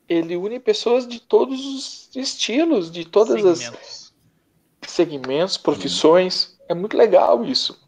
ele 0.08 0.36
une 0.36 0.58
pessoas 0.58 1.06
de 1.06 1.20
todos 1.20 1.64
os 1.64 2.10
estilos, 2.16 2.90
de 2.90 3.04
todas 3.04 3.40
segmentos. 3.40 4.12
as 4.82 4.90
segmentos, 4.90 5.56
profissões. 5.56 6.58
É 6.68 6.74
muito 6.74 6.96
legal 6.96 7.44
isso. 7.44 7.80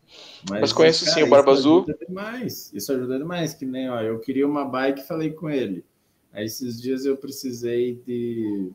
Mas, 0.49 0.61
Mas 0.61 0.73
conheço 0.73 1.05
cara, 1.05 1.17
sim 1.17 1.23
o 1.25 1.29
Barba 1.29 1.53
Azul. 1.53 1.81
Isso 1.81 1.91
ajuda 1.91 2.07
demais. 2.07 2.73
Isso 2.73 2.93
ajuda 2.93 3.19
demais. 3.19 3.55
Que 3.55 3.67
nem, 3.67 3.91
ó, 3.91 4.01
eu 4.01 4.21
queria 4.21 4.47
uma 4.47 4.65
bike 4.65 5.01
e 5.01 5.05
falei 5.05 5.33
com 5.33 5.51
ele. 5.51 5.85
Aí 6.33 6.45
esses 6.45 6.81
dias 6.81 7.05
eu 7.05 7.17
precisei 7.17 7.95
de 8.07 8.71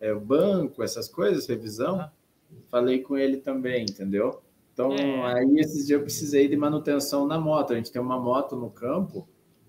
é, 0.00 0.14
banco, 0.14 0.82
essas 0.82 1.08
coisas, 1.08 1.46
revisão. 1.46 1.98
Uhum. 1.98 2.08
Falei 2.68 3.00
com 3.00 3.16
ele 3.16 3.38
também, 3.38 3.82
entendeu? 3.82 4.42
Então, 4.72 4.92
é. 4.92 5.34
aí 5.34 5.58
esses 5.58 5.86
dias 5.86 6.00
eu 6.00 6.02
precisei 6.02 6.48
de 6.48 6.56
manutenção 6.56 7.26
na 7.26 7.38
moto. 7.38 7.72
A 7.72 7.76
gente 7.76 7.92
tem 7.92 8.00
uma 8.00 8.18
moto 8.18 8.56
no 8.56 8.70
campo, 8.70 9.28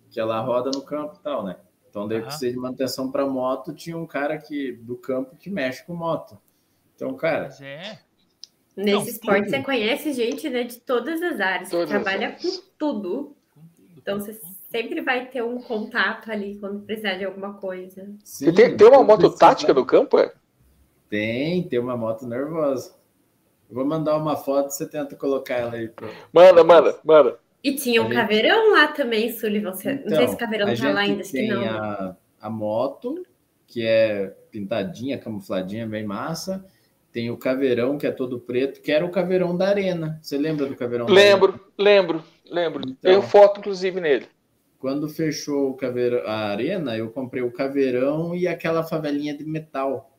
que 0.10 0.20
ela 0.20 0.40
roda 0.40 0.72
no 0.74 0.82
campo 0.82 1.18
e 1.20 1.24
tal, 1.24 1.44
né? 1.44 1.58
Então, 1.90 2.08
daí 2.08 2.18
uhum. 2.18 2.24
eu 2.24 2.28
precisei 2.28 2.52
de 2.52 2.58
manutenção 2.58 3.12
para 3.12 3.26
moto. 3.26 3.74
Tinha 3.74 3.98
um 3.98 4.08
cara 4.08 4.38
que, 4.38 4.72
do 4.72 4.96
campo 4.96 5.36
que 5.36 5.50
mexe 5.50 5.86
com 5.86 5.94
moto. 5.94 6.40
Então, 6.96 7.14
cara. 7.16 7.44
Mas 7.44 7.62
é. 7.62 8.00
Nesse 8.76 8.92
Não, 8.92 9.04
esporte 9.04 9.44
tudo. 9.44 9.50
você 9.52 9.62
conhece 9.62 10.14
gente 10.14 10.50
né, 10.50 10.64
de 10.64 10.80
todas 10.80 11.22
as 11.22 11.40
áreas, 11.40 11.70
todas 11.70 11.90
trabalha 11.90 12.32
com 12.32 12.50
tudo. 12.78 13.36
com 13.54 13.62
tudo. 13.76 13.94
Então 13.98 14.20
você 14.20 14.40
sempre 14.72 15.02
vai 15.02 15.28
ter 15.28 15.44
um 15.44 15.62
contato 15.62 16.32
ali 16.32 16.58
quando 16.60 16.82
precisar 16.82 17.16
de 17.16 17.26
alguma 17.26 17.54
coisa. 17.54 18.12
Sim, 18.24 18.52
tem, 18.52 18.76
tem 18.76 18.88
uma 18.88 19.04
moto 19.04 19.30
tática 19.30 19.74
no 19.74 19.86
campo, 19.86 20.18
é? 20.18 20.34
Tem, 21.10 21.64
tem 21.64 21.80
uma 21.80 21.96
moto 21.96 22.26
nervosa. 22.26 22.96
Eu 23.70 23.76
vou 23.76 23.86
mandar 23.86 24.18
uma 24.18 24.36
foto 24.36 24.70
e 24.70 24.74
você 24.74 24.88
tenta 24.88 25.16
colocar 25.16 25.56
ela 25.56 25.74
aí. 25.74 25.88
Pro... 25.88 26.10
Manda, 26.32 26.64
manda, 26.64 27.00
manda. 27.04 27.40
E 27.64 27.76
tinha 27.76 28.02
um 28.02 28.06
gente... 28.06 28.16
caveirão 28.16 28.72
lá 28.72 28.88
também, 28.88 29.32
Sullivan. 29.32 29.70
Então, 29.70 29.94
não 29.94 30.10
sei 30.10 30.18
se 30.18 30.22
o 30.22 30.24
então, 30.24 30.38
caveirão 30.38 30.76
tá 30.76 30.92
lá 30.92 31.00
ainda, 31.02 31.22
acho 31.22 31.32
que 31.32 31.48
não. 31.48 31.64
A, 31.64 32.16
a 32.42 32.50
moto, 32.50 33.26
que 33.66 33.86
é 33.86 34.36
pintadinha, 34.52 35.18
camufladinha, 35.18 35.88
bem 35.88 36.06
massa. 36.06 36.66
Tem 37.12 37.32
o 37.32 37.38
caveirão, 37.38 37.98
que 37.98 38.06
é 38.06 38.12
todo 38.12 38.40
preto, 38.40 38.82
que 38.82 38.92
era 38.92 39.06
o 39.06 39.12
caveirão 39.12 39.56
da 39.56 39.70
arena. 39.70 40.20
Você 40.22 40.38
lembra 40.38 40.66
do 40.66 40.76
caveirão 40.76 41.08
Lembro, 41.08 41.60
lembro, 41.78 42.24
lembro. 42.50 42.82
Então, 42.84 42.98
Tenho 43.02 43.22
foto, 43.22 43.60
inclusive, 43.60 44.02
nele. 44.02 44.26
Quando 44.78 45.08
fechou 45.08 45.70
o 45.70 45.74
caveirão, 45.76 46.28
a 46.28 46.50
arena, 46.50 46.98
eu 46.98 47.10
comprei 47.12 47.42
o 47.42 47.52
caveirão 47.52 48.36
e 48.36 48.48
aquela 48.48 48.84
favelinha 48.84 49.38
de 49.38 49.46
metal. 49.46 50.13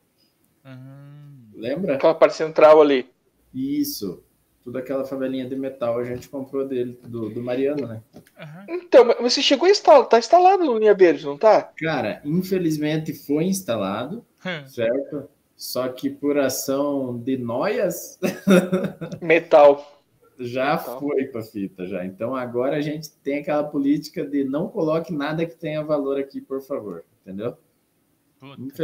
Uhum. 0.65 1.51
Lembra? 1.53 1.95
Aquela 1.95 2.15
parte 2.15 2.35
central 2.35 2.81
ali. 2.81 3.07
Isso. 3.53 4.23
Tudo 4.63 4.79
aquela 4.79 5.05
favelinha 5.05 5.47
de 5.47 5.55
metal 5.55 5.99
a 5.99 6.03
gente 6.03 6.27
comprou 6.27 6.67
dele, 6.67 6.99
do, 7.03 7.29
do 7.29 7.41
Mariano, 7.41 7.87
né? 7.87 8.01
Uhum. 8.15 8.65
Então, 8.81 9.05
mas 9.05 9.33
você 9.33 9.41
chegou 9.41 9.67
a 9.67 9.71
instalar, 9.71 10.07
tá 10.07 10.17
instalado 10.17 10.65
no 10.65 10.79
Linha 10.79 10.95
Verde, 10.95 11.23
não 11.23 11.37
tá? 11.37 11.61
Cara, 11.77 12.19
infelizmente 12.25 13.13
foi 13.13 13.43
instalado, 13.43 14.25
hum. 14.43 14.67
certo? 14.67 15.29
Só 15.55 15.87
que 15.89 16.09
por 16.09 16.39
ação 16.39 17.17
de 17.17 17.37
noias. 17.37 18.19
Metal. 19.21 20.03
já 20.39 20.77
Metal. 20.77 20.99
foi 20.99 21.25
para 21.25 21.43
fita, 21.43 21.85
já. 21.85 22.03
Então 22.03 22.35
agora 22.35 22.75
a 22.75 22.81
gente 22.81 23.11
tem 23.23 23.39
aquela 23.39 23.63
política 23.63 24.25
de 24.25 24.43
não 24.43 24.67
coloque 24.67 25.13
nada 25.13 25.45
que 25.45 25.55
tenha 25.55 25.83
valor 25.83 26.19
aqui, 26.19 26.41
por 26.41 26.59
favor. 26.59 27.05
Entendeu? 27.21 27.55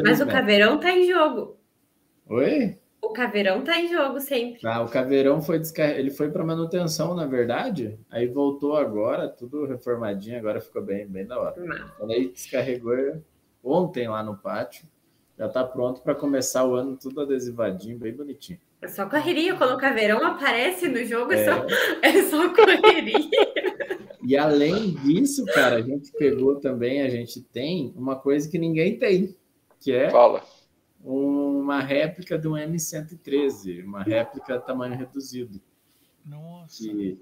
Mas 0.03 0.21
o 0.21 0.27
caveirão 0.27 0.79
tá 0.79 0.91
em 0.91 1.07
jogo. 1.07 1.57
Oi? 2.31 2.77
O 3.01 3.09
caveirão 3.09 3.61
tá 3.61 3.77
em 3.77 3.89
jogo 3.89 4.21
sempre. 4.21 4.61
Ah, 4.63 4.81
o 4.81 4.87
caveirão 4.87 5.41
foi 5.41 5.59
descar... 5.59 5.89
ele 5.89 6.09
foi 6.09 6.31
para 6.31 6.45
manutenção, 6.45 7.13
na 7.13 7.25
verdade. 7.25 7.99
Aí 8.09 8.25
voltou 8.25 8.77
agora, 8.77 9.27
tudo 9.27 9.65
reformadinho, 9.65 10.37
agora 10.37 10.61
ficou 10.61 10.81
bem, 10.81 11.05
bem 11.05 11.25
da 11.25 11.37
hora. 11.37 11.55
Quando 11.97 12.11
aí 12.11 12.29
descarregou 12.29 13.21
ontem 13.61 14.07
lá 14.07 14.23
no 14.23 14.37
pátio, 14.37 14.85
já 15.37 15.49
tá 15.49 15.61
pronto 15.65 15.99
para 15.99 16.15
começar 16.15 16.65
o 16.65 16.73
ano 16.73 16.95
tudo 16.95 17.19
adesivadinho, 17.19 17.99
bem 17.99 18.13
bonitinho. 18.13 18.59
É 18.81 18.87
só 18.87 19.09
correria, 19.09 19.57
quando 19.57 19.73
o 19.73 19.77
caveirão 19.77 20.25
aparece 20.25 20.87
no 20.87 21.03
jogo, 21.03 21.33
é, 21.33 21.41
é 21.41 21.45
só, 21.45 21.65
é 22.01 22.23
só 22.23 22.53
correria. 22.53 23.29
e 24.23 24.37
além 24.37 24.93
disso, 25.03 25.43
cara, 25.47 25.75
a 25.75 25.81
gente 25.81 26.13
pegou 26.13 26.61
também, 26.61 27.01
a 27.01 27.09
gente 27.09 27.41
tem 27.41 27.93
uma 27.93 28.15
coisa 28.15 28.49
que 28.49 28.57
ninguém 28.57 28.97
tem, 28.97 29.35
que 29.81 29.91
é 29.91 30.09
Fala 30.09 30.41
uma 31.03 31.79
réplica 31.79 32.37
de 32.37 32.47
um 32.47 32.53
M113, 32.53 33.83
uma 33.85 34.03
réplica 34.03 34.59
tamanho 34.59 34.95
reduzido. 34.95 35.61
Nossa. 36.25 36.83
Que, 36.83 37.19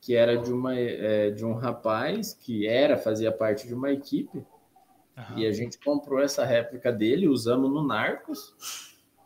que 0.00 0.14
era 0.14 0.36
de, 0.36 0.52
uma, 0.52 0.74
é, 0.76 1.30
de 1.30 1.44
um 1.44 1.54
rapaz 1.54 2.32
que 2.32 2.66
era, 2.66 2.96
fazia 2.96 3.30
parte 3.30 3.66
de 3.66 3.74
uma 3.74 3.92
equipe. 3.92 4.38
Uhum. 4.38 5.38
E 5.38 5.46
a 5.46 5.52
gente 5.52 5.78
comprou 5.78 6.20
essa 6.20 6.44
réplica 6.44 6.92
dele, 6.92 7.28
usamos 7.28 7.70
no 7.70 7.86
Narcos. 7.86 8.54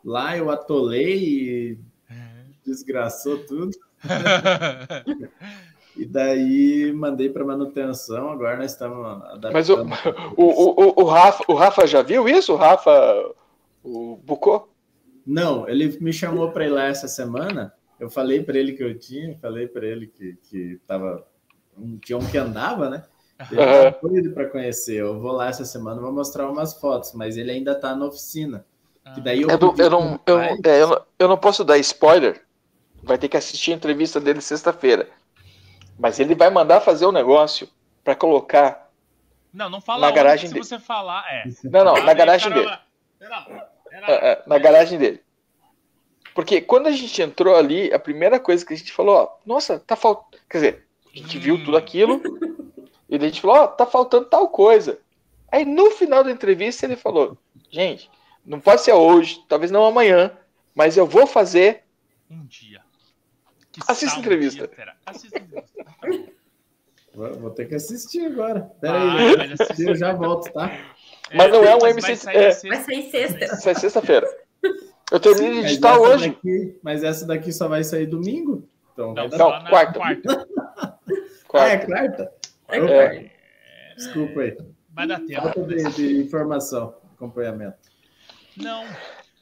Lá 0.05 0.37
eu 0.37 0.51
atolei 0.51 1.19
e 1.19 1.73
uhum. 2.11 2.55
desgraçou 2.65 3.47
tudo. 3.47 3.73
E 5.95 6.07
daí 6.07 6.91
mandei 6.93 7.29
para 7.29 7.45
manutenção, 7.45 8.31
agora 8.31 8.57
nós 8.57 8.73
estamos 8.73 9.07
adaptando. 9.25 9.53
Mas 9.53 9.69
o, 9.69 9.83
o, 10.37 11.01
o, 11.01 11.03
o, 11.03 11.05
Rafa, 11.05 11.45
o 11.47 11.55
Rafa 11.55 11.87
já 11.87 12.03
viu 12.03 12.27
isso? 12.29 12.55
O 12.55 12.57
Rafa, 12.57 12.91
o 13.83 14.17
Bucô? 14.17 14.69
Não, 15.27 15.69
ele 15.69 15.99
me 16.01 16.13
chamou 16.13 16.51
para 16.51 16.67
ir 16.67 16.71
lá 16.71 16.85
essa 16.85 17.09
semana. 17.09 17.73
Eu 17.99 18.11
falei 18.11 18.43
para 18.43 18.59
ele 18.59 18.73
que 18.73 18.83
eu 18.83 18.99
tinha, 18.99 19.39
falei 19.39 19.67
para 19.67 19.87
ele 19.87 20.07
que, 20.07 20.37
que 20.51 20.81
tava, 20.87 21.27
um, 21.79 21.97
tinha 21.99 22.19
um 22.19 22.27
que 22.27 22.37
andava, 22.37 22.91
né? 22.91 23.05
Ele 23.51 24.31
para 24.31 24.49
conhecer. 24.49 24.97
Eu 24.97 25.21
vou 25.21 25.33
lá 25.33 25.49
essa 25.49 25.65
semana, 25.65 26.01
vou 26.01 26.13
mostrar 26.13 26.49
umas 26.49 26.75
fotos, 26.75 27.13
mas 27.13 27.37
ele 27.37 27.51
ainda 27.51 27.73
está 27.73 27.95
na 27.95 28.07
oficina. 28.07 28.65
Que 29.15 29.21
daí 29.21 29.43
eu, 29.43 29.49
eu, 29.51 29.59
não, 29.59 29.75
eu, 29.77 29.91
não, 29.91 30.21
eu, 30.27 30.41
é, 30.41 30.57
eu, 30.81 30.89
não, 30.89 31.03
eu 31.19 31.29
não 31.29 31.37
posso 31.37 31.65
dar 31.65 31.77
spoiler. 31.79 32.45
Vai 33.03 33.19
ter 33.19 33.29
que 33.29 33.37
assistir 33.37 33.73
a 33.73 33.77
entrevista 33.77 34.21
dele 34.21 34.41
sexta-feira. 34.41 35.09
Mas 35.99 36.21
ele 36.21 36.37
vai 36.37 36.51
mandar 36.51 36.81
fazer 36.81 37.05
o 37.05 37.09
um 37.09 37.13
negócio 37.13 37.69
para 38.05 38.15
colocar. 38.15 38.91
Não, 39.53 39.69
não 39.69 39.81
fala 39.81 40.07
na 40.07 40.13
garagem 40.13 40.47
se 40.49 40.55
dele. 40.55 40.65
você 40.65 40.79
falar. 40.79 41.25
É. 41.29 41.45
Não, 41.65 41.85
não, 41.85 42.05
na 42.05 42.15
garagem 42.15 42.53
dele. 42.53 42.71
É, 43.21 43.67
é, 43.93 44.43
na 44.47 44.59
garagem 44.59 44.99
dele. 44.99 45.23
Porque 46.35 46.61
quando 46.61 46.87
a 46.87 46.91
gente 46.91 47.21
entrou 47.21 47.55
ali, 47.55 47.93
a 47.93 47.99
primeira 47.99 48.41
coisa 48.41 48.65
que 48.65 48.73
a 48.73 48.77
gente 48.77 48.93
falou, 48.93 49.17
ó, 49.17 49.37
nossa, 49.45 49.79
tá 49.79 49.95
faltando. 49.95 50.43
Quer 50.49 50.59
dizer, 50.59 50.87
a 51.15 51.19
gente 51.19 51.39
viu 51.39 51.63
tudo 51.63 51.77
aquilo 51.77 52.23
e 53.09 53.17
a 53.17 53.19
gente 53.19 53.41
falou, 53.41 53.57
ó, 53.57 53.67
tá 53.67 53.85
faltando 53.85 54.27
tal 54.27 54.49
coisa. 54.49 54.99
Aí 55.51 55.65
no 55.65 55.91
final 55.91 56.25
da 56.25 56.31
entrevista 56.31 56.87
ele 56.87 56.97
falou, 56.97 57.37
gente, 57.71 58.11
não 58.45 58.59
pode 58.59 58.81
ser 58.81 58.93
hoje, 58.93 59.45
talvez 59.49 59.71
não 59.71 59.85
amanhã, 59.85 60.33
mas 60.75 60.97
eu 60.97 61.07
vou 61.07 61.27
fazer. 61.27 61.85
Um 62.31 62.45
dia. 62.47 62.81
Que 63.71 63.81
Assista 63.87 64.17
a 64.17 64.21
entrevista. 64.21 64.69
Dia, 64.69 64.95
Assista 65.05 65.39
a 65.39 65.43
entrevista. 65.43 65.85
Vou, 67.15 67.35
vou, 67.35 67.51
ter 67.51 67.69
que 67.69 67.75
assistir 67.75 68.25
agora. 68.25 68.73
Pera 68.81 68.99
ah, 68.99 69.17
aí, 69.19 69.87
eu 69.87 69.95
já 69.95 70.15
volto, 70.15 70.51
tá? 70.51 70.92
Mas 71.35 71.53
não 71.53 71.65
é 71.65 71.75
um 71.75 71.87
MC. 71.87 72.01
Vai 72.01 72.17
sair, 72.17 72.37
é, 72.37 72.69
vai 72.69 72.81
sair 72.83 73.11
sexta. 73.11 73.57
Sai 73.57 73.75
sexta-feira. 73.75 74.29
Eu 75.11 75.21
termino 75.21 75.61
de 75.61 75.67
editar 75.67 75.99
hoje. 75.99 76.31
Daqui, 76.31 76.79
mas 76.83 77.05
essa 77.05 77.27
daqui 77.27 77.53
só 77.53 77.69
vai 77.69 77.85
sair 77.85 78.07
domingo? 78.07 78.69
Então, 78.93 79.15
não, 79.15 79.29
não 79.29 79.65
quarta. 79.67 79.99
quarta. 79.99 80.49
Ah, 81.55 81.69
é 81.69 81.77
quarta? 81.77 82.33
É. 82.71 82.79
é. 82.79 83.31
Desculpa 83.95 84.41
aí. 84.41 84.57
Vai 84.95 85.07
dar 85.07 85.21
tempo. 85.21 85.43
Falta 85.43 85.63
de, 85.65 85.91
de 85.93 86.23
informação, 86.23 86.95
acompanhamento. 87.15 87.77
Não. 88.57 88.85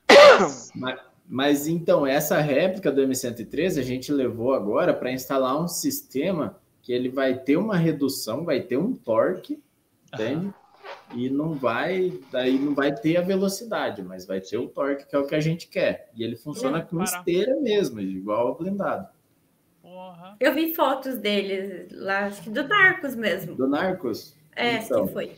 Mas, 0.74 1.00
mas 1.32 1.68
então, 1.68 2.04
essa 2.04 2.40
réplica 2.40 2.90
do 2.90 3.00
M113 3.02 3.78
a 3.78 3.82
gente 3.82 4.10
levou 4.10 4.52
agora 4.52 4.92
para 4.92 5.12
instalar 5.12 5.56
um 5.62 5.68
sistema 5.68 6.58
que 6.82 6.92
ele 6.92 7.08
vai 7.08 7.38
ter 7.38 7.56
uma 7.56 7.76
redução, 7.76 8.44
vai 8.44 8.60
ter 8.60 8.76
um 8.76 8.92
torque, 8.92 9.62
entende? 10.12 10.52
E 11.14 11.28
não 11.28 11.54
vai, 11.54 12.12
daí 12.30 12.58
não 12.58 12.74
vai 12.74 12.94
ter 12.94 13.16
a 13.16 13.20
velocidade, 13.20 14.02
mas 14.02 14.26
vai 14.26 14.40
ter 14.40 14.56
o 14.56 14.68
torque, 14.68 15.06
que 15.06 15.16
é 15.16 15.18
o 15.18 15.26
que 15.26 15.34
a 15.34 15.40
gente 15.40 15.68
quer. 15.68 16.10
E 16.14 16.22
ele 16.22 16.36
funciona 16.36 16.78
é, 16.78 16.82
com 16.82 16.96
para. 16.96 17.04
esteira 17.04 17.56
mesmo, 17.56 18.00
igual 18.00 18.48
ao 18.48 18.56
blindado. 18.56 19.08
Porra. 19.82 20.36
Eu 20.38 20.54
vi 20.54 20.74
fotos 20.74 21.16
deles 21.18 21.88
lá, 21.92 22.26
acho 22.26 22.42
que 22.42 22.50
do 22.50 22.66
Narcos 22.66 23.16
mesmo. 23.16 23.56
Do 23.56 23.66
Narcos? 23.66 24.36
É, 24.54 24.76
então. 24.76 25.06
que 25.06 25.12
foi. 25.12 25.36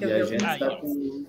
Eu 0.00 0.08
e 0.08 0.12
a 0.12 0.24
gente 0.24 0.44
está 0.44 0.76
com. 0.76 1.26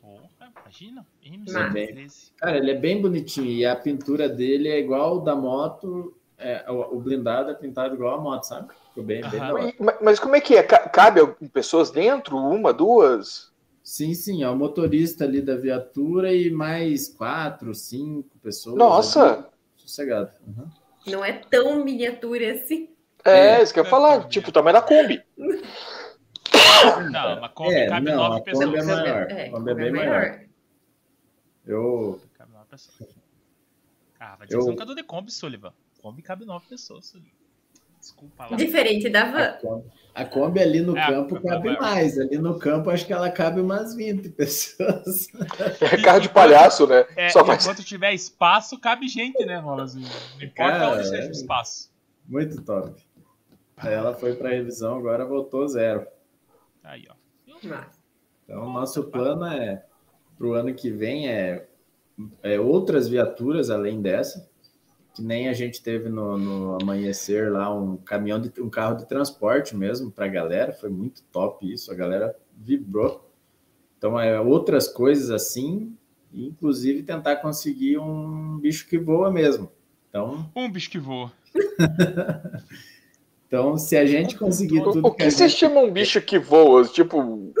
Porra, 0.00 0.28
imagina. 0.60 1.06
É 1.24 1.70
bem... 1.70 2.06
Cara, 2.36 2.56
ele 2.56 2.70
é 2.70 2.78
bem 2.78 3.02
bonitinho 3.02 3.50
e 3.50 3.66
a 3.66 3.74
pintura 3.74 4.28
dele 4.28 4.68
é 4.68 4.78
igual 4.78 5.20
da 5.20 5.34
moto. 5.34 6.16
É, 6.40 6.64
o 6.70 6.98
blindado 6.98 7.50
é 7.50 7.54
pintado 7.54 7.94
igual 7.94 8.14
a 8.14 8.20
moto, 8.20 8.44
sabe? 8.44 8.68
Ficou 8.88 9.04
bem, 9.04 9.20
bem 9.28 9.74
mas, 9.78 9.96
mas, 10.00 10.18
como 10.18 10.34
é 10.34 10.40
que 10.40 10.56
é? 10.56 10.62
Cabe 10.62 11.20
pessoas 11.52 11.90
dentro? 11.90 12.36
Uma, 12.38 12.72
duas? 12.72 13.52
Sim, 13.82 14.14
sim. 14.14 14.42
É 14.42 14.48
o 14.48 14.56
motorista 14.56 15.24
ali 15.24 15.42
da 15.42 15.56
viatura 15.56 16.32
e 16.32 16.50
mais 16.50 17.08
quatro, 17.08 17.74
cinco 17.74 18.38
pessoas. 18.42 18.76
Nossa! 18.76 19.32
Ali, 19.32 19.44
sossegado. 19.76 20.30
Uhum. 20.46 20.66
Não 21.06 21.24
é 21.24 21.32
tão 21.32 21.84
miniatura 21.84 22.52
assim. 22.52 22.90
É, 23.24 23.56
é 23.58 23.62
isso 23.62 23.74
que 23.74 23.80
eu 23.80 23.84
ia 23.84 23.90
falar. 23.90 24.28
Tipo, 24.28 24.48
o 24.48 24.52
tamanho 24.52 24.74
da 24.74 24.82
Kombi. 24.82 25.22
Não, 27.10 27.38
uma 27.38 27.48
Kombi 27.48 27.74
é, 27.74 27.88
cabe 27.88 28.10
não, 28.10 28.16
nove 28.16 28.42
pessoas. 28.42 28.66
Kombi 28.66 28.78
é 28.78 28.82
maior. 28.82 29.30
É, 29.30 29.50
Kombi 29.50 29.70
é 29.70 29.74
bem 29.74 29.92
maior. 29.92 30.08
maior. 30.08 30.40
Eu. 31.66 32.20
Cabe 32.38 32.52
nove 32.52 32.66
pessoas. 32.70 33.08
Ah, 34.18 34.36
vai 34.36 34.46
dizer 34.46 34.56
eu... 34.56 34.60
que 34.60 34.64
você 34.66 34.70
nunca 34.70 34.94
de 34.94 35.02
Kombi, 35.02 35.30
Sullivan. 35.30 35.72
Kombi 36.00 36.22
cabe 36.22 36.46
nove 36.46 36.66
pessoas, 36.66 37.06
Sullivan. 37.06 37.40
Desculpa 38.00 38.46
lá. 38.46 38.56
Diferente 38.56 39.10
da 39.10 39.30
van. 39.30 39.82
A 40.14 40.24
Kombi, 40.24 40.60
ali 40.60 40.80
no 40.80 40.96
é, 40.96 41.06
campo 41.06 41.40
cabe 41.42 41.78
mais. 41.78 42.18
Ali 42.18 42.38
no 42.38 42.58
campo 42.58 42.88
acho 42.88 43.06
que 43.06 43.12
ela 43.12 43.30
cabe 43.30 43.60
umas 43.60 43.94
20 43.94 44.30
pessoas. 44.32 45.28
É 45.80 46.00
carro 46.02 46.20
de 46.20 46.30
palhaço, 46.30 46.86
né? 46.86 47.06
É, 47.14 47.28
Só 47.28 47.42
enquanto 47.42 47.66
mais... 47.66 47.84
tiver 47.84 48.14
espaço, 48.14 48.80
cabe 48.80 49.06
gente, 49.08 49.44
né, 49.44 49.58
Rolazinho? 49.58 50.08
Não 50.36 50.42
importa 50.42 50.72
Cara, 50.72 50.92
onde 50.94 51.08
seja 51.08 51.24
o 51.24 51.28
é 51.28 51.32
espaço. 51.32 51.92
Muito 52.26 52.62
top. 52.62 52.98
Aí 53.76 53.92
ela 53.92 54.14
foi 54.14 54.34
para 54.34 54.50
revisão, 54.50 54.96
agora 54.96 55.24
voltou 55.26 55.68
zero. 55.68 56.06
Aí, 56.82 57.06
ó. 57.10 57.14
Então, 58.44 58.66
o 58.66 58.72
nosso 58.72 59.04
plano 59.04 59.44
é 59.46 59.84
para 60.38 60.46
o 60.46 60.54
ano 60.54 60.74
que 60.74 60.90
vem 60.90 61.28
é, 61.28 61.68
é 62.42 62.58
outras 62.58 63.06
viaturas 63.06 63.68
além 63.68 64.00
dessa 64.00 64.49
que 65.20 65.22
nem 65.22 65.48
a 65.48 65.52
gente 65.52 65.82
teve 65.82 66.08
no, 66.08 66.38
no 66.38 66.78
amanhecer 66.80 67.52
lá 67.52 67.72
um 67.72 67.98
caminhão 67.98 68.40
de 68.40 68.50
um 68.60 68.70
carro 68.70 68.96
de 68.96 69.06
transporte 69.06 69.76
mesmo 69.76 70.10
para 70.10 70.24
a 70.24 70.28
galera, 70.28 70.72
foi 70.72 70.88
muito 70.88 71.22
top 71.24 71.70
isso, 71.70 71.92
a 71.92 71.94
galera 71.94 72.34
vibrou. 72.56 73.30
Então 73.98 74.18
é 74.18 74.40
outras 74.40 74.88
coisas 74.88 75.30
assim, 75.30 75.94
inclusive 76.32 77.02
tentar 77.02 77.36
conseguir 77.36 77.98
um 77.98 78.58
bicho 78.58 78.88
que 78.88 78.96
voa 78.96 79.30
mesmo. 79.30 79.70
Então 80.08 80.50
um 80.56 80.70
bicho 80.70 80.90
que 80.90 80.98
voa. 80.98 81.30
Então, 83.50 83.76
se 83.76 83.96
a 83.96 84.06
gente 84.06 84.38
conseguir 84.38 84.80
tudo. 84.80 85.04
O 85.04 85.10
que, 85.10 85.24
que 85.24 85.30
você 85.32 85.48
gente... 85.48 85.58
chama 85.58 85.80
um 85.80 85.90
bicho 85.90 86.22
que 86.22 86.38
voa? 86.38 86.84
Tipo. 86.84 87.52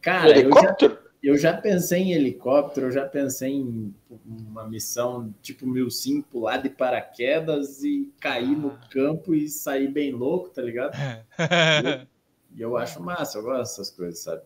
Cara, 0.00 0.30
helicóptero? 0.30 0.92
Eu 0.92 0.98
já, 0.98 1.09
eu 1.22 1.36
já 1.36 1.56
pensei 1.56 2.00
em 2.00 2.12
helicóptero, 2.12 2.86
eu 2.86 2.92
já 2.92 3.06
pensei 3.06 3.52
em 3.52 3.94
uma 4.26 4.66
missão 4.66 5.34
tipo 5.42 5.66
mil 5.66 5.90
sim, 5.90 6.22
pular 6.22 6.56
de 6.56 6.70
paraquedas 6.70 7.82
e 7.82 8.12
cair 8.20 8.56
no 8.56 8.70
ah. 8.70 8.88
campo 8.90 9.34
e 9.34 9.48
sair 9.48 9.88
bem 9.88 10.12
louco, 10.12 10.48
tá 10.48 10.62
ligado? 10.62 10.94
e 12.54 12.60
eu, 12.60 12.70
eu 12.70 12.76
acho 12.76 13.02
massa, 13.02 13.38
eu 13.38 13.42
gosto 13.42 13.58
dessas 13.58 13.90
coisas, 13.90 14.20
sabe? 14.20 14.42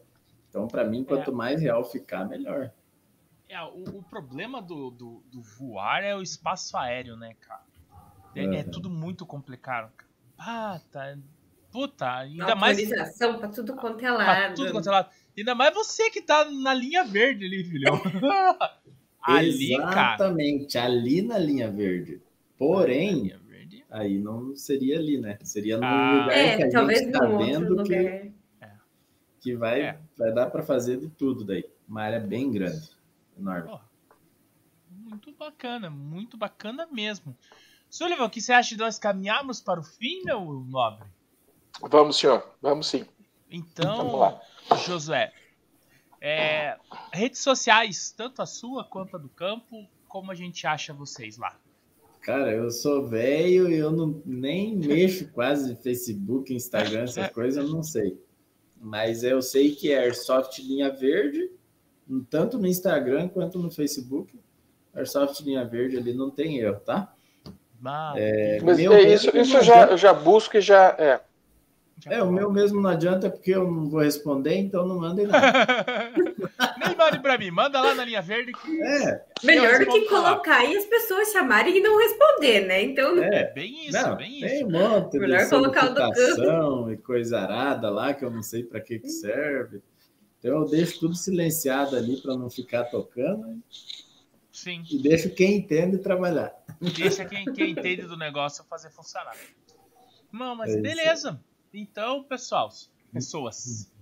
Então, 0.48 0.66
para 0.66 0.84
mim, 0.84 1.04
quanto 1.04 1.30
é. 1.30 1.34
mais 1.34 1.60
real 1.60 1.84
ficar, 1.84 2.24
melhor. 2.28 2.70
É, 3.48 3.60
o, 3.62 3.98
o 3.98 4.02
problema 4.02 4.60
do, 4.60 4.90
do, 4.90 5.22
do, 5.30 5.40
voar 5.40 6.02
é 6.02 6.14
o 6.14 6.22
espaço 6.22 6.76
aéreo, 6.76 7.16
né, 7.16 7.34
cara? 7.40 7.62
É, 8.34 8.44
uhum. 8.44 8.52
é 8.52 8.62
tudo 8.64 8.90
muito 8.90 9.24
complicado. 9.24 9.92
Ah, 10.36 10.80
tá. 10.90 11.16
Puta, 11.70 12.18
ainda 12.18 12.54
mais. 12.54 12.78
Autorização 12.78 13.38
pra 13.38 13.48
tudo 13.48 13.74
quanto 13.74 14.04
é 14.04 14.10
lado. 14.10 14.24
Pra 14.24 14.52
tudo 14.54 14.72
quanto 14.72 14.88
é 14.88 14.92
lado. 14.92 15.10
Ainda 15.36 15.54
mais 15.54 15.74
você 15.74 16.10
que 16.10 16.22
tá 16.22 16.44
na 16.50 16.72
linha 16.72 17.04
verde 17.04 17.44
ali, 17.44 17.64
filhão. 17.64 18.00
ali, 19.20 19.74
Exatamente, 19.74 20.74
cara. 20.74 20.86
ali 20.86 21.22
na 21.22 21.38
linha 21.38 21.70
verde. 21.70 22.22
Porém, 22.56 23.36
verde. 23.48 23.84
aí 23.90 24.18
não 24.18 24.54
seria 24.54 24.98
ali, 24.98 25.18
né? 25.18 25.38
Seria 25.42 25.76
no 25.76 25.84
ah, 25.84 26.20
lugar 26.20 26.36
é, 26.36 26.56
que 26.56 26.62
a 26.62 26.86
gente 26.86 27.10
tá 27.10 27.26
vendo 27.26 27.82
que, 27.82 27.94
é. 27.94 28.32
que 29.40 29.56
vai, 29.56 29.80
é. 29.80 29.98
vai 30.16 30.32
dar 30.32 30.50
para 30.50 30.62
fazer 30.62 30.98
de 30.98 31.08
tudo 31.08 31.44
daí. 31.44 31.64
Uma 31.88 32.02
área 32.02 32.20
bem 32.20 32.50
grande, 32.50 32.90
enorme. 33.36 33.70
Oh, 33.72 33.80
muito 34.90 35.32
bacana, 35.32 35.90
muito 35.90 36.36
bacana 36.36 36.86
mesmo. 36.90 37.36
Sullivan, 37.90 38.24
o 38.24 38.30
que 38.30 38.40
você 38.40 38.52
acha 38.52 38.74
de 38.74 38.80
nós 38.80 38.98
caminharmos 38.98 39.60
para 39.60 39.80
o 39.80 39.82
fim, 39.82 40.22
meu 40.24 40.40
nobre? 40.68 41.08
Vamos, 41.80 42.18
senhor. 42.18 42.56
Vamos 42.60 42.86
sim. 42.86 43.04
Então, 43.50 44.40
Josué, 44.86 45.32
é, 46.20 46.76
redes 47.12 47.40
sociais, 47.40 48.12
tanto 48.16 48.40
a 48.40 48.46
sua 48.46 48.84
quanto 48.84 49.16
a 49.16 49.18
do 49.18 49.28
campo, 49.28 49.86
como 50.08 50.30
a 50.30 50.34
gente 50.34 50.66
acha 50.66 50.92
vocês 50.92 51.36
lá? 51.36 51.58
Cara, 52.22 52.50
eu 52.52 52.70
sou 52.70 53.06
velho 53.06 53.70
e 53.70 53.76
eu 53.76 53.90
não, 53.90 54.22
nem 54.24 54.74
mexo 54.76 55.30
quase 55.32 55.76
Facebook, 55.76 56.54
Instagram, 56.54 57.02
essas 57.02 57.28
coisas, 57.32 57.62
eu 57.62 57.70
não 57.70 57.82
sei. 57.82 58.18
Mas 58.80 59.22
eu 59.22 59.42
sei 59.42 59.74
que 59.74 59.92
é 59.92 59.98
Airsoft 59.98 60.58
Linha 60.60 60.90
Verde, 60.90 61.50
tanto 62.30 62.58
no 62.58 62.66
Instagram 62.66 63.28
quanto 63.28 63.58
no 63.58 63.70
Facebook. 63.70 64.38
Airsoft 64.94 65.40
Linha 65.42 65.64
Verde 65.64 65.98
ali 65.98 66.14
não 66.14 66.30
tem 66.30 66.58
erro, 66.58 66.80
tá? 66.80 67.14
É, 68.16 68.60
Mas 68.62 68.78
é, 68.78 69.14
isso, 69.14 69.36
isso 69.36 69.62
já, 69.62 69.86
eu 69.88 69.98
já 69.98 70.14
busco 70.14 70.56
e 70.56 70.60
já. 70.60 70.96
É. 70.98 71.20
É, 72.06 72.22
o 72.22 72.30
meu 72.30 72.50
mesmo 72.50 72.80
não 72.80 72.90
adianta 72.90 73.30
porque 73.30 73.52
eu 73.52 73.70
não 73.70 73.88
vou 73.88 74.00
responder, 74.00 74.56
então 74.56 74.86
não 74.86 75.00
mandem 75.00 75.26
nada. 75.26 76.12
Nem 76.78 76.96
mande 76.96 77.18
pra 77.20 77.38
mim, 77.38 77.50
manda 77.50 77.80
lá 77.80 77.94
na 77.94 78.04
linha 78.04 78.20
verde. 78.20 78.52
Que... 78.52 78.82
É. 78.82 79.24
Melhor 79.42 79.78
do 79.78 79.86
que 79.86 80.08
colocar 80.08 80.64
e 80.64 80.76
as 80.76 80.84
pessoas 80.84 81.30
chamarem 81.32 81.78
e 81.78 81.80
não 81.80 81.98
responder, 81.98 82.66
né? 82.66 82.82
Então. 82.82 83.22
É, 83.22 83.42
é 83.42 83.52
bem 83.52 83.88
isso, 83.88 83.92
não, 83.92 84.16
bem 84.16 84.28
tem 84.28 84.38
isso. 84.38 84.54
Tem 84.54 84.64
um 84.66 84.70
monte 84.70 85.18
Melhor 85.18 85.44
de 85.44 85.50
colocar 85.50 85.86
o 85.86 85.94
do 85.94 86.12
campo. 86.12 86.90
e 86.90 86.96
coisa 86.98 87.40
arada 87.40 87.88
lá 87.88 88.12
que 88.12 88.24
eu 88.24 88.30
não 88.30 88.42
sei 88.42 88.64
para 88.64 88.80
que, 88.80 88.98
que 88.98 89.08
serve. 89.08 89.80
Então 90.38 90.60
eu 90.60 90.68
deixo 90.68 91.00
tudo 91.00 91.14
silenciado 91.14 91.96
ali 91.96 92.20
para 92.20 92.36
não 92.36 92.50
ficar 92.50 92.84
tocando. 92.84 93.62
Sim. 94.52 94.84
E 94.90 95.02
deixo 95.02 95.30
quem 95.30 95.56
entende 95.56 95.98
trabalhar. 95.98 96.54
Deixa 96.80 97.24
quem, 97.24 97.44
quem 97.46 97.70
entende 97.70 98.02
do 98.02 98.16
negócio 98.16 98.62
fazer 98.64 98.90
funcionar. 98.90 99.36
Não, 100.30 100.54
mas 100.54 100.74
é 100.74 100.80
beleza. 100.80 101.40
Então, 101.76 102.22
pessoal, 102.22 102.70
pessoas, 103.12 103.92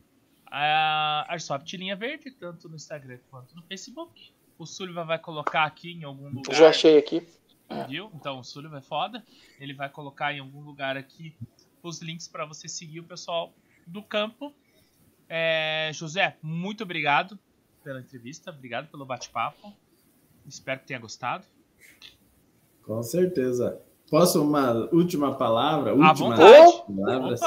a 0.46 1.24
Airsoft 1.30 1.72
Linha 1.74 1.96
Verde, 1.96 2.30
tanto 2.30 2.68
no 2.68 2.76
Instagram 2.76 3.18
quanto 3.30 3.56
no 3.56 3.62
Facebook. 3.62 4.34
O 4.58 4.66
Sullivan 4.66 5.06
vai 5.06 5.18
colocar 5.18 5.64
aqui 5.64 5.92
em 5.92 6.04
algum 6.04 6.28
lugar. 6.28 6.54
Já 6.54 6.68
achei 6.68 6.98
aqui. 6.98 7.26
Viu? 7.88 8.10
Então 8.14 8.40
o 8.40 8.44
Sullivan 8.44 8.78
é 8.78 8.82
foda. 8.82 9.24
Ele 9.58 9.72
vai 9.72 9.88
colocar 9.88 10.34
em 10.34 10.40
algum 10.40 10.60
lugar 10.60 10.98
aqui 10.98 11.34
os 11.82 12.02
links 12.02 12.28
para 12.28 12.44
você 12.44 12.68
seguir 12.68 13.00
o 13.00 13.04
pessoal 13.04 13.54
do 13.86 14.02
campo. 14.02 14.52
É, 15.26 15.90
José, 15.94 16.36
muito 16.42 16.82
obrigado 16.82 17.38
pela 17.82 18.00
entrevista, 18.00 18.50
obrigado 18.50 18.90
pelo 18.90 19.06
bate-papo. 19.06 19.72
Espero 20.46 20.80
que 20.80 20.86
tenha 20.86 21.00
gostado. 21.00 21.46
Com 22.82 23.02
certeza. 23.02 23.80
Posso 24.10 24.42
uma 24.42 24.72
última 24.92 25.34
palavra? 25.34 25.94
Última 25.94 26.36
palavras? 26.36 27.40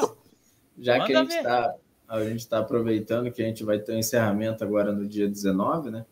Já 0.78 0.98
Manda 0.98 1.08
que 1.08 1.16
a 1.16 1.20
gente 1.22 1.36
está 1.36 1.76
a 2.08 2.24
gente 2.24 2.40
está 2.40 2.60
aproveitando 2.60 3.32
que 3.32 3.42
a 3.42 3.46
gente 3.46 3.64
vai 3.64 3.80
ter 3.80 3.94
um 3.94 3.98
encerramento 3.98 4.64
agora 4.64 4.92
no 4.92 5.08
dia 5.08 5.28
19, 5.28 5.90
né? 5.90 6.06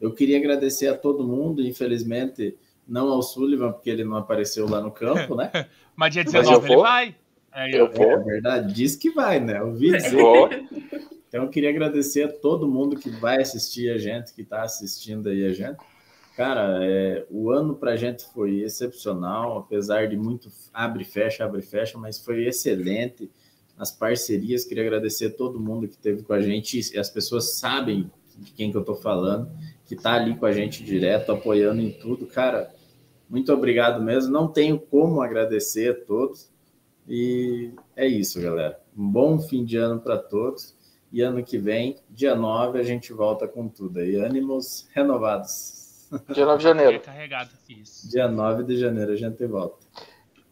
Eu 0.00 0.12
queria 0.12 0.38
agradecer 0.38 0.88
a 0.88 0.96
todo 0.96 1.26
mundo, 1.26 1.62
infelizmente, 1.62 2.56
não 2.86 3.08
ao 3.08 3.22
Sullivan, 3.22 3.72
porque 3.72 3.90
ele 3.90 4.04
não 4.04 4.16
apareceu 4.16 4.68
lá 4.68 4.80
no 4.80 4.90
campo, 4.90 5.34
né? 5.34 5.50
Mas 5.94 6.14
dia 6.14 6.24
19 6.24 6.66
ele 6.66 6.80
vai. 6.80 7.16
É, 7.52 7.78
eu 7.78 7.90
vou. 7.90 8.10
É 8.10 8.18
verdade, 8.18 8.72
diz 8.72 8.96
que 8.96 9.10
vai, 9.10 9.38
né? 9.38 9.60
Eu 9.60 9.74
vi 9.74 9.92
dizer. 9.92 10.18
Então 11.28 11.44
eu 11.44 11.48
queria 11.48 11.70
agradecer 11.70 12.22
a 12.22 12.32
todo 12.32 12.68
mundo 12.68 12.96
que 12.96 13.10
vai 13.10 13.40
assistir 13.40 13.90
a 13.90 13.98
gente, 13.98 14.32
que 14.32 14.42
está 14.42 14.62
assistindo 14.62 15.28
aí 15.28 15.44
a 15.44 15.52
gente. 15.52 15.78
Cara, 16.36 16.80
é, 16.82 17.24
o 17.30 17.50
ano 17.50 17.76
para 17.76 17.92
a 17.92 17.96
gente 17.96 18.24
foi 18.32 18.60
excepcional, 18.60 19.58
apesar 19.58 20.08
de 20.08 20.16
muito 20.16 20.48
abre 20.72 21.02
e 21.02 21.06
fecha, 21.06 21.44
abre 21.44 21.60
e 21.60 21.64
fecha, 21.64 21.96
mas 21.96 22.18
foi 22.18 22.44
excelente. 22.46 23.30
As 23.76 23.90
parcerias, 23.90 24.64
queria 24.64 24.84
agradecer 24.84 25.26
a 25.26 25.30
todo 25.30 25.60
mundo 25.60 25.88
que 25.88 25.98
teve 25.98 26.22
com 26.22 26.32
a 26.32 26.40
gente, 26.40 26.80
e 26.94 26.98
as 26.98 27.10
pessoas 27.10 27.58
sabem 27.58 28.10
de 28.38 28.52
quem 28.52 28.70
que 28.70 28.76
eu 28.76 28.80
estou 28.80 28.96
falando, 28.96 29.50
que 29.84 29.94
está 29.94 30.14
ali 30.14 30.36
com 30.36 30.46
a 30.46 30.52
gente 30.52 30.82
direto, 30.84 31.32
apoiando 31.32 31.80
em 31.80 31.90
tudo. 31.90 32.26
Cara, 32.26 32.72
muito 33.28 33.52
obrigado 33.52 34.02
mesmo. 34.02 34.32
Não 34.32 34.48
tenho 34.48 34.78
como 34.78 35.20
agradecer 35.20 35.90
a 35.90 36.04
todos. 36.06 36.50
E 37.06 37.72
é 37.96 38.06
isso, 38.06 38.40
galera. 38.40 38.80
Um 38.96 39.10
bom 39.10 39.38
fim 39.38 39.64
de 39.64 39.76
ano 39.76 40.00
para 40.00 40.18
todos. 40.18 40.74
E 41.12 41.20
ano 41.20 41.44
que 41.44 41.58
vem, 41.58 41.96
dia 42.10 42.34
9, 42.34 42.78
a 42.78 42.82
gente 42.82 43.12
volta 43.12 43.46
com 43.46 43.68
tudo 43.68 44.00
aí. 44.00 44.16
Ânimos 44.16 44.88
renovados. 44.92 46.08
Dia 46.32 46.44
9 46.44 46.58
de 46.58 46.64
janeiro. 46.64 47.00
Carregado, 47.00 47.50
isso. 47.68 48.10
Dia 48.10 48.28
9 48.28 48.64
de 48.64 48.76
janeiro 48.76 49.12
a 49.12 49.16
gente 49.16 49.46
volta. 49.46 49.84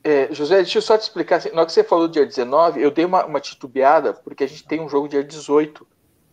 É, 0.04 0.32
José, 0.34 0.56
deixa 0.56 0.78
eu 0.78 0.82
só 0.82 0.98
te 0.98 1.02
explicar. 1.02 1.36
Assim, 1.36 1.50
na 1.50 1.58
hora 1.58 1.66
que 1.66 1.72
você 1.72 1.84
falou 1.84 2.08
dia 2.08 2.26
19, 2.26 2.80
eu 2.80 2.90
dei 2.90 3.04
uma, 3.04 3.24
uma 3.24 3.40
titubeada, 3.40 4.12
porque 4.12 4.44
a 4.44 4.48
gente 4.48 4.64
tem 4.64 4.80
um 4.80 4.88
jogo 4.88 5.08
dia 5.08 5.22
18. 5.22 5.86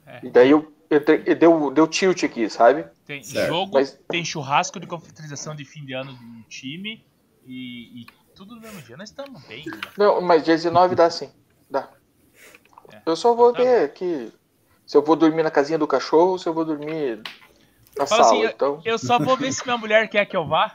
É. 0.05 0.19
E 0.23 0.29
daí 0.29 0.49
eu, 0.49 0.73
eu, 0.89 1.35
deu, 1.35 1.71
deu 1.71 1.87
tilt 1.87 2.23
aqui, 2.23 2.49
sabe? 2.49 2.85
Tem 3.05 3.21
certo. 3.21 3.47
jogo, 3.47 3.73
Mas... 3.73 3.99
tem 4.07 4.25
churrasco 4.25 4.79
de 4.79 4.87
confraternização 4.87 5.55
de 5.55 5.65
fim 5.65 5.85
de 5.85 5.93
ano 5.93 6.13
do 6.13 6.43
time 6.49 7.05
e, 7.45 8.01
e 8.01 8.07
tudo 8.33 8.55
no 8.55 8.61
mesmo 8.61 8.81
dia. 8.81 8.97
Nós 8.97 9.09
estamos 9.09 9.43
bem. 9.43 9.65
Né? 9.65 9.79
Não, 9.97 10.19
mas 10.19 10.43
dia 10.43 10.55
19 10.55 10.95
dá 10.95 11.09
sim. 11.09 11.29
Dá. 11.69 11.89
É. 12.91 13.01
Eu 13.05 13.15
só 13.15 13.35
vou 13.35 13.53
tá 13.53 13.61
ver 13.61 13.83
aqui 13.83 14.31
se 14.85 14.97
eu 14.97 15.03
vou 15.03 15.15
dormir 15.15 15.43
na 15.43 15.51
casinha 15.51 15.77
do 15.77 15.85
cachorro 15.85 16.31
ou 16.31 16.39
se 16.39 16.47
eu 16.47 16.53
vou 16.53 16.65
dormir 16.65 17.21
na 17.97 18.05
Fala 18.05 18.23
sala, 18.23 18.45
assim, 18.45 18.53
então. 18.53 18.81
eu, 18.85 18.93
eu 18.93 18.97
só 18.97 19.19
vou 19.19 19.35
ver 19.35 19.51
se 19.51 19.63
minha 19.65 19.77
mulher 19.77 20.09
quer 20.09 20.25
que 20.25 20.35
eu 20.35 20.47
vá. 20.47 20.73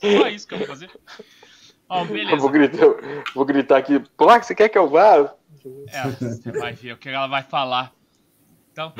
Só 0.00 0.28
isso 0.28 0.46
que 0.46 0.54
eu 0.54 0.58
vou 0.58 0.66
fazer. 0.66 0.90
Ó, 1.88 2.04
beleza. 2.04 2.32
Eu 2.32 2.38
vou 2.38 2.50
gritar, 2.50 2.86
vou 3.34 3.44
gritar 3.44 3.76
aqui, 3.78 4.00
pô, 4.16 4.26
você 4.26 4.54
quer 4.54 4.68
que 4.68 4.78
eu 4.78 4.88
vá? 4.88 5.34
É, 5.88 6.08
você 6.08 6.52
vai 6.52 6.72
ver 6.72 6.92
o 6.92 6.96
que 6.96 7.08
ela 7.08 7.26
vai 7.26 7.42
falar. 7.42 7.92
Então, 8.72 8.92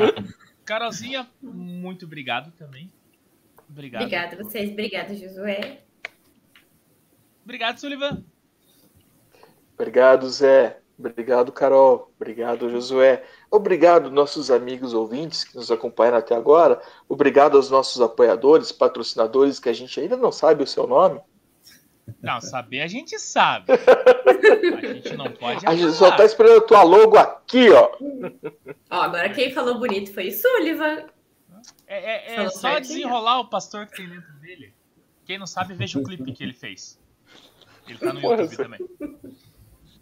Carolzinha, 0.64 1.28
muito 1.42 2.06
obrigado 2.06 2.50
também. 2.52 2.92
Obrigado. 3.68 4.02
Obrigada 4.02 4.36
a 4.36 4.42
vocês, 4.42 4.70
obrigado, 4.70 5.14
Josué. 5.14 5.80
Obrigado, 7.44 7.78
Sullivan. 7.78 8.24
Obrigado, 9.74 10.28
Zé. 10.30 10.80
Obrigado, 10.98 11.52
Carol. 11.52 12.10
Obrigado, 12.16 12.70
Josué. 12.70 13.22
Obrigado, 13.50 14.10
nossos 14.10 14.50
amigos 14.50 14.94
ouvintes 14.94 15.44
que 15.44 15.54
nos 15.54 15.70
acompanharam 15.70 16.18
até 16.18 16.34
agora. 16.34 16.80
Obrigado 17.08 17.56
aos 17.56 17.70
nossos 17.70 18.00
apoiadores, 18.00 18.72
patrocinadores, 18.72 19.60
que 19.60 19.68
a 19.68 19.74
gente 19.74 20.00
ainda 20.00 20.16
não 20.16 20.32
sabe 20.32 20.62
o 20.64 20.66
seu 20.66 20.86
nome. 20.86 21.20
Não, 22.22 22.40
saber 22.40 22.82
a 22.82 22.86
gente 22.86 23.18
sabe. 23.18 23.72
a 23.76 24.94
gente 24.94 25.16
não 25.16 25.30
pode. 25.32 25.66
A 25.66 25.74
gente 25.74 25.92
só 25.92 26.16
tá 26.16 26.24
esperando 26.24 26.58
a 26.58 26.66
tua 26.66 26.82
logo 26.82 27.16
aqui, 27.18 27.68
ó. 27.70 27.90
Ó, 28.90 29.02
agora 29.02 29.28
quem 29.30 29.52
falou 29.52 29.78
bonito 29.78 30.14
foi 30.14 30.28
o 30.28 30.32
Sullivan. 30.32 31.04
É, 31.86 32.34
é, 32.34 32.44
é 32.44 32.48
só 32.48 32.70
certinho. 32.70 32.98
desenrolar 32.98 33.40
o 33.40 33.48
pastor 33.48 33.86
que 33.86 33.96
tem 33.96 34.08
dentro 34.08 34.32
dele. 34.34 34.72
Quem 35.24 35.38
não 35.38 35.46
sabe, 35.46 35.74
veja 35.74 35.98
o 35.98 36.04
clipe 36.04 36.32
que 36.32 36.42
ele 36.42 36.52
fez. 36.52 36.98
Ele 37.88 37.98
tá 37.98 38.12
no 38.12 38.20
YouTube 38.20 38.56
também. 38.56 38.80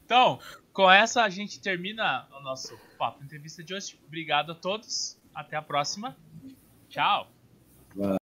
Então, 0.04 0.38
com 0.74 0.90
essa 0.90 1.22
a 1.22 1.30
gente 1.30 1.60
termina 1.60 2.26
o 2.32 2.42
nosso 2.42 2.76
papo 2.98 3.22
entrevista 3.22 3.62
de 3.62 3.72
hoje. 3.72 3.98
Obrigado 4.06 4.52
a 4.52 4.54
todos. 4.54 5.16
Até 5.32 5.56
a 5.56 5.62
próxima. 5.62 6.14
Tchau. 6.90 7.30